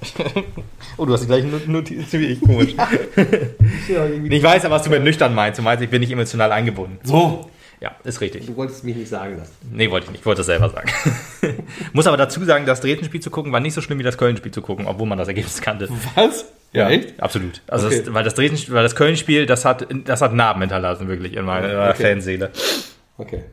oh, 0.97 1.05
du 1.05 1.13
hast 1.13 1.23
die 1.23 1.27
gleichen 1.27 1.53
Notizen 1.71 2.21
wie 2.21 2.27
ich, 2.27 2.41
komisch. 2.41 2.75
ich 4.29 4.43
weiß 4.43 4.65
aber, 4.65 4.75
was 4.75 4.83
du 4.83 4.91
mit 4.91 5.05
nüchtern 5.05 5.35
meinst. 5.35 5.59
Du 5.59 5.63
meinst, 5.63 5.83
ich 5.85 5.91
bin 5.91 6.01
nicht 6.01 6.11
emotional 6.11 6.51
eingebunden. 6.51 6.99
So. 7.05 7.49
Ja, 7.85 7.95
ist 8.03 8.23
richtig. 8.23 8.47
Du 8.47 8.57
wolltest 8.57 8.83
mich 8.83 8.97
nicht 8.97 9.11
sagen 9.11 9.37
lassen. 9.37 9.53
Nee, 9.71 9.91
wollte 9.91 10.07
ich 10.07 10.11
nicht. 10.13 10.21
Ich 10.21 10.27
wollte 10.27 10.41
es 10.41 10.47
selber 10.47 10.71
sagen. 10.71 10.91
Muss 11.93 12.07
aber 12.07 12.17
dazu 12.17 12.43
sagen, 12.43 12.65
das 12.65 12.81
Dresden-Spiel 12.81 13.21
zu 13.21 13.29
gucken 13.29 13.53
war 13.53 13.61
nicht 13.61 13.75
so 13.75 13.83
schlimm 13.83 13.99
wie 13.99 14.03
das 14.03 14.17
Köln-Spiel 14.17 14.53
zu 14.53 14.63
gucken, 14.63 14.87
obwohl 14.87 15.07
man 15.07 15.19
das 15.19 15.29
Ergebnis 15.29 15.61
kannte. 15.61 15.91
Was? 16.15 16.47
Ja, 16.73 16.89
echt? 16.89 17.21
Absolut. 17.21 17.61
Also 17.67 17.89
okay. 17.89 18.01
das, 18.03 18.15
weil 18.15 18.25
das 18.25 18.33
Dresden, 18.33 18.73
weil 18.73 18.85
das 18.85 18.97
Köln-Spiel, 18.97 19.45
das 19.45 19.67
hat, 19.67 19.87
das 20.07 20.23
hat 20.23 20.33
Narben 20.33 20.63
hinterlassen, 20.63 21.09
wirklich 21.09 21.35
in 21.35 21.45
meiner, 21.45 21.69
in 21.69 21.77
meiner 21.77 21.91
okay. 21.91 22.05
Fanseele. 22.05 22.51
Okay. 23.19 23.45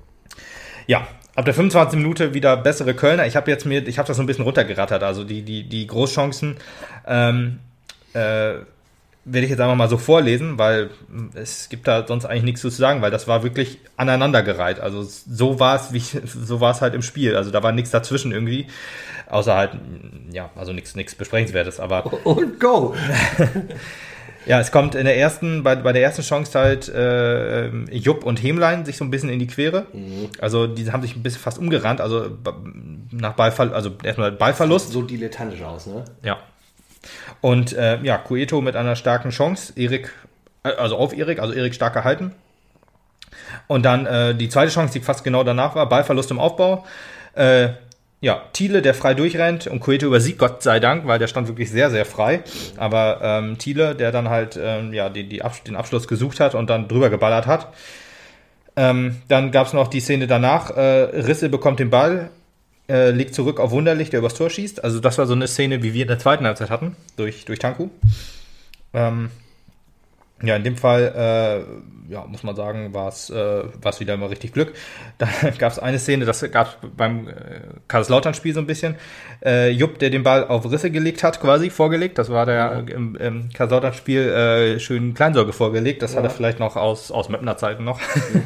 Ja, 0.87 1.05
ab 1.35 1.43
der 1.43 1.53
25. 1.53 1.99
Minute 1.99 2.33
wieder 2.33 2.55
bessere 2.55 2.93
Kölner. 2.93 3.27
Ich 3.27 3.35
habe 3.35 3.51
jetzt 3.51 3.65
mir, 3.65 3.85
ich 3.85 3.97
habe 3.97 4.07
das 4.07 4.15
so 4.15 4.23
ein 4.23 4.27
bisschen 4.27 4.45
runtergerattert. 4.45 5.03
Also 5.03 5.25
die, 5.25 5.41
die, 5.41 5.67
die 5.67 5.87
Großchancen 5.87 6.55
ähm, 7.05 7.59
äh, 8.13 8.53
werde 9.23 9.45
ich 9.45 9.51
jetzt 9.51 9.59
einfach 9.59 9.75
mal 9.75 9.89
so 9.89 9.97
vorlesen, 9.97 10.57
weil 10.57 10.89
es 11.35 11.69
gibt 11.69 11.87
da 11.87 12.05
sonst 12.07 12.25
eigentlich 12.25 12.43
nichts 12.43 12.61
zu 12.61 12.69
sagen, 12.69 13.01
weil 13.01 13.11
das 13.11 13.27
war 13.27 13.43
wirklich 13.43 13.79
aneinandergereiht. 13.95 14.79
Also 14.79 15.03
so 15.03 15.59
war 15.59 15.75
es, 15.75 15.93
wie 15.93 15.99
so 15.99 16.59
war 16.59 16.71
es 16.71 16.81
halt 16.81 16.95
im 16.95 17.03
Spiel. 17.03 17.35
Also 17.35 17.51
da 17.51 17.61
war 17.61 17.71
nichts 17.71 17.91
dazwischen 17.91 18.31
irgendwie, 18.31 18.65
außer 19.29 19.55
halt 19.55 19.71
ja, 20.31 20.49
also 20.55 20.73
nichts 20.73 20.95
nichts 20.95 21.13
besprechenswertes. 21.13 21.79
Aber 21.79 22.11
und 22.25 22.59
go. 22.59 22.95
ja, 24.47 24.59
es 24.59 24.71
kommt 24.71 24.95
in 24.95 25.05
der 25.05 25.17
ersten 25.17 25.61
bei, 25.61 25.75
bei 25.75 25.93
der 25.93 26.01
ersten 26.01 26.23
Chance 26.23 26.57
halt 26.57 26.89
äh, 26.89 27.67
Jupp 27.95 28.25
und 28.25 28.41
Hemlein 28.41 28.85
sich 28.85 28.97
so 28.97 29.05
ein 29.05 29.11
bisschen 29.11 29.29
in 29.29 29.37
die 29.37 29.47
Quere. 29.47 29.85
Mhm. 29.93 30.29
Also 30.39 30.65
die 30.65 30.91
haben 30.91 31.03
sich 31.03 31.15
ein 31.15 31.21
bisschen 31.21 31.41
fast 31.41 31.59
umgerannt. 31.59 32.01
Also 32.01 32.37
nach 33.11 33.33
Ballverlust, 33.33 33.75
also 33.75 33.91
erstmal 34.03 34.31
Ballverlust. 34.31 34.89
So 34.89 35.03
dilettantisch 35.03 35.61
aus, 35.61 35.85
ne? 35.85 36.05
Ja. 36.23 36.39
Und 37.41 37.73
äh, 37.73 37.99
ja, 38.01 38.17
Cueto 38.17 38.61
mit 38.61 38.75
einer 38.75 38.95
starken 38.95 39.31
Chance. 39.31 39.73
Erik, 39.75 40.13
äh, 40.63 40.69
also 40.69 40.97
auf 40.97 41.17
Erik, 41.17 41.39
also 41.39 41.53
Erik 41.53 41.73
stark 41.73 41.93
gehalten. 41.93 42.33
Und 43.67 43.83
dann 43.83 44.05
äh, 44.05 44.35
die 44.35 44.49
zweite 44.49 44.71
Chance, 44.71 44.93
die 44.93 45.03
fast 45.03 45.23
genau 45.23 45.43
danach 45.43 45.75
war, 45.75 45.87
Ballverlust 45.87 46.31
im 46.31 46.39
Aufbau. 46.39 46.85
Äh, 47.33 47.69
ja, 48.19 48.43
Thiele, 48.53 48.83
der 48.83 48.93
frei 48.93 49.15
durchrennt 49.15 49.65
und 49.65 49.79
Cueto 49.79 50.05
übersieht, 50.05 50.37
Gott 50.37 50.61
sei 50.61 50.79
Dank, 50.79 51.07
weil 51.07 51.17
der 51.17 51.27
stand 51.27 51.47
wirklich 51.47 51.71
sehr, 51.71 51.89
sehr 51.89 52.05
frei. 52.05 52.43
Aber 52.77 53.19
ähm, 53.23 53.57
Thiele, 53.57 53.95
der 53.95 54.11
dann 54.11 54.29
halt 54.29 54.59
ähm, 54.61 54.93
ja, 54.93 55.09
die, 55.09 55.27
die 55.27 55.41
Abs 55.41 55.63
den 55.63 55.75
Abschluss 55.75 56.07
gesucht 56.07 56.39
hat 56.39 56.53
und 56.53 56.69
dann 56.69 56.87
drüber 56.87 57.09
geballert 57.09 57.47
hat. 57.47 57.73
Ähm, 58.75 59.21
dann 59.27 59.51
gab 59.51 59.67
es 59.67 59.73
noch 59.73 59.87
die 59.87 59.99
Szene 59.99 60.27
danach, 60.27 60.69
äh, 60.69 60.81
Risse 60.81 61.49
bekommt 61.49 61.79
den 61.79 61.89
Ball, 61.89 62.29
äh, 62.91 63.11
legt 63.11 63.33
zurück 63.33 63.59
auf 63.59 63.71
Wunderlich, 63.71 64.09
der 64.09 64.19
übers 64.19 64.33
Tor 64.33 64.49
schießt. 64.49 64.83
Also 64.83 64.99
das 64.99 65.17
war 65.17 65.25
so 65.25 65.33
eine 65.33 65.47
Szene, 65.47 65.81
wie 65.81 65.93
wir 65.93 66.01
in 66.01 66.09
der 66.09 66.19
zweiten 66.19 66.45
Halbzeit 66.45 66.69
hatten, 66.69 66.97
durch, 67.15 67.45
durch 67.45 67.59
Tanku. 67.59 67.89
Ähm, 68.93 69.29
ja, 70.43 70.55
in 70.55 70.63
dem 70.63 70.75
Fall, 70.75 71.13
äh, 71.15 72.11
ja, 72.11 72.25
muss 72.25 72.43
man 72.43 72.55
sagen, 72.55 72.93
war 72.93 73.07
es 73.07 73.29
äh, 73.29 73.99
wieder 73.99 74.15
immer 74.15 74.29
richtig 74.29 74.53
Glück. 74.53 74.73
Da 75.19 75.27
gab 75.57 75.71
es 75.71 75.77
eine 75.77 75.99
Szene, 75.99 76.25
das 76.25 76.41
gab 76.51 76.67
es 76.67 76.89
beim 76.97 77.27
äh, 77.27 77.33
Karlslautern-Spiel 77.87 78.53
so 78.53 78.59
ein 78.59 78.65
bisschen. 78.65 78.95
Äh, 79.45 79.69
Jupp, 79.69 79.99
der 79.99 80.09
den 80.09 80.23
Ball 80.23 80.47
auf 80.47 80.69
Risse 80.69 80.89
gelegt 80.89 81.23
hat, 81.23 81.39
quasi 81.39 81.69
vorgelegt. 81.69 82.17
Das 82.17 82.29
war 82.29 82.45
der 82.45 82.83
äh, 82.87 82.91
im, 82.91 83.15
im 83.15 83.49
Karlslautern-Spiel 83.53 84.21
äh, 84.21 84.79
schön 84.79 85.13
Kleinsorge 85.13 85.53
vorgelegt. 85.53 86.01
Das 86.01 86.13
ja. 86.13 86.17
hat 86.17 86.25
er 86.25 86.31
vielleicht 86.31 86.59
noch 86.59 86.75
aus, 86.75 87.11
aus 87.11 87.29
Möppner 87.29 87.55
Zeiten 87.57 87.83
noch. 87.83 88.01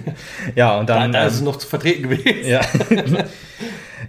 ja, 0.56 0.78
und 0.78 0.89
dann. 0.89 1.14
Da, 1.14 1.22
da 1.22 1.28
ist 1.28 1.36
es 1.36 1.39
ähm, 1.39 1.46
noch 1.46 1.56
zu 1.56 1.68
vertreten 1.68 2.10
gewesen. 2.10 2.46
ja. 2.46 2.62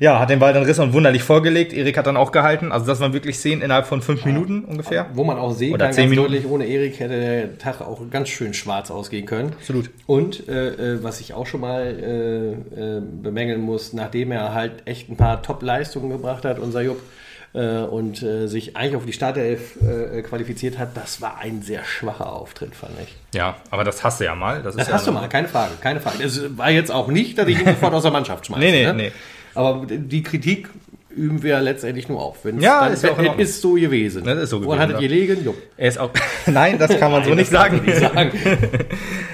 Ja, 0.01 0.19
hat 0.19 0.31
den 0.31 0.39
Ball 0.39 0.53
dann 0.53 0.63
riss 0.65 0.79
und 0.79 0.93
wunderlich 0.93 1.23
vorgelegt. 1.23 1.73
Erik 1.73 1.97
hat 1.97 2.07
dann 2.07 2.17
auch 2.17 2.33
gehalten. 2.33 2.73
Also 2.73 2.87
das 2.87 3.01
waren 3.01 3.13
wirklich 3.13 3.37
Szenen 3.37 3.63
innerhalb 3.63 3.87
von 3.87 4.03
fünf 4.03 4.25
Minuten 4.25 4.65
ungefähr. 4.65 5.07
Wo 5.15 5.25
man 5.25 5.39
auch 5.39 5.53
sehen 5.53 5.75
Oder 5.75 5.87
kann, 5.87 5.95
zehn 5.95 6.05
ganz 6.05 6.11
Minuten. 6.11 6.33
deutlich, 6.33 6.51
ohne 6.51 6.67
Erik 6.67 7.01
hätte 7.01 7.21
der 7.21 7.59
Tag 7.59 7.81
auch 7.81 8.01
ganz 8.11 8.29
schön 8.29 8.55
schwarz 8.55 8.91
ausgehen 8.91 9.27
können. 9.27 9.53
Absolut. 9.53 9.91
Und 10.07 10.49
äh, 10.49 10.95
äh 10.95 11.03
was 11.03 11.21
ich 11.21 11.35
auch 11.35 11.47
schon 11.47 11.61
mal 11.61 11.83
äh, 11.83 12.97
äh, 12.97 13.01
bemängeln 13.01 13.61
muss, 13.61 13.93
nachdem 13.93 14.33
er 14.33 14.55
halt 14.55 14.83
echt 14.87 15.09
ein 15.09 15.17
paar 15.17 15.43
Top-Leistungen 15.43 16.11
gebracht 16.11 16.45
hat, 16.45 16.59
unser 16.59 16.83
Jupp, 16.83 17.01
äh, 17.57 17.79
und 17.79 18.23
äh, 18.23 18.47
sich 18.49 18.77
eigentlich 18.77 18.97
auf 18.97 19.07
die 19.07 19.13
Startelf 19.13 19.77
äh, 19.83 20.21
qualifiziert 20.23 20.79
hat, 20.79 20.97
das 20.97 21.23
war 21.23 21.39
ein 21.39 21.63
sehr 21.63 21.85
schwacher 21.85 22.31
Auftritt, 22.31 22.75
fand 22.75 22.93
ich. 23.03 23.17
Ja, 23.35 23.57
aber 23.71 23.83
das 23.83 24.05
hast 24.05 24.21
du 24.21 24.25
ja 24.25 24.35
mal. 24.35 24.63
Das, 24.63 24.77
das 24.77 24.93
hast 24.93 25.07
ja 25.07 25.13
du 25.13 25.19
mal, 25.19 25.29
keine 25.29 25.49
Frage, 25.49 25.73
keine 25.81 26.01
Frage. 26.01 26.23
Es 26.23 26.59
war 26.59 26.71
jetzt 26.71 26.93
auch 26.93 27.09
nicht, 27.09 27.39
dass 27.39 27.49
ich 27.49 27.59
ihn 27.59 27.65
sofort 27.67 27.95
aus 27.95 28.03
der 28.03 28.13
Mannschaft 28.13 28.47
schmeiße. 28.47 28.61
Nee, 28.61 28.73
nee, 28.73 28.85
ne? 28.85 28.95
nee. 28.95 29.13
Aber 29.57 29.87
die 29.87 30.23
Kritik 30.23 30.69
üben 31.17 31.43
wir 31.43 31.61
letztlich 31.61 32.09
nur 32.09 32.23
auf. 32.23 32.45
Wenn's 32.45 32.63
ja, 32.63 32.85
dann, 32.85 32.93
ist, 32.93 33.03
ja 33.03 33.13
auch 33.13 33.39
ist 33.39 33.61
so 33.61 33.73
gewesen. 33.73 34.25
Das 34.25 34.39
ist 34.39 34.51
so 34.51 34.61
gewesen. 34.61 34.69
Woran 34.69 34.81
hattet 34.81 35.01
ihr 35.01 35.09
legen? 35.09 35.45
Jupp. 35.45 35.57
Er 35.77 35.89
ist 35.89 35.99
auch. 35.99 36.11
Nein, 36.47 36.79
das 36.79 36.99
kann 36.99 37.11
man 37.11 37.21
Nein, 37.21 37.31
so 37.31 37.35
nicht 37.35 37.51
sagen. 37.51 37.83
nicht 37.85 37.97
sagen. 37.99 38.33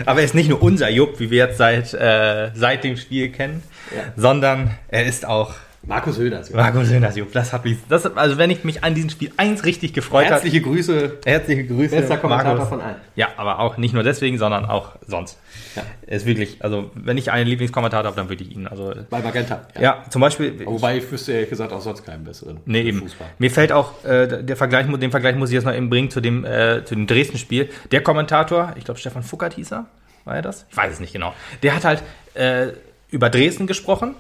Aber 0.07 0.21
er 0.21 0.25
ist 0.25 0.35
nicht 0.35 0.49
nur 0.49 0.63
unser 0.63 0.89
Jupp, 0.89 1.19
wie 1.19 1.31
wir 1.31 1.47
jetzt 1.47 1.59
seit, 1.59 1.93
äh, 1.93 2.51
seit 2.55 2.85
dem 2.85 2.97
Spiel 2.97 3.31
kennen, 3.31 3.63
ja. 3.95 4.05
sondern 4.17 4.79
er 4.89 5.07
ist 5.07 5.27
auch 5.27 5.55
Markus 5.85 6.17
Höhners. 6.17 6.53
Markus 6.53 6.91
Höhners, 6.91 7.17
das 7.33 7.53
hat 7.53 7.65
mich, 7.65 7.77
das, 7.89 8.07
also 8.17 8.39
wenn 8.39 8.51
ich 8.51 8.63
mich 8.63 8.85
an 8.85 8.95
diesem 8.95 9.11
Spiel 9.11 9.33
eins 9.37 9.65
richtig 9.65 9.93
gefreut 9.93 10.27
habe. 10.27 10.35
Herzliche 10.35 10.61
Grüße. 10.61 11.19
Herzliche 11.25 11.67
Grüße. 11.67 11.97
Bester 11.97 12.19
Kommentator 12.19 12.55
Markus. 12.55 12.69
von 12.69 12.81
allen. 12.81 12.97
Ja, 13.17 13.31
aber 13.37 13.59
auch 13.59 13.77
nicht 13.79 13.93
nur 13.93 14.05
deswegen, 14.05 14.39
sondern 14.39 14.65
auch 14.65 14.93
sonst. 15.09 15.39
Ja. 15.75 15.83
Ist 16.07 16.25
wirklich, 16.25 16.63
also 16.63 16.91
wenn 16.95 17.19
ich 17.19 17.33
einen 17.33 17.49
Lieblingskommentator 17.49 18.07
habe, 18.07 18.17
dann 18.17 18.29
würde 18.29 18.45
ich 18.45 18.53
ihn. 18.53 18.69
Also, 18.69 18.95
Bei 19.11 19.21
Magenta. 19.21 19.67
Ja, 19.75 19.83
ja 19.83 20.05
zum 20.09 20.21
Beispiel. 20.23 20.65
Wobei 20.65 20.99
ich 20.99 21.11
wüsste 21.11 21.33
ehrlich 21.33 21.51
gesagt 21.51 21.73
auch 21.73 21.81
sonst 21.81 22.05
keinen 22.05 22.23
besseren. 22.23 22.59
Nee, 22.65 22.83
eben. 22.83 23.01
Fußball. 23.01 23.29
Mir 23.39 23.51
fällt 23.51 23.73
auch, 23.73 24.05
äh, 24.05 24.45
der 24.45 24.57
Vergleich, 24.57 24.87
den 24.87 25.11
Vergleich 25.11 25.35
muss 25.35 25.51
ich 25.51 25.55
jetzt 25.55 25.65
noch 25.65 25.75
eben 25.75 25.91
bringen 25.91 26.11
zu 26.11 26.21
dem, 26.21 26.45
äh, 26.45 26.85
zu 26.85 26.95
dem 26.95 27.09
Dresden-Spiel. 27.09 27.71
Der 27.91 28.03
Kommentator, 28.03 28.75
ich 28.77 28.85
glaube 28.85 29.01
Stefan 29.01 29.25
Fuckert 29.25 29.55
hieß 29.55 29.73
er, 29.73 29.87
war 30.25 30.37
er 30.37 30.43
das? 30.43 30.65
Ich 30.71 30.77
weiß 30.77 30.93
es 30.93 31.01
nicht 31.01 31.13
genau. 31.13 31.35
Der 31.65 31.75
hat 31.75 31.85
halt 31.85 32.03
äh, 32.35 32.69
über 33.11 33.31
Dresden 33.31 33.67
gesprochen. 33.67 34.15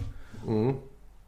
Mhm 0.44 0.74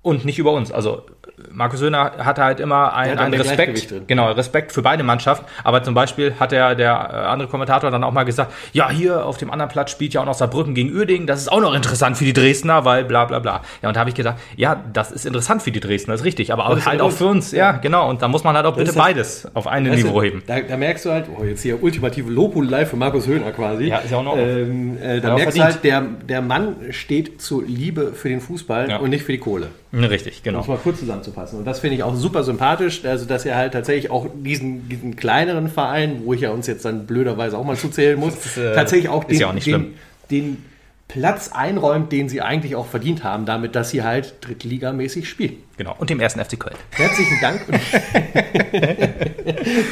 und 0.04 0.24
nicht 0.24 0.38
über 0.38 0.52
uns. 0.52 0.70
Also 0.70 1.02
Markus 1.50 1.80
Söhner 1.80 2.12
hatte 2.18 2.44
halt 2.44 2.60
immer 2.60 2.94
einen, 2.94 3.18
einen 3.18 3.34
Respekt, 3.34 4.06
genau, 4.06 4.30
Respekt 4.30 4.70
für 4.70 4.82
beide 4.82 5.02
Mannschaften. 5.02 5.46
Aber 5.64 5.82
zum 5.82 5.94
Beispiel 5.94 6.34
hat 6.38 6.52
der, 6.52 6.74
der 6.76 6.92
äh, 6.92 7.16
andere 7.26 7.48
Kommentator 7.48 7.90
dann 7.90 8.04
auch 8.04 8.12
mal 8.12 8.22
gesagt, 8.24 8.52
ja, 8.72 8.88
hier 8.90 9.24
auf 9.26 9.36
dem 9.38 9.50
anderen 9.50 9.70
Platz 9.70 9.90
spielt 9.90 10.14
ja 10.14 10.20
auch 10.20 10.26
noch 10.26 10.34
Saarbrücken 10.34 10.74
gegen 10.74 10.94
Uerdingen. 10.94 11.26
Das 11.26 11.40
ist 11.40 11.50
auch 11.50 11.60
noch 11.60 11.74
interessant 11.74 12.16
für 12.16 12.24
die 12.24 12.32
Dresdner, 12.34 12.84
weil 12.84 13.04
bla 13.04 13.24
bla 13.24 13.38
bla. 13.40 13.62
Ja, 13.82 13.88
und 13.88 13.96
da 13.96 14.00
habe 14.00 14.10
ich 14.10 14.14
gedacht, 14.16 14.36
ja, 14.56 14.82
das 14.92 15.10
ist 15.10 15.26
interessant 15.26 15.62
für 15.62 15.72
die 15.72 15.80
Dresdner, 15.80 16.14
das 16.14 16.20
ist 16.20 16.26
richtig. 16.26 16.52
Aber 16.52 16.68
auch, 16.68 16.76
ist 16.76 16.86
halt 16.86 16.98
für 16.98 17.04
auch 17.04 17.08
uns. 17.08 17.18
für 17.18 17.26
uns, 17.26 17.52
ja, 17.52 17.72
genau. 17.72 18.08
Und 18.08 18.22
da 18.22 18.28
muss 18.28 18.44
man 18.44 18.54
halt 18.54 18.66
auch 18.66 18.74
bitte 18.76 18.86
das- 18.86 18.94
beides 18.94 19.48
auf 19.54 19.66
ein 19.66 19.82
Niveau 19.84 20.22
heben. 20.22 20.42
Da, 20.46 20.60
da 20.60 20.76
merkst 20.76 21.04
du 21.06 21.10
halt, 21.12 21.26
oh, 21.36 21.42
jetzt 21.44 21.62
hier 21.62 21.82
ultimative 21.82 22.30
Lobhudelei 22.30 22.84
für 22.86 22.96
Markus 22.96 23.26
Höhner 23.26 23.50
quasi. 23.52 23.84
Ja, 23.86 23.98
ist 23.98 24.10
ja 24.10 24.18
auch 24.18 24.26
Ordnung. 24.26 24.46
ähm, 24.46 24.98
äh, 25.02 25.20
Da 25.20 25.34
merkst 25.34 25.56
du 25.58 25.62
halt, 25.64 25.82
der, 25.84 26.02
der 26.28 26.42
Mann 26.42 26.76
steht 26.90 27.40
zur 27.40 27.64
Liebe 27.64 28.12
für 28.12 28.28
den 28.28 28.40
Fußball 28.40 28.90
Ja. 28.90 28.96
und 28.98 29.10
nicht 29.10 29.24
für 29.24 29.32
die 29.32 29.38
Kohle. 29.38 29.68
Ne, 29.94 30.10
Richtig, 30.10 30.42
genau. 30.42 30.58
Um 30.58 30.62
es 30.62 30.68
mal 30.68 30.78
kurz 30.78 30.98
zusammenzufassen. 30.98 31.60
Und 31.60 31.66
das 31.66 31.78
finde 31.78 31.94
ich 31.94 32.02
auch 32.02 32.16
super 32.16 32.42
sympathisch, 32.42 33.04
also 33.04 33.26
dass 33.26 33.46
er 33.46 33.56
halt 33.56 33.72
tatsächlich 33.72 34.10
auch 34.10 34.26
diesen, 34.34 34.88
diesen 34.88 35.14
kleineren 35.14 35.68
Verein, 35.68 36.22
wo 36.24 36.34
ich 36.34 36.40
ja 36.40 36.50
uns 36.50 36.66
jetzt 36.66 36.84
dann 36.84 37.06
blöderweise 37.06 37.56
auch 37.56 37.64
mal 37.64 37.76
zuzählen 37.76 38.18
muss, 38.18 38.34
ist, 38.44 38.56
äh, 38.56 38.74
tatsächlich 38.74 39.08
auch 39.08 39.22
den, 39.22 39.38
ja 39.38 39.48
auch 39.48 39.52
nicht 39.52 39.68
den, 39.68 39.94
den 40.32 40.64
Platz 41.06 41.52
einräumt, 41.52 42.10
den 42.10 42.28
sie 42.28 42.42
eigentlich 42.42 42.74
auch 42.74 42.86
verdient 42.86 43.22
haben, 43.22 43.46
damit, 43.46 43.76
dass 43.76 43.90
sie 43.90 44.02
halt 44.02 44.34
drittligamäßig 44.40 45.28
spielen. 45.28 45.58
Genau. 45.76 45.94
Und 45.96 46.10
dem 46.10 46.18
ersten 46.18 46.44
FC 46.44 46.58
Köln. 46.58 46.74
Herzlichen 46.90 47.38
Dank. 47.40 47.60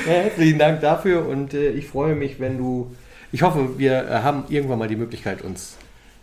Herzlichen 0.07 0.59
Dank 0.59 0.81
dafür 0.81 1.29
und 1.29 1.55
äh, 1.55 1.71
ich 1.71 1.87
freue 1.87 2.17
mich, 2.17 2.41
wenn 2.41 2.59
du. 2.59 2.91
Ich 3.31 3.43
hoffe, 3.43 3.79
wir 3.79 4.09
äh, 4.09 4.15
haben 4.23 4.45
irgendwann 4.49 4.81
mal 4.81 4.89
die 4.89 4.97
Möglichkeit, 4.97 5.43
uns 5.43 5.77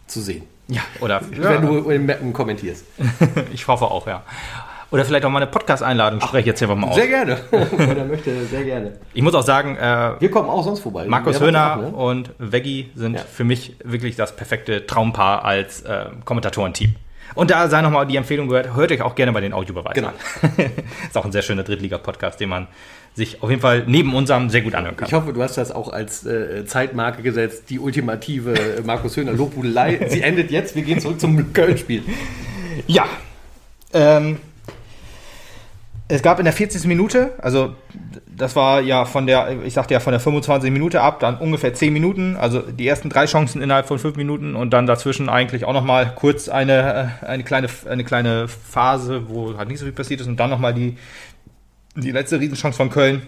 zu 0.10 0.22
sehen. 0.22 0.43
Ja, 0.68 0.82
oder 1.01 1.22
Wenn 1.32 1.62
du 1.62 1.89
in 1.89 2.05
Mappen 2.05 2.32
kommentierst. 2.34 2.86
ich 3.53 3.68
hoffe 3.68 3.86
auch, 3.86 4.05
ja. 4.05 4.24
Oder 4.91 5.05
vielleicht 5.05 5.24
auch 5.26 5.30
mal 5.30 5.41
eine 5.41 5.51
Podcast-Einladung 5.51 6.20
spreche 6.20 6.39
ich 6.39 6.45
jetzt 6.47 6.60
hier 6.60 6.68
mal 6.68 6.88
aus. 6.88 6.95
Sehr 6.95 7.07
gerne. 7.07 7.38
Oder 7.51 8.05
möchte, 8.05 8.45
sehr 8.45 8.64
gerne. 8.64 8.93
Ich 9.14 9.22
muss 9.22 9.36
auch 9.36 9.43
sagen, 9.43 9.76
äh, 9.76 10.14
Wir 10.20 10.32
kommen 10.32 10.49
auch 10.49 10.64
sonst 10.64 10.80
vorbei. 10.80 11.05
Markus 11.05 11.39
Höhner 11.39 11.76
ne? 11.76 11.88
und 11.89 12.32
Veggie 12.39 12.89
sind 12.95 13.14
Ja. 13.14 13.22
für 13.22 13.43
mich 13.43 13.76
wirklich 13.84 14.16
das 14.16 14.36
perfekte 14.36 14.88
Traumpaar 14.88 15.45
als 15.45 15.84
äh, 15.84 16.05
Kommentatorenteam. 16.26 16.95
Und 17.36 17.51
da 17.51 17.67
sei 17.67 17.82
nochmal 17.82 18.07
die 18.07 18.15
Empfehlung 18.15 18.47
gehört, 18.47 18.75
hört 18.75 18.91
euch 18.91 19.01
auch 19.01 19.15
gerne 19.15 19.32
bei 19.32 19.41
den 19.41 19.53
Audiobeweisen 19.53 19.93
Genau. 19.95 20.07
an. 20.09 20.71
ist 21.07 21.17
auch 21.17 21.25
ein 21.25 21.32
sehr 21.32 21.41
schöner 21.41 21.63
Drittliga-Podcast, 21.63 22.39
den 22.39 22.49
man 22.49 22.67
sich 23.13 23.41
auf 23.43 23.49
jeden 23.49 23.61
Fall 23.61 23.84
neben 23.88 24.13
unserem 24.15 24.49
sehr 24.49 24.61
gut 24.61 24.75
anhören 24.75 24.95
kann. 24.95 25.07
Ich 25.07 25.13
hoffe, 25.13 25.34
du 25.34 25.41
hast 25.43 25.57
das 25.57 25.71
auch 25.71 25.89
als 25.91 26.25
äh, 26.25 26.65
Zeitmarke 26.65 27.21
gesetzt, 27.21 27.63
die 27.69 27.80
ultimative 27.80 28.53
äh, 28.53 28.82
Markus 28.84 29.17
Höhner 29.17 29.34
Lobhudelei. 29.34 30.07
Sie 30.09 30.21
endet 30.21 30.51
jetzt, 30.51 30.75
wir 30.75 30.84
gehen 30.84 30.99
zurück 30.99 31.19
zum 31.19 31.53
Köln-Spiel. 31.53 32.03
Ja. 32.88 33.05
Ähm, 33.93 34.38
es 36.12 36.24
gab 36.24 36.39
in 36.39 36.45
der 36.45 36.53
40. 36.53 36.86
Minute, 36.86 37.34
also 37.38 37.76
das 38.36 38.55
war 38.55 38.82
ja 38.82 39.05
von 39.05 39.28
der, 39.28 39.64
ich 39.64 39.76
sagte 39.76 39.93
ja 39.93 39.99
von 39.99 40.12
der 40.12 40.20
25 40.20 40.72
Minute 40.72 41.01
ab, 41.01 41.20
dann 41.20 41.38
ungefähr 41.38 41.74
10 41.74 41.93
Minuten, 41.93 42.36
also 42.36 42.62
die 42.62 42.88
ersten 42.88 43.10
drei 43.10 43.26
Chancen 43.26 43.62
innerhalb 43.62 43.88
von 43.88 43.99
5 43.99 44.16
Minuten 44.18 44.55
und 44.55 44.72
dann 44.72 44.88
dazwischen 44.88 45.30
eigentlich 45.30 45.66
auch 45.66 45.74
nochmal 45.74 46.14
kurz 46.16 46.49
eine, 46.49 47.12
eine, 47.22 47.43
kleine, 47.43 47.68
eine 47.88 48.03
kleine 48.03 48.47
Phase, 48.47 49.30
wo 49.30 49.55
halt 49.55 49.70
nicht 49.70 49.78
so 49.78 49.86
viel 49.86 49.93
passiert 49.93 50.20
ist 50.20 50.28
und 50.28 50.39
dann 50.39 50.49
nochmal 50.49 50.74
die, 50.74 50.97
die 51.95 52.12
letzte 52.12 52.39
Riesenchance 52.39 52.76
von 52.76 52.89
Köln. 52.89 53.22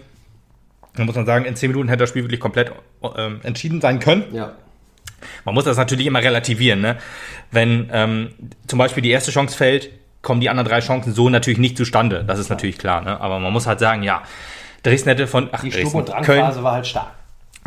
Da 0.96 1.04
muss 1.04 1.14
man 1.14 1.24
sagen, 1.24 1.44
in 1.44 1.54
10 1.54 1.70
Minuten 1.70 1.88
hätte 1.88 2.00
das 2.00 2.08
Spiel 2.08 2.24
wirklich 2.24 2.40
komplett 2.40 2.72
ähm, 3.16 3.40
entschieden 3.44 3.80
sein 3.80 4.00
können. 4.00 4.24
Ja. 4.32 4.54
Man 5.44 5.54
muss 5.54 5.64
das 5.64 5.76
natürlich 5.76 6.06
immer 6.06 6.20
relativieren. 6.20 6.80
Ne? 6.80 6.98
Wenn 7.52 7.88
ähm, 7.92 8.30
zum 8.66 8.80
Beispiel 8.80 9.04
die 9.04 9.10
erste 9.10 9.30
Chance 9.30 9.56
fällt, 9.56 9.90
kommen 10.22 10.40
die 10.40 10.48
anderen 10.48 10.68
drei 10.68 10.80
Chancen 10.80 11.12
so 11.12 11.28
natürlich 11.28 11.58
nicht 11.58 11.76
zustande. 11.76 12.24
Das 12.24 12.38
ist 12.38 12.48
natürlich 12.48 12.78
klar. 12.78 13.02
Ne? 13.02 13.20
Aber 13.20 13.38
man 13.38 13.52
muss 13.52 13.66
halt 13.66 13.80
sagen, 13.80 14.02
ja, 14.02 14.22
Dresden 14.82 15.10
hätte 15.10 15.26
von 15.26 15.48
ach, 15.52 15.60
Die 15.60 15.70
Sturm- 15.72 15.94
und 15.96 16.06
Köln, 16.06 16.24
Drangphase 16.40 16.62
war 16.62 16.72
halt 16.72 16.86
stark. 16.86 17.08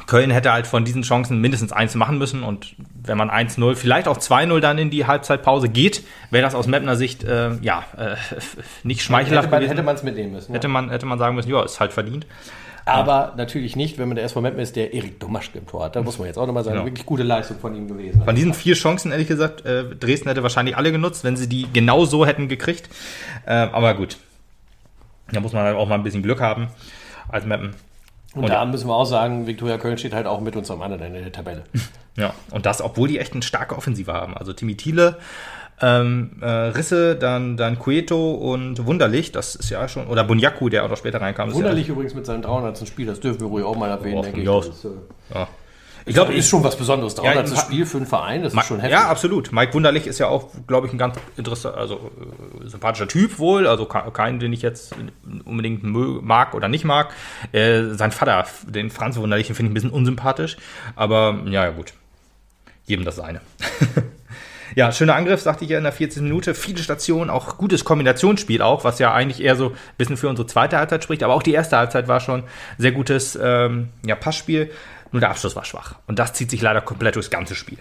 Köln 0.08 0.30
hätte 0.30 0.51
halt 0.51 0.68
von 0.68 0.84
diesen 0.84 1.03
Chancen 1.03 1.39
mindestens 1.39 1.72
eins 1.72 1.95
machen 1.95 2.18
müssen. 2.18 2.43
Und 2.43 2.76
wenn 3.01 3.18
man 3.18 3.30
1-0, 3.30 3.76
vielleicht 3.76 4.08
auch 4.08 4.18
2-0 4.18 4.60
dann 4.60 4.78
in 4.78 4.89
die 4.89 5.06
Halbzeitpause 5.06 5.70
geht, 5.70 6.03
wäre 6.32 6.43
das 6.43 6.53
aus 6.56 6.68
Mapner 6.68 6.95
Sicht 6.97 7.24
äh, 7.24 7.53
ja 7.62 7.84
äh, 7.97 8.16
nicht 8.84 9.01
schmeichelhaft 9.01 9.45
Hätte 9.45 9.51
man 9.51 9.62
gewesen. 9.62 9.78
hätte 9.78 9.91
es 9.95 10.03
mitnehmen 10.03 10.32
müssen. 10.34 10.53
hätte, 10.53 10.68
man, 10.68 10.89
hätte 10.89 11.06
man 11.06 11.18
sagen 11.18 11.36
müssen, 11.36 11.49
ja, 11.49 11.64
ist 11.64 11.80
halt 11.80 11.93
verdient. 11.93 12.28
Aber 12.86 13.33
natürlich 13.36 13.75
nicht, 13.75 13.97
wenn 13.97 14.07
man 14.07 14.15
der 14.15 14.25
SV 14.25 14.41
Meppen 14.41 14.59
ist, 14.59 14.75
der 14.75 14.93
Erik 14.93 15.19
Domaschke 15.19 15.57
im 15.57 15.65
Tor 15.67 15.86
hat. 15.86 15.95
Da 15.95 16.03
muss 16.03 16.19
man 16.19 16.27
jetzt 16.27 16.38
auch 16.38 16.45
nochmal 16.45 16.63
sagen, 16.63 16.75
Genau. 16.77 16.86
wirklich 16.88 17.05
gute 17.05 17.23
Leistung 17.23 17.57
von 17.57 17.75
ihm 17.75 17.88
gewesen. 17.88 18.23
Von 18.23 18.36
diesen 18.36 18.53
vier 18.53 18.75
Chancen, 18.75 19.11
ehrlich 19.11 19.27
gesagt, 19.27 19.65
äh, 19.65 19.86
Dresden 19.95 20.27
hätte 20.29 20.43
wahrscheinlich 20.43 20.77
alle 20.77 20.91
genutzt, 20.91 21.23
wenn 21.23 21.36
sie 21.36 21.49
die 21.49 21.67
genau 21.73 22.05
so 22.05 22.25
hätten 22.25 22.47
gekriegt. 22.47 22.88
Äh, 23.47 23.53
aber 23.53 23.95
gut. 23.95 24.17
Da 25.31 25.39
muss 25.39 25.53
man 25.53 25.63
halt 25.63 25.75
auch 25.75 25.88
mal 25.88 25.95
ein 25.95 26.03
bisschen 26.03 26.21
Glück 26.21 26.39
haben 26.41 26.67
als 27.29 27.45
Mappen. 27.45 27.75
Und, 28.36 28.43
Und- 28.43 28.49
da 28.49 28.63
müssen 28.65 28.88
wir 28.88 28.93
auch 28.95 29.05
sagen, 29.05 29.47
Viktoria 29.47 29.77
Köln 29.79 29.97
steht 29.97 30.13
halt 30.13 30.27
auch 30.27 30.39
mit 30.41 30.55
uns 30.55 30.69
am 30.69 30.81
anderen 30.83 31.01
Ende 31.03 31.21
der 31.21 31.31
Tabelle. 31.31 31.63
Ja, 32.17 32.33
und 32.51 32.65
das, 32.65 32.81
obwohl 32.81 33.09
die 33.09 33.19
echt 33.19 33.33
eine 33.33 33.41
starke 33.41 33.75
Offensive 33.75 34.13
haben. 34.13 34.38
Also 34.38 34.53
Timmy 34.53 34.75
Thiele, 34.77 35.17
ähm, 35.82 36.32
äh, 36.41 36.45
Risse, 36.47 37.15
dann, 37.15 37.57
dann 37.57 37.78
Cueto 37.80 38.32
und 38.34 38.86
Wunderlich, 38.86 39.32
das 39.32 39.55
ist 39.55 39.69
ja 39.69 39.88
schon, 39.88 40.07
oder 40.07 40.23
Bunyaku, 40.23 40.69
der 40.69 40.86
auch 40.86 40.89
noch 40.89 40.97
später 40.97 41.19
reinkam. 41.21 41.49
ist 41.49 41.55
Wunderlich 41.55 41.89
übrigens 41.89 42.13
mit 42.13 42.26
seinem 42.26 42.41
300. 42.41 42.88
Spiel, 42.88 43.05
das 43.07 43.19
dürfen 43.19 43.41
wir 43.41 43.47
ruhig 43.47 43.65
auch 43.65 43.76
mal 43.76 43.89
erwähnen, 43.89 44.17
Oh, 44.19 44.21
denke 44.23 44.39
ich. 44.39 44.45
Das 44.45 44.67
ist, 44.67 44.86
äh, 44.86 44.89
Ja, 45.34 45.39
ja. 45.41 45.47
ich 46.05 46.13
glaube, 46.13 46.34
ist 46.34 46.47
schon 46.47 46.63
was 46.63 46.78
Besonderes. 46.78 47.15
300. 47.15 47.49
Ja, 47.49 47.55
Spiel 47.57 47.86
für 47.86 47.97
einen 47.97 48.05
Verein, 48.05 48.43
das 48.43 48.53
ist 48.53 48.65
schon 48.65 48.80
heftig. 48.80 48.91
Ja, 48.97 49.09
absolut. 49.09 49.51
Mike 49.51 49.73
Wunderlich 49.73 50.07
ist 50.07 50.17
ja 50.19 50.28
auch, 50.28 50.49
glaube 50.67 50.88
ich, 50.88 50.93
ein 50.93 50.97
ganz 50.97 51.17
interessanter, 51.36 51.78
also 51.78 51.95
äh, 52.63 52.69
sympathischer 52.69 53.07
Typ 53.09 53.38
wohl. 53.39 53.67
Also 53.67 53.86
ke- 53.86 54.11
keinen, 54.13 54.39
den 54.39 54.53
ich 54.53 54.61
jetzt 54.61 54.93
unbedingt 55.43 55.84
mag 55.84 56.53
oder 56.53 56.67
nicht 56.69 56.86
mag. 56.86 57.09
Äh, 57.51 57.86
sein 57.95 58.11
Vater, 58.11 58.45
den 58.67 58.89
Franz 58.91 59.17
Wunderlich, 59.17 59.47
den 59.47 59.55
finde 59.57 59.69
ich 59.69 59.71
ein 59.71 59.73
bisschen 59.73 59.89
unsympathisch. 59.89 60.55
Aber 60.95 61.39
ja, 61.47 61.65
ja, 61.65 61.71
gut. 61.71 61.93
Jedem 62.86 63.03
das 63.03 63.15
seine. 63.17 63.41
ja, 64.76 64.91
schöner 64.91 65.15
Angriff, 65.15 65.41
sagte 65.41 65.63
ich 65.63 65.71
ja 65.71 65.78
in 65.78 65.84
der 65.84 65.93
14. 65.93 66.23
Minute. 66.23 66.53
Viele 66.53 66.84
Stationen, 66.84 67.30
auch 67.30 67.57
gutes 67.57 67.86
Kombinationsspiel 67.86 68.61
auch, 68.61 68.84
was 68.84 68.99
ja 68.99 69.13
eigentlich 69.13 69.41
eher 69.41 69.55
so 69.55 69.69
ein 69.69 69.76
bisschen 69.97 70.17
für 70.17 70.28
unsere 70.28 70.47
zweite 70.47 70.78
Halbzeit 70.78 71.03
spricht. 71.03 71.23
Aber 71.23 71.34
auch 71.34 71.43
die 71.43 71.53
erste 71.53 71.78
Halbzeit 71.78 72.07
war 72.07 72.19
schon 72.19 72.43
sehr 72.78 72.91
gutes 72.91 73.39
ähm, 73.41 73.89
ja, 74.05 74.15
Passspiel. 74.15 74.69
Nur 75.11 75.21
der 75.21 75.30
Abschluss 75.30 75.55
war 75.55 75.63
schwach. 75.63 75.95
Und 76.07 76.19
das 76.19 76.34
zieht 76.34 76.49
sich 76.49 76.61
leider 76.61 76.82
komplett 76.82 77.15
durchs 77.15 77.30
ganze 77.30 77.55
Spiel. 77.55 77.78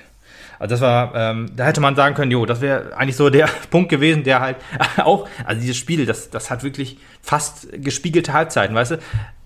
Also 0.59 0.74
das 0.74 0.80
war, 0.80 1.14
ähm, 1.16 1.51
da 1.57 1.64
hätte 1.64 1.80
man 1.80 1.97
sagen 1.97 2.14
können, 2.14 2.30
jo, 2.30 2.47
das 2.47 2.61
wäre 2.61 2.97
eigentlich 2.97 3.16
so 3.16 3.28
der 3.28 3.49
Punkt 3.70 3.88
gewesen, 3.88 4.22
der 4.22 4.40
halt 4.40 4.57
auch, 4.99 5.28
also 5.45 5.61
dieses 5.61 5.76
Spiel, 5.76 6.07
das, 6.07 6.30
das 6.30 6.51
hat 6.51 6.62
wirklich 6.62 6.99
fast 7.22 7.68
gespiegelte 7.72 8.32
Halbzeiten, 8.32 8.74
weißt 8.74 8.92
du? 8.92 8.99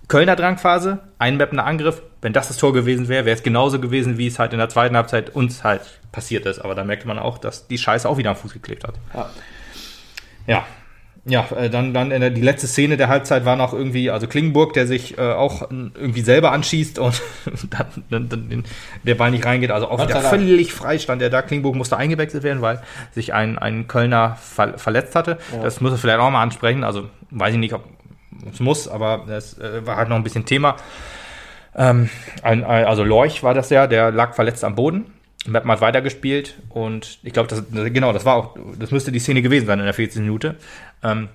Kölner 0.09 0.37
Drangphase, 0.37 1.01
ein 1.19 1.37
mappender 1.37 1.67
Angriff, 1.67 2.03
wenn 2.23 2.33
das 2.33 2.49
das 2.49 2.57
Tor 2.57 2.73
gewesen 2.73 3.09
wäre, 3.09 3.27
wäre 3.27 3.37
es 3.37 3.43
genauso 3.43 3.79
gewesen, 3.79 4.17
wie 4.17 4.27
es 4.27 4.39
halt 4.39 4.53
in 4.53 4.59
der 4.59 4.71
zweiten 4.71 4.97
Halbzeit 4.97 5.35
uns 5.35 5.65
halt 5.65 5.83
passiert 6.13 6.47
ist. 6.47 6.59
Aber 6.59 6.75
da 6.75 6.83
merkte 6.83 7.07
man 7.07 7.19
auch, 7.19 7.39
dass 7.39 7.69
die 7.69 7.79
Scheiße 7.79 8.09
auch 8.09 8.17
wieder 8.17 8.31
am 8.31 8.37
Fuß 8.37 8.55
geklebt 8.55 8.85
hat. 8.85 8.95
Ja. 9.15 9.31
Ja. 10.47 10.67
Ja, 11.25 11.47
äh, 11.55 11.69
dann, 11.69 11.93
dann 11.93 12.11
in 12.11 12.23
der, 12.23 12.31
die 12.31 12.41
letzte 12.41 12.67
Szene 12.67 12.97
der 12.97 13.09
Halbzeit 13.09 13.45
war 13.45 13.55
noch 13.55 13.75
irgendwie, 13.75 14.09
also 14.09 14.27
Klingenburg, 14.27 14.73
der 14.73 14.87
sich 14.87 15.19
äh, 15.19 15.33
auch 15.33 15.71
irgendwie 15.71 16.23
selber 16.23 16.53
anschießt 16.53 16.99
und 16.99 17.21
dann, 17.71 17.87
dann, 18.09 18.29
dann 18.31 18.65
der 19.03 19.15
Ball 19.15 19.31
nicht 19.31 19.45
reingeht. 19.45 19.71
Also 19.71 19.89
auch 19.89 20.03
wieder 20.03 20.23
völlig 20.23 20.73
frei 20.73 20.99
stand 20.99 21.21
er 21.21 21.29
da. 21.29 21.43
Klingenburg 21.43 21.75
musste 21.75 21.99
eingewechselt 21.99 22.45
werden, 22.45 22.63
weil 22.63 22.81
sich 23.13 23.35
ein, 23.35 23.59
ein 23.59 23.89
Kölner 23.89 24.39
ver 24.41 24.79
verletzt 24.79 25.15
hatte. 25.15 25.37
Das 25.63 25.83
muss 25.83 25.93
er 25.93 25.99
vielleicht 25.99 26.19
auch 26.19 26.31
mal 26.31 26.43
ansprechen. 26.43 26.83
Also 26.83 27.11
weiß 27.31 27.53
ich 27.53 27.61
nicht, 27.61 27.75
ob 27.75 27.85
es 28.51 28.61
muss, 28.61 28.89
aber 28.89 29.25
das 29.27 29.59
äh, 29.59 29.87
war 29.87 29.97
halt 29.97 30.09
noch 30.09 30.17
ein 30.17 30.23
bisschen 30.23 30.45
Thema. 30.45 30.77
Ähm, 31.75 32.09
ein, 32.43 32.65
ein, 32.65 32.85
also 32.87 33.05
Lorch 33.05 33.43
war 33.43 33.55
das 33.55 33.71
ja, 33.71 33.87
der 33.87 34.11
lag 34.11 34.35
verletzt 34.35 34.65
am 34.65 34.75
Boden. 34.75 35.13
Meppen 35.47 35.71
hat 35.71 35.81
weitergespielt 35.81 36.59
und 36.69 37.21
ich 37.23 37.33
glaube, 37.33 37.49
das, 37.49 37.63
genau, 37.71 38.13
das 38.13 38.25
war 38.25 38.35
auch, 38.35 38.57
das 38.79 38.91
müsste 38.91 39.13
die 39.13 39.21
Szene 39.21 39.41
gewesen 39.41 39.67
sein 39.67 39.79
in 39.79 39.85
der 39.85 39.95
14. 39.95 40.23
Minute. 40.23 40.57
Ähm, 41.03 41.29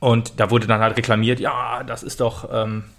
und 0.00 0.38
da 0.38 0.50
wurde 0.50 0.66
dann 0.66 0.80
halt 0.80 0.96
reklamiert, 0.96 1.40
ja, 1.40 1.82
das 1.84 2.02
ist 2.02 2.20
doch 2.20 2.48
ähm, 2.52 2.84
äh, 2.84 2.95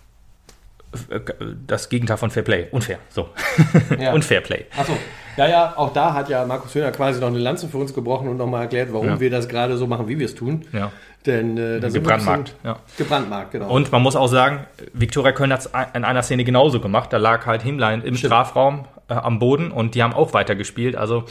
das 1.68 1.90
Gegenteil 1.90 2.18
von 2.18 2.30
Fair 2.32 2.44
Play. 2.44 2.68
Unfair, 2.72 3.00
so. 3.10 3.30
Ja. 4.00 4.14
Unfair 4.14 4.42
Play. 4.42 4.66
Achso. 4.78 4.94
Ja, 5.36 5.48
ja, 5.48 5.74
auch 5.76 5.94
da 5.94 6.14
hat 6.14 6.30
ja 6.30 6.46
Markus 6.46 6.74
Höhner 6.74 6.92
quasi 6.92 7.20
noch 7.20 7.28
eine 7.28 7.38
Lanze 7.38 7.68
für 7.68 7.78
uns 7.78 7.94
gebrochen 7.94 8.28
und 8.28 8.38
nochmal 8.38 8.64
erklärt, 8.64 8.92
warum 8.92 9.08
Ja. 9.08 9.20
wir 9.20 9.30
das 9.30 9.48
gerade 9.48 9.78
so 9.78 9.86
machen, 9.86 10.08
wie 10.08 10.18
wir 10.18 10.26
es 10.26 10.34
tun. 10.34 10.66
Ja. 10.74 10.92
Denn 11.28 11.58
äh, 11.58 11.80
da 11.80 11.90
sind 11.92 12.06
wir 12.06 12.14
ein 12.14 12.20
Gebrandmarkt, 12.20 12.56
ja. 12.64 12.80
Gebrandmarkt, 12.98 13.52
genau. 13.52 13.70
Und 13.70 13.92
man 13.92 14.02
muss 14.02 14.16
auch 14.16 14.28
sagen, 14.28 14.66
Viktoria 14.94 15.34
Köln 15.34 15.54
hat 15.54 15.60
es 15.60 15.70
in 15.94 16.04
einer 16.04 16.24
Szene 16.24 16.44
genauso 16.44 16.80
gemacht. 16.80 17.14
Da 17.14 17.18
lag 17.18 17.46
halt 17.46 17.62
Himlein 17.62 18.02
im 18.02 18.16
Stimmt. 18.16 18.32
Strafraum 18.32 18.86
äh, 19.10 19.14
am 19.14 19.38
Boden 19.38 19.72
und 19.72 19.94
die 19.94 20.02
haben 20.02 20.14
auch 20.14 20.34
weitergespielt. 20.34 20.96
Also 20.96 21.26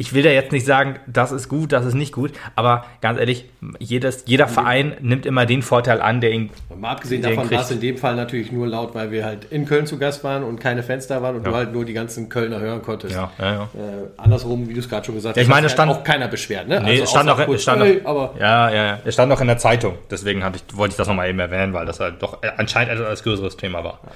ich 0.00 0.14
will 0.14 0.24
ja 0.24 0.30
jetzt 0.30 0.50
nicht 0.50 0.64
sagen, 0.64 0.98
das 1.06 1.30
ist 1.30 1.50
gut, 1.50 1.72
das 1.72 1.84
ist 1.84 1.92
nicht 1.92 2.14
gut, 2.14 2.32
aber 2.56 2.86
ganz 3.02 3.20
ehrlich, 3.20 3.44
jedes, 3.78 4.24
jeder 4.26 4.48
Verein 4.48 4.96
nimmt 5.02 5.26
immer 5.26 5.44
den 5.44 5.60
Vorteil 5.60 6.00
an, 6.00 6.22
der 6.22 6.30
ihn. 6.30 6.48
Mal 6.74 6.92
abgesehen 6.92 7.20
davon 7.20 7.50
war 7.50 7.60
es 7.60 7.70
in 7.70 7.80
dem 7.80 7.98
Fall 7.98 8.16
natürlich 8.16 8.50
nur 8.50 8.66
laut, 8.66 8.94
weil 8.94 9.10
wir 9.10 9.26
halt 9.26 9.44
in 9.50 9.66
Köln 9.66 9.86
zu 9.86 9.98
Gast 9.98 10.24
waren 10.24 10.42
und 10.42 10.58
keine 10.58 10.82
Fans 10.82 11.06
da 11.06 11.20
waren 11.20 11.36
und 11.36 11.44
ja. 11.44 11.50
du 11.50 11.54
halt 11.54 11.74
nur 11.74 11.84
die 11.84 11.92
ganzen 11.92 12.30
Kölner 12.30 12.60
hören 12.60 12.80
konntest. 12.80 13.14
Ja, 13.14 13.30
ja, 13.38 13.52
ja. 13.52 13.62
Äh, 13.74 14.06
andersrum, 14.16 14.70
wie 14.70 14.72
du 14.72 14.80
es 14.80 14.88
gerade 14.88 15.04
schon 15.04 15.16
gesagt 15.16 15.36
ja, 15.36 15.42
ich 15.42 15.48
meine, 15.50 15.68
stand, 15.68 15.92
auch 15.92 16.02
keiner 16.02 16.28
beschwert, 16.28 16.66
ne? 16.66 16.80
Nee, 16.80 16.92
also 16.92 17.04
stand 17.04 17.26
noch, 17.26 17.44
kurz, 17.44 17.60
stand 17.60 17.80
noch, 17.80 18.08
aber 18.08 18.34
ja, 18.40 18.70
ja, 18.70 18.84
ja, 18.84 18.98
es 19.04 19.12
stand 19.12 19.28
noch 19.28 19.42
in 19.42 19.48
der 19.48 19.58
Zeitung. 19.58 19.98
Deswegen 20.10 20.42
ich, 20.54 20.78
wollte 20.78 20.92
ich 20.92 20.96
das 20.96 21.08
nochmal 21.08 21.28
eben 21.28 21.40
erwähnen, 21.40 21.74
weil 21.74 21.84
das 21.84 22.00
halt 22.00 22.22
doch 22.22 22.38
anscheinend 22.56 22.94
etwas 22.94 23.22
größeres 23.22 23.58
Thema 23.58 23.84
war. 23.84 24.00
Ja, 24.02 24.12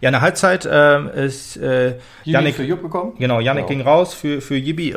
in 0.00 0.12
der 0.12 0.20
Halbzeit 0.20 0.64
äh, 0.64 1.26
ist 1.26 1.56
äh, 1.56 1.96
Janik 2.24 2.54
für 2.54 2.64
Jupp 2.64 2.82
gekommen. 2.82 3.14
Genau, 3.18 3.40
Janik 3.40 3.66
genau. 3.66 3.78
ging 3.78 3.86
raus 3.86 4.14
für, 4.14 4.40
für 4.40 4.56
Jibi 4.56 4.94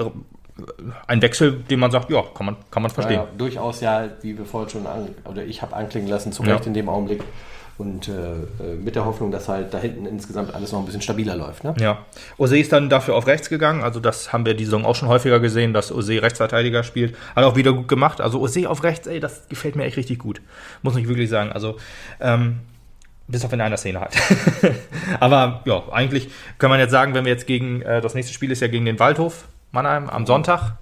ein 1.07 1.21
Wechsel, 1.21 1.53
den 1.69 1.79
man 1.79 1.91
sagt, 1.91 2.09
ja, 2.09 2.23
kann 2.33 2.45
man, 2.45 2.57
kann 2.71 2.83
man 2.83 2.91
verstehen. 2.91 3.17
Ja, 3.17 3.27
durchaus 3.37 3.81
ja, 3.81 4.09
wie 4.21 4.37
wir 4.37 4.45
vorhin 4.45 4.69
schon, 4.69 4.87
an, 4.87 5.09
oder 5.25 5.43
ich 5.43 5.61
habe 5.61 5.75
anklingen 5.75 6.09
lassen, 6.09 6.31
zu 6.31 6.43
Recht 6.43 6.61
ja. 6.61 6.67
in 6.67 6.73
dem 6.73 6.89
Augenblick. 6.89 7.23
Und 7.77 8.09
äh, 8.09 8.11
äh, 8.11 8.75
mit 8.75 8.97
der 8.97 9.05
Hoffnung, 9.05 9.31
dass 9.31 9.47
halt 9.47 9.73
da 9.73 9.77
hinten 9.77 10.05
insgesamt 10.05 10.53
alles 10.53 10.73
noch 10.73 10.79
ein 10.79 10.85
bisschen 10.85 11.01
stabiler 11.01 11.37
läuft. 11.37 11.63
Ne? 11.63 11.73
Ja. 11.79 11.99
Ose 12.37 12.59
ist 12.59 12.73
dann 12.73 12.89
dafür 12.89 13.15
auf 13.15 13.25
rechts 13.25 13.47
gegangen. 13.47 13.83
Also 13.83 14.01
das 14.01 14.33
haben 14.33 14.45
wir 14.45 14.53
die 14.53 14.65
Saison 14.65 14.83
auch 14.83 14.95
schon 14.95 15.07
häufiger 15.07 15.39
gesehen, 15.39 15.73
dass 15.73 15.89
Ose 15.89 16.21
Rechtsverteidiger 16.21 16.83
spielt. 16.83 17.15
Hat 17.37 17.45
auch 17.45 17.55
wieder 17.55 17.71
gut 17.71 17.87
gemacht. 17.87 18.19
Also 18.19 18.41
Ose 18.41 18.69
auf 18.69 18.83
rechts, 18.83 19.07
ey, 19.07 19.21
das 19.21 19.47
gefällt 19.47 19.77
mir 19.77 19.85
echt 19.85 19.95
richtig 19.95 20.19
gut. 20.19 20.41
Muss 20.81 20.97
ich 20.97 21.07
wirklich 21.07 21.29
sagen. 21.29 21.53
Also 21.53 21.77
ähm, 22.19 22.59
bis 23.29 23.45
auf 23.45 23.53
in 23.53 23.61
einer 23.61 23.77
Szene 23.77 24.01
halt. 24.01 24.15
Aber 25.19 25.61
ja, 25.65 25.83
eigentlich 25.91 26.29
kann 26.57 26.69
man 26.69 26.79
jetzt 26.79 26.91
sagen, 26.91 27.13
wenn 27.13 27.25
wir 27.25 27.31
jetzt 27.31 27.47
gegen, 27.47 27.81
äh, 27.81 28.01
das 28.01 28.15
nächste 28.15 28.33
Spiel 28.33 28.51
ist 28.51 28.61
ja 28.61 28.67
gegen 28.67 28.85
den 28.85 28.99
Waldhof 28.99 29.47
Mannheim 29.71 30.09
am 30.09 30.25
Sonntag. 30.25 30.73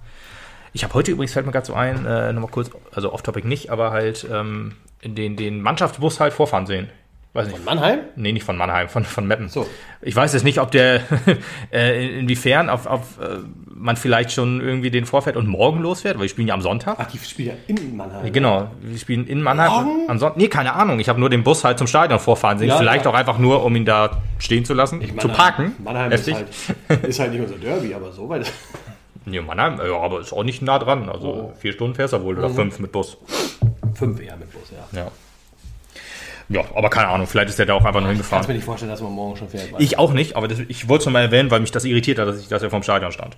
Ich 0.72 0.82
habe 0.84 0.94
heute 0.94 1.12
übrigens, 1.12 1.32
fällt 1.32 1.46
mir 1.46 1.52
gerade 1.52 1.66
so 1.66 1.74
ein, 1.74 2.06
äh, 2.06 2.32
nochmal 2.32 2.50
kurz, 2.50 2.70
also 2.92 3.12
off-topic 3.12 3.46
nicht, 3.46 3.70
aber 3.70 3.90
halt 3.90 4.26
ähm, 4.32 4.76
den, 5.04 5.36
den 5.36 5.60
Mannschaftsbus 5.60 6.20
halt 6.20 6.32
vorfahren 6.32 6.66
sehen. 6.66 6.88
Weiß 7.34 7.46
nicht. 7.46 7.56
Von 7.56 7.64
Mannheim? 7.64 8.00
Nee, 8.16 8.32
nicht 8.32 8.44
von 8.44 8.56
Mannheim, 8.56 8.88
von, 8.88 9.04
von 9.04 9.26
Meppen. 9.26 9.48
So. 9.48 9.66
Ich 10.00 10.16
weiß 10.16 10.32
jetzt 10.32 10.44
nicht, 10.44 10.60
ob 10.60 10.70
der, 10.70 11.02
äh, 11.72 12.18
inwiefern 12.18 12.70
auf, 12.70 12.86
auf, 12.86 13.18
äh, 13.20 13.38
man 13.68 13.96
vielleicht 13.96 14.32
schon 14.32 14.60
irgendwie 14.60 14.90
den 14.90 15.04
vorfährt 15.04 15.36
und 15.36 15.46
morgen 15.46 15.80
losfährt, 15.80 16.16
weil 16.16 16.22
wir 16.22 16.28
spielen 16.30 16.48
ja 16.48 16.54
am 16.54 16.62
Sonntag. 16.62 16.96
Ach, 16.98 17.06
die 17.06 17.18
spielen 17.18 17.48
ja 17.48 17.54
in 17.66 17.96
Mannheim. 17.96 18.32
Genau, 18.32 18.70
wir 18.80 18.98
spielen 18.98 19.26
in 19.26 19.42
Mannheim. 19.42 19.70
Morgen? 19.70 20.10
Am 20.10 20.18
Sonntag. 20.18 20.38
Nee, 20.38 20.48
keine 20.48 20.72
Ahnung. 20.72 21.00
Ich 21.00 21.08
habe 21.08 21.20
nur 21.20 21.28
den 21.28 21.44
Bus 21.44 21.64
halt 21.64 21.78
zum 21.78 21.86
Stadion 21.86 22.18
vorfahren 22.18 22.58
sehen. 22.58 22.68
Ja, 22.68 22.78
vielleicht 22.78 23.04
ja. 23.04 23.10
auch 23.10 23.14
einfach 23.14 23.38
nur, 23.38 23.62
um 23.62 23.76
ihn 23.76 23.84
da 23.84 24.22
stehen 24.38 24.64
zu 24.64 24.72
lassen, 24.72 25.02
ich 25.02 25.16
zu 25.18 25.28
parken. 25.28 25.72
Mannheim 25.84 26.10
ist 26.10 26.32
halt, 26.32 26.46
ist 27.06 27.20
halt, 27.20 27.32
nicht 27.32 27.42
unser 27.42 27.56
Derby, 27.56 27.94
aber 27.94 28.12
so 28.12 28.28
weit. 28.28 28.50
Nee, 29.24 29.42
Mannheim, 29.42 29.78
ja, 29.78 29.94
aber 29.98 30.20
ist 30.20 30.32
auch 30.32 30.42
nicht 30.42 30.62
nah 30.62 30.78
dran. 30.78 31.10
Also 31.10 31.28
oh. 31.28 31.52
vier 31.58 31.74
Stunden 31.74 31.94
fährst 31.94 32.14
du 32.14 32.22
wohl 32.22 32.38
oder 32.38 32.48
mhm. 32.48 32.54
fünf 32.54 32.78
mit 32.78 32.92
Bus. 32.92 33.18
Fünf 33.92 34.22
eher 34.22 34.38
mit 34.38 34.50
Bus, 34.50 34.72
ja. 34.72 35.00
Ja. 35.00 35.10
Ja, 36.48 36.62
aber 36.74 36.88
keine 36.88 37.08
Ahnung, 37.08 37.26
vielleicht 37.26 37.50
ist 37.50 37.58
der 37.58 37.66
da 37.66 37.74
auch 37.74 37.84
einfach 37.84 38.00
nur 38.00 38.08
hingefahren. 38.08 38.40
Ich 38.40 38.46
kann 38.46 38.54
mir 38.54 38.58
nicht 38.58 38.64
vorstellen, 38.64 38.90
dass 38.90 39.02
man 39.02 39.12
morgen 39.12 39.36
schon 39.36 39.48
fährt. 39.48 39.68
Ich 39.78 39.98
auch 39.98 40.12
nicht, 40.12 40.34
aber 40.34 40.48
das, 40.48 40.60
ich 40.60 40.88
wollte 40.88 41.08
es 41.08 41.12
mal 41.12 41.22
erwähnen, 41.22 41.50
weil 41.50 41.60
mich 41.60 41.72
das 41.72 41.84
irritiert 41.84 42.18
hat, 42.18 42.28
dass, 42.28 42.40
ich, 42.40 42.48
dass 42.48 42.62
er 42.62 42.70
vom 42.70 42.82
Stadion 42.82 43.12
stand. 43.12 43.36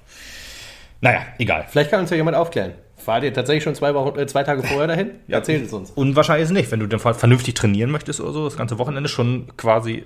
Naja, 1.00 1.22
egal. 1.38 1.66
Vielleicht 1.68 1.90
kann 1.90 2.00
uns 2.00 2.10
ja 2.10 2.16
jemand 2.16 2.36
aufklären. 2.36 2.72
Fahrt 2.96 3.24
ihr 3.24 3.32
tatsächlich 3.32 3.64
schon 3.64 3.74
zwei, 3.74 3.94
Wochen, 3.94 4.18
äh, 4.18 4.26
zwei 4.26 4.44
Tage 4.44 4.62
vorher 4.62 4.86
dahin? 4.86 5.10
ja, 5.26 5.38
Erzählt 5.38 5.64
es 5.64 5.72
uns. 5.72 5.90
Unwahrscheinlich 5.90 6.44
ist 6.44 6.50
es 6.50 6.54
nicht. 6.54 6.70
Wenn 6.70 6.80
du 6.80 6.86
dann 6.86 7.00
vernünftig 7.00 7.54
trainieren 7.54 7.90
möchtest 7.90 8.20
oder 8.20 8.32
so, 8.32 8.44
das 8.44 8.56
ganze 8.56 8.78
Wochenende 8.78 9.08
schon 9.08 9.48
quasi 9.56 10.04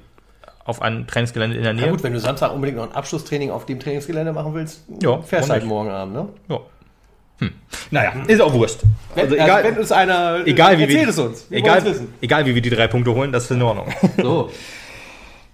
auf 0.65 0.81
einem 0.81 1.07
Trainingsgelände 1.07 1.57
in 1.57 1.63
der 1.63 1.75
Nähe. 1.75 1.87
Ja 1.87 1.91
gut, 1.91 2.03
wenn 2.03 2.13
du 2.13 2.21
Samstag 2.21 2.53
unbedingt 2.55 2.79
noch 2.79 2.89
ein 2.89 2.95
Abschlusstraining 2.95 3.51
auf 3.51 3.67
dem 3.67 3.81
Trainingsgelände 3.81 4.33
machen 4.33 4.55
willst, 4.55 4.85
ja, 5.03 5.21
fährst 5.21 5.51
halt 5.51 5.65
morgen 5.65 5.91
Abend, 5.91 6.15
ne? 6.15 6.29
Ja. 6.49 6.61
Hm. 7.39 7.51
Naja, 7.91 8.13
ist 8.27 8.41
auch 8.41 8.53
Wurst. 8.53 8.81
Wenn, 9.15 9.25
also 9.25 9.35
egal, 9.35 9.51
also 9.51 9.69
wenn 9.69 9.79
uns 9.79 9.93
einer 9.93 10.47
egal, 10.47 10.79
wie 10.79 10.83
erzählt 10.83 11.03
wir, 11.03 11.09
es 11.09 11.19
uns. 11.19 11.47
Wir 11.51 11.59
egal, 11.59 11.97
egal 12.21 12.47
wie 12.47 12.55
wir 12.55 12.63
die 12.63 12.71
drei 12.71 12.87
Punkte 12.87 13.15
holen, 13.15 13.33
das 13.33 13.45
ist 13.45 13.51
in 13.51 13.63
Ordnung. 13.63 13.87
So. 14.23 14.51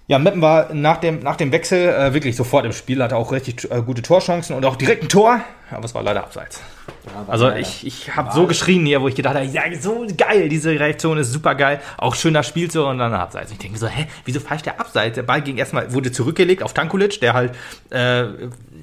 Ja, 0.07 0.19
Meppen 0.19 0.41
war 0.41 0.73
nach 0.73 0.97
dem, 0.97 1.19
nach 1.19 1.37
dem 1.37 1.53
Wechsel 1.53 1.87
äh, 1.87 2.13
wirklich 2.13 2.35
sofort 2.35 2.65
im 2.65 2.73
Spiel, 2.73 3.01
hatte 3.01 3.15
auch 3.15 3.31
richtig 3.31 3.71
äh, 3.71 3.81
gute 3.81 4.01
Torchancen 4.01 4.55
und 4.57 4.65
auch 4.65 4.75
direkt 4.75 5.03
ein 5.03 5.07
Tor, 5.09 5.39
aber 5.69 5.85
es 5.85 5.95
war 5.95 6.03
leider 6.03 6.21
abseits. 6.21 6.61
Ja, 7.05 7.23
also 7.27 7.45
leider. 7.45 7.59
ich, 7.59 7.87
ich 7.87 8.13
habe 8.13 8.33
so 8.33 8.45
geschrien 8.45 8.85
hier, 8.85 9.01
wo 9.01 9.07
ich 9.07 9.15
gedacht 9.15 9.35
habe, 9.35 9.45
ja, 9.45 9.61
so 9.79 10.05
geil, 10.17 10.49
diese 10.49 10.71
Reaktion 10.71 11.17
ist 11.17 11.31
super 11.31 11.55
geil, 11.55 11.79
auch 11.97 12.15
schöner 12.15 12.43
Spielzug 12.43 12.87
und 12.87 12.97
dann 12.97 13.13
abseits. 13.13 13.53
Ich 13.53 13.59
denke 13.59 13.77
so, 13.77 13.87
hä, 13.87 14.05
wieso 14.25 14.41
falsch 14.41 14.63
der 14.63 14.81
abseits? 14.81 15.15
Der 15.15 15.23
Ball 15.23 15.41
ging 15.41 15.57
erstmal, 15.57 15.93
wurde 15.93 16.11
zurückgelegt 16.11 16.61
auf 16.61 16.73
Tankulic, 16.73 17.21
der 17.21 17.33
halt 17.33 17.55
äh, 17.91 18.23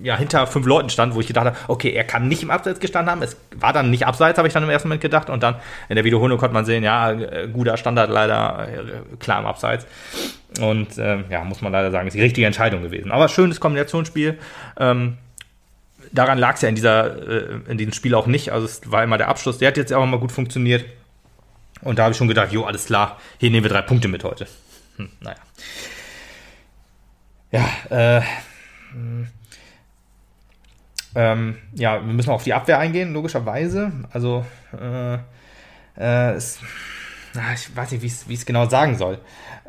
ja, 0.02 0.16
hinter 0.16 0.46
fünf 0.46 0.66
Leuten 0.66 0.90
stand, 0.90 1.14
wo 1.14 1.20
ich 1.20 1.26
gedacht 1.26 1.46
habe, 1.46 1.56
okay, 1.68 1.90
er 1.90 2.04
kann 2.04 2.28
nicht 2.28 2.42
im 2.42 2.50
Abseits 2.50 2.80
gestanden 2.80 3.10
haben. 3.10 3.22
Es 3.22 3.36
war 3.56 3.72
dann 3.72 3.90
nicht 3.90 4.06
abseits, 4.06 4.38
habe 4.38 4.48
ich 4.48 4.54
dann 4.54 4.62
im 4.62 4.70
ersten 4.70 4.88
Moment 4.88 5.02
gedacht. 5.02 5.30
Und 5.30 5.42
dann 5.42 5.56
in 5.88 5.96
der 5.96 6.04
Wiederholung 6.04 6.38
konnte 6.38 6.54
man 6.54 6.64
sehen, 6.64 6.82
ja, 6.84 7.12
äh, 7.12 7.48
guter 7.52 7.76
Standard 7.76 8.10
leider 8.10 8.68
äh, 8.68 9.16
klar 9.18 9.40
im 9.40 9.46
Abseits. 9.46 9.86
Und 10.60 10.98
äh, 10.98 11.24
ja, 11.30 11.44
muss 11.44 11.60
man 11.60 11.72
leider 11.72 11.90
sagen, 11.90 12.08
ist 12.08 12.14
die 12.14 12.22
richtige 12.22 12.46
Entscheidung 12.46 12.82
gewesen. 12.82 13.10
Aber 13.10 13.28
schönes 13.28 13.60
Kombinationsspiel. 13.60 14.38
Ähm, 14.78 15.18
daran 16.12 16.38
lag 16.38 16.54
es 16.54 16.62
ja 16.62 16.68
in, 16.68 16.74
dieser, 16.74 17.28
äh, 17.28 17.60
in 17.68 17.78
diesem 17.78 17.92
Spiel 17.92 18.14
auch 18.14 18.26
nicht. 18.26 18.52
Also 18.52 18.66
es 18.66 18.90
war 18.90 19.02
immer 19.02 19.18
der 19.18 19.28
Abschluss. 19.28 19.58
Der 19.58 19.68
hat 19.68 19.76
jetzt 19.76 19.92
auch 19.92 20.04
mal 20.06 20.18
gut 20.18 20.32
funktioniert. 20.32 20.84
Und 21.82 21.98
da 21.98 22.04
habe 22.04 22.12
ich 22.12 22.18
schon 22.18 22.28
gedacht, 22.28 22.52
jo, 22.52 22.64
alles 22.64 22.86
klar, 22.86 23.18
hier 23.38 23.50
nehmen 23.50 23.64
wir 23.64 23.70
drei 23.70 23.82
Punkte 23.82 24.08
mit 24.08 24.24
heute. 24.24 24.46
Hm, 24.96 25.08
naja. 25.20 25.36
Ja, 27.50 28.18
äh, 28.18 28.22
ähm, 31.14 31.56
ja, 31.74 31.94
wir 32.04 32.12
müssen 32.12 32.30
auf 32.30 32.44
die 32.44 32.54
Abwehr 32.54 32.78
eingehen, 32.78 33.12
logischerweise. 33.12 33.92
Also, 34.12 34.44
äh, 34.72 35.14
äh, 35.98 36.32
es, 36.34 36.58
na, 37.34 37.42
ich 37.54 37.74
weiß 37.74 37.92
nicht, 37.92 38.02
wie 38.02 38.06
ich 38.06 38.40
es 38.40 38.46
genau 38.46 38.68
sagen 38.68 38.96
soll. 38.96 39.18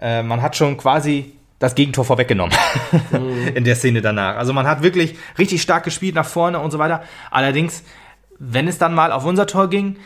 Äh, 0.01 0.23
man 0.23 0.41
hat 0.41 0.55
schon 0.55 0.77
quasi 0.77 1.33
das 1.59 1.75
Gegentor 1.75 2.05
vorweggenommen 2.05 2.55
mhm. 3.11 3.47
in 3.55 3.63
der 3.63 3.75
Szene 3.75 4.01
danach. 4.01 4.37
Also 4.37 4.53
man 4.53 4.65
hat 4.65 4.81
wirklich 4.81 5.15
richtig 5.37 5.61
stark 5.61 5.83
gespielt 5.83 6.15
nach 6.15 6.25
vorne 6.25 6.59
und 6.59 6.71
so 6.71 6.79
weiter. 6.79 7.03
Allerdings, 7.31 7.83
wenn 8.37 8.67
es 8.67 8.77
dann 8.77 8.93
mal 8.93 9.11
auf 9.11 9.25
unser 9.25 9.45
Tor 9.45 9.69
ging, 9.69 9.97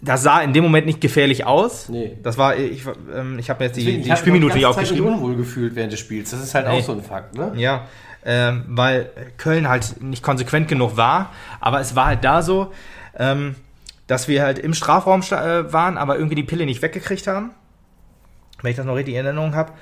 das 0.00 0.22
sah 0.22 0.40
in 0.42 0.52
dem 0.52 0.64
Moment 0.64 0.86
nicht 0.86 1.00
gefährlich 1.00 1.46
aus. 1.46 1.88
Nee. 1.88 2.18
Das 2.22 2.36
war, 2.36 2.56
ich, 2.56 2.84
ähm, 3.14 3.38
ich 3.38 3.48
habe 3.48 3.64
jetzt 3.64 3.76
die, 3.76 4.02
die 4.02 4.16
Spielminute 4.16 4.56
nicht 4.56 4.66
aufgeschrieben. 4.66 4.96
Ich 4.96 5.10
habe 5.10 5.16
mich 5.16 5.22
unwohl 5.22 5.36
gefühlt 5.36 5.76
während 5.76 5.92
des 5.92 6.00
Spiels. 6.00 6.30
Das 6.30 6.42
ist 6.42 6.54
halt 6.54 6.66
nee. 6.66 6.78
auch 6.78 6.82
so 6.82 6.92
ein 6.92 7.02
Fakt, 7.02 7.36
ne? 7.36 7.52
Ja 7.56 7.86
ähm, 8.24 8.64
weil 8.68 9.10
Köln 9.36 9.68
halt 9.68 10.02
nicht 10.02 10.22
konsequent 10.22 10.68
genug 10.68 10.96
war. 10.96 11.30
Aber 11.60 11.80
es 11.80 11.94
war 11.94 12.06
halt 12.06 12.24
da 12.24 12.42
so, 12.42 12.72
ähm, 13.16 13.56
dass 14.06 14.28
wir 14.28 14.42
halt 14.42 14.58
im 14.58 14.74
Strafraum 14.74 15.20
äh, 15.22 15.72
waren, 15.72 15.98
aber 15.98 16.16
irgendwie 16.16 16.36
die 16.36 16.42
Pille 16.42 16.66
nicht 16.66 16.82
weggekriegt 16.82 17.26
haben. 17.26 17.50
Wenn 18.62 18.70
ich 18.70 18.76
das 18.76 18.86
noch 18.86 18.96
richtig 18.96 19.14
in 19.14 19.24
Erinnerung 19.24 19.54
habe. 19.54 19.72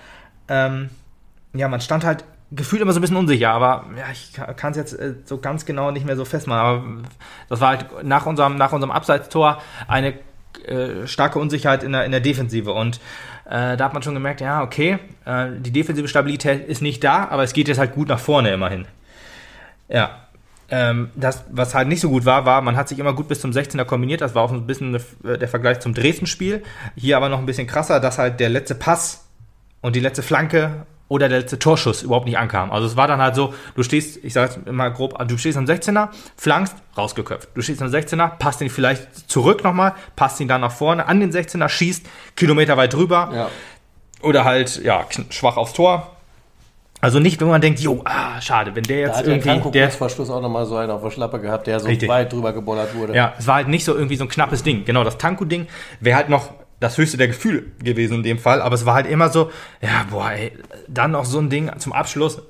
Ähm, 0.49 0.91
ja, 1.53 1.69
man 1.69 1.81
stand 1.81 2.05
halt 2.05 2.25
gefühlt 2.51 2.83
immer 2.83 2.93
so 2.93 2.99
ein 2.99 3.03
bisschen 3.03 3.17
unsicher, 3.17 3.51
aber 3.51 3.87
ja, 3.97 4.05
ich 4.13 4.33
kann 4.57 4.73
es 4.73 4.77
jetzt 4.77 4.93
äh, 4.93 5.15
so 5.25 5.39
ganz 5.39 5.65
genau 5.65 5.91
nicht 5.91 6.05
mehr 6.05 6.17
so 6.17 6.25
festmachen. 6.25 6.61
Aber 6.61 7.09
das 7.49 7.61
war 7.61 7.69
halt 7.69 8.05
nach 8.05 8.27
unserem, 8.27 8.57
nach 8.57 8.73
unserem 8.73 8.91
Abseitstor 8.91 9.61
eine 9.89 10.15
äh, 10.67 11.07
starke 11.07 11.39
Unsicherheit 11.39 11.83
in 11.83 11.93
der, 11.93 12.05
in 12.05 12.11
der 12.11 12.21
Defensive. 12.21 12.73
Und 12.73 13.01
äh, 13.53 13.77
da 13.77 13.85
hat 13.85 13.93
man 13.93 14.03
schon 14.03 14.15
gemerkt, 14.15 14.41
ja, 14.41 14.63
okay, 14.63 14.99
äh, 15.27 15.49
die 15.59 15.73
defensive 15.73 16.09
Stabilität 16.09 16.67
ist 16.67 16.81
nicht 16.81 17.05
da, 17.05 17.29
aber 17.29 17.43
es 17.43 17.53
geht 17.53 17.69
jetzt 17.69 17.77
halt 17.77 17.93
gut 17.93 18.09
nach 18.09 18.19
vorne 18.19 18.51
immerhin. 18.51 18.87
Ja. 19.91 20.23
Ähm, 20.71 21.11
das, 21.15 21.45
was 21.51 21.75
halt 21.75 21.87
nicht 21.87 22.01
so 22.01 22.09
gut 22.09 22.25
war, 22.25 22.47
war, 22.47 22.63
man 22.63 22.77
hat 22.77 22.89
sich 22.89 22.99
immer 22.99 23.13
gut 23.13 23.29
bis 23.29 23.43
zum 23.43 23.51
16er 23.51 23.85
kombiniert. 23.85 24.23
Das 24.23 24.35
war 24.35 24.43
auch 24.43 24.53
ein 24.53 24.67
bisschen 24.67 24.99
der 25.23 25.49
Vergleich 25.49 25.81
zum 25.81 25.93
Dresden-Spiel. 25.93 26.63
Hier 26.97 27.19
aber 27.19 27.29
noch 27.29 27.41
ein 27.41 27.45
bisschen 27.45 27.67
krasser, 27.67 28.01
dass 28.01 28.17
halt 28.17 28.41
der 28.41 28.49
letzte 28.49 28.75
Pass 28.75 29.27
und 29.83 29.97
die 29.97 30.01
letzte 30.01 30.23
Flanke 30.23 30.87
oder 31.13 31.29
der 31.29 31.41
letzte 31.41 31.59
Torschuss 31.59 32.03
überhaupt 32.03 32.25
nicht 32.25 32.39
ankam. 32.39 32.73
Also 32.73 32.87
es 32.87 32.97
war 32.97 33.07
dann 33.07 33.21
halt 33.21 33.35
so, 33.35 33.53
du 33.75 33.83
stehst, 33.83 34.25
ich 34.25 34.33
sage 34.33 34.63
immer 34.65 34.91
grob, 34.91 35.15
du 35.29 35.37
stehst 35.37 35.59
am 35.59 35.67
16er, 35.67 36.09
flankst, 36.39 36.75
rausgeköpft. 36.97 37.51
Du 37.55 37.61
stehst 37.61 37.83
am 37.83 37.89
16er, 37.89 38.39
passt 38.39 38.63
ihn 38.63 38.71
vielleicht 38.71 39.31
zurück 39.31 39.63
nochmal, 39.63 39.93
passt 40.17 40.41
ihn 40.41 40.49
dann 40.49 40.63
nach 40.63 40.73
vorne 40.73 41.07
an 41.07 41.21
den 41.21 41.31
16er, 41.31 41.69
schießt 41.69 42.07
Kilometer 42.35 42.79
weit 42.79 42.95
drüber. 42.95 43.31
Ja. 43.35 43.49
Oder 44.23 44.47
halt, 44.47 44.83
ja, 44.83 45.05
schwach 45.29 45.59
aufs 45.59 45.75
Tor. 45.75 46.17
Also 47.03 47.19
nicht, 47.19 47.39
wenn 47.43 47.49
man 47.49 47.61
denkt, 47.61 47.81
jo, 47.81 48.01
ah, 48.07 48.41
schade, 48.41 48.75
wenn 48.75 48.85
der 48.85 49.01
jetzt 49.01 49.15
da 49.15 49.19
hat 49.19 49.27
irgendwie. 49.27 49.71
Der 49.73 49.89
Kurzverschluss 49.89 50.31
auch 50.31 50.41
nochmal 50.41 50.65
so 50.65 50.77
einen 50.77 50.91
auf 50.91 51.03
der 51.03 51.11
Schlappe 51.11 51.41
gehabt, 51.41 51.67
der 51.67 51.79
so 51.79 51.89
richtig. 51.89 52.09
weit 52.09 52.33
drüber 52.33 52.55
gebollert 52.55 52.95
wurde. 52.95 53.15
Ja, 53.15 53.35
es 53.39 53.47
war 53.47 53.57
halt 53.57 53.69
nicht 53.69 53.85
so 53.85 53.95
irgendwie 53.95 54.17
so 54.17 54.25
ein 54.25 54.31
knappes 54.31 54.63
Ding. 54.63 54.87
Genau, 54.87 55.05
das 55.05 55.19
Tanko-Ding 55.19 55.67
wäre 56.01 56.17
halt 56.17 56.31
noch 56.31 56.49
das 56.83 56.99
höchste 56.99 57.17
der 57.17 57.29
Gefühle 57.29 57.63
gewesen 57.83 58.17
in 58.17 58.23
dem 58.23 58.39
Fall. 58.39 58.61
Aber 58.61 58.75
es 58.75 58.85
war 58.85 58.95
halt 58.95 59.07
immer 59.07 59.29
so, 59.29 59.51
ja, 59.81 60.05
boah, 60.11 60.33
ey, 60.33 60.53
dann 60.89 61.13
noch 61.13 61.25
so 61.25 61.39
ein 61.39 61.49
Ding 61.49 61.71
zum 61.79 61.93
Abschluss. 61.93 62.43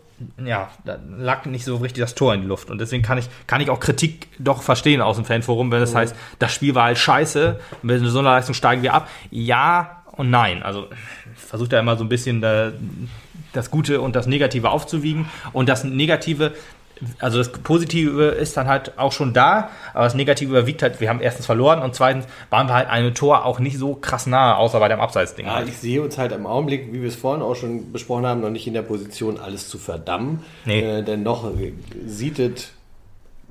Ja, 0.43 0.71
da 0.85 0.99
lag 1.19 1.45
nicht 1.47 1.65
so 1.65 1.77
richtig 1.77 2.01
das 2.01 2.15
Tor 2.15 2.33
in 2.33 2.43
die 2.43 2.47
Luft. 2.47 2.71
Und 2.71 2.81
deswegen 2.81 3.03
kann 3.03 3.19
ich, 3.19 3.29
kann 3.47 3.61
ich 3.61 3.69
auch 3.69 3.81
Kritik 3.81 4.29
doch 4.39 4.63
verstehen 4.63 5.01
aus 5.01 5.17
dem 5.17 5.25
Fanforum, 5.25 5.71
wenn 5.71 5.83
es 5.83 5.93
mhm. 5.93 5.99
heißt, 5.99 6.17
das 6.39 6.53
Spiel 6.55 6.75
war 6.75 6.85
halt 6.85 6.99
scheiße, 6.99 7.61
mit 7.83 8.01
so 8.01 8.19
einer 8.21 8.31
Leistung 8.31 8.55
steigen 8.55 8.83
wir 8.83 8.95
ab. 8.95 9.09
Ja 9.31 10.03
und 10.13 10.31
nein. 10.31 10.63
Also 10.63 10.89
versucht 11.35 11.73
da 11.73 11.81
immer 11.81 11.97
so 11.97 12.05
ein 12.05 12.09
bisschen 12.09 12.41
da, 12.41 12.73
das 13.53 13.71
Gute 13.71 14.01
und 14.01 14.17
das 14.17 14.27
Negative 14.27 14.71
aufzuwiegen. 14.71 15.27
Und 15.53 15.69
das 15.69 15.85
Negative 15.85 16.53
also 17.19 17.39
das 17.39 17.51
Positive 17.51 18.27
ist 18.27 18.57
dann 18.57 18.69
halt 18.69 18.99
auch 18.99 19.13
schon 19.13 19.33
da, 19.33 19.71
aber 19.93 20.05
das 20.05 20.15
Negative 20.15 20.51
überwiegt 20.51 20.83
halt, 20.83 21.01
wir 21.01 21.09
haben 21.09 21.21
erstens 21.21 21.47
verloren 21.47 21.81
und 21.81 21.95
zweitens 21.95 22.27
waren 22.51 22.69
wir 22.69 22.75
halt 22.75 22.89
einem 22.89 23.15
Tor 23.15 23.45
auch 23.45 23.59
nicht 23.59 23.79
so 23.79 23.95
krass 23.95 24.27
nah, 24.27 24.57
außer 24.57 24.79
bei 24.79 24.89
dem 24.89 25.01
Abseitsding. 25.01 25.47
Ja, 25.47 25.57
halt. 25.57 25.69
ich 25.69 25.79
sehe 25.79 26.03
uns 26.03 26.19
halt 26.19 26.33
im 26.33 26.47
Augenblick, 26.47 26.93
wie 26.93 27.03
wir 27.03 27.09
es 27.09 27.17
vorhin 27.17 27.43
auch 27.43 27.57
schon 27.57 27.93
besprochen 27.93 28.27
haben, 28.27 28.41
noch 28.41 28.51
nicht 28.51 28.67
in 28.67 28.75
der 28.75 28.83
Position, 28.83 29.39
alles 29.39 29.69
zu 29.69 29.79
verdammen. 29.79 30.45
Nee. 30.65 30.81
Äh, 30.81 31.03
denn 31.03 31.23
noch 31.23 31.51
sieht 32.07 32.39
es 32.39 32.73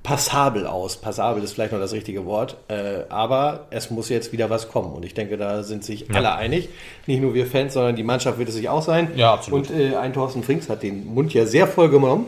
passabel 0.03 0.65
aus. 0.65 0.97
Passabel 0.97 1.43
ist 1.43 1.53
vielleicht 1.53 1.73
noch 1.73 1.79
das 1.79 1.93
richtige 1.93 2.25
Wort. 2.25 2.57
Äh, 2.67 3.03
aber 3.09 3.67
es 3.69 3.91
muss 3.91 4.09
jetzt 4.09 4.31
wieder 4.31 4.49
was 4.49 4.69
kommen. 4.69 4.93
Und 4.93 5.05
ich 5.05 5.13
denke, 5.13 5.37
da 5.37 5.63
sind 5.63 5.83
sich 5.83 6.13
alle 6.13 6.33
einig. 6.33 6.69
Nicht 7.05 7.21
nur 7.21 7.33
wir 7.33 7.45
Fans, 7.45 7.73
sondern 7.73 7.95
die 7.95 8.03
Mannschaft 8.03 8.39
wird 8.39 8.49
es 8.49 8.55
sich 8.55 8.69
auch 8.69 8.81
sein. 8.81 9.09
Ja, 9.15 9.33
absolut. 9.33 9.69
Und 9.69 9.79
äh, 9.79 9.95
ein 9.95 10.13
Thorsten 10.13 10.43
Frings 10.43 10.69
hat 10.69 10.83
den 10.83 11.13
Mund 11.13 11.33
ja 11.33 11.45
sehr 11.45 11.67
voll 11.67 11.89
genommen. 11.89 12.25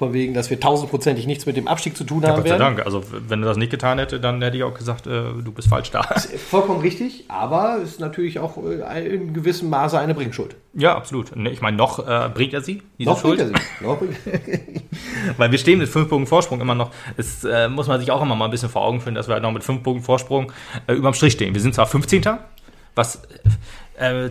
Von 0.00 0.14
wegen, 0.14 0.32
dass 0.32 0.48
wir 0.48 0.58
tausendprozentig 0.58 1.26
nichts 1.26 1.44
mit 1.44 1.58
dem 1.58 1.68
Abstieg 1.68 1.94
zu 1.94 2.04
tun 2.04 2.24
haben 2.24 2.36
Gott 2.36 2.44
sei 2.44 2.58
werden. 2.58 2.76
Dank. 2.76 2.86
Also 2.86 3.04
wenn 3.28 3.42
du 3.42 3.46
das 3.46 3.58
nicht 3.58 3.70
getan 3.70 3.98
hätte, 3.98 4.18
dann 4.18 4.40
hätte 4.40 4.56
ich 4.56 4.62
auch 4.62 4.72
gesagt, 4.72 5.06
äh, 5.06 5.10
du 5.10 5.52
bist 5.52 5.68
falsch 5.68 5.90
da. 5.90 6.00
Vollkommen 6.48 6.80
richtig, 6.80 7.26
aber 7.28 7.80
es 7.82 7.90
ist 7.90 8.00
natürlich 8.00 8.38
auch 8.38 8.56
äh, 8.64 9.06
in 9.06 9.34
gewissem 9.34 9.68
Maße 9.68 9.98
eine 9.98 10.14
Bringschuld. 10.14 10.56
ja, 10.72 10.96
absolut. 10.96 11.36
Ich 11.36 11.60
meine, 11.60 11.76
noch 11.76 11.98
äh, 11.98 12.30
bringt 12.32 12.54
er 12.54 12.62
sie, 12.62 12.80
diese 12.98 13.10
Noch 13.10 13.20
Schuld. 13.20 13.40
bringt 13.40 13.60
er 13.82 13.94
bringt 13.94 14.16
Weil 15.36 15.50
wir 15.50 15.58
stehen 15.58 15.78
mit 15.78 15.90
fünf 15.90 16.08
Punkten 16.08 16.26
Vorsprung 16.26 16.62
immer 16.62 16.74
noch. 16.74 16.92
Das 17.18 17.44
äh, 17.44 17.68
muss 17.68 17.86
man 17.86 18.00
sich 18.00 18.10
auch 18.10 18.22
immer 18.22 18.34
mal 18.34 18.46
ein 18.46 18.50
bisschen 18.50 18.70
vor 18.70 18.82
Augen 18.86 19.02
führen, 19.02 19.16
dass 19.16 19.28
wir 19.28 19.34
halt 19.34 19.42
noch 19.42 19.52
mit 19.52 19.64
fünf 19.64 19.82
Punkten 19.82 20.02
Vorsprung 20.02 20.50
äh, 20.86 20.94
überm 20.94 21.12
Strich 21.12 21.34
stehen. 21.34 21.52
Wir 21.52 21.60
sind 21.60 21.74
zwar 21.74 21.84
15. 21.86 22.22
was 22.94 23.20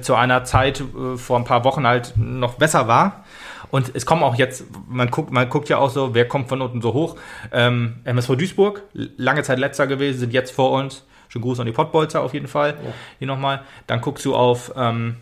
zu 0.01 0.15
einer 0.15 0.45
Zeit 0.45 0.83
vor 1.17 1.37
ein 1.37 1.43
paar 1.43 1.63
Wochen 1.63 1.85
halt 1.85 2.13
noch 2.17 2.55
besser 2.55 2.87
war. 2.87 3.23
Und 3.71 3.91
es 3.93 4.05
kommen 4.05 4.23
auch 4.23 4.35
jetzt, 4.35 4.65
man 4.87 5.09
guckt, 5.09 5.31
man 5.31 5.49
guckt 5.49 5.69
ja 5.69 5.77
auch 5.77 5.89
so, 5.89 6.13
wer 6.13 6.27
kommt 6.27 6.49
von 6.49 6.61
unten 6.61 6.81
so 6.81 6.93
hoch. 6.93 7.15
Ähm, 7.51 7.97
MSV 8.03 8.35
Duisburg, 8.35 8.83
lange 8.93 9.43
Zeit 9.43 9.59
letzter 9.59 9.87
gewesen, 9.87 10.19
sind 10.19 10.33
jetzt 10.33 10.51
vor 10.51 10.71
uns. 10.71 11.05
Schönen 11.27 11.43
Gruß 11.43 11.59
an 11.59 11.67
die 11.67 11.71
Pottbolzer 11.71 12.21
auf 12.21 12.33
jeden 12.33 12.47
Fall. 12.47 12.75
Hier 13.19 13.27
nochmal. 13.27 13.61
Dann 13.85 14.01
guckst 14.01 14.25
du 14.25 14.35
auf 14.35 14.71
ähm, 14.75 15.17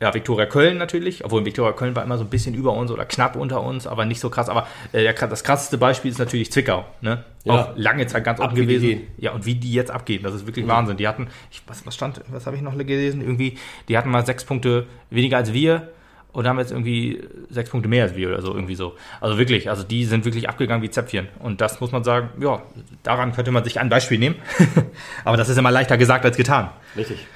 ja, 0.00 0.14
Viktoria 0.14 0.46
Köln 0.46 0.78
natürlich, 0.78 1.24
obwohl 1.24 1.44
Viktoria 1.44 1.72
Köln 1.72 1.96
war 1.96 2.04
immer 2.04 2.18
so 2.18 2.24
ein 2.24 2.30
bisschen 2.30 2.54
über 2.54 2.72
uns 2.72 2.90
oder 2.90 3.04
knapp 3.04 3.34
unter 3.34 3.62
uns, 3.62 3.86
aber 3.86 4.04
nicht 4.04 4.20
so 4.20 4.30
krass. 4.30 4.48
Aber 4.48 4.66
äh, 4.92 5.12
das 5.12 5.42
krasseste 5.42 5.76
Beispiel 5.76 6.10
ist 6.10 6.18
natürlich 6.18 6.52
Zwickau. 6.52 6.84
Ne? 7.00 7.24
Ja. 7.44 7.52
Auch 7.52 7.68
lange 7.76 8.06
Zeit 8.06 8.24
ganz 8.24 8.40
die 8.40 8.54
gewesen. 8.54 9.06
Ja, 9.16 9.32
und 9.32 9.44
wie 9.44 9.56
die 9.56 9.72
jetzt 9.72 9.90
abgehen, 9.90 10.22
das 10.22 10.34
ist 10.34 10.46
wirklich 10.46 10.68
Wahnsinn. 10.68 10.98
Die 10.98 11.08
hatten, 11.08 11.28
ich, 11.50 11.62
was, 11.66 11.84
was 11.84 11.94
stand, 11.94 12.20
was 12.28 12.46
habe 12.46 12.56
ich 12.56 12.62
noch 12.62 12.76
gelesen? 12.76 13.20
Irgendwie, 13.20 13.58
die 13.88 13.98
hatten 13.98 14.10
mal 14.10 14.24
sechs 14.24 14.44
Punkte 14.44 14.86
weniger 15.10 15.38
als 15.38 15.52
wir 15.52 15.88
und 16.32 16.46
haben 16.46 16.58
jetzt 16.58 16.70
irgendwie 16.70 17.22
sechs 17.50 17.70
Punkte 17.70 17.88
mehr 17.88 18.04
als 18.04 18.14
wir 18.14 18.28
oder 18.28 18.42
so, 18.42 18.54
irgendwie 18.54 18.74
so. 18.74 18.94
Also 19.20 19.38
wirklich, 19.38 19.70
also 19.70 19.82
die 19.82 20.04
sind 20.04 20.24
wirklich 20.24 20.48
abgegangen 20.48 20.82
wie 20.82 20.90
Zäpfchen. 20.90 21.28
Und 21.40 21.60
das 21.60 21.80
muss 21.80 21.90
man 21.92 22.04
sagen, 22.04 22.30
ja, 22.40 22.62
daran 23.02 23.32
könnte 23.32 23.50
man 23.50 23.64
sich 23.64 23.80
ein 23.80 23.88
Beispiel 23.88 24.18
nehmen. 24.18 24.36
aber 25.24 25.36
das 25.36 25.48
ist 25.48 25.56
immer 25.56 25.70
leichter 25.70 25.96
gesagt 25.96 26.24
als 26.24 26.36
getan. 26.36 26.70
Richtig. 26.96 27.26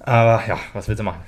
Aber 0.00 0.42
ja, 0.46 0.58
was 0.72 0.88
willst 0.88 1.00
du 1.00 1.04
machen? 1.04 1.20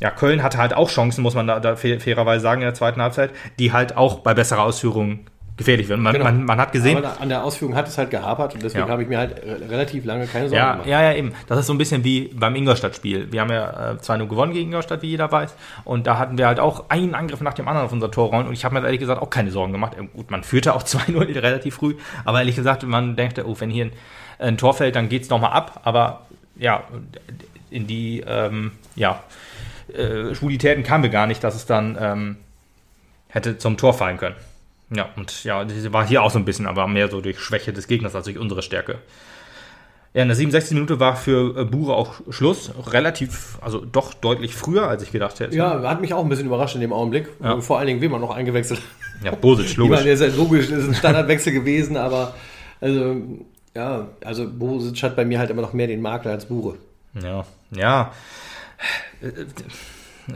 Ja, 0.00 0.10
Köln 0.10 0.42
hatte 0.42 0.58
halt 0.58 0.74
auch 0.74 0.90
Chancen, 0.90 1.22
muss 1.22 1.34
man 1.34 1.46
da, 1.46 1.60
da 1.60 1.76
fair- 1.76 2.00
fairerweise 2.00 2.42
sagen, 2.42 2.60
in 2.62 2.66
der 2.66 2.74
zweiten 2.74 3.00
Halbzeit, 3.00 3.30
die 3.58 3.72
halt 3.72 3.96
auch 3.96 4.18
bei 4.20 4.34
besserer 4.34 4.62
Ausführung 4.62 5.20
gefährlich 5.62 5.88
werden. 5.88 6.02
Man, 6.02 6.12
Genau. 6.12 6.24
man, 6.26 6.44
man 6.44 6.58
hat 6.60 6.72
gesehen, 6.72 6.98
Aber 6.98 7.20
an 7.20 7.28
der 7.28 7.42
Ausführung 7.44 7.74
hat 7.74 7.88
es 7.88 7.96
halt 7.98 8.10
gehapert 8.10 8.54
und 8.54 8.62
deswegen 8.62 8.86
Ja. 8.86 8.90
habe 8.92 9.02
ich 9.02 9.08
mir 9.08 9.18
halt 9.18 9.36
re- 9.42 9.70
relativ 9.70 10.04
lange 10.04 10.26
keine 10.26 10.48
Sorgen 10.48 10.56
ja, 10.62 10.72
gemacht. 10.72 10.88
ja, 10.88 11.02
ja, 11.02 11.12
eben. 11.14 11.32
Das 11.46 11.58
ist 11.58 11.66
so 11.66 11.72
ein 11.74 11.78
bisschen 11.78 12.04
wie 12.04 12.28
beim 12.34 12.54
Ingolstadt-Spiel. 12.54 13.32
Wir 13.32 13.40
haben 13.40 13.50
ja 13.50 13.92
äh, 13.92 13.96
2-0 13.96 14.26
gewonnen 14.28 14.52
gegen 14.52 14.68
Ingolstadt, 14.68 15.02
wie 15.02 15.08
jeder 15.08 15.30
weiß. 15.32 15.54
Und 15.84 16.06
da 16.06 16.18
hatten 16.18 16.36
wir 16.38 16.46
halt 16.46 16.60
auch 16.60 16.90
einen 16.90 17.14
Angriff 17.14 17.40
nach 17.40 17.54
dem 17.54 17.68
anderen 17.68 17.86
auf 17.86 17.92
unser 17.92 18.10
Torraum. 18.10 18.46
Und 18.46 18.52
ich 18.52 18.64
habe 18.64 18.74
mir 18.74 18.84
ehrlich 18.84 19.00
gesagt 19.00 19.20
auch 19.22 19.30
keine 19.30 19.50
Sorgen 19.50 19.72
gemacht. 19.72 19.92
Ähm, 19.98 20.10
Gut, 20.12 20.30
man 20.30 20.44
führte 20.44 20.74
auch 20.74 20.82
2-0 20.84 21.40
relativ 21.40 21.74
früh. 21.76 21.94
Aber 22.24 22.38
ehrlich 22.40 22.56
gesagt, 22.56 22.82
man 22.84 23.16
denkt, 23.16 23.38
oh, 23.44 23.56
wenn 23.58 23.70
hier 23.70 23.86
ein, 23.86 23.92
ein 24.38 24.58
Tor 24.58 24.74
fällt, 24.74 24.96
dann 24.96 25.08
geht's 25.08 25.28
noch 25.30 25.40
nochmal 25.40 25.56
ab. 25.56 25.80
Aber 25.84 26.26
ja, 26.56 26.84
in 27.70 27.86
die 27.86 28.22
ähm, 28.26 28.72
ja, 28.96 29.20
äh, 29.94 30.34
Schwulitäten 30.34 30.82
kamen 30.84 31.02
wir 31.04 31.10
gar 31.10 31.26
nicht, 31.26 31.42
dass 31.42 31.54
es 31.54 31.64
dann 31.66 31.96
ähm, 32.00 32.36
hätte 33.28 33.56
zum 33.58 33.76
Tor 33.78 33.94
fallen 33.94 34.18
können. 34.18 34.34
Ja, 34.94 35.08
und 35.16 35.44
ja, 35.44 35.64
das 35.64 35.92
war 35.92 36.06
hier 36.06 36.22
auch 36.22 36.30
so 36.30 36.38
ein 36.38 36.44
bisschen, 36.44 36.66
aber 36.66 36.86
mehr 36.86 37.08
so 37.08 37.20
durch 37.20 37.40
Schwäche 37.40 37.72
des 37.72 37.86
Gegners 37.86 38.14
als 38.14 38.24
durch 38.26 38.38
unsere 38.38 38.62
Stärke. 38.62 38.98
Ja, 40.14 40.20
in 40.22 40.28
der 40.28 40.36
67. 40.36 40.74
Minute 40.74 41.00
war 41.00 41.16
für 41.16 41.56
äh, 41.58 41.64
Bure 41.64 41.94
auch 41.94 42.20
Schluss. 42.28 42.70
Relativ, 42.90 43.56
also 43.62 43.82
doch 43.82 44.12
deutlich 44.12 44.54
früher, 44.54 44.86
als 44.86 45.02
ich 45.02 45.10
gedacht 45.10 45.40
hätte. 45.40 45.56
Ja, 45.56 45.80
hat 45.88 46.02
mich 46.02 46.12
auch 46.12 46.22
ein 46.22 46.28
bisschen 46.28 46.44
überrascht 46.46 46.74
in 46.74 46.82
dem 46.82 46.92
Augenblick. 46.92 47.28
Ja. 47.42 47.60
Vor 47.62 47.78
allen 47.78 47.86
Dingen, 47.86 48.02
wie 48.02 48.08
man 48.08 48.20
noch 48.20 48.30
eingewechselt 48.30 48.80
hat. 48.80 49.24
ja 49.24 49.34
Bosic, 49.34 49.64
Ich 49.70 49.76
logisch. 49.78 49.90
meine, 49.96 50.04
der 50.04 50.14
ist 50.14 50.20
ja 50.20 50.26
logisch, 50.36 50.68
ist 50.68 50.86
ein 50.88 50.94
Standardwechsel 50.94 51.54
gewesen, 51.54 51.96
aber 51.96 52.34
also, 52.82 53.16
ja, 53.74 54.08
also 54.22 54.46
Bosic 54.50 55.02
hat 55.02 55.16
bei 55.16 55.24
mir 55.24 55.38
halt 55.38 55.48
immer 55.48 55.62
noch 55.62 55.72
mehr 55.72 55.86
den 55.86 56.02
Makler 56.02 56.32
als 56.32 56.44
Bure. 56.44 56.76
Ja, 57.22 57.46
ja. 57.74 58.12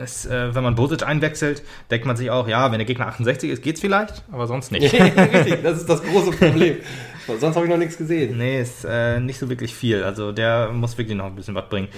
Es, 0.01 0.27
äh, 0.27 0.55
wenn 0.55 0.65
man 0.65 0.75
Bosic 0.75 1.07
einwechselt, 1.07 1.63
denkt 1.91 2.07
man 2.07 2.17
sich 2.17 2.31
auch, 2.31 2.49
ja, 2.49 2.71
wenn 2.73 2.79
der 2.79 2.87
Gegner 2.87 3.07
68 3.07 3.51
ist, 3.51 3.63
geht's 3.63 3.81
vielleicht, 3.81 4.25
aber 4.33 4.47
sonst 4.47 4.73
nicht. 4.73 4.93
Richtig, 4.93 5.63
das 5.63 5.79
ist 5.79 5.89
das 5.89 6.03
große 6.03 6.33
Problem. 6.33 6.79
Sonst 7.27 7.57
habe 7.57 7.67
ich 7.67 7.71
noch 7.71 7.79
nichts 7.79 7.97
gesehen. 7.97 8.39
Nee, 8.39 8.61
ist 8.61 8.85
äh, 8.85 9.19
nicht 9.19 9.39
so 9.39 9.49
wirklich 9.49 9.75
viel. 9.75 10.05
Also 10.05 10.33
der 10.33 10.71
muss 10.73 10.97
wirklich 10.97 11.17
noch 11.17 11.27
ein 11.27 11.35
bisschen 11.35 11.55
was 11.55 11.69
bringen. 11.69 11.89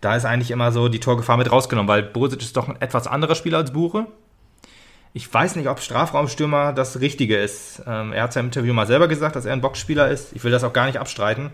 Da 0.00 0.16
ist 0.16 0.24
eigentlich 0.24 0.50
immer 0.50 0.72
so 0.72 0.88
die 0.88 0.98
Torgefahr 0.98 1.36
mit 1.36 1.50
rausgenommen, 1.52 1.88
weil 1.88 2.02
Bosic 2.02 2.42
ist 2.42 2.56
doch 2.56 2.68
ein 2.68 2.80
etwas 2.80 3.06
anderer 3.06 3.36
Spieler 3.36 3.58
als 3.58 3.72
Bure. 3.72 4.06
Ich 5.14 5.32
weiß 5.32 5.56
nicht, 5.56 5.68
ob 5.68 5.78
Strafraumstürmer 5.78 6.72
das 6.72 7.00
Richtige 7.00 7.36
ist. 7.36 7.82
Ähm, 7.86 8.12
er 8.12 8.24
hat 8.24 8.34
ja 8.34 8.40
im 8.40 8.46
Interview 8.46 8.72
mal 8.72 8.86
selber 8.86 9.08
gesagt, 9.08 9.36
dass 9.36 9.44
er 9.44 9.52
ein 9.52 9.60
Boxspieler 9.60 10.08
ist. 10.08 10.32
Ich 10.32 10.42
will 10.42 10.50
das 10.50 10.64
auch 10.64 10.72
gar 10.72 10.86
nicht 10.86 10.98
abstreiten. 10.98 11.50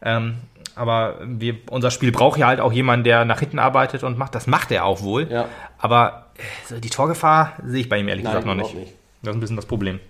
Ähm, 0.00 0.36
aber 0.80 1.18
wir, 1.22 1.56
unser 1.68 1.90
Spiel 1.90 2.10
braucht 2.10 2.38
ja 2.38 2.46
halt 2.46 2.58
auch 2.58 2.72
jemanden, 2.72 3.04
der 3.04 3.26
nach 3.26 3.40
hinten 3.40 3.58
arbeitet 3.58 4.02
und 4.02 4.16
macht. 4.16 4.34
Das 4.34 4.46
macht 4.46 4.72
er 4.72 4.86
auch 4.86 5.02
wohl. 5.02 5.30
Ja. 5.30 5.46
Aber 5.76 6.28
äh, 6.70 6.80
die 6.80 6.88
Torgefahr 6.88 7.52
sehe 7.66 7.82
ich 7.82 7.90
bei 7.90 7.98
ihm 7.98 8.08
ehrlich 8.08 8.24
Nein, 8.24 8.32
gesagt 8.32 8.46
noch 8.46 8.54
nicht. 8.54 8.74
nicht. 8.74 8.94
Das 9.22 9.32
ist 9.32 9.36
ein 9.36 9.40
bisschen 9.40 9.56
das 9.56 9.66
Problem. 9.66 10.00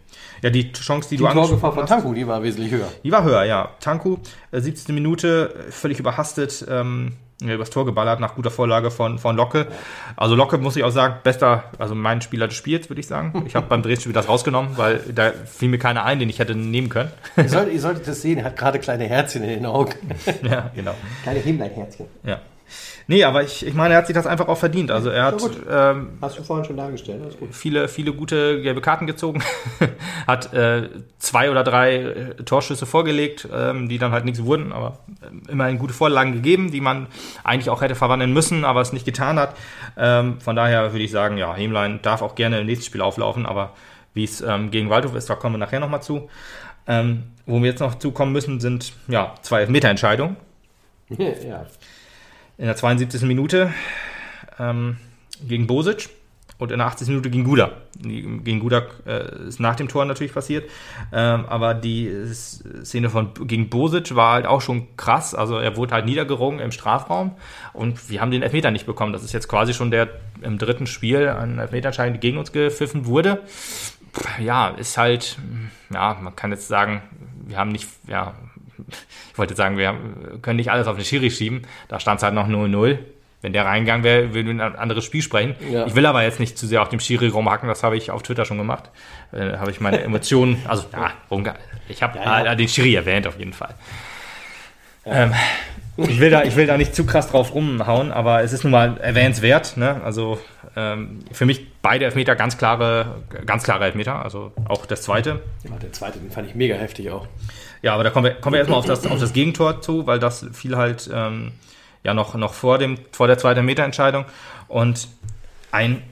Ja, 0.42 0.50
die 0.50 0.70
Chance, 0.72 1.08
die, 1.08 1.16
Die 1.16 1.22
du 1.24 1.26
angesprochen 1.26 1.60
Torgefahr 1.60 1.72
von 1.72 1.86
Tanku, 1.86 2.14
die 2.14 2.24
war 2.24 2.40
wesentlich 2.44 2.70
höher. 2.70 2.86
die 3.02 3.10
war 3.10 3.24
höher, 3.24 3.42
ja. 3.42 3.70
Tanku, 3.80 4.18
äh, 4.52 4.60
17. 4.60 4.94
Minute, 4.94 5.66
äh, 5.68 5.72
völlig 5.72 5.98
überhastet, 5.98 6.64
ähm, 6.70 7.14
übers 7.48 7.70
Tor 7.70 7.86
geballert 7.86 8.20
nach 8.20 8.34
guter 8.34 8.50
Vorlage 8.50 8.90
von, 8.90 9.18
von 9.18 9.36
Locke. 9.36 9.66
Also 10.16 10.34
Locke, 10.34 10.58
muss 10.58 10.76
ich 10.76 10.84
auch 10.84 10.90
sagen, 10.90 11.16
bester, 11.22 11.64
also 11.78 11.94
mein 11.94 12.20
Spieler 12.20 12.48
des 12.48 12.56
Spiels, 12.56 12.90
würde 12.90 13.00
ich 13.00 13.06
sagen. 13.06 13.44
Ich 13.46 13.56
habe 13.56 13.66
beim 13.66 13.82
Drehspiel 13.82 14.12
das 14.12 14.28
rausgenommen, 14.28 14.76
weil 14.76 15.00
da 15.14 15.32
fiel 15.32 15.68
mir 15.68 15.78
keiner 15.78 16.04
ein, 16.04 16.18
den 16.18 16.28
ich 16.28 16.38
hätte 16.38 16.54
nehmen 16.54 16.88
können. 16.88 17.10
Ihr 17.36 17.48
solltet, 17.48 17.72
ihr 17.74 17.80
solltet 17.80 18.06
das 18.06 18.20
sehen, 18.20 18.38
er 18.38 18.44
hat 18.44 18.56
gerade 18.56 18.78
kleine 18.78 19.04
Herzchen 19.04 19.42
in 19.42 19.48
den 19.48 19.66
Augen. 19.66 19.94
ja, 20.42 20.70
genau. 20.74 20.94
Kleine 21.22 21.40
Himbeerherzchen. 21.40 22.06
Ja. 22.24 22.40
Nee, 23.10 23.24
aber 23.24 23.42
ich, 23.42 23.66
ich 23.66 23.74
meine, 23.74 23.94
er 23.94 23.98
hat 23.98 24.06
sich 24.06 24.14
das 24.14 24.28
einfach 24.28 24.46
auch 24.46 24.56
verdient. 24.56 24.92
Also 24.92 25.10
er 25.10 25.24
hat 25.24 25.42
ähm, 25.68 26.10
Hast 26.22 26.38
du 26.38 26.44
vorhin 26.44 26.64
schon 26.64 26.76
dargestellt, 26.76 27.36
gut. 27.40 27.52
viele, 27.52 27.88
viele 27.88 28.12
gute 28.12 28.62
gelbe 28.62 28.80
Karten 28.80 29.08
gezogen, 29.08 29.42
hat 30.28 30.54
äh, 30.54 30.88
zwei 31.18 31.50
oder 31.50 31.64
drei 31.64 31.96
äh, 31.96 32.34
Torschüsse 32.44 32.86
vorgelegt, 32.86 33.48
ähm, 33.52 33.88
die 33.88 33.98
dann 33.98 34.12
halt 34.12 34.26
nichts 34.26 34.44
wurden, 34.44 34.72
aber 34.72 35.00
äh, 35.22 35.50
immerhin 35.50 35.80
gute 35.80 35.92
Vorlagen 35.92 36.34
gegeben, 36.34 36.70
die 36.70 36.80
man 36.80 37.08
eigentlich 37.42 37.68
auch 37.68 37.82
hätte 37.82 37.96
verwandeln 37.96 38.32
müssen, 38.32 38.64
aber 38.64 38.80
es 38.80 38.92
nicht 38.92 39.06
getan 39.06 39.40
hat. 39.40 39.56
Ähm, 39.96 40.40
von 40.40 40.54
daher 40.54 40.92
würde 40.92 41.04
ich 41.04 41.10
sagen, 41.10 41.36
ja, 41.36 41.52
Hemlein 41.52 41.98
darf 42.02 42.22
auch 42.22 42.36
gerne 42.36 42.60
im 42.60 42.66
nächsten 42.66 42.86
Spiel 42.86 43.00
auflaufen, 43.00 43.44
aber 43.44 43.72
wie 44.14 44.22
es 44.22 44.40
ähm, 44.40 44.70
gegen 44.70 44.88
Waldhof 44.88 45.16
ist, 45.16 45.28
da 45.28 45.34
kommen 45.34 45.56
wir 45.56 45.58
nachher 45.58 45.80
nochmal 45.80 46.00
zu. 46.00 46.30
Ähm, 46.86 47.24
wo 47.44 47.60
wir 47.60 47.70
jetzt 47.70 47.80
noch 47.80 47.96
zukommen 47.96 48.30
müssen, 48.30 48.60
sind 48.60 48.92
ja 49.08 49.34
zwei 49.42 49.62
Elfmeterentscheidungen 49.62 50.36
Ja. 51.18 51.66
In 52.60 52.66
der 52.66 52.76
72. 52.76 53.22
Minute 53.22 53.72
ähm, 54.58 54.98
gegen 55.42 55.66
Bosic 55.66 56.10
und 56.58 56.70
in 56.70 56.78
der 56.78 56.88
80. 56.88 57.08
Minute 57.08 57.30
gegen 57.30 57.44
Guda. 57.44 57.72
Gegen 57.98 58.60
Guda 58.60 58.82
äh, 59.06 59.48
ist 59.48 59.60
nach 59.60 59.76
dem 59.76 59.88
Tor 59.88 60.04
natürlich 60.04 60.34
passiert, 60.34 60.68
ähm, 61.10 61.46
aber 61.46 61.72
die 61.72 62.12
Szene 62.34 63.08
von 63.08 63.32
gegen 63.46 63.70
Bosic 63.70 64.14
war 64.14 64.34
halt 64.34 64.46
auch 64.46 64.60
schon 64.60 64.94
krass. 64.98 65.34
Also 65.34 65.56
er 65.56 65.78
wurde 65.78 65.94
halt 65.94 66.04
niedergerungen 66.04 66.60
im 66.60 66.70
Strafraum 66.70 67.32
und 67.72 68.10
wir 68.10 68.20
haben 68.20 68.30
den 68.30 68.42
Elfmeter 68.42 68.70
nicht 68.70 68.84
bekommen. 68.84 69.14
Das 69.14 69.24
ist 69.24 69.32
jetzt 69.32 69.48
quasi 69.48 69.72
schon 69.72 69.90
der 69.90 70.08
im 70.42 70.58
dritten 70.58 70.86
Spiel 70.86 71.28
ein 71.28 71.58
Elfmeterentscheid, 71.58 72.12
der 72.12 72.20
gegen 72.20 72.36
uns 72.36 72.52
gepfiffen 72.52 73.06
wurde. 73.06 73.40
Ja, 74.38 74.68
ist 74.68 74.98
halt, 74.98 75.38
ja, 75.94 76.18
man 76.20 76.36
kann 76.36 76.50
jetzt 76.50 76.68
sagen, 76.68 77.00
wir 77.46 77.56
haben 77.56 77.70
nicht, 77.70 77.88
ja, 78.06 78.34
ich 79.32 79.38
wollte 79.38 79.54
sagen, 79.54 79.76
wir 79.78 79.94
können 80.42 80.56
nicht 80.56 80.70
alles 80.70 80.86
auf 80.86 80.96
den 80.96 81.04
Schiri 81.04 81.30
schieben. 81.30 81.62
Da 81.88 82.00
stand 82.00 82.18
es 82.18 82.22
halt 82.22 82.34
noch 82.34 82.48
0-0. 82.48 82.98
Wenn 83.42 83.54
der 83.54 83.64
reingegangen 83.64 84.04
wäre, 84.04 84.34
würden 84.34 84.58
wir 84.58 84.64
ein 84.66 84.76
anderes 84.76 85.04
Spiel 85.04 85.22
sprechen. 85.22 85.54
Ja. 85.70 85.86
Ich 85.86 85.94
will 85.94 86.04
aber 86.04 86.22
jetzt 86.22 86.40
nicht 86.40 86.58
zu 86.58 86.66
sehr 86.66 86.82
auf 86.82 86.90
dem 86.90 87.00
Schiri 87.00 87.28
rumhacken, 87.28 87.68
das 87.68 87.82
habe 87.82 87.96
ich 87.96 88.10
auf 88.10 88.22
Twitter 88.22 88.44
schon 88.44 88.58
gemacht. 88.58 88.90
Äh, 89.32 89.56
habe 89.56 89.70
ich 89.70 89.80
meine 89.80 90.00
Emotionen, 90.02 90.62
also 90.68 90.84
ja, 90.92 91.12
ich 91.88 92.02
habe 92.02 92.18
Ja, 92.18 92.44
ja. 92.44 92.52
äh, 92.52 92.56
den 92.56 92.68
Schiri 92.68 92.94
erwähnt 92.94 93.26
auf 93.26 93.38
jeden 93.38 93.54
Fall. 93.54 93.74
Ähm, 95.06 95.32
ich 95.96 96.20
will, 96.20 96.30
da, 96.30 96.44
ich 96.44 96.56
will 96.56 96.66
da 96.66 96.76
nicht 96.76 96.94
zu 96.94 97.04
krass 97.04 97.30
drauf 97.30 97.54
rumhauen, 97.54 98.12
aber 98.12 98.42
es 98.42 98.52
ist 98.52 98.64
nun 98.64 98.72
mal 98.72 98.98
erwähnenswert. 98.98 99.76
Ne? 99.76 100.00
Also 100.04 100.38
ähm, 100.76 101.20
für 101.32 101.46
mich 101.46 101.66
beide 101.82 102.04
Elfmeter 102.04 102.36
ganz 102.36 102.58
klare, 102.58 103.22
ganz 103.46 103.64
klare 103.64 103.84
Elfmeter, 103.86 104.22
also 104.22 104.52
auch 104.66 104.86
das 104.86 105.02
zweite. 105.02 105.40
Ja, 105.64 105.76
der 105.76 105.92
zweite, 105.92 106.18
den 106.18 106.30
fand 106.30 106.48
ich 106.48 106.54
mega 106.54 106.74
heftig 106.76 107.10
auch. 107.10 107.26
Ja, 107.82 107.94
aber 107.94 108.04
da 108.04 108.10
kommen 108.10 108.26
wir, 108.26 108.34
kommen 108.34 108.54
wir 108.54 108.58
erstmal 108.58 108.78
auf 108.78 108.86
das, 108.86 109.06
auf 109.06 109.18
das 109.18 109.32
Gegentor 109.32 109.80
zu, 109.80 110.06
weil 110.06 110.18
das 110.18 110.46
fiel 110.52 110.76
halt 110.76 111.08
ähm, 111.12 111.52
ja 112.02 112.14
noch, 112.14 112.34
noch 112.34 112.54
vor, 112.54 112.78
dem, 112.78 112.98
vor 113.12 113.26
der 113.26 113.38
zweiten 113.38 113.64
Meterentscheidung. 113.64 114.24
Und 114.68 115.08
ein 115.72 116.02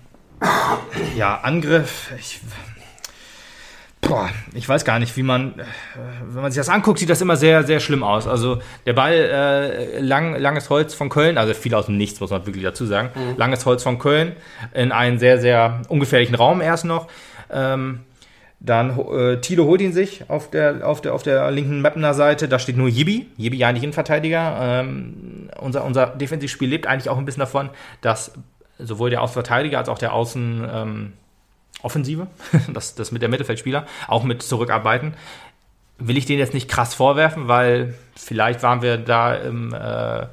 ja, 1.16 1.40
Angriff, 1.40 2.12
ich, 2.18 2.40
boah, 4.00 4.30
ich 4.54 4.68
weiß 4.68 4.84
gar 4.84 4.98
nicht, 4.98 5.16
wie 5.16 5.22
man, 5.22 5.58
äh, 5.58 5.64
wenn 6.28 6.42
man 6.42 6.52
sich 6.52 6.60
das 6.60 6.68
anguckt, 6.68 6.98
sieht 6.98 7.10
das 7.10 7.20
immer 7.20 7.36
sehr, 7.36 7.64
sehr 7.64 7.80
schlimm 7.80 8.02
aus. 8.02 8.26
Also 8.26 8.60
der 8.86 8.92
Ball, 8.92 9.14
äh, 9.14 10.00
lang, 10.00 10.36
langes 10.36 10.70
Holz 10.70 10.94
von 10.94 11.08
Köln, 11.08 11.38
also 11.38 11.54
viel 11.54 11.74
aus 11.74 11.86
dem 11.86 11.96
Nichts, 11.96 12.20
muss 12.20 12.30
man 12.30 12.46
wirklich 12.46 12.64
dazu 12.64 12.86
sagen. 12.86 13.10
Mhm. 13.14 13.36
Langes 13.36 13.66
Holz 13.66 13.82
von 13.82 13.98
Köln 13.98 14.36
in 14.72 14.92
einen 14.92 15.18
sehr, 15.18 15.40
sehr 15.40 15.82
ungefährlichen 15.88 16.34
Raum 16.34 16.60
erst 16.60 16.84
noch. 16.84 17.08
Ähm, 17.50 18.00
dann 18.60 18.98
äh, 18.98 19.40
Tilo 19.40 19.66
holt 19.66 19.80
ihn 19.80 19.92
sich 19.92 20.28
auf 20.28 20.50
der, 20.50 20.86
auf 20.86 21.00
der, 21.00 21.14
auf 21.14 21.22
der 21.22 21.50
linken 21.50 21.80
Mappener 21.80 22.12
Seite. 22.14 22.48
Da 22.48 22.58
steht 22.58 22.76
nur 22.76 22.88
Yibi. 22.88 23.28
Yibi 23.36 23.56
ja 23.56 23.72
nicht 23.72 23.84
Innenverteidiger. 23.84 24.58
Ähm, 24.60 25.48
unser, 25.60 25.84
unser 25.84 26.06
Defensivspiel 26.06 26.68
lebt 26.68 26.86
eigentlich 26.86 27.08
auch 27.08 27.18
ein 27.18 27.24
bisschen 27.24 27.40
davon, 27.40 27.70
dass 28.00 28.32
sowohl 28.78 29.10
der 29.10 29.22
Außenverteidiger 29.22 29.78
als 29.78 29.88
auch 29.88 29.98
der 29.98 30.12
Außen 30.12 30.68
ähm, 30.72 31.12
Offensive, 31.82 32.26
das, 32.72 32.96
das 32.96 33.12
mit 33.12 33.22
der 33.22 33.28
Mittelfeldspieler, 33.28 33.86
auch 34.08 34.24
mit 34.24 34.42
zurückarbeiten. 34.42 35.14
Will 35.98 36.16
ich 36.16 36.26
denen 36.26 36.40
jetzt 36.40 36.54
nicht 36.54 36.68
krass 36.68 36.94
vorwerfen, 36.94 37.46
weil 37.46 37.94
vielleicht 38.16 38.62
waren 38.64 38.82
wir 38.82 38.98
da 38.98 39.34
im, 39.34 39.72
äh, 39.72 40.26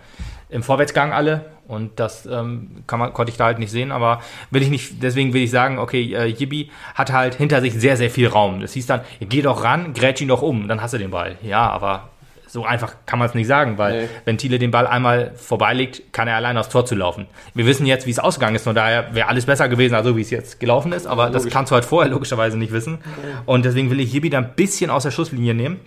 im 0.50 0.64
Vorwärtsgang 0.64 1.12
alle 1.14 1.46
und 1.68 2.00
das 2.00 2.26
ähm, 2.26 2.84
kann 2.88 3.00
man, 3.00 3.14
konnte 3.14 3.32
ich 3.32 3.38
da 3.38 3.46
halt 3.46 3.60
nicht 3.60 3.72
sehen, 3.72 3.92
aber 3.92 4.22
will 4.52 4.62
ich 4.62 4.70
nicht, 4.70 5.04
deswegen 5.04 5.34
will 5.34 5.44
ich 5.44 5.52
sagen, 5.52 5.80
okay, 5.80 6.14
äh, 6.14 6.26
Yibi 6.28 6.70
hat 6.94 7.12
halt 7.12 7.36
hinter 7.36 7.62
sich 7.62 7.74
sehr, 7.74 7.98
sehr 7.98 8.10
viel 8.10 8.28
Raum. 8.28 8.62
Das 8.62 8.74
hieß 8.74 8.86
dann, 8.86 9.02
geh 9.20 9.42
doch 9.42 9.64
ran, 9.64 9.94
grätsch 9.94 10.22
ihn 10.22 10.28
doch 10.28 10.42
um, 10.42 10.68
dann 10.68 10.82
hast 10.82 10.94
du 10.94 10.98
den 10.98 11.12
Ball. 11.12 11.38
Ja, 11.42 11.70
aber 11.70 12.10
so 12.56 12.66
einfach 12.66 12.96
kann 13.06 13.20
man 13.20 13.28
es 13.28 13.36
nicht 13.36 13.48
sagen, 13.48 13.78
weil 13.78 14.04
nee. 14.04 14.10
wenn 14.24 14.38
Thiele 14.38 14.58
den 14.60 14.72
Ball 14.72 14.88
einmal 14.88 15.34
vorbeilegt, 15.36 16.14
kann 16.14 16.30
er 16.30 16.38
allein 16.38 16.58
aufs 16.58 16.70
Tor 16.70 16.86
zu 16.86 16.96
laufen. 16.96 17.28
Wir 17.54 17.66
wissen 17.66 17.86
jetzt, 17.86 18.08
wie 18.08 18.12
es 18.12 18.18
ausgegangen 18.18 18.56
ist, 18.56 18.64
von 18.64 18.74
daher 18.74 19.14
wäre 19.14 19.28
alles 19.28 19.46
besser 19.46 19.68
gewesen, 19.68 19.94
also 19.94 20.16
wie 20.16 20.22
es 20.22 20.30
jetzt 20.30 20.62
gelaufen 20.62 20.94
ist, 20.94 21.06
aber 21.06 21.26
ja, 21.26 21.30
das 21.32 21.48
kannst 21.50 21.72
du 21.72 21.76
halt 21.76 21.84
vorher 21.84 22.10
logischerweise 22.10 22.58
nicht 22.58 22.72
wissen. 22.72 23.00
Und 23.46 23.66
deswegen 23.66 23.92
will 23.92 24.00
ich 24.00 24.10
hier 24.10 24.24
wieder 24.24 24.38
ein 24.38 24.54
bisschen 24.56 24.90
aus 24.90 25.04
der 25.04 25.12
Schusslinie 25.12 25.54
nehmen, 25.54 25.82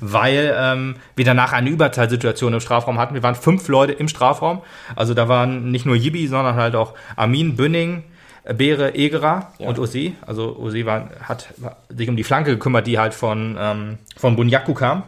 weil 0.00 0.54
ähm, 0.54 0.96
wir 1.16 1.24
danach 1.24 1.54
eine 1.54 1.70
Überzahlsituation 1.70 2.52
im 2.52 2.60
Strafraum 2.60 2.98
hatten. 2.98 3.14
Wir 3.14 3.22
waren 3.22 3.34
fünf 3.34 3.66
Leute 3.68 3.92
im 3.92 4.06
Strafraum, 4.06 4.60
also 4.94 5.14
da 5.14 5.26
waren 5.26 5.70
nicht 5.70 5.86
nur 5.86 5.96
Yibi, 5.96 6.26
sondern 6.28 6.56
halt 6.56 6.76
auch 6.76 6.92
Armin, 7.16 7.56
Bünning, 7.56 8.04
Beere, 8.44 8.94
Egerer 8.94 9.52
ja. 9.58 9.68
und 9.68 9.78
Ose. 9.78 10.12
Also 10.26 10.54
Ose 10.58 10.84
war, 10.84 11.08
hat 11.22 11.48
sich 11.88 12.10
um 12.10 12.16
die 12.16 12.24
Flanke 12.24 12.50
gekümmert, 12.50 12.86
die 12.86 12.98
halt 12.98 13.14
von, 13.14 13.56
ähm, 13.58 13.98
von 14.18 14.36
Bunyaku 14.36 14.74
kam 14.74 15.04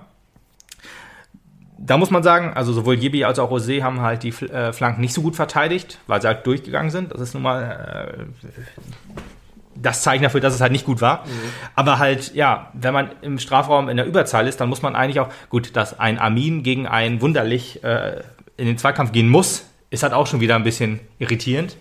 da 1.84 1.96
muss 1.96 2.10
man 2.10 2.22
sagen, 2.22 2.52
also 2.54 2.72
sowohl 2.72 2.94
Jebi 2.94 3.24
als 3.24 3.38
auch 3.40 3.50
Rosé 3.50 3.82
haben 3.82 4.00
halt 4.00 4.22
die 4.22 4.28
äh, 4.28 4.72
Flanken 4.72 5.00
nicht 5.00 5.12
so 5.12 5.20
gut 5.20 5.34
verteidigt, 5.34 5.98
weil 6.06 6.22
sie 6.22 6.28
halt 6.28 6.46
durchgegangen 6.46 6.90
sind. 6.90 7.12
Das 7.12 7.20
ist 7.20 7.34
nun 7.34 7.42
mal 7.42 8.16
äh, 8.16 8.46
das 9.74 10.02
Zeichen 10.02 10.22
dafür, 10.22 10.40
dass 10.40 10.54
es 10.54 10.60
halt 10.60 10.70
nicht 10.70 10.86
gut 10.86 11.00
war. 11.00 11.24
Mhm. 11.24 11.30
Aber 11.74 11.98
halt, 11.98 12.34
ja, 12.34 12.70
wenn 12.72 12.94
man 12.94 13.10
im 13.22 13.40
Strafraum 13.40 13.88
in 13.88 13.96
der 13.96 14.06
Überzahl 14.06 14.46
ist, 14.46 14.60
dann 14.60 14.68
muss 14.68 14.82
man 14.82 14.94
eigentlich 14.94 15.18
auch, 15.18 15.28
gut, 15.50 15.74
dass 15.74 15.98
ein 15.98 16.20
Armin 16.20 16.62
gegen 16.62 16.86
ein 16.86 17.20
Wunderlich 17.20 17.82
äh, 17.82 18.20
in 18.56 18.66
den 18.66 18.78
Zweikampf 18.78 19.10
gehen 19.10 19.28
muss, 19.28 19.66
ist 19.90 20.04
halt 20.04 20.12
auch 20.12 20.28
schon 20.28 20.40
wieder 20.40 20.54
ein 20.54 20.64
bisschen 20.64 21.00
irritierend. 21.18 21.76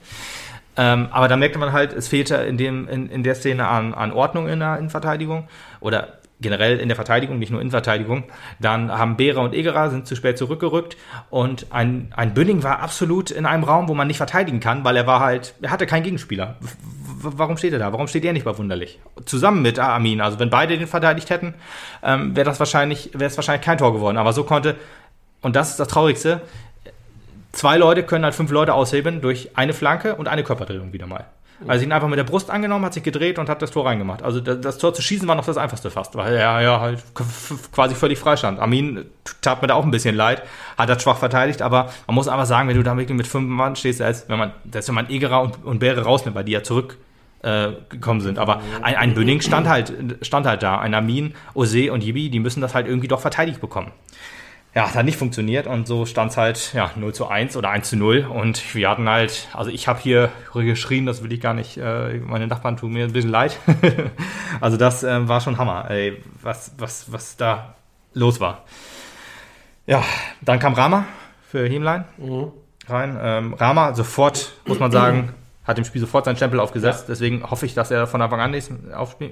Ähm, 0.78 1.10
aber 1.12 1.28
da 1.28 1.38
merkte 1.38 1.60
man 1.60 1.74
halt, 1.74 1.94
es 1.94 2.08
fehlte 2.08 2.36
in, 2.38 2.58
dem, 2.58 2.88
in, 2.88 3.10
in 3.10 3.22
der 3.24 3.36
Szene 3.36 3.68
an, 3.68 3.94
an 3.94 4.12
Ordnung 4.12 4.48
in 4.48 4.60
der 4.60 4.78
Innenverteidigung 4.78 5.48
oder 5.80 6.21
generell 6.42 6.80
in 6.80 6.90
der 6.90 6.96
Verteidigung, 6.96 7.40
nicht 7.40 7.52
nur 7.52 7.62
in 7.62 7.72
Verteidigung. 7.72 8.24
Dann 8.60 8.92
haben 8.92 9.18
Behrer 9.18 9.42
und 9.42 9.54
Egerer 9.54 9.90
sind 9.90 10.08
zu 10.08 10.16
spät 10.16 10.38
zurückgerückt 10.38 10.98
und 11.30 11.68
ein, 11.72 12.12
ein 12.16 12.34
Bünning 12.34 12.64
war 12.64 12.80
absolut 12.80 13.32
in 13.32 13.46
einem 13.46 13.64
Raum, 13.64 13.88
wo 13.88 13.94
man 13.94 14.08
nicht 14.08 14.18
verteidigen 14.18 14.60
kann, 14.60 14.84
weil 14.84 14.98
er 14.98 15.08
war 15.08 15.20
halt, 15.20 15.54
er 15.62 15.72
hatte 15.72 15.86
keinen 15.86 16.04
Gegenspieler. 16.04 16.56
W 16.60 16.68
warum 17.38 17.58
steht 17.58 17.74
er 17.74 17.80
da? 17.80 17.94
Warum 17.94 18.08
steht 18.08 18.26
er 18.26 18.34
nicht 18.34 18.46
bei 18.46 18.58
Wunderlich? 18.58 19.00
Zusammen 19.26 19.62
mit 19.62 19.78
Armin, 19.78 20.22
also 20.22 20.40
wenn 20.40 20.50
beide 20.50 20.78
den 20.78 20.88
verteidigt 20.88 21.30
hätten, 21.30 21.54
ähm, 22.04 22.36
wäre 22.36 22.46
das 22.46 22.60
wahrscheinlich, 22.60 23.12
wäre 23.14 23.26
es 23.26 23.38
wahrscheinlich 23.38 23.64
kein 23.64 23.78
Tor 23.78 23.94
geworden. 23.94 24.18
Aber 24.18 24.34
so 24.34 24.44
konnte, 24.44 24.76
und 25.42 25.56
das 25.56 25.70
ist 25.70 25.80
das 25.80 25.88
Traurigste, 25.88 26.42
zwei 27.52 27.78
Leute 27.78 28.04
können 28.04 28.24
halt 28.24 28.36
fünf 28.36 28.52
Leute 28.52 28.74
aushebeln 28.74 29.22
durch 29.22 29.52
eine 29.56 29.74
Flanke 29.74 30.16
und 30.16 30.28
eine 30.28 30.44
Körperdrehung 30.44 30.94
wieder 30.94 31.06
mal. 31.06 31.26
Also 31.68 31.86
ihn 31.86 31.92
einfach 31.92 32.08
mit 32.08 32.18
der 32.18 32.24
Brust 32.24 32.50
angenommen, 32.50 32.86
hat 32.86 32.94
sich 32.94 33.04
gedreht 33.04 33.38
und 33.38 33.50
hat 33.50 33.62
das 33.62 33.72
Tor 33.72 33.86
reingemacht. 33.86 34.24
Also 34.24 34.40
das, 34.40 34.78
Tor 34.78 34.94
zu 34.94 35.02
schießen 35.02 35.28
war 35.28 35.36
noch 35.36 35.46
das 35.46 35.58
einfachste 35.58 35.92
fast, 35.92 36.16
weil 36.16 36.34
er 36.34 36.62
ja 36.62 36.80
halt 36.80 37.04
quasi 37.72 37.96
völlig 37.96 38.20
freistand. 38.20 38.60
Armin 38.60 39.06
tat 39.42 39.62
mir 39.62 39.68
da 39.68 39.76
auch 39.76 39.86
ein 39.86 39.92
bisschen 39.92 40.16
leid, 40.16 40.44
hat 40.78 40.90
das 40.90 41.04
schwach 41.04 41.18
verteidigt, 41.18 41.62
aber 41.62 41.92
man 42.08 42.16
muss 42.16 42.28
einfach 42.28 42.46
sagen, 42.46 42.68
wenn 42.68 42.78
du 42.78 42.84
da 42.84 42.98
wirklich 42.98 43.18
mit 43.18 43.28
fünf 43.28 43.48
Mann 43.48 43.76
stehst, 43.76 44.02
als 44.02 44.28
wenn 44.28 44.40
man, 44.40 44.52
selbst 44.72 44.88
wenn 44.88 44.96
man 44.96 45.10
Egerer 45.10 45.42
und, 45.42 45.64
und 45.64 45.80
Bäre 45.80 46.02
rausnimmt, 46.02 46.36
weil 46.36 46.46
die 46.46 46.54
ja 46.54 46.64
zurück 46.64 46.98
äh, 47.44 47.70
sind. 48.20 48.40
Aber 48.40 48.62
ein, 48.82 48.96
ein 48.96 49.14
Bünning 49.14 49.42
stand 49.42 49.68
halt, 49.68 49.94
stand 50.22 50.46
halt 50.46 50.64
da. 50.64 50.80
Ein 50.80 50.94
Amin, 50.94 51.34
Ose 51.54 51.92
und 51.92 52.04
Yibi, 52.04 52.30
die 52.30 52.40
müssen 52.40 52.62
das 52.62 52.74
halt 52.74 52.88
irgendwie 52.88 53.08
doch 53.08 53.22
verteidigt 53.22 53.62
bekommen 53.62 53.92
ja, 54.74 54.94
hat 54.94 55.06
nicht 55.06 55.18
funktioniert 55.18 55.68
und 55.68 55.86
so 55.86 56.06
stand 56.06 56.32
es 56.32 56.38
halt 56.38 56.74
ja, 56.74 56.92
0 56.96 57.14
zu 57.14 57.28
1 57.28 57.58
oder 57.58 57.70
1 57.70 57.90
zu 57.90 57.98
0 57.98 58.26
und 58.34 58.74
wir 58.74 58.90
hatten 58.90 59.10
halt, 59.10 59.50
also 59.54 59.70
ich 59.70 59.88
habe 59.88 60.00
hier 60.00 60.32
geschrien, 60.54 61.06
das 61.06 61.24
will 61.24 61.34
ich 61.34 61.42
gar 61.42 61.54
nicht, 61.54 61.78
äh, 61.78 62.20
meine 62.20 62.48
Nachbarn 62.48 62.78
tun 62.78 62.94
mir 62.94 63.04
ein 63.04 63.12
bisschen 63.12 63.32
leid. 63.32 63.58
also 64.62 64.78
das 64.78 65.04
äh, 65.04 65.28
war 65.28 65.42
schon 65.42 65.58
Hammer, 65.58 65.90
ey, 65.90 66.24
was, 66.42 66.74
was, 66.78 67.12
was 67.12 67.36
da 67.36 67.76
los 68.14 68.40
war. 68.40 68.64
Ja, 69.88 70.04
dann 70.42 70.60
kam 70.60 70.74
Rama 70.74 71.06
für 71.50 71.68
Hemlein 71.68 72.06
mhm. 72.18 72.52
rein. 72.88 73.20
Ähm, 73.22 73.54
Rama 73.56 73.94
sofort, 73.94 74.54
muss 74.66 74.80
man 74.80 74.92
sagen, 74.92 75.34
hat 75.66 75.78
dem 75.78 75.84
Spiel 75.84 76.00
sofort 76.00 76.24
seinen 76.24 76.38
Stempel 76.38 76.62
aufgesetzt, 76.62 77.02
ja. 77.02 77.06
deswegen 77.10 77.50
hoffe 77.50 77.66
ich, 77.66 77.74
dass 77.74 77.92
er 77.92 78.08
von 78.08 78.22
Anfang 78.22 78.40
an 78.40 78.52
nächstes, 78.52 78.78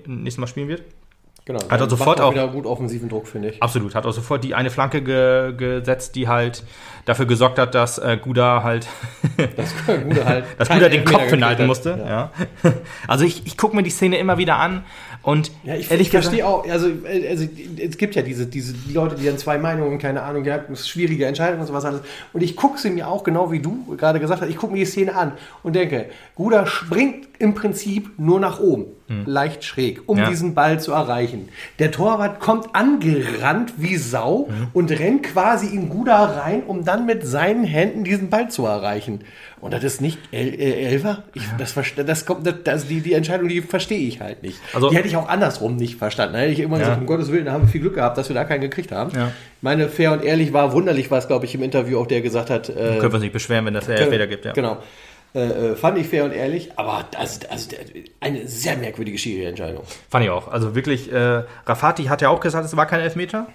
nächstes 0.06 0.38
Mal 0.38 0.48
spielen 0.48 0.68
wird. 0.68 0.84
Genau. 1.50 1.68
Hat 1.68 1.82
er 1.82 1.90
sofort 1.90 2.22
auch 2.22 2.32
wieder 2.32 2.48
gut 2.48 2.68
offensiven 2.68 3.10
Druck, 3.10 3.28
finde 3.28 3.50
ich. 3.50 3.64
Absolut. 3.64 3.96
Hat 3.96 4.06
auch 4.06 4.12
sofort 4.12 4.44
die 4.44 4.54
eine 4.54 4.70
Flanke 4.70 5.02
ge 5.02 5.56
gesetzt, 5.58 6.14
die 6.14 6.28
halt 6.28 6.64
dafür 7.06 7.26
gesorgt 7.26 7.58
hat, 7.58 7.74
dass 7.74 7.98
äh, 7.98 8.20
Guda 8.22 8.62
halt, 8.62 8.86
dass 9.58 9.74
Guda 9.88 10.26
halt, 10.26 10.46
dass 10.60 10.70
Guda 10.70 10.90
den 10.90 11.04
Kopf 11.06 11.24
hinhalten 11.32 11.66
musste. 11.66 11.98
Ja. 12.06 12.32
ja. 12.64 12.74
Also 13.08 13.26
ich, 13.26 13.48
ich 13.48 13.58
gucke 13.58 13.76
mir 13.76 13.82
die 13.82 13.90
Szene 13.90 14.20
immer 14.20 14.38
wieder 14.38 14.58
an 14.58 14.84
und 15.22 15.52
ja, 15.64 15.76
ich, 15.76 15.92
ehrlich 15.92 16.08
ich 16.08 16.12
verstehe 16.12 16.48
auch, 16.48 16.66
also, 16.68 16.88
also 17.30 17.46
es 17.78 17.98
gibt 17.98 18.16
ja 18.16 18.22
diese, 18.22 18.46
diese 18.46 18.74
die 18.74 18.94
Leute, 18.94 19.16
die 19.16 19.26
dann 19.26 19.38
zwei 19.38 19.58
Meinungen, 19.58 20.00
keine 20.00 20.24
Ahnung, 20.24 20.46
ja, 20.46 20.60
schwierige 20.76 21.26
Entscheidungen 21.26 21.60
und 21.62 21.68
sowas 21.68 21.84
alles. 21.84 22.02
Und 22.32 22.42
ich 22.42 22.56
gucke 22.56 22.80
sie 22.80 22.90
mir 22.90 23.08
auch, 23.08 23.24
genau 23.24 23.52
wie 23.52 23.60
du 23.60 23.98
gerade 23.98 24.20
gesagt 24.20 24.42
hast, 24.42 24.50
ich 24.50 24.56
gucke 24.56 24.72
mir 24.72 24.80
die 24.80 24.86
Szene 24.86 25.16
an 25.16 25.34
und 25.62 25.76
denke, 25.76 26.06
Guda 26.36 26.66
springt 26.66 27.28
im 27.38 27.54
Prinzip 27.54 28.12
nur 28.18 28.40
nach 28.40 28.60
oben, 28.60 28.86
hm. 29.08 29.24
leicht 29.26 29.64
schräg, 29.66 30.02
um 30.08 30.18
ja. 30.18 30.30
diesen 30.30 30.54
Ball 30.54 30.80
zu 30.80 30.94
erreichen. 30.94 31.50
Der 31.80 31.92
Torwart 31.92 32.40
kommt 32.40 32.76
angerannt 32.76 33.74
wie 33.78 33.98
Sau 33.98 34.48
hm. 34.48 34.68
und 34.74 34.92
rennt 34.92 35.24
quasi 35.24 35.68
in 35.68 35.90
Guda 35.90 36.26
rein, 36.26 36.64
um 36.64 36.86
dann 36.86 37.06
mit 37.06 37.26
seinen 37.26 37.64
Händen 37.64 38.04
diesen 38.04 38.30
Ball 38.30 38.50
zu 38.50 38.66
erreichen. 38.66 39.22
Und 39.62 39.74
das 39.74 39.84
ist 39.84 40.02
nicht 40.02 40.18
El 40.32 40.54
äh, 40.54 40.86
Elfer? 40.86 41.24
Ich, 41.34 41.44
das, 41.58 41.76
das 42.06 42.26
kommt, 42.26 42.48
das, 42.48 42.56
das, 42.64 42.88
die, 42.88 43.02
die 43.02 43.14
Entscheidung, 43.14 43.50
die 43.50 43.62
verstehe 43.62 44.08
ich 44.08 44.22
halt 44.22 44.44
nicht. 44.44 44.58
Also, 44.74 44.90
die 44.90 44.96
hätte 44.96 45.08
ich 45.08 45.18
auch 45.18 45.28
andersrum 45.28 45.76
nicht 45.76 45.98
verstanden. 45.98 46.34
Da 46.34 46.40
hätte 46.40 46.54
ich 46.54 46.60
immer 46.60 46.78
ja. 46.78 46.84
gesagt, 46.84 47.02
um 47.02 47.08
Gottes 47.08 47.32
Willen, 47.32 47.46
da 47.46 47.52
haben 47.52 47.64
wir 47.64 47.70
viel 47.70 47.82
Glück 47.82 47.96
gehabt, 47.96 48.18
dass 48.18 48.30
wir 48.30 48.34
da 48.34 48.46
keinen 48.46 48.62
gekriegt 48.62 48.92
haben. 48.92 49.12
Ja. 49.16 49.32
Meine 49.62 49.90
fair 49.90 50.14
und 50.14 50.24
ehrlich 50.24 50.54
war 50.54 50.74
wunderlich, 50.74 51.12
was, 51.12 51.28
glaube 51.28 51.46
ich, 51.46 51.56
im 51.56 51.64
Interview 51.64 52.00
auch 52.00 52.08
der 52.08 52.22
gesagt 52.22 52.50
hat. 52.50 52.70
Äh, 52.70 52.74
können 52.74 53.02
wir 53.02 53.14
uns 53.14 53.22
nicht 53.22 53.34
beschweren, 53.34 53.66
wenn 53.66 53.74
das 53.74 53.86
Fehler 53.86 54.28
gibt, 54.28 54.46
ja. 54.46 54.54
Genau. 54.54 54.78
Äh, 55.36 55.42
äh, 55.42 55.76
fand 55.76 55.98
ich 56.00 56.08
fair 56.08 56.26
und 56.26 56.32
ehrlich, 56.32 56.72
aber 56.76 57.06
also, 57.16 57.42
also 57.50 57.70
eine 58.20 58.48
sehr 58.48 58.78
merkwürdige 58.78 59.18
Schiri-Entscheidung. 59.18 59.84
Fand 60.10 60.26
ich 60.26 60.32
auch. 60.32 60.48
Also 60.48 60.74
wirklich, 60.74 61.12
äh, 61.12 61.44
Rafati 61.68 62.06
hat 62.06 62.22
ja 62.24 62.30
auch 62.30 62.40
gesagt, 62.40 62.66
es 62.66 62.76
war 62.76 62.88
kein 62.88 63.02
Elfmeter. 63.02 63.46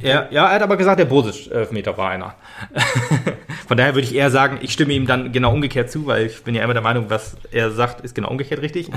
Er, 0.00 0.28
ja, 0.30 0.46
er 0.46 0.54
hat 0.54 0.62
aber 0.62 0.78
gesagt, 0.78 0.98
der 0.98 1.04
Bosic-Elfmeter 1.04 1.98
war 1.98 2.10
einer. 2.10 2.34
Von 3.70 3.76
daher 3.76 3.94
würde 3.94 4.04
ich 4.04 4.16
eher 4.16 4.32
sagen, 4.32 4.58
ich 4.62 4.72
stimme 4.72 4.94
ihm 4.94 5.06
dann 5.06 5.30
genau 5.30 5.52
umgekehrt 5.52 5.92
zu, 5.92 6.04
weil 6.04 6.26
ich 6.26 6.42
bin 6.42 6.56
ja 6.56 6.64
immer 6.64 6.72
der 6.72 6.82
Meinung, 6.82 7.04
was 7.08 7.36
er 7.52 7.70
sagt, 7.70 8.00
ist 8.00 8.16
genau 8.16 8.28
umgekehrt 8.28 8.60
richtig. 8.62 8.90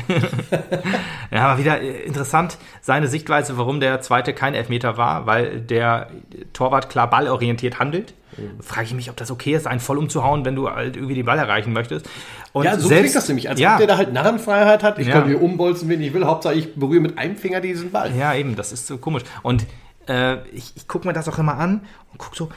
ja, 1.32 1.46
aber 1.46 1.60
wieder 1.60 1.80
interessant, 1.80 2.58
seine 2.82 3.08
Sichtweise, 3.08 3.56
warum 3.60 3.80
der 3.80 4.02
zweite 4.02 4.34
kein 4.34 4.56
Elfmeter 4.56 4.98
war, 4.98 5.28
weil 5.28 5.62
der 5.62 6.08
Torwart 6.54 6.90
klar 6.90 7.08
ballorientiert 7.08 7.78
handelt. 7.78 8.16
Mhm. 8.36 8.64
Frage 8.64 8.88
ich 8.88 8.94
mich, 8.96 9.12
ob 9.12 9.16
das 9.16 9.30
okay 9.30 9.54
ist, 9.54 9.68
einen 9.68 9.80
voll 9.80 10.00
umzuhauen, 10.00 10.44
wenn 10.44 10.56
du 10.56 10.68
halt 10.68 10.96
irgendwie 10.96 11.14
den 11.14 11.26
Ball 11.26 11.38
erreichen 11.38 11.72
möchtest. 11.72 12.10
Und 12.52 12.66
ja, 12.66 12.74
so 12.80 12.88
selbst, 12.88 13.02
klingt 13.02 13.16
das 13.16 13.28
nämlich, 13.28 13.50
als 13.52 13.60
ja, 13.60 13.74
ob 13.74 13.78
der 13.78 13.86
da 13.86 13.98
halt 13.98 14.12
Narrenfreiheit 14.12 14.82
hat. 14.82 14.98
Ich 14.98 15.06
ja. 15.06 15.14
kann 15.14 15.30
mir 15.30 15.40
umbolzen, 15.40 15.88
wen 15.88 16.02
ich 16.02 16.16
will. 16.16 16.26
Hauptsache, 16.26 16.56
ich 16.56 16.74
berühre 16.74 17.02
mit 17.02 17.20
einem 17.20 17.36
Finger 17.36 17.62
diesen 17.62 17.92
Ball. 17.92 18.12
Ja, 18.18 18.34
eben, 18.34 18.56
das 18.56 18.72
ist 18.72 18.88
so 18.88 18.98
komisch. 18.98 19.22
Und 19.44 19.68
äh, 20.10 20.38
ich, 20.50 20.74
ich 20.76 20.88
gucke 20.88 21.08
mir 21.08 21.14
das 21.14 21.30
auch 21.30 21.38
immer 21.38 21.60
an 21.60 21.82
und 22.12 22.18
gucke 22.18 22.36
so, 22.36 22.50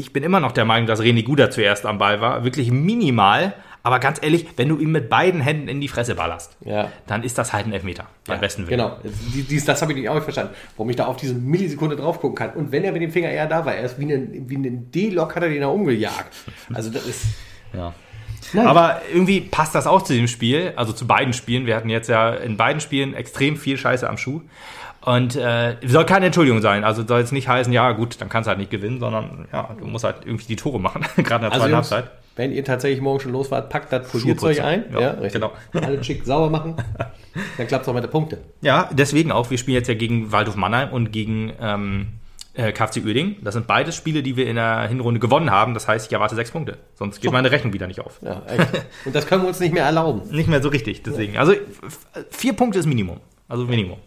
ich 0.00 0.12
bin 0.12 0.22
immer 0.22 0.40
noch 0.40 0.52
der 0.52 0.64
Meinung, 0.64 0.86
dass 0.86 1.00
René 1.00 1.22
Guda 1.22 1.50
zuerst 1.50 1.86
am 1.86 1.98
Ball 1.98 2.20
war. 2.20 2.42
Wirklich 2.44 2.70
minimal. 2.70 3.54
Aber 3.82 3.98
ganz 3.98 4.18
ehrlich, 4.22 4.46
wenn 4.56 4.68
du 4.68 4.76
ihm 4.78 4.92
mit 4.92 5.08
beiden 5.08 5.40
Händen 5.40 5.66
in 5.68 5.80
die 5.80 5.88
Fresse 5.88 6.14
ballerst, 6.14 6.56
Ja. 6.64 6.90
dann 7.06 7.22
ist 7.22 7.38
das 7.38 7.54
halt 7.54 7.66
ein 7.66 7.72
Elfmeter. 7.72 8.04
Beim 8.26 8.34
Ja, 8.36 8.40
besten 8.42 8.66
Willen. 8.68 8.76
Genau. 8.78 8.96
Die- 9.34 9.42
dies- 9.42 9.64
Das 9.64 9.80
habe 9.80 9.92
ich 9.92 9.98
nicht 9.98 10.08
auch 10.10 10.14
nicht 10.14 10.24
verstanden, 10.24 10.52
warum 10.76 10.90
ich 10.90 10.96
da 10.96 11.06
auf 11.06 11.16
diese 11.16 11.32
Millisekunde 11.34 11.96
drauf 11.96 12.20
gucken 12.20 12.36
kann. 12.36 12.50
Und 12.50 12.72
wenn 12.72 12.84
er 12.84 12.92
mit 12.92 13.00
dem 13.00 13.10
Finger 13.10 13.30
eher 13.30 13.46
da 13.46 13.64
war, 13.64 13.74
er 13.74 13.84
ist 13.84 13.98
wie 13.98 14.12
ein, 14.12 14.44
wie 14.48 14.56
ein 14.56 14.90
D-Lock 14.90 15.34
hat 15.34 15.44
er 15.44 15.48
den 15.48 15.62
da 15.62 15.68
umgejagt. 15.68 16.34
Also 16.74 16.90
das 16.90 17.06
ist. 17.06 17.22
Ja. 17.72 17.94
Nein. 18.52 18.66
Aber 18.66 19.00
irgendwie 19.14 19.40
passt 19.42 19.76
das 19.76 19.86
auch 19.86 20.02
zu 20.02 20.12
dem 20.12 20.26
Spiel, 20.26 20.72
also 20.74 20.92
zu 20.92 21.06
beiden 21.06 21.32
Spielen. 21.32 21.66
Wir 21.66 21.76
hatten 21.76 21.88
jetzt 21.88 22.08
ja 22.08 22.30
in 22.34 22.56
beiden 22.56 22.80
Spielen 22.80 23.14
extrem 23.14 23.56
viel 23.56 23.76
Scheiße 23.76 24.08
am 24.10 24.16
Schuh. 24.18 24.40
Und 25.02 25.34
äh, 25.36 25.76
soll 25.86 26.04
keine 26.04 26.26
Entschuldigung 26.26 26.60
sein. 26.60 26.84
Also 26.84 27.06
soll 27.06 27.20
jetzt 27.20 27.32
nicht 27.32 27.48
heißen, 27.48 27.72
ja 27.72 27.92
gut, 27.92 28.20
dann 28.20 28.28
kannst 28.28 28.46
du 28.46 28.50
halt 28.50 28.58
nicht 28.58 28.70
gewinnen, 28.70 29.00
sondern 29.00 29.48
ja, 29.52 29.74
du 29.78 29.86
musst 29.86 30.04
halt 30.04 30.16
irgendwie 30.26 30.46
die 30.46 30.56
Tore 30.56 30.78
machen, 30.78 31.02
gerade 31.16 31.46
in 31.46 31.50
der 31.50 31.52
Also 31.52 31.60
zweiten 31.62 31.74
Halbzeit. 31.74 32.10
wenn 32.36 32.52
ihr 32.52 32.64
tatsächlich 32.64 33.00
morgen 33.00 33.20
schon 33.20 33.32
los 33.32 33.50
wart, 33.50 33.70
packt 33.70 33.92
das 33.92 34.08
Polierzeug 34.10 34.60
ein. 34.60 34.84
putzen. 34.90 35.00
Ja, 35.00 35.28
genau. 35.28 35.52
Alle 35.72 36.04
schick 36.04 36.24
sauber 36.26 36.50
machen. 36.50 36.74
Dann 37.56 37.66
klappt 37.66 37.84
es 37.84 37.88
auch 37.88 37.94
mit 37.94 38.04
den 38.04 38.10
Punkten. 38.10 38.38
Ja, 38.60 38.90
deswegen 38.92 39.32
auch. 39.32 39.50
Wir 39.50 39.56
spielen 39.56 39.76
jetzt 39.76 39.88
ja 39.88 39.94
gegen 39.94 40.32
Waldhof 40.32 40.56
Mannheim 40.56 40.90
und 40.90 41.12
gegen 41.12 41.52
ähm, 41.60 42.08
äh, 42.52 42.72
KFC 42.72 42.98
Uerdingen. 43.02 43.36
Das 43.42 43.54
sind 43.54 43.66
beides 43.66 43.94
Spiele, 43.96 44.22
die 44.22 44.36
wir 44.36 44.48
in 44.48 44.56
der 44.56 44.82
Hinrunde 44.86 45.18
gewonnen 45.20 45.50
haben. 45.50 45.72
Das 45.72 45.88
heißt, 45.88 46.08
ich 46.08 46.12
erwarte 46.12 46.34
sechs 46.34 46.50
Punkte. 46.50 46.76
Sonst 46.94 47.22
geht 47.22 47.32
meine 47.32 47.50
Rechnung 47.50 47.72
wieder 47.72 47.86
nicht 47.86 48.00
auf. 48.00 48.20
Ja. 48.22 48.42
Und 49.06 49.14
das 49.14 49.26
können 49.26 49.42
wir 49.42 49.48
uns 49.48 49.60
nicht 49.60 49.72
mehr 49.72 49.84
erlauben. 49.84 50.22
Nicht 50.30 50.48
mehr 50.50 50.60
so 50.60 50.68
richtig, 50.68 51.02
deswegen. 51.04 51.38
Also 51.38 51.54
vier 52.30 52.52
Punkte 52.52 52.78
ist 52.80 52.86
Minimum. 52.86 53.20
Also 53.48 53.64
Minimum. 53.64 53.98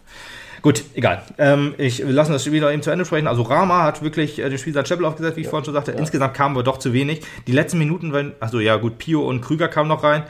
Gut, 0.64 0.86
egal. 0.96 1.22
Ähm, 1.38 1.76
ich 1.78 2.00
wir 2.00 2.14
lassen 2.14 2.32
das 2.32 2.46
Spiel 2.46 2.62
noch 2.62 2.72
eben 2.72 2.82
zu 2.82 2.90
Ende 2.90 3.04
sprechen. 3.04 3.28
Also 3.28 3.42
Rama 3.42 3.84
hat 3.84 4.02
wirklich 4.02 4.40
äh, 4.40 4.50
den 4.50 4.58
Spiel 4.58 4.72
sein 4.72 4.86
Chapel 4.86 5.04
aufgesetzt, 5.04 5.36
wie 5.36 5.42
ich 5.42 5.48
vorhin 5.50 5.66
schon 5.66 5.74
sagte. 5.74 5.92
Insgesamt 5.92 6.34
kamen 6.34 6.56
wir 6.56 6.64
doch 6.64 6.80
zu 6.80 6.94
wenig. 6.94 7.22
Die 7.48 7.52
letzten 7.52 7.80
Minuten, 7.80 8.14
wenn, 8.14 8.32
also 8.40 8.62
ja 8.62 8.78
gut, 8.78 8.98
Pio 8.98 9.28
und 9.28 9.42
Krüger 9.42 9.68
kamen 9.68 9.90
noch 9.90 10.04
rein. 10.04 10.24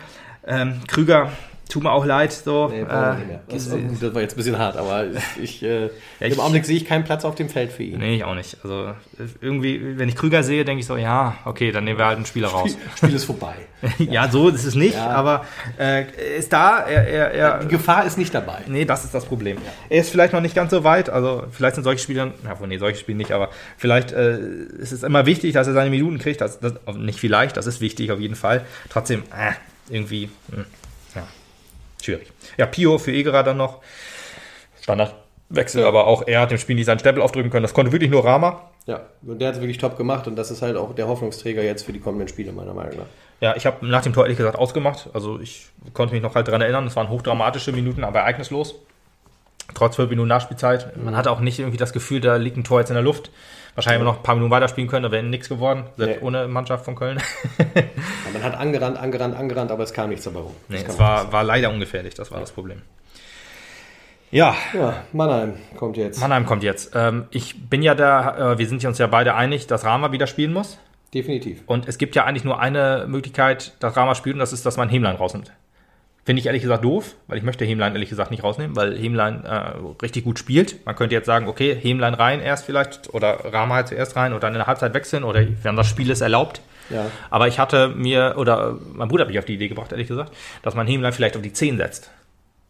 Ähm, 0.47 0.81
Krüger, 0.87 1.31
tut 1.69 1.81
mir 1.83 1.91
auch 1.91 2.05
leid, 2.05 2.31
so. 2.31 2.67
Nee, 2.67 2.81
äh, 2.81 2.83
mehr. 2.83 3.41
Das, 3.47 3.71
war 3.71 4.21
jetzt 4.21 4.33
ein 4.33 4.37
bisschen 4.37 4.57
hart, 4.57 4.77
aber 4.77 5.05
ich, 5.41 5.63
äh, 5.63 5.85
ich- 6.19 6.33
im 6.33 6.39
Augenblick 6.39 6.65
sehe 6.65 6.77
ich 6.77 6.85
keinen 6.85 7.03
Platz 7.03 7.25
auf 7.25 7.35
dem 7.35 7.49
Feld 7.49 7.71
für 7.71 7.83
ihn. 7.83 7.99
Nee, 7.99 8.15
ich 8.17 8.23
auch 8.23 8.35
nicht. 8.35 8.57
Also 8.63 8.93
irgendwie, 9.41 9.97
wenn 9.97 10.07
ich 10.09 10.15
Krüger 10.15 10.43
sehe, 10.43 10.65
denke 10.65 10.81
ich 10.81 10.85
so, 10.85 10.97
ja, 10.97 11.35
okay, 11.45 11.71
dann 11.71 11.83
nehmen 11.85 11.97
wir 11.97 12.05
halt 12.05 12.17
einen 12.17 12.25
Spieler 12.25 12.49
raus. 12.49 12.77
Spiel 12.97 13.13
ist 13.15 13.25
vorbei. 13.25 13.55
ja, 13.97 14.29
so 14.29 14.49
ist 14.49 14.63
es 14.65 14.75
nicht, 14.75 14.95
Ja. 14.95 15.07
aber 15.09 15.45
äh, 15.79 16.05
ist 16.37 16.53
da, 16.53 16.79
er, 16.79 17.07
er, 17.07 17.31
er, 17.31 17.59
Die 17.59 17.67
Gefahr 17.67 18.05
ist 18.05 18.17
nicht 18.17 18.33
dabei. 18.33 18.59
Nee, 18.67 18.85
das 18.85 19.03
ist 19.03 19.13
das 19.13 19.25
Problem. 19.25 19.57
Er 19.89 20.01
ist 20.01 20.09
vielleicht 20.09 20.33
noch 20.33 20.41
nicht 20.41 20.55
ganz 20.55 20.71
so 20.71 20.83
weit. 20.83 21.09
Also 21.09 21.43
vielleicht 21.51 21.75
sind 21.75 21.83
solche 21.83 22.01
Spiele, 22.03 22.33
ja, 22.45 22.59
wohl, 22.59 22.67
nee, 22.67 22.77
solche 22.77 22.99
Spiele 22.99 23.17
nicht, 23.17 23.31
aber 23.31 23.49
vielleicht 23.77 24.11
äh, 24.11 24.37
ist 24.79 24.91
es 24.91 25.03
immer 25.03 25.25
wichtig, 25.25 25.53
dass 25.53 25.67
er 25.67 25.73
seine 25.73 25.89
Minuten 25.89 26.17
kriegt. 26.19 26.39
Das, 26.41 26.59
das, 26.59 26.73
nicht 26.97 27.19
vielleicht, 27.19 27.57
das 27.57 27.67
ist 27.67 27.81
wichtig 27.81 28.11
auf 28.11 28.19
jeden 28.19 28.35
Fall. 28.35 28.65
Trotzdem, 28.89 29.23
äh, 29.31 29.53
irgendwie, 29.93 30.29
hm, 30.51 30.59
ja, 30.59 30.63
schwierig. 32.05 32.31
Ja, 32.57 32.65
Pio 32.65 32.97
für 32.97 33.11
Egerer 33.11 33.43
dann 33.43 33.57
noch. 33.57 33.81
Standardwechsel, 34.81 35.85
aber 35.85 36.07
auch 36.07 36.27
er 36.27 36.41
hat 36.41 36.51
dem 36.51 36.57
Spiel 36.57 36.75
nicht 36.75 36.85
seinen 36.85 36.99
Stempel 36.99 37.23
aufdrücken 37.23 37.51
können. 37.51 37.63
Das 37.63 37.73
konnte 37.73 37.91
wirklich 37.91 38.11
nur 38.11 38.25
Rama. 38.25 38.69
Ja, 38.85 39.01
und 39.25 39.39
der 39.39 39.47
hat 39.47 39.55
es 39.55 39.61
wirklich 39.61 39.77
top 39.77 39.97
gemacht 39.97 40.27
und 40.27 40.35
das 40.35 40.51
ist 40.51 40.61
halt 40.61 40.75
auch 40.75 40.93
der 40.93 41.07
Hoffnungsträger 41.07 41.63
jetzt 41.63 41.83
für 41.83 41.93
die 41.93 41.99
kommenden 41.99 42.27
Spiele, 42.27 42.51
meiner 42.51 42.73
Meinung 42.73 42.97
nach. 42.97 43.05
Ja, 43.39 43.55
ich 43.55 43.65
habe 43.65 43.85
nach 43.85 44.01
dem 44.01 44.13
Tor 44.13 44.23
ehrlich 44.23 44.37
gesagt 44.37 44.57
ausgemacht. 44.57 45.09
Also 45.13 45.39
ich 45.39 45.67
konnte 45.93 46.13
mich 46.13 46.21
noch 46.23 46.35
halt 46.35 46.47
daran 46.47 46.61
erinnern. 46.61 46.85
Es 46.87 46.95
waren 46.95 47.09
hochdramatische 47.09 47.71
Minuten, 47.71 48.03
aber 48.03 48.19
ereignislos. 48.19 48.75
Trotz 49.73 49.95
zwölf 49.95 50.09
Minuten 50.09 50.27
Nachspielzeit. 50.27 50.97
Man 50.97 51.15
hatte 51.15 51.31
auch 51.31 51.39
nicht 51.39 51.59
irgendwie 51.59 51.77
das 51.77 51.93
Gefühl, 51.93 52.19
da 52.19 52.35
liegt 52.35 52.57
ein 52.57 52.63
Tor 52.63 52.79
jetzt 52.79 52.89
in 52.89 52.95
der 52.95 53.03
Luft. 53.03 53.31
Wahrscheinlich 53.75 54.01
wir 54.01 54.05
noch 54.05 54.17
ein 54.17 54.23
paar 54.23 54.35
Minuten 54.35 54.51
weiterspielen 54.51 54.89
können, 54.89 55.03
da 55.03 55.11
wäre 55.11 55.23
nichts 55.23 55.49
geworden, 55.49 55.85
selbst 55.97 56.21
Nee. 56.21 56.27
ohne 56.27 56.47
Mannschaft 56.47 56.85
von 56.85 56.95
Köln. 56.95 57.19
Ja, 57.75 57.83
man 58.33 58.43
hat 58.43 58.55
angerannt, 58.55 58.97
angerannt, 58.97 59.35
angerannt, 59.35 59.71
aber 59.71 59.83
es 59.83 59.93
kam 59.93 60.09
nichts 60.09 60.25
dabei 60.25 60.41
rum. 60.41 60.55
nee, 60.67 60.83
es 60.87 60.99
war, 60.99 61.31
war 61.31 61.43
leider 61.43 61.69
ungefährlich, 61.71 62.13
das 62.13 62.31
war 62.31 62.39
das 62.39 62.51
Problem. 62.51 62.81
Ja, 64.31 64.55
Ja, 64.73 65.03
Mannheim 65.11 65.55
kommt 65.77 65.95
jetzt. 65.97 66.19
Mannheim 66.19 66.45
kommt 66.45 66.63
jetzt. 66.63 66.91
Ähm, 66.95 67.27
ich 67.29 67.69
bin 67.69 67.83
ja 67.83 67.93
da, 67.93 68.53
äh, 68.53 68.57
wir 68.57 68.67
sind 68.67 68.83
uns 68.83 68.97
ja 68.97 69.05
beide 69.07 69.35
einig, 69.35 69.67
dass 69.67 69.85
Rama 69.85 70.11
wieder 70.11 70.25
spielen 70.25 70.53
muss. 70.53 70.79
Definitiv. 71.13 71.61
Und 71.67 71.87
es 71.87 71.99
gibt 71.99 72.15
ja 72.15 72.23
eigentlich 72.25 72.43
nur 72.43 72.59
eine 72.59 73.05
Möglichkeit, 73.07 73.73
dass 73.79 73.95
Rama 73.95 74.15
spielt, 74.15 74.35
und 74.35 74.39
das 74.39 74.51
ist, 74.51 74.65
dass 74.65 74.77
man 74.77 74.89
Hemlein 74.89 75.15
rausnimmt. 75.17 75.51
Finde 76.25 76.39
ich 76.39 76.45
ehrlich 76.45 76.61
gesagt 76.61 76.85
doof, 76.85 77.15
weil 77.27 77.37
ich 77.37 77.43
möchte 77.43 77.65
Hemlein 77.65 77.93
ehrlich 77.93 78.09
gesagt 78.09 78.31
nicht 78.31 78.43
rausnehmen, 78.43 78.77
weil 78.77 78.97
Hemlein 78.97 79.43
äh, 79.43 79.73
richtig 80.01 80.23
gut 80.23 80.39
spielt. 80.39 80.85
Man 80.85 80.95
könnte 80.95 81.15
jetzt 81.15 81.25
sagen, 81.25 81.47
okay, 81.47 81.75
Hemlein 81.75 82.13
rein 82.13 82.39
erst 82.39 82.65
vielleicht 82.65 83.13
oder 83.13 83.53
Rama 83.53 83.75
halt 83.75 83.89
zuerst 83.89 84.15
rein 84.15 84.31
und 84.33 84.41
dann 84.41 84.53
in 84.53 84.59
der 84.59 84.67
Halbzeit 84.67 84.93
wechseln 84.93 85.25
oder 85.25 85.45
wenn 85.63 85.75
das 85.75 85.87
Spiel 85.87 86.09
es 86.09 86.21
erlaubt. 86.21 86.61
Ja. 86.89 87.07
Aber 87.29 87.47
ich 87.47 87.59
hatte 87.59 87.89
mir, 87.89 88.35
oder 88.37 88.77
mein 88.93 89.09
Bruder 89.09 89.23
hat 89.23 89.29
mich 89.29 89.39
auf 89.39 89.45
die 89.45 89.55
Idee 89.55 89.67
gebracht, 89.67 89.91
ehrlich 89.91 90.07
gesagt, 90.07 90.33
dass 90.61 90.75
man 90.75 90.87
Hemlein 90.87 91.11
vielleicht 91.11 91.35
auf 91.35 91.41
die 91.41 91.51
10 91.51 91.77
setzt. 91.77 92.09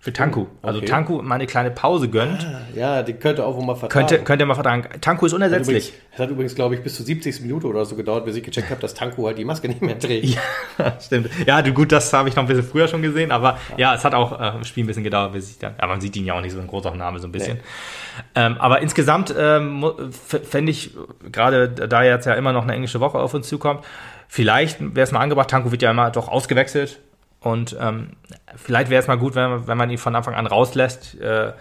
Für 0.03 0.11
Tanku. 0.11 0.47
Also 0.61 0.79
okay. 0.79 0.87
Tanku 0.87 1.21
mal 1.21 1.35
eine 1.35 1.47
kleine 1.47 1.71
Pause 1.71 2.09
gönnt. 2.09 2.45
Ja, 2.75 3.03
die 3.03 3.13
könnte 3.13 3.45
auch 3.45 3.55
wohl 3.55 3.65
mal 3.65 3.75
vertragen. 3.75 4.05
Könnte, 4.05 4.25
könnte 4.25 4.45
man 4.45 4.55
vertragen. 4.55 4.99
Tanku 4.99 5.25
ist 5.25 5.31
unersetzlich. 5.31 5.93
es 6.11 6.19
hat 6.19 6.29
übrigens, 6.29 6.55
glaube 6.55 6.75
ich, 6.75 6.83
bis 6.83 6.95
zur 6.95 7.05
70. 7.05 7.39
Minute 7.39 7.67
oder 7.67 7.85
so 7.85 7.95
gedauert, 7.95 8.25
bis 8.25 8.35
ich 8.35 8.43
gecheckt 8.43 8.69
habe, 8.69 8.81
dass 8.81 8.95
Tanko 8.95 9.25
halt 9.27 9.37
die 9.37 9.45
Maske 9.45 9.69
nicht 9.69 9.81
mehr 9.81 9.97
trägt. 9.97 10.37
Ja, 10.77 10.99
stimmt. 10.99 11.29
Ja, 11.45 11.61
du, 11.61 11.71
gut, 11.71 11.93
das 11.93 12.11
habe 12.11 12.27
ich 12.27 12.35
noch 12.35 12.43
ein 12.43 12.47
bisschen 12.47 12.65
früher 12.65 12.87
schon 12.89 13.01
gesehen, 13.01 13.31
aber 13.31 13.59
ja, 13.77 13.93
es 13.93 14.03
hat 14.03 14.13
auch 14.13 14.37
äh, 14.37 14.57
im 14.57 14.63
Spiel 14.65 14.83
ein 14.83 14.87
bisschen 14.87 15.03
gedauert, 15.03 15.31
bis 15.31 15.51
ich 15.51 15.59
dann, 15.59 15.75
ja, 15.79 15.87
man 15.87 16.01
sieht 16.01 16.15
ihn 16.17 16.25
ja 16.25 16.33
auch 16.33 16.41
nicht 16.41 16.51
so 16.51 16.59
ein 16.59 16.67
großer 16.67 16.93
Name, 16.95 17.19
so 17.19 17.27
ein 17.27 17.31
bisschen. 17.31 17.59
Ähm, 18.35 18.57
aber 18.57 18.81
insgesamt 18.81 19.33
ähm, 19.37 19.85
fände 20.09 20.71
ich, 20.71 20.91
gerade 21.31 21.69
da 21.69 22.03
jetzt 22.03 22.25
ja 22.25 22.33
immer 22.33 22.51
noch 22.51 22.63
eine 22.63 22.73
englische 22.73 22.99
Woche 22.99 23.19
auf 23.19 23.33
uns 23.35 23.47
zukommt, 23.47 23.85
vielleicht 24.27 24.81
wäre 24.81 25.03
es 25.03 25.11
mal 25.13 25.19
angebracht, 25.21 25.49
Tanko 25.49 25.71
wird 25.71 25.81
ja 25.81 25.91
immer 25.91 26.11
doch 26.11 26.27
ausgewechselt 26.27 26.99
und 27.43 27.75
ähm, 27.79 28.09
vielleicht 28.55 28.89
wäre 28.89 29.01
es 29.01 29.07
mal 29.07 29.17
gut, 29.17 29.35
wenn, 29.35 29.49
man- 29.49 29.67
wenn 29.67 29.77
man 29.77 29.89
ihn 29.89 29.97
von 29.97 30.15
Anfang 30.15 30.33
an 30.35 30.47
rauslässt. 30.47 31.19
Äh, 31.21 31.51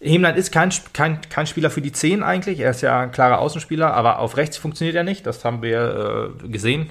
Hemland 0.00 0.36
ist 0.36 0.50
kein, 0.50 0.70
kein, 0.92 1.20
kein 1.30 1.46
Spieler 1.46 1.70
für 1.70 1.80
die 1.80 1.92
10 1.92 2.22
eigentlich. 2.24 2.58
Er 2.58 2.70
ist 2.72 2.80
ja 2.80 3.00
ein 3.00 3.12
klarer 3.12 3.38
Außenspieler, 3.38 3.94
aber 3.94 4.18
auf 4.18 4.36
rechts 4.36 4.56
funktioniert 4.56 4.96
er 4.96 5.04
nicht. 5.04 5.24
Das 5.26 5.44
haben 5.44 5.62
wir 5.62 6.32
äh, 6.42 6.48
gesehen. 6.48 6.90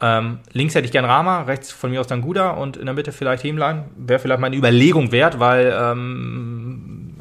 Ähm, 0.00 0.40
links 0.52 0.74
hätte 0.74 0.84
ich 0.86 0.90
gern 0.90 1.04
Rama, 1.04 1.42
rechts 1.42 1.70
von 1.70 1.92
mir 1.92 2.00
aus 2.00 2.08
dann 2.08 2.22
Guda 2.22 2.50
und 2.50 2.76
in 2.76 2.86
der 2.86 2.94
Mitte 2.96 3.12
vielleicht 3.12 3.44
Hemlein. 3.44 3.84
Wäre 3.96 4.18
vielleicht 4.18 4.40
mal 4.40 4.48
eine 4.48 4.56
Überlegung 4.56 5.12
wert, 5.12 5.38
weil 5.38 5.72
ähm, 5.80 7.14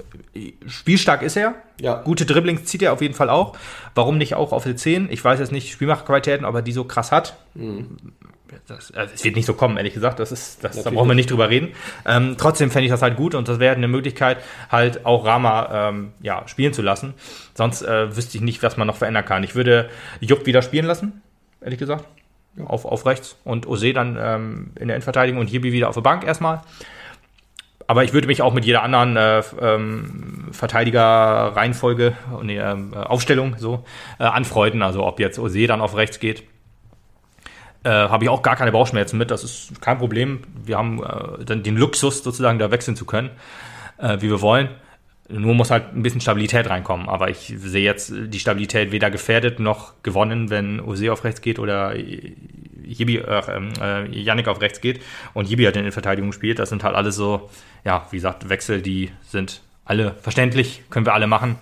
spielstark 0.66 1.22
ist 1.22 1.38
er. 1.38 1.54
Ja. 1.80 2.02
Gute 2.02 2.26
Dribblings 2.26 2.66
zieht 2.66 2.82
er 2.82 2.94
auf 2.94 3.02
jeden 3.04 3.14
Fall 3.14 3.30
auch. 3.30 3.56
Warum 3.94 4.18
nicht 4.18 4.34
auch 4.34 4.52
auf 4.52 4.64
die 4.64 4.76
10? 4.76 5.12
Ich 5.12 5.24
weiß 5.24 5.40
jetzt 5.40 5.52
nicht 5.52 5.72
Spielmachqualitäten, 5.72 6.46
ob 6.48 6.56
er 6.56 6.62
die 6.64 6.72
so 6.72 6.84
krass 6.86 7.12
hat. 7.12 7.38
Das, 8.68 8.92
also 8.92 9.14
es 9.14 9.24
wird 9.24 9.36
nicht 9.36 9.46
so 9.46 9.54
kommen, 9.54 9.78
ehrlich 9.78 9.94
gesagt. 9.94 10.20
Das 10.20 10.32
ist, 10.32 10.64
das, 10.64 10.84
da 10.84 10.90
brauchen 10.90 11.08
wir 11.08 11.16
nicht 11.16 11.32
drüber 11.32 11.50
reden. 11.50 11.70
Ähm, 12.06 12.36
trotzdem 12.38 12.72
fände 12.72 12.86
ich 12.86 12.92
das 12.92 13.02
halt 13.02 13.16
gut 13.16 13.36
und 13.36 13.48
das 13.48 13.60
wäre 13.60 13.76
eine 13.76 13.88
Möglichkeit, 13.88 14.38
halt 14.70 15.06
auch 15.06 15.26
Rama 15.26 15.90
ähm, 15.90 16.12
ja, 16.22 16.48
spielen 16.48 16.74
zu 16.74 16.82
lassen. 16.82 17.14
Sonst 17.54 17.82
äh, 17.82 18.16
wüsste 18.16 18.38
ich 18.38 18.44
nicht, 18.44 18.64
was 18.64 18.78
man 18.78 18.88
noch 18.88 18.98
verändern 18.98 19.26
kann. 19.26 19.44
Ich 19.44 19.56
würde 19.56 19.90
Jupp 20.20 20.46
wieder 20.46 20.62
spielen 20.62 20.86
lassen, 20.86 21.22
ehrlich 21.62 21.80
gesagt. 21.80 22.06
Auf, 22.66 22.84
auf 22.84 23.06
rechts 23.06 23.38
und 23.46 23.66
Ose 23.66 23.94
dann 23.94 24.18
ähm, 24.20 24.72
in 24.78 24.90
der 24.90 24.96
Endverteidigung 24.96 25.40
und 25.40 25.50
Jibi 25.50 25.72
wieder 25.72 25.88
auf 25.88 25.96
der 25.96 26.02
Bank 26.02 26.26
erstmal. 26.26 26.62
Aber 27.88 28.04
ich 28.04 28.14
würde 28.14 28.28
mich 28.28 28.42
auch 28.42 28.54
mit 28.54 28.66
jeder 28.66 28.84
anderen 28.84 29.18
äh, 29.18 29.42
ähm, 29.60 30.48
Verteidiger-Reihenfolge, 30.52 32.16
nee, 32.42 32.58
äh, 32.58 32.76
Aufstellung 32.96 33.56
so 33.58 33.86
äh, 34.20 34.24
anfreunden. 34.24 34.82
Also 34.82 35.06
ob 35.06 35.20
jetzt 35.20 35.40
Ose 35.40 35.68
dann 35.68 35.82
auf 35.82 35.96
rechts 35.96 36.20
geht, 36.20 36.44
äh, 37.84 37.90
habe 37.90 38.26
ich 38.26 38.30
auch 38.30 38.42
gar 38.42 38.56
keine 38.56 38.72
Bauchschmerzen 38.72 39.18
mit. 39.18 39.32
Das 39.32 39.44
ist 39.44 39.82
kein 39.82 39.98
Problem. 39.98 40.42
Wir 40.64 40.78
haben 40.78 41.02
äh, 41.04 41.44
dann 41.44 41.64
den 41.64 41.78
Luxus 41.78 42.24
sozusagen 42.24 42.60
da 42.60 42.72
wechseln 42.72 42.96
zu 42.96 43.06
können, 43.06 43.30
äh, 43.98 44.18
wie 44.20 44.30
wir 44.30 44.42
wollen. 44.42 44.70
Nur 45.30 45.56
muss 45.56 45.72
halt 45.72 45.96
ein 45.96 46.04
bisschen 46.04 46.20
Stabilität 46.20 46.70
reinkommen. 46.70 47.08
Aber 47.08 47.30
ich 47.30 47.54
sehe 47.58 47.84
jetzt 47.84 48.14
die 48.14 48.40
Stabilität 48.40 48.92
weder 48.92 49.10
gefährdet 49.10 49.60
noch 49.60 49.94
gewonnen, 50.04 50.50
wenn 50.50 50.80
Ose 50.82 51.12
auf 51.12 51.24
rechts 51.24 51.42
geht 51.42 51.58
oder 51.58 51.96
Jibi, 51.96 53.18
äh, 53.18 53.42
äh, 53.82 54.10
Yannick 54.12 54.48
auf 54.48 54.62
rechts 54.62 54.82
geht 54.82 55.02
und 55.34 55.50
Jibi 55.50 55.64
halt 55.64 55.78
in 55.78 55.84
der 55.84 55.92
Verteidigung 55.92 56.34
spielt. 56.34 56.60
Das 56.60 56.70
sind 56.70 56.84
halt 56.84 56.96
alles 56.96 57.16
so, 57.16 57.50
ja, 57.86 58.06
wie 58.12 58.18
gesagt, 58.18 58.50
Wechsel, 58.50 58.82
die 58.82 59.12
sind 59.26 59.62
alle 59.86 60.16
verständlich, 60.22 60.84
können 60.90 61.06
wir 61.06 61.14
alle 61.14 61.28
machen. 61.28 61.58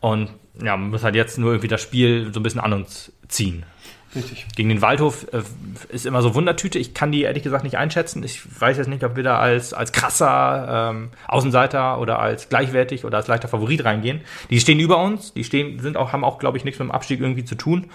Und 0.00 0.30
ja, 0.62 0.76
man 0.76 0.90
muss 0.90 1.02
halt 1.02 1.14
jetzt 1.14 1.38
nur 1.38 1.52
irgendwie 1.52 1.68
das 1.68 1.82
Spiel 1.82 2.32
so 2.32 2.40
ein 2.40 2.42
bisschen 2.42 2.60
an 2.60 2.72
uns 2.72 3.12
ziehen. 3.28 3.64
Richtig. 4.18 4.46
Gegen 4.56 4.68
den 4.68 4.82
Waldhof 4.82 5.26
äh, 5.32 5.42
ist 5.88 6.06
immer 6.06 6.22
so 6.22 6.34
Wundertüte. 6.34 6.78
Ich 6.78 6.92
kann 6.92 7.12
die 7.12 7.22
ehrlich 7.22 7.42
gesagt 7.42 7.64
nicht 7.64 7.78
einschätzen. 7.78 8.22
Ich 8.24 8.42
weiß 8.60 8.76
jetzt 8.76 8.88
nicht, 8.88 9.04
ob 9.04 9.16
wir 9.16 9.22
da 9.22 9.38
als, 9.38 9.72
als 9.72 9.92
krasser 9.92 10.90
ähm, 10.90 11.10
Außenseiter 11.26 12.00
oder 12.00 12.18
als 12.18 12.48
gleichwertig 12.48 13.04
oder 13.04 13.18
als 13.18 13.28
leichter 13.28 13.48
Favorit 13.48 13.84
reingehen. 13.84 14.20
Die 14.50 14.60
stehen 14.60 14.80
über 14.80 15.02
uns. 15.02 15.32
Die 15.32 15.44
stehen, 15.44 15.78
sind 15.78 15.96
auch, 15.96 16.12
haben 16.12 16.24
auch, 16.24 16.38
glaube 16.38 16.58
ich, 16.58 16.64
nichts 16.64 16.78
mit 16.80 16.88
dem 16.88 16.92
Abstieg 16.92 17.20
irgendwie 17.20 17.44
zu 17.44 17.54
tun. 17.54 17.90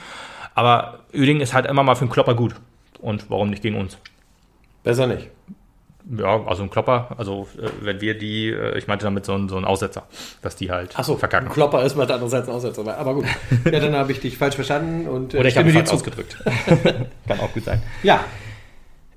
Aber 0.56 1.00
Öding 1.14 1.42
ist 1.42 1.54
halt 1.54 1.66
immer 1.66 1.84
mal 1.84 1.96
für 1.96 2.02
einen 2.02 2.12
Klopper 2.12 2.36
gut. 2.36 2.56
Und 3.00 3.30
warum 3.30 3.50
nicht 3.50 3.62
gegen 3.62 3.76
uns? 3.76 3.98
Besser 4.84 5.08
nicht. 5.08 5.30
Ja, 6.18 6.44
also 6.46 6.64
ein 6.64 6.70
Klopper, 6.70 7.16
also 7.18 7.48
äh, 7.58 7.70
wenn 7.82 8.02
wir 8.02 8.18
die, 8.18 8.50
äh, 8.50 8.78
ich 8.78 8.88
meinte 8.88 9.06
damit 9.06 9.26
so 9.26 9.34
ein, 9.34 9.48
so 9.48 9.56
ein 9.58 9.64
Aussetzer, 9.66 10.04
dass 10.42 10.56
die 10.56 10.70
halt 10.70 10.98
Achso, 11.00 11.16
verkacken. 11.16 11.48
ein 11.48 11.54
Klopper 11.54 11.84
ist 11.84 11.96
mal 11.96 12.04
andererseits 12.12 12.50
ein 12.50 12.54
Aussetzer. 12.56 12.98
Aber 12.98 13.14
gut, 13.14 13.26
ja, 13.72 13.80
dann 13.80 13.96
habe 13.96 14.12
ich 14.12 14.20
dich 14.20 14.38
falsch 14.38 14.56
verstanden 14.56 15.08
und 15.08 15.34
äh, 15.34 15.38
Oder 15.40 15.48
ich 15.48 15.58
habe 15.58 15.70
falsch 15.70 15.92
ausgedrückt. 15.92 16.38
Kann 17.28 17.40
auch 17.40 17.54
gut 17.54 17.64
sein. 17.64 17.82
Ja, 18.04 18.24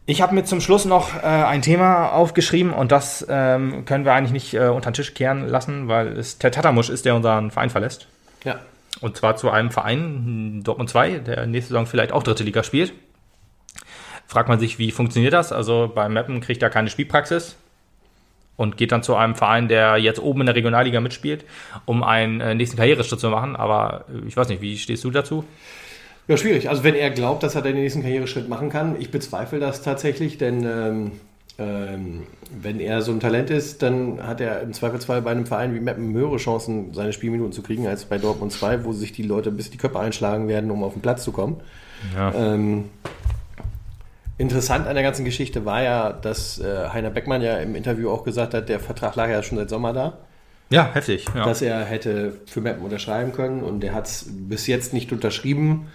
Ich 0.09 0.23
habe 0.23 0.35
mir 0.37 0.45
zum 0.45 0.61
Schluss 0.61 0.85
noch 0.85 1.17
äh, 1.17 1.27
ein 1.27 1.63
Thema 1.63 2.11
aufgeschrieben 2.13 2.73
und 2.73 2.93
das 2.93 3.27
ähm, 3.29 3.85
können 3.85 4.05
wir 4.05 4.13
eigentlich 4.13 4.31
nicht 4.31 4.55
äh, 4.55 4.69
unter 4.69 4.91
den 4.91 4.95
Tisch 4.95 5.13
kehren 5.15 5.49
lassen, 5.49 5.89
weil 5.89 6.17
es 6.17 6.39
Ted 6.39 6.55
Tattamusch 6.55 6.91
ist, 6.91 7.05
der 7.05 7.17
unseren 7.17 7.51
Verein 7.51 7.71
verlässt. 7.71 8.07
ja. 8.45 8.61
Und 9.03 9.15
zwar 9.15 9.37
zu 9.37 9.51
einem 9.51 9.71
Verein, 9.71 10.63
Dortmund 10.65 10.89
2, 10.89 11.19
der 11.19 11.45
nächste 11.45 11.69
Saison 11.75 11.85
vielleicht 11.85 12.13
auch 12.13 12.23
dritte 12.23 12.45
Liga 12.45 12.63
spielt. 12.63 12.95
Fragt 14.27 14.49
man 14.49 14.59
sich, 14.59 14.79
wie 14.79 14.91
funktioniert 14.91 15.33
das? 15.33 15.53
Also 15.53 15.91
bei 15.95 16.09
Meppen 16.09 16.41
kriegt 16.41 16.63
er 16.63 16.71
keine 16.71 16.91
Spielpraxis 16.91 17.57
und 18.57 18.77
geht 18.77 18.93
dann 18.93 19.03
zu 19.03 19.15
einem 19.15 19.35
Verein, 19.35 19.69
der 19.69 19.99
jetzt 19.99 20.21
oben 20.21 20.41
in 20.41 20.47
der 20.47 20.57
Regionalliga 20.57 21.01
mitspielt, 21.01 21.45
um 21.85 22.03
einen 22.03 22.41
äh, 22.41 22.55
nächsten 22.55 22.77
Karriereschritt 22.77 23.21
zu 23.21 23.31
machen. 23.31 23.55
Aber 23.55 24.05
äh, 24.09 24.27
ich 24.27 24.37
weiß 24.37 24.49
nicht, 24.49 24.61
wie 24.63 24.77
stehst 24.79 25.05
du 25.05 25.11
dazu? 25.11 25.45
Ja, 26.29 26.37
schwierig. 26.37 26.69
Also 26.69 26.83
wenn 26.83 26.95
er 26.95 27.11
glaubt, 27.11 27.43
dass 27.43 27.55
er 27.55 27.63
den 27.63 27.77
nächsten 27.77 28.03
Karriereschritt 28.03 28.49
machen 28.49 28.69
kann, 28.69 28.97
ich 28.99 29.11
bezweifle 29.11 29.61
das 29.61 29.83
tatsächlich, 29.83 30.39
denn 30.39 30.65
ähm, 30.65 31.13
ähm, 31.59 32.25
wenn 32.51 32.81
er 32.81 33.01
so 33.03 33.13
ein 33.13 33.21
Talent 33.21 33.51
ist, 33.51 33.83
dann 33.83 34.19
hat 34.27 34.41
er 34.41 34.61
im 34.61 34.73
Zweifelsfall 34.73 35.23
bei 35.23 35.31
einem 35.31 35.47
Verein 35.47 35.75
wie 35.75 35.81
Meppen 35.81 36.13
höhere 36.13 36.37
Chancen, 36.39 36.93
seine 36.93 37.13
Spielminuten 37.13 37.53
zu 37.53 37.63
kriegen, 37.63 37.87
als 37.87 38.05
bei 38.05 38.19
Dortmund 38.19 38.53
2, 38.53 38.85
wo 38.85 38.93
sich 38.93 39.13
die 39.13 39.23
Leute 39.23 39.53
bis 39.53 39.71
die 39.71 39.79
Köpfe 39.79 40.01
einschlagen 40.01 40.49
werden, 40.49 40.71
um 40.71 40.83
auf 40.83 40.95
den 40.95 41.03
Platz 41.03 41.23
zu 41.23 41.33
kommen. 41.33 41.61
Ja. 42.15 42.35
Ähm, 42.35 42.87
interessant 44.39 44.87
an 44.87 44.95
der 44.95 45.03
ganzen 45.03 45.25
Geschichte 45.25 45.65
war 45.65 45.83
ja, 45.83 46.13
dass 46.13 46.59
äh, 46.59 46.89
Heiner 46.89 47.11
Beckmann 47.11 47.43
ja 47.43 47.59
im 47.59 47.75
Interview 47.75 48.11
auch 48.11 48.25
gesagt 48.25 48.55
hat, 48.55 48.69
der 48.69 48.81
Vertrag 48.81 49.17
lag 49.17 49.29
ja 49.29 49.43
schon 49.43 49.59
seit 49.59 49.71
Sommer 49.71 49.93
da. 49.93 50.19
Ja, 50.71 50.91
heftig. 50.93 51.27
Ja. 51.35 51.45
dass 51.45 51.63
er 51.63 51.85
hätte 51.85 52.41
für 52.47 52.61
Meppen 52.61 52.83
unterschreiben 52.83 53.33
können 53.33 53.63
und 53.63 53.81
der 53.81 53.95
hat 53.95 54.07
es 54.07 54.27
bis 54.29 54.67
jetzt 54.67 54.93
nicht 54.93 55.13
unterschrieben. 55.13 55.87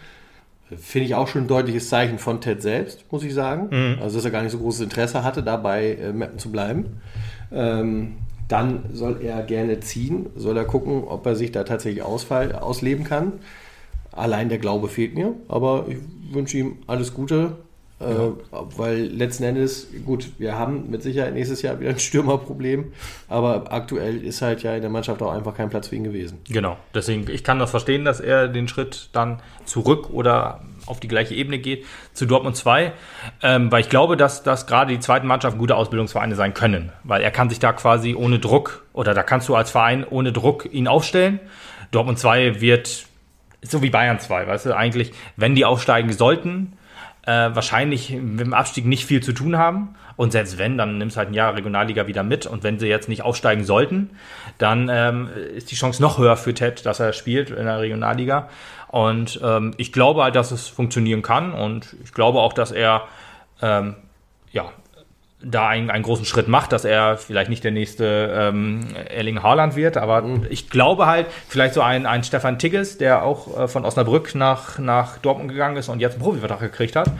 Finde 0.77 1.05
ich 1.05 1.15
auch 1.15 1.27
schon 1.27 1.43
ein 1.43 1.47
deutliches 1.47 1.89
Zeichen 1.89 2.17
von 2.17 2.39
Ted 2.39 2.61
selbst, 2.61 3.03
muss 3.11 3.25
ich 3.25 3.33
sagen. 3.33 3.97
Also, 4.01 4.17
dass 4.17 4.23
er 4.23 4.31
gar 4.31 4.41
nicht 4.41 4.53
so 4.53 4.59
großes 4.59 4.79
Interesse 4.81 5.25
hatte, 5.25 5.43
dabei 5.43 5.95
äh, 5.95 6.13
Meppen 6.13 6.39
zu 6.39 6.49
bleiben. 6.49 7.01
Ähm, 7.51 8.19
dann 8.47 8.85
soll 8.93 9.21
er 9.21 9.43
gerne 9.43 9.81
ziehen, 9.81 10.27
soll 10.35 10.55
er 10.57 10.65
gucken, 10.65 11.03
ob 11.05 11.25
er 11.25 11.35
sich 11.35 11.51
da 11.51 11.63
tatsächlich 11.63 12.03
ausfall, 12.03 12.53
ausleben 12.53 13.03
kann. 13.03 13.33
Allein 14.13 14.49
der 14.49 14.57
Glaube 14.57 14.87
fehlt 14.87 15.15
mir, 15.15 15.33
aber 15.47 15.85
ich 15.89 15.97
wünsche 16.33 16.57
ihm 16.57 16.77
alles 16.87 17.13
Gute, 17.13 17.57
äh, 18.01 18.31
weil 18.77 19.03
letzten 19.05 19.43
Endes, 19.43 19.87
gut, 20.05 20.31
wir 20.39 20.57
haben 20.57 20.89
mit 20.89 21.03
Sicherheit 21.03 21.33
nächstes 21.33 21.61
Jahr 21.61 21.79
wieder 21.79 21.91
ein 21.91 21.99
Stürmerproblem, 21.99 22.93
aber 23.27 23.71
aktuell 23.71 24.23
ist 24.23 24.41
halt 24.41 24.63
ja 24.63 24.75
in 24.75 24.81
der 24.81 24.89
Mannschaft 24.89 25.21
auch 25.21 25.31
einfach 25.31 25.55
kein 25.55 25.69
Platz 25.69 25.89
für 25.89 25.95
ihn 25.95 26.03
gewesen. 26.03 26.39
Genau, 26.49 26.77
deswegen, 26.95 27.29
ich 27.29 27.43
kann 27.43 27.59
das 27.59 27.69
verstehen, 27.69 28.03
dass 28.03 28.19
er 28.19 28.47
den 28.47 28.67
Schritt 28.67 29.09
dann 29.13 29.41
zurück 29.65 30.09
oder 30.11 30.61
auf 30.87 30.99
die 30.99 31.07
gleiche 31.07 31.35
Ebene 31.35 31.59
geht 31.59 31.85
zu 32.13 32.25
Dortmund 32.25 32.55
2, 32.55 32.91
ähm, 33.43 33.71
weil 33.71 33.81
ich 33.81 33.89
glaube, 33.89 34.17
dass, 34.17 34.43
dass 34.43 34.65
gerade 34.65 34.91
die 34.91 34.99
zweiten 34.99 35.27
Mannschaften 35.27 35.59
gute 35.59 35.75
Ausbildungsvereine 35.75 36.35
sein 36.35 36.53
können, 36.53 36.91
weil 37.03 37.21
er 37.21 37.31
kann 37.31 37.49
sich 37.49 37.59
da 37.59 37.71
quasi 37.71 38.15
ohne 38.15 38.39
Druck 38.39 38.85
oder 38.93 39.13
da 39.13 39.23
kannst 39.23 39.47
du 39.47 39.55
als 39.55 39.69
Verein 39.69 40.05
ohne 40.09 40.31
Druck 40.31 40.67
ihn 40.71 40.87
aufstellen. 40.87 41.39
Dortmund 41.91 42.19
2 42.19 42.61
wird 42.61 43.05
so 43.61 43.81
wie 43.81 43.89
Bayern 43.89 44.19
2, 44.19 44.47
weißt 44.47 44.65
du, 44.65 44.75
eigentlich, 44.75 45.11
wenn 45.35 45.55
die 45.55 45.65
aufsteigen 45.65 46.11
sollten, 46.11 46.73
äh, 47.23 47.49
wahrscheinlich 47.53 48.09
mit 48.11 48.39
dem 48.39 48.53
Abstieg 48.53 48.85
nicht 48.85 49.05
viel 49.05 49.21
zu 49.21 49.33
tun 49.33 49.57
haben. 49.57 49.95
Und 50.15 50.31
selbst 50.31 50.57
wenn, 50.57 50.77
dann 50.77 50.97
nimmst 50.97 51.17
halt 51.17 51.29
ein 51.29 51.33
Jahr 51.33 51.55
Regionalliga 51.55 52.07
wieder 52.07 52.23
mit. 52.23 52.45
Und 52.45 52.63
wenn 52.63 52.79
sie 52.79 52.87
jetzt 52.87 53.09
nicht 53.09 53.21
aufsteigen 53.21 53.63
sollten, 53.63 54.11
dann 54.57 54.89
ähm, 54.91 55.29
ist 55.55 55.71
die 55.71 55.75
Chance 55.75 56.01
noch 56.01 56.17
höher 56.17 56.37
für 56.37 56.53
Ted, 56.53 56.85
dass 56.85 56.99
er 56.99 57.13
spielt 57.13 57.49
in 57.49 57.65
der 57.65 57.79
Regionalliga. 57.79 58.49
Und 58.87 59.39
ähm, 59.43 59.73
ich 59.77 59.91
glaube 59.91 60.23
halt, 60.23 60.35
dass 60.35 60.51
es 60.51 60.67
funktionieren 60.67 61.21
kann. 61.21 61.53
Und 61.53 61.95
ich 62.03 62.13
glaube 62.13 62.39
auch, 62.39 62.53
dass 62.53 62.71
er 62.71 63.07
ähm, 63.61 63.95
ja, 64.51 64.71
da 65.43 65.67
einen, 65.67 65.89
einen 65.89 66.03
großen 66.03 66.25
Schritt 66.25 66.47
macht, 66.47 66.71
dass 66.71 66.85
er 66.85 67.17
vielleicht 67.17 67.49
nicht 67.49 67.63
der 67.63 67.71
nächste 67.71 68.33
ähm, 68.35 68.87
Erling 69.09 69.41
Haaland 69.41 69.75
wird, 69.75 69.97
aber 69.97 70.23
ich 70.49 70.69
glaube 70.69 71.07
halt, 71.07 71.27
vielleicht 71.47 71.73
so 71.73 71.81
ein, 71.81 72.05
ein 72.05 72.23
Stefan 72.23 72.59
Tigges, 72.59 72.97
der 72.97 73.23
auch 73.23 73.59
äh, 73.59 73.67
von 73.67 73.85
Osnabrück 73.85 74.35
nach, 74.35 74.77
nach 74.79 75.17
Dortmund 75.17 75.49
gegangen 75.49 75.77
ist 75.77 75.89
und 75.89 75.99
jetzt 75.99 76.13
einen 76.13 76.23
Profivertrag 76.23 76.59
gekriegt 76.59 76.95
hat. 76.95 77.11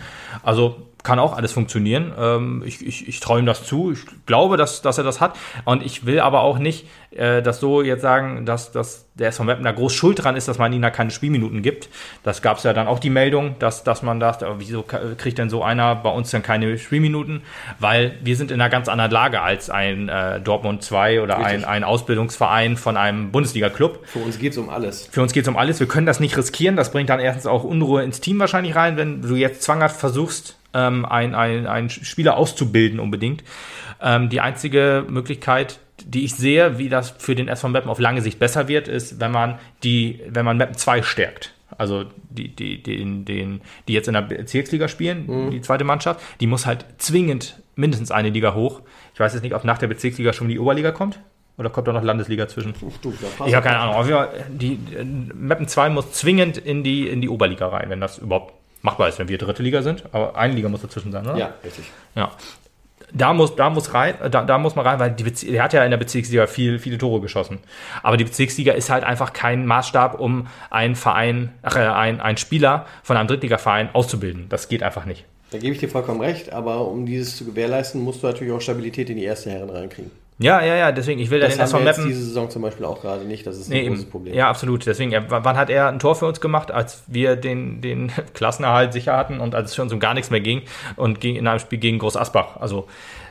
Also 0.44 0.88
kann 1.04 1.20
auch 1.20 1.36
alles 1.36 1.52
funktionieren. 1.52 2.14
Ähm, 2.18 2.64
ich 2.66 2.86
ich, 2.86 3.08
ich 3.08 3.20
traue 3.20 3.40
ihm 3.40 3.46
das 3.46 3.64
zu. 3.64 3.92
Ich 3.92 4.06
glaube, 4.26 4.58
dass, 4.58 4.82
dass 4.82 4.98
er 4.98 5.04
das 5.04 5.22
hat. 5.22 5.38
Und 5.66 5.84
ich 5.84 6.06
will 6.06 6.20
aber 6.20 6.42
auch 6.42 6.60
nicht, 6.60 6.88
äh, 7.12 7.42
das 7.42 7.60
so 7.60 7.82
jetzt 7.82 8.02
sagen, 8.02 8.46
dass, 8.46 8.72
dass 8.72 9.08
der 9.16 9.30
SV 9.30 9.44
Meppen 9.44 9.64
da 9.64 9.72
groß 9.72 9.94
schuld 9.94 10.24
dran 10.24 10.36
ist, 10.36 10.48
dass 10.48 10.58
man 10.58 10.72
ihm 10.72 10.82
da 10.82 10.90
keine 10.90 11.12
Spielminuten 11.12 11.62
gibt. 11.62 11.90
Das 12.24 12.42
gab 12.42 12.58
es 12.58 12.64
ja 12.64 12.74
dann 12.74 12.88
auch 12.88 13.00
die 13.00 13.10
Meldung, 13.10 13.56
dass, 13.60 13.84
dass 13.84 14.02
man 14.02 14.20
das, 14.20 14.42
aber 14.44 14.60
wieso 14.60 14.84
kriegt 14.84 15.38
denn 15.38 15.50
so 15.50 15.64
einer 15.64 15.96
bei 15.96 16.10
uns 16.10 16.32
dann 16.32 16.44
keine 16.44 16.78
Spielminuten? 16.78 17.42
Weil 17.80 18.18
wir 18.22 18.36
sind 18.36 18.52
in 18.52 18.62
einer 18.62 18.70
ganz 18.70 18.88
anderen 18.88 19.12
Lage 19.12 19.42
als 19.42 19.70
ein 19.70 20.08
äh, 20.08 20.40
Dortmund 20.40 20.84
2 20.84 21.22
oder 21.22 21.38
ein, 21.38 21.66
ein 21.66 21.84
Ausbildungsverein 21.84 22.78
von 22.78 22.96
einem 22.98 23.32
Bundesliga-Club. 23.32 24.06
Für 24.06 24.20
uns 24.20 24.40
geht 24.40 24.54
es 24.54 24.58
um 24.58 24.70
alles. 24.70 25.08
Für 25.12 25.22
uns 25.22 25.34
geht 25.34 25.44
es 25.44 25.50
um 25.50 25.58
alles. 25.58 25.80
Wir 25.80 25.88
können 25.88 26.06
das 26.06 26.20
nicht 26.20 26.38
riskieren. 26.38 26.76
Das 26.76 26.92
bringt 26.92 27.10
dann 27.10 27.20
erstens 27.20 27.46
auch 27.46 27.64
Unruhe 27.64 28.04
ins 28.04 28.22
Team 28.22 28.40
wahrscheinlich 28.40 28.76
rein, 28.76 28.98
wenn 28.98 29.22
du 29.22 29.36
jetzt 29.36 29.64
zwanghaft 29.64 29.98
versuchst, 29.98 30.58
ähm, 30.74 31.06
ein- 31.06 31.36
ein- 31.36 31.68
einen 31.68 31.90
Spieler 31.90 32.38
auszubilden 32.38 33.00
unbedingt. 33.00 33.44
Ähm, 34.02 34.30
die 34.30 34.42
einzige 34.42 35.06
Möglichkeit, 35.10 35.80
die 36.04 36.24
ich 36.26 36.34
sehe, 36.36 36.78
wie 36.78 36.90
das 36.90 37.12
für 37.12 37.36
den 37.36 37.48
SV 37.48 37.70
Meppen 37.70 37.90
auf 37.92 38.00
lange 38.00 38.22
Sicht 38.22 38.40
besser 38.40 38.68
wird, 38.68 38.88
ist, 38.88 39.20
wenn 39.20 39.32
man 39.32 39.60
die, 39.84 40.20
wenn 40.30 40.46
man 40.46 40.58
Meppen 40.58 40.76
2 40.76 41.02
stärkt. 41.04 41.54
Also 41.78 42.06
die, 42.30 42.50
die, 42.50 42.82
den, 42.82 43.24
den, 43.26 43.62
die 43.88 43.94
jetzt 43.94 44.08
in 44.08 44.14
der 44.14 44.22
Bezirksliga 44.22 44.88
spielen, 44.88 45.50
die 45.52 45.62
zweite 45.62 45.84
Mannschaft, 45.84 46.20
die 46.42 46.48
muss 46.48 46.66
halt 46.66 46.86
zwingend 46.98 47.62
mindestens 47.76 48.12
eine 48.12 48.30
Liga 48.30 48.54
hoch. 48.54 48.82
Ich 49.14 49.20
weiß 49.20 49.34
jetzt 49.34 49.44
nicht, 49.44 49.54
ob 49.56 49.64
nach 49.64 49.78
der 49.78 49.88
Bezirksliga 49.88 50.34
schon 50.34 50.50
die 50.50 50.60
Oberliga 50.60 50.92
kommt. 50.92 51.20
Oder 51.58 51.70
kommt 51.70 51.88
da 51.88 51.94
noch 51.94 52.04
Landesliga 52.04 52.48
zwischen? 52.48 52.74
Du, 52.80 52.92
Ich 53.46 53.54
habe 53.56 53.64
keine 53.66 53.80
Ahnung. 53.80 53.96
Auf 53.96 54.06
jeden 54.08 54.18
Fall, 54.18 54.30
die 54.50 54.80
äh, 54.98 55.04
Mappen 55.04 55.68
2 55.68 55.90
muss 55.90 56.12
zwingend 56.14 56.58
in 56.58 56.84
die, 56.84 57.08
in 57.08 57.22
die 57.22 57.30
Oberliga 57.30 57.68
rein, 57.68 57.90
wenn 57.90 58.02
das 58.02 58.18
überhaupt 58.18 58.54
machbar 58.82 59.10
ist, 59.10 59.20
wenn 59.20 59.28
wir 59.28 59.38
dritte 59.38 59.64
Liga 59.64 59.82
sind. 59.82 60.04
Aber 60.12 60.36
eine 60.36 60.54
Liga 60.54 60.70
muss 60.70 60.82
dazwischen 60.82 61.12
sein, 61.12 61.26
oder? 61.26 61.38
Ja, 61.38 61.54
richtig. 61.64 61.86
ja. 62.16 62.32
Da 63.14 63.34
muss, 63.34 63.56
da 63.56 63.70
muss 63.70 63.94
rein, 63.94 64.16
da, 64.30 64.44
da 64.44 64.58
muss 64.58 64.76
man 64.76 64.86
rein, 64.86 65.00
weil 65.00 65.12
die 65.12 65.24
Bezir 65.24 65.52
der 65.52 65.64
hat 65.64 65.74
ja 65.74 65.84
in 65.84 65.92
der 65.92 65.98
Bezirksliga 65.98 66.48
viel, 66.48 66.80
viele 66.80 66.98
Tore 66.98 67.20
geschossen. 67.20 67.60
Aber 68.04 68.16
die 68.16 68.24
Bezirksliga 68.24 68.72
ist 68.72 68.90
halt 68.90 69.04
einfach 69.04 69.34
kein 69.34 69.66
Maßstab, 69.66 70.18
um 70.20 70.48
einen 70.70 70.96
Verein, 70.96 71.52
ach, 71.62 71.76
äh, 71.76 71.80
ein, 71.80 72.22
einen 72.22 72.38
Spieler 72.38 72.86
von 73.04 73.18
einem 73.18 73.28
Drittligaverein 73.28 73.90
auszubilden. 73.94 74.46
Das 74.48 74.70
geht 74.70 74.82
einfach 74.82 75.06
nicht. 75.06 75.26
Da 75.52 75.58
gebe 75.58 75.74
ich 75.74 75.80
dir 75.80 75.90
vollkommen 75.90 76.22
recht, 76.22 76.54
aber 76.54 76.88
um 76.88 77.06
dieses 77.06 77.36
zu 77.36 77.44
gewährleisten, 77.44 78.02
musst 78.02 78.24
du 78.24 78.28
natürlich 78.28 78.54
auch 78.54 78.62
Stabilität 78.62 79.10
in 79.10 79.18
die 79.18 79.26
erste 79.26 79.52
Herren 79.52 79.70
reinkriegen. 79.70 80.12
Ja, 80.42 80.62
ja, 80.64 80.76
ja, 80.76 80.92
deswegen, 80.92 81.20
ich 81.20 81.30
will 81.30 81.40
da 81.40 81.46
Das 81.48 81.56
den 81.56 81.64
SV 81.66 81.80
Meppen. 81.80 82.06
diese 82.08 82.24
Saison 82.24 82.50
zum 82.50 82.62
Beispiel 82.62 82.86
auch 82.86 83.02
gerade 83.02 83.26
nicht. 83.26 83.46
Das 83.46 83.58
ist 83.58 83.70
ein 83.70 83.74
Nee, 83.74 83.88
großes 83.88 84.04
eben. 84.04 84.12
Problem. 84.12 84.34
Ja, 84.34 84.50
absolut. 84.50 84.86
Deswegen, 84.86 85.12
er, 85.12 85.30
wann 85.30 85.56
hat 85.58 85.70
er 85.70 85.88
ein 85.88 86.00
Tor 86.00 86.16
für 86.16 86.26
uns 86.26 86.42
gemacht, 86.42 86.72
als 86.72 87.04
wir 87.08 87.36
den, 87.36 87.82
den 87.82 88.12
Klassenerhalt 88.34 88.94
sicher 88.94 89.16
hatten 89.16 89.40
und 89.40 89.54
als 89.56 89.70
es 89.70 89.76
für 89.76 89.82
uns 89.84 89.94
um 89.94 90.00
gar 90.00 90.14
nichts 90.14 90.30
mehr 90.32 90.42
ging 90.42 90.64
und 90.96 91.22
ging 91.22 91.36
in 91.36 91.48
einem 91.48 91.60
Spiel 91.60 91.80
gegen 91.80 92.00
Groß 92.00 92.18
Asbach. 92.18 92.58
Also 92.60 92.88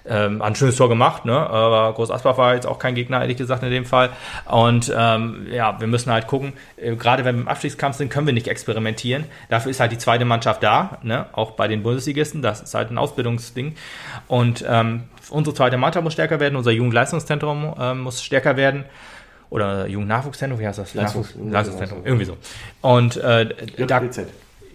ähm, 0.06 0.40
hat 0.40 0.48
ein 0.52 0.54
schönes 0.54 0.76
Tor 0.76 0.88
gemacht, 0.88 1.24
ne? 1.26 1.34
aber 1.36 1.92
Groß 1.92 2.10
Asbach 2.10 2.38
war 2.38 2.54
jetzt 2.54 2.66
auch 2.66 2.78
kein 2.78 2.94
Gegner, 2.94 3.20
ehrlich 3.20 3.36
gesagt, 3.36 3.62
in 3.62 3.70
dem 3.70 3.84
Fall. 3.84 4.10
Und 4.50 4.92
ähm, 4.96 5.46
ja, 5.50 5.78
wir 5.78 5.86
müssen 5.88 6.10
halt 6.10 6.26
gucken, 6.26 6.54
äh, 6.76 6.96
gerade 6.96 7.24
wenn 7.24 7.36
wir 7.36 7.42
im 7.42 7.48
Abstiegskampf 7.48 7.96
sind, 7.96 8.10
können 8.10 8.26
wir 8.26 8.32
nicht 8.32 8.48
experimentieren. 8.48 9.24
Dafür 9.50 9.70
ist 9.70 9.80
halt 9.80 9.92
die 9.92 9.98
zweite 9.98 10.24
Mannschaft 10.24 10.62
da, 10.62 10.98
ne? 11.02 11.26
auch 11.32 11.50
bei 11.52 11.68
den 11.68 11.82
Bundesligisten. 11.82 12.40
Das 12.40 12.60
ist 12.62 12.74
halt 12.74 12.90
ein 12.90 12.96
Ausbildungsding. 12.98 13.74
Und 14.26 14.64
ähm, 14.66 15.04
unsere 15.30 15.54
zweite 15.54 15.76
Mannschaft 15.76 16.04
muss 16.04 16.12
stärker 16.12 16.40
werden, 16.40 16.56
unser 16.56 16.70
Jugendleistungszentrum 16.72 17.74
ähm, 17.78 18.00
muss 18.00 18.22
stärker 18.22 18.56
werden 18.56 18.84
oder 19.48 19.86
Jugendnachwuchszentrum, 19.86 20.60
wie 20.60 20.66
heißt 20.66 20.78
das? 20.78 20.94
Leistungs- 20.94 21.34
Nachwuchs- 21.36 21.50
Leistungszentrum, 21.52 22.00
irgendwie 22.04 22.24
so. 22.24 22.36
Und 22.82 23.16
äh, 23.16 23.54
da. 23.86 24.00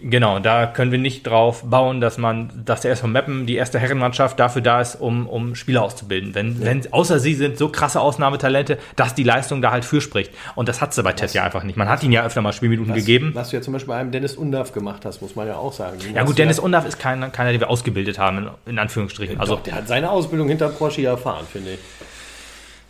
Genau, 0.02 0.38
da 0.38 0.66
können 0.66 0.92
wir 0.92 0.98
nicht 0.98 1.26
drauf 1.26 1.62
bauen, 1.64 2.00
dass 2.00 2.18
man, 2.18 2.50
dass 2.64 2.82
der 2.82 2.92
SV 2.92 3.06
Meppen, 3.06 3.46
die 3.46 3.56
erste 3.56 3.78
Herrenmannschaft, 3.78 4.38
dafür 4.38 4.62
da 4.62 4.80
ist, 4.80 4.96
um, 4.96 5.26
um 5.26 5.54
Spieler 5.54 5.82
auszubilden. 5.82 6.34
Wenn, 6.34 6.64
wenn, 6.64 6.92
außer 6.92 7.18
sie 7.18 7.34
sind 7.34 7.58
so 7.58 7.68
krasse 7.68 8.00
Ausnahmetalente, 8.00 8.78
dass 8.96 9.14
die 9.14 9.22
Leistung 9.24 9.62
da 9.62 9.70
halt 9.70 9.84
für 9.84 10.00
spricht. 10.00 10.32
Und 10.54 10.68
das 10.68 10.80
hat 10.80 10.94
sie 10.94 11.02
bei 11.02 11.12
Ted 11.12 11.32
ja 11.32 11.44
einfach 11.44 11.62
nicht. 11.62 11.76
Man 11.76 11.88
hat 11.88 12.02
ihnen 12.02 12.12
ja 12.12 12.24
öfter 12.24 12.42
mal 12.42 12.52
Spielminuten 12.52 12.92
Was, 12.92 12.98
gegeben. 12.98 13.30
was 13.34 13.50
du 13.50 13.56
ja 13.56 13.62
zum 13.62 13.72
Beispiel 13.72 13.88
bei 13.88 14.00
einem 14.00 14.12
Dennis 14.12 14.36
Undaff 14.36 14.72
gemacht 14.72 15.04
hast, 15.04 15.22
muss 15.22 15.36
man 15.36 15.46
ja 15.46 15.56
auch 15.56 15.72
sagen. 15.72 15.98
Den 15.98 16.14
Ja 16.14 16.24
gut, 16.24 16.38
Dennis 16.38 16.58
Undaff 16.58 16.86
ist 16.86 16.98
keiner, 16.98 17.30
keiner, 17.30 17.52
den 17.52 17.60
wir 17.60 17.70
ausgebildet 17.70 18.18
haben, 18.18 18.38
in, 18.38 18.72
in 18.72 18.78
Anführungsstrichen. 18.78 19.40
Also, 19.40 19.54
Also 19.54 19.56
Doch, 19.56 19.62
der 19.62 19.74
hat 19.76 19.88
seine 19.88 20.10
Ausbildung 20.10 20.48
hinter 20.48 20.68
Porsche 20.68 21.02
ja 21.02 21.10
erfahren, 21.10 21.46
finde 21.50 21.74
ich. 21.74 21.78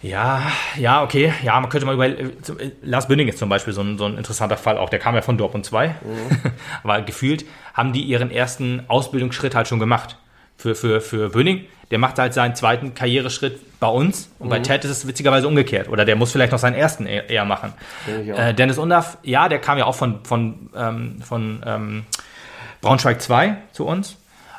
Ja, 0.07 0.53
ja, 0.79 1.03
okay. 1.03 1.33
Ja, 1.43 1.59
man 1.61 1.69
könnte 1.69 1.87
mal 1.87 1.95
über 1.95 2.07
äh, 2.07 2.23
äh, 2.23 2.31
Lars 2.83 3.09
Bünding 3.09 3.29
ist 3.29 3.39
zum 3.39 3.49
Beispiel 3.49 3.73
so 3.73 3.81
ein, 3.81 3.99
so 3.99 4.05
ein 4.05 4.17
interessanter 4.17 4.57
Fall 4.57 4.79
auch. 4.79 4.89
Der 4.89 4.99
kam 4.99 5.15
ja 5.15 5.23
von 5.23 5.37
Dortmund 5.37 5.65
2. 5.67 5.95
Aber 6.83 7.03
gefühlt 7.03 7.45
haben 7.75 7.93
die 7.93 8.03
ihren 8.03 8.31
ersten 8.31 8.85
Ausbildungsschritt 8.89 9.55
halt 9.55 9.69
schon 9.69 9.81
gemacht. 9.81 10.17
Für, 10.59 10.75
für, 10.75 11.03
für 11.03 11.31
Böning, 11.31 11.67
der 11.91 11.99
macht 11.99 12.19
halt 12.19 12.33
seinen 12.33 12.55
zweiten 12.55 12.95
Karriereschritt 12.95 13.79
bei 13.79 13.89
uns. 13.89 14.31
Und 14.39 14.49
bei 14.49 14.61
Ted 14.61 14.85
ist 14.85 14.91
es 14.91 15.07
witzigerweise 15.07 15.47
umgekehrt. 15.47 15.89
Oder 15.89 16.05
der 16.05 16.17
muss 16.17 16.33
vielleicht 16.33 16.53
noch 16.53 16.59
seinen 16.59 16.75
ersten 16.75 17.05
eher, 17.05 17.29
eher 17.29 17.45
machen. 17.45 17.75
Äh, 18.07 18.55
Dennis 18.55 18.79
Undaff, 18.79 19.19
ja, 19.23 19.49
der 19.49 19.59
kam 19.59 19.77
ja 19.77 19.85
auch 19.85 19.95
von, 19.95 20.25
von, 20.25 20.71
ähm, 20.75 21.21
von 21.21 21.63
ähm, 21.67 22.07
Braunschweig 22.81 23.21
2 23.21 23.57
zu 23.73 23.85
uns. 23.87 24.17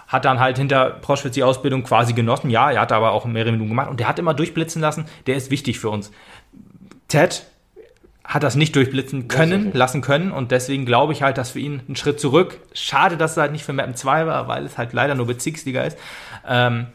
Hat 0.08 0.26
dann 0.26 0.40
halt 0.40 0.58
hinter 0.58 0.90
Proschwitz 0.90 1.34
die 1.34 1.44
Ausbildung 1.44 1.84
quasi 1.84 2.14
genossen. 2.14 2.50
Ja, 2.50 2.72
er 2.72 2.82
hat 2.82 2.92
aber 2.92 3.12
auch 3.12 3.26
mehrere 3.26 3.52
Minuten 3.52 3.70
gemacht. 3.70 3.90
Und 3.90 4.00
der 4.00 4.08
hat 4.08 4.20
immer 4.20 4.34
durchblitzen 4.34 4.82
lassen. 4.82 5.06
Der 5.26 5.36
ist 5.36 5.52
wichtig 5.52 5.80
für 5.80 5.90
uns. 5.90 6.12
Ted 7.08 7.46
hat 8.28 8.44
das 8.44 8.56
nicht 8.56 8.76
durchblitzen 8.76 9.30
können, 9.30 9.72
lassen 9.74 10.02
können. 10.02 10.32
Und 10.32 10.52
deswegen 10.52 10.86
glaube 10.86 11.14
ich 11.14 11.24
halt, 11.24 11.38
dass 11.38 11.52
für 11.52 11.60
ihn 11.60 11.82
ein 11.88 11.96
Schritt 11.96 12.20
zurück, 12.20 12.60
schade, 12.74 13.16
dass 13.16 13.32
es 13.32 13.38
halt 13.38 13.54
nicht 13.54 13.64
für 13.64 13.74
Mappen 13.74 13.96
2 13.96 14.28
war, 14.28 14.48
weil 14.50 14.66
es 14.66 14.78
halt 14.78 14.92
leider 14.92 15.16
nur 15.16 15.28
Bezirksliga 15.28 15.84
ist, 15.84 15.98
ähm, 16.46 16.88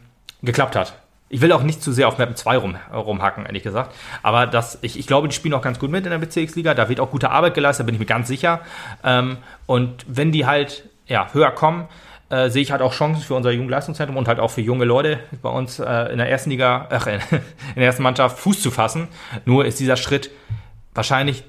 geklappt 0.43 0.75
hat. 0.75 0.93
Ich 1.29 1.41
will 1.41 1.51
auch 1.51 1.63
nicht 1.63 1.81
zu 1.81 1.91
sehr 1.91 2.07
auf 2.07 2.19
Mappen 2.19 2.35
2 2.35 2.57
rum, 2.57 2.75
rumhacken, 2.93 3.47
ehrlich 3.47 3.63
gesagt. 3.63 3.95
Aber 4.21 4.45
das, 4.45 4.77
ich, 4.83 4.99
ich 4.99 5.07
glaube, 5.07 5.27
die 5.27 5.33
spielen 5.33 5.55
auch 5.55 5.63
ganz 5.63 5.79
gut 5.79 5.89
mit 5.89 6.05
in 6.05 6.11
der 6.11 6.19
Bezirksliga. 6.19 6.75
Da 6.75 6.87
wird 6.87 6.99
auch 6.99 7.09
gute 7.09 7.31
Arbeit 7.31 7.55
geleistet, 7.55 7.83
da 7.83 7.85
bin 7.87 7.95
ich 7.95 7.99
mir 7.99 8.05
ganz 8.05 8.27
sicher. 8.27 8.61
Ähm, 9.03 9.37
und 9.65 10.05
wenn 10.07 10.31
die 10.31 10.45
halt 10.45 10.87
ja, 11.07 11.29
höher 11.33 11.49
kommen, 11.49 11.87
äh, 12.33 12.49
sehe 12.49 12.63
ich 12.63 12.71
halt 12.71 12.81
auch 12.81 12.93
Chancen 12.93 13.21
für 13.21 13.35
unser 13.35 13.51
Jugendleistungszentrum 13.51 14.17
und 14.17 14.27
halt 14.27 14.39
auch 14.39 14.49
für 14.49 14.61
junge 14.61 14.85
Leute 14.85 15.19
bei 15.43 15.49
uns 15.49 15.77
äh, 15.77 16.11
in 16.11 16.17
der 16.17 16.29
ersten 16.29 16.49
Liga, 16.49 16.87
ach, 16.91 17.05
in, 17.05 17.19
der 17.75 17.85
ersten 17.85 18.01
Mannschaft 18.01 18.39
Fuß 18.39 18.61
zu 18.61 18.71
fassen. 18.71 19.07
Nur 19.45 19.65
ist 19.65 19.79
dieser 19.79 19.97
Schritt 19.97 20.31
wahrscheinlich 20.95 21.43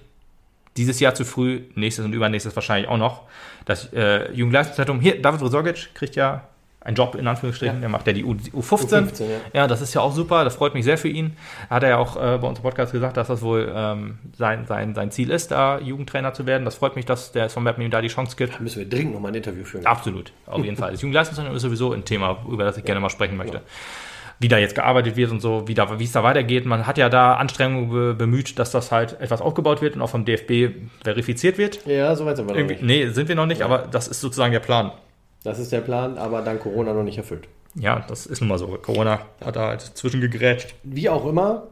dieses 0.77 1.01
Jahr 1.01 1.15
zu 1.15 1.25
früh, 1.25 1.63
nächstes 1.75 2.05
und 2.05 2.13
übernächstes 2.13 2.55
wahrscheinlich 2.55 2.89
auch 2.89 2.99
noch. 2.99 3.23
Das 3.65 3.93
äh, 3.95 4.31
Jugendleistungszentrum, 4.33 5.01
hier, 5.01 5.23
David 5.23 5.41
Rosorgic 5.41 5.95
kriegt 5.95 6.17
ja 6.17 6.49
einen 6.85 6.97
Job 6.97 7.15
in 7.15 7.27
Anführungsstrichen, 7.27 7.77
Ja. 7.77 7.81
der 7.81 7.89
macht 7.89 8.07
ja 8.07 8.13
die 8.13 8.25
U, 8.25 8.35
U15. 8.35 9.09
U15, 9.11 9.23
ja. 9.25 9.29
ja, 9.55 9.67
das 9.67 9.81
ist 9.81 9.95
ja 9.95 10.03
auch 10.03 10.13
super, 10.13 10.45
das 10.45 10.55
freut 10.57 10.75
mich 10.75 10.85
sehr 10.85 10.99
für 10.99 11.09
ihn. 11.09 11.37
Hat 11.71 11.83
er 11.83 11.89
ja 11.89 11.97
auch 11.99 12.17
äh, 12.17 12.39
bei 12.39 12.47
uns 12.47 12.59
im 12.59 12.63
Podcast 12.63 12.93
gesagt, 12.93 13.17
dass 13.17 13.29
das 13.29 13.41
wohl 13.43 13.73
ähm, 13.75 14.19
sein, 14.37 14.67
sein, 14.67 14.95
sein 14.95 15.11
Ziel 15.11 15.31
ist, 15.31 15.51
da 15.51 15.79
Jugendtrainer 15.79 16.35
zu 16.35 16.45
werden. 16.47 16.65
Das 16.65 16.75
freut 16.77 16.95
mich, 16.95 17.07
dass 17.07 17.33
der 17.33 17.45
SV 17.47 17.61
Meppen 17.61 17.83
ihm 17.83 17.91
da 17.91 18.01
die 18.03 18.09
Chance 18.09 18.37
gibt. 18.37 18.55
Da 18.55 18.61
müssen 18.61 18.79
wir 18.81 18.89
dringend 18.89 19.15
nochmal 19.15 19.33
ein 19.33 19.37
Interview 19.37 19.65
führen. 19.65 19.87
Absolut, 19.87 20.33
auf 20.47 20.63
jeden 20.63 20.77
Fall. 20.77 20.93
Das 20.93 21.01
Jugendleistungszentrum 21.01 21.57
ist 21.57 21.63
sowieso 21.63 21.93
ein 21.93 22.05
Thema, 22.05 22.37
über 22.49 22.65
das 22.65 22.77
ich 22.77 22.85
gerne 22.85 23.01
mal 23.01 23.11
sprechen 23.11 23.37
möchte. 23.39 23.63
Wie 24.41 24.49
da 24.49 24.59
jetzt 24.59 24.75
gearbeitet 24.75 25.17
wird 25.17 25.31
und 25.31 25.41
so, 25.41 25.69
wie, 25.69 25.75
da, 25.75 25.99
wie 25.99 26.05
es 26.05 26.13
da 26.13 26.23
weitergeht. 26.25 26.67
Man 26.67 26.87
hat 26.89 26.99
ja 26.99 27.09
da 27.09 27.37
Anstrengungen 27.37 27.89
be 27.89 28.15
bemüht, 28.15 28.59
dass 28.59 28.73
das 28.73 28.91
halt 28.93 29.19
etwas 29.21 29.41
aufgebaut 29.41 29.81
wird 29.81 29.95
und 29.95 30.03
auch 30.03 30.11
vom 30.11 30.25
DFB 30.25 30.75
verifiziert 31.05 31.57
wird. 31.57 31.87
Ja, 31.87 32.15
soweit 32.17 32.37
sind 32.37 32.47
wir 32.49 32.53
noch 32.53 32.59
Irgendwie, 32.59 32.75
nicht. 32.75 32.85
nee, 32.85 33.09
sind 33.09 33.29
wir 33.29 33.37
noch 33.37 33.47
nicht, 33.47 33.63
aber 33.63 33.87
das 33.91 34.09
ist 34.09 34.21
sozusagen 34.21 34.53
der 34.53 34.61
Plan. 34.61 34.91
Das 35.45 35.59
ist 35.59 35.71
der 35.71 35.81
Plan, 35.81 36.19
aber 36.19 36.43
dank 36.43 36.61
Corona 36.61 36.93
noch 36.93 37.05
nicht 37.05 37.19
erfüllt. 37.19 37.49
Ja, 37.75 38.05
das 38.09 38.27
ist 38.27 38.41
nun 38.41 38.49
mal 38.49 38.59
so. 38.59 38.67
Corona 38.81 39.21
hat 39.45 39.57
da 39.57 39.69
halt 39.69 39.83
zwischengegrätscht. 39.83 40.75
Wie 40.83 41.09
auch 41.09 41.27
immer, 41.27 41.69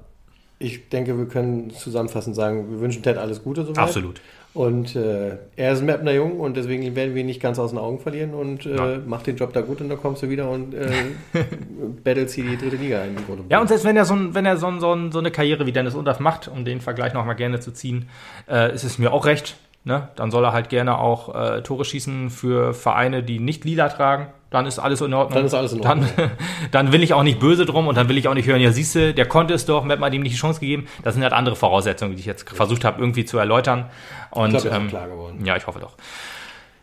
ich 0.59 0.89
denke, 0.89 1.17
wir 1.19 1.27
können 1.27 1.71
zusammenfassend 1.71 2.37
sagen, 2.37 2.71
wir 2.71 2.81
wünschen 2.81 3.03
Ted 3.03 3.19
alles 3.19 3.43
Gute 3.43 3.65
soweit. 3.65 3.79
Absolut. 3.79 4.21
Und 4.55 4.95
äh, 4.97 5.39
er 5.57 5.73
ist 5.73 5.81
ein 5.81 5.87
Mapner 5.87 6.13
Jung 6.13 6.39
und 6.39 6.59
deswegen 6.59 6.95
werden 6.95 7.15
wir 7.15 7.23
ihn 7.23 7.27
nicht 7.27 7.41
ganz 7.41 7.59
aus 7.59 7.71
den 7.71 7.79
Augen 7.79 7.99
verlieren 7.99 8.35
und 8.35 8.67
äh, 8.67 8.99
macht 8.99 9.27
den 9.27 9.37
Job 9.37 9.55
da 9.55 9.63
gut 9.63 9.81
und 9.81 9.89
dann 9.89 9.99
kommst 9.99 10.23
du 10.23 10.29
wieder 10.29 10.51
und 10.51 10.75
äh, 10.75 10.91
battlest 12.05 12.35
hier 12.35 12.45
die 12.45 12.59
dritte 12.59 12.77
Liga 12.77 13.01
ein. 13.01 13.17
Ja, 13.49 13.63
und 13.63 13.69
selbst 13.69 13.87
wenn 13.87 13.97
er 13.97 14.05
so, 14.05 14.15
ein, 14.15 14.35
wenn 14.35 14.45
er 14.45 14.59
so, 14.59 14.67
ein, 14.67 14.81
so, 14.81 14.93
ein, 14.93 15.11
so 15.11 15.21
eine 15.21 15.31
Karriere 15.31 15.65
wie 15.65 15.73
Dennis 15.73 15.95
Undaff 15.95 16.21
macht, 16.21 16.49
um 16.49 16.67
den 16.67 16.83
Vergleich 16.83 17.15
nochmal 17.15 17.37
gerne 17.37 17.61
zu 17.61 17.73
ziehen, 17.73 18.11
äh, 18.47 18.75
ist 18.75 18.85
es 18.85 18.99
mir 18.99 19.13
auch 19.13 19.25
recht. 19.25 19.57
Ne? 19.85 20.09
Dann 20.15 20.31
soll 20.31 20.45
er 20.45 20.53
halt 20.53 20.69
gerne 20.69 20.99
auch 20.99 21.35
äh, 21.35 21.63
Tore 21.63 21.85
schießen 21.85 22.31
für 22.31 22.73
Vereine, 22.73 23.25
die 23.25 23.41
nicht 23.41 23.65
lila 23.65 23.89
tragen. 23.89 24.29
Dann 24.51 24.67
ist 24.67 24.79
alles 24.79 25.01
in 25.01 25.13
Ordnung. 25.13 25.35
Dann 25.35 25.47
ist 25.47 25.55
alles 25.55 25.73
in 25.73 25.81
Ordnung. 25.81 26.09
Dann, 26.17 26.31
dann 26.71 26.93
will 26.93 27.03
ich 27.03 27.15
auch 27.15 27.23
nicht 27.23 27.41
böse 27.41 27.67
drum 27.67 27.89
und 27.89 27.97
dann 27.97 28.09
will 28.09 28.19
ich 28.19 28.29
auch 28.29 28.35
nicht 28.35 28.47
hören, 28.47 28.61
ja 28.61 28.71
siehste, 28.71 29.13
der 29.15 29.27
konnte 29.27 29.55
es 29.55 29.67
doch, 29.67 29.83
Matt 29.85 30.01
hat 30.01 30.15
ihm 30.15 30.23
nicht 30.23 30.35
die 30.35 30.39
Chance 30.39 30.61
gegeben. 30.61 30.87
Das 31.03 31.15
sind 31.15 31.23
halt 31.23 31.33
andere 31.33 31.57
Voraussetzungen, 31.57 32.13
die 32.15 32.21
ich 32.21 32.27
jetzt 32.27 32.49
versucht 32.49 32.85
habe 32.85 33.01
irgendwie 33.01 33.25
zu 33.25 33.39
erläutern. 33.39 33.87
Und 34.31 34.55
ich 34.55 34.63
glaube, 34.63 34.77
ähm, 34.77 34.89
klar 34.89 35.09
geworden. 35.09 35.45
ja, 35.45 35.57
ich 35.57 35.67
hoffe 35.67 35.81
doch. 35.81 35.95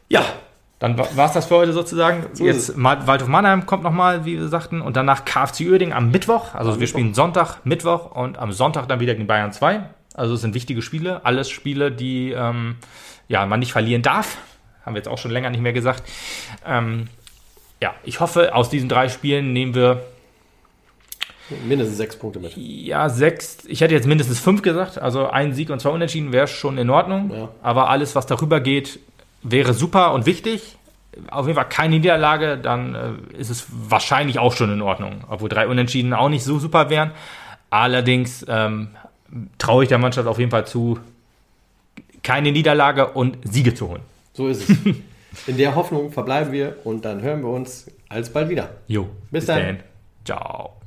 Ja, 0.10 0.24
dann 0.80 0.98
war 0.98 1.26
es 1.26 1.34
das 1.34 1.46
für 1.46 1.56
heute 1.56 1.74
sozusagen. 1.74 2.24
ist 2.34 2.40
Jetzt 2.40 2.74
Waldhof 2.84 3.28
Mannheim 3.28 3.66
kommt 3.66 3.84
nochmal, 3.84 4.26
wie 4.26 4.40
wir 4.40 4.48
sagten, 4.48 4.82
und 4.82 4.98
danach 4.98 5.24
KFC 5.24 5.62
Uerdingen 5.70 5.94
am 5.94 6.10
Mittwoch. 6.10 6.56
Also 6.56 6.72
wir 6.72 6.80
Mittwoch. 6.80 6.88
spielen 6.88 7.14
Sonntag, 7.14 7.58
Mittwoch 7.66 8.12
und 8.12 8.38
am 8.38 8.52
Sonntag 8.52 8.88
dann 8.88 9.00
wieder 9.00 9.14
gegen 9.14 9.28
Bayern 9.28 9.52
2. 9.52 9.82
Also 10.20 10.34
es 10.34 10.42
sind 10.42 10.54
wichtige 10.54 10.82
Spiele, 10.82 11.26
alles 11.26 11.50
Spiele, 11.50 11.94
die 11.94 12.32
ähm, 12.32 12.76
ja, 13.30 13.46
man 13.46 13.62
nicht 13.62 13.72
verlieren 13.72 14.02
darf. 14.02 14.38
Haben 14.86 14.96
wir 14.96 15.00
jetzt 15.00 15.08
auch 15.08 15.18
schon 15.18 15.32
länger 15.32 15.50
nicht 15.50 15.62
mehr 15.62 15.72
gesagt. 15.72 16.04
Ähm, 16.66 17.08
ja, 17.82 17.94
ich 18.04 18.20
hoffe, 18.20 18.54
aus 18.54 18.70
diesen 18.70 18.90
drei 18.90 19.08
Spielen 19.08 19.54
nehmen 19.54 19.74
wir 19.76 20.04
Mindestens 21.66 21.98
sechs 21.98 22.16
Punkte 22.16 22.40
mit. 22.40 22.56
ja, 22.56 23.10
sechs, 23.10 23.60
ich 23.66 23.82
hätte 23.82 23.96
jetzt 23.96 24.06
mindestens 24.06 24.40
fünf 24.40 24.62
gesagt, 24.62 25.00
also 25.00 25.30
ein 25.30 25.54
Sieg 25.54 25.70
und 25.72 25.80
zwei 25.80 25.90
Unentschieden 25.90 26.32
wäre 26.32 26.48
schon 26.48 26.78
in 26.78 26.90
Ordnung. 26.90 27.32
Ja. 27.34 27.50
Aber 27.64 27.90
alles, 27.90 28.14
was 28.14 28.26
darüber 28.26 28.60
geht, 28.60 29.00
wäre 29.42 29.74
super 29.74 30.14
und 30.14 30.26
wichtig. 30.26 30.76
Auf 31.32 31.48
jeden 31.48 31.56
Fall 31.56 31.70
keine 31.70 31.96
Niederlage, 31.96 32.58
dann 32.58 32.94
äh, 32.94 33.38
ist 33.38 33.50
es 33.50 33.66
wahrscheinlich 33.72 34.38
auch 34.38 34.54
schon 34.54 34.72
in 34.72 34.82
Ordnung. 34.82 35.24
Obwohl 35.30 35.50
drei 35.50 35.68
Unentschieden 35.68 36.14
auch 36.14 36.30
nicht 36.30 36.44
so 36.44 36.60
super 36.60 36.90
wären. 36.90 37.12
Allerdings 37.72 38.46
ähm, 38.48 38.90
traue 39.58 39.84
ich 39.84 39.90
der 39.90 39.98
Mannschaft 39.98 40.28
auf 40.28 40.40
jeden 40.40 40.52
Fall 40.52 40.66
zu, 40.66 41.00
keine 42.24 42.52
Niederlage 42.52 43.08
und 43.08 43.38
Siege 43.44 43.74
zu 43.74 43.90
holen. 43.90 44.02
So 44.34 44.48
ist 44.48 44.70
es. 44.70 44.78
In 45.48 45.58
der 45.58 45.76
Hoffnung 45.76 46.12
verbleiben 46.12 46.52
wir 46.52 46.78
und 46.84 47.06
dann 47.06 47.22
hören 47.22 47.42
wir 47.42 47.50
uns 47.50 47.86
alsbald 48.10 48.50
wieder. 48.50 48.72
Jo, 48.88 49.08
Bis 49.30 49.46
dann. 49.46 49.60
dahin. 49.60 49.78
Ciao. 50.26 50.79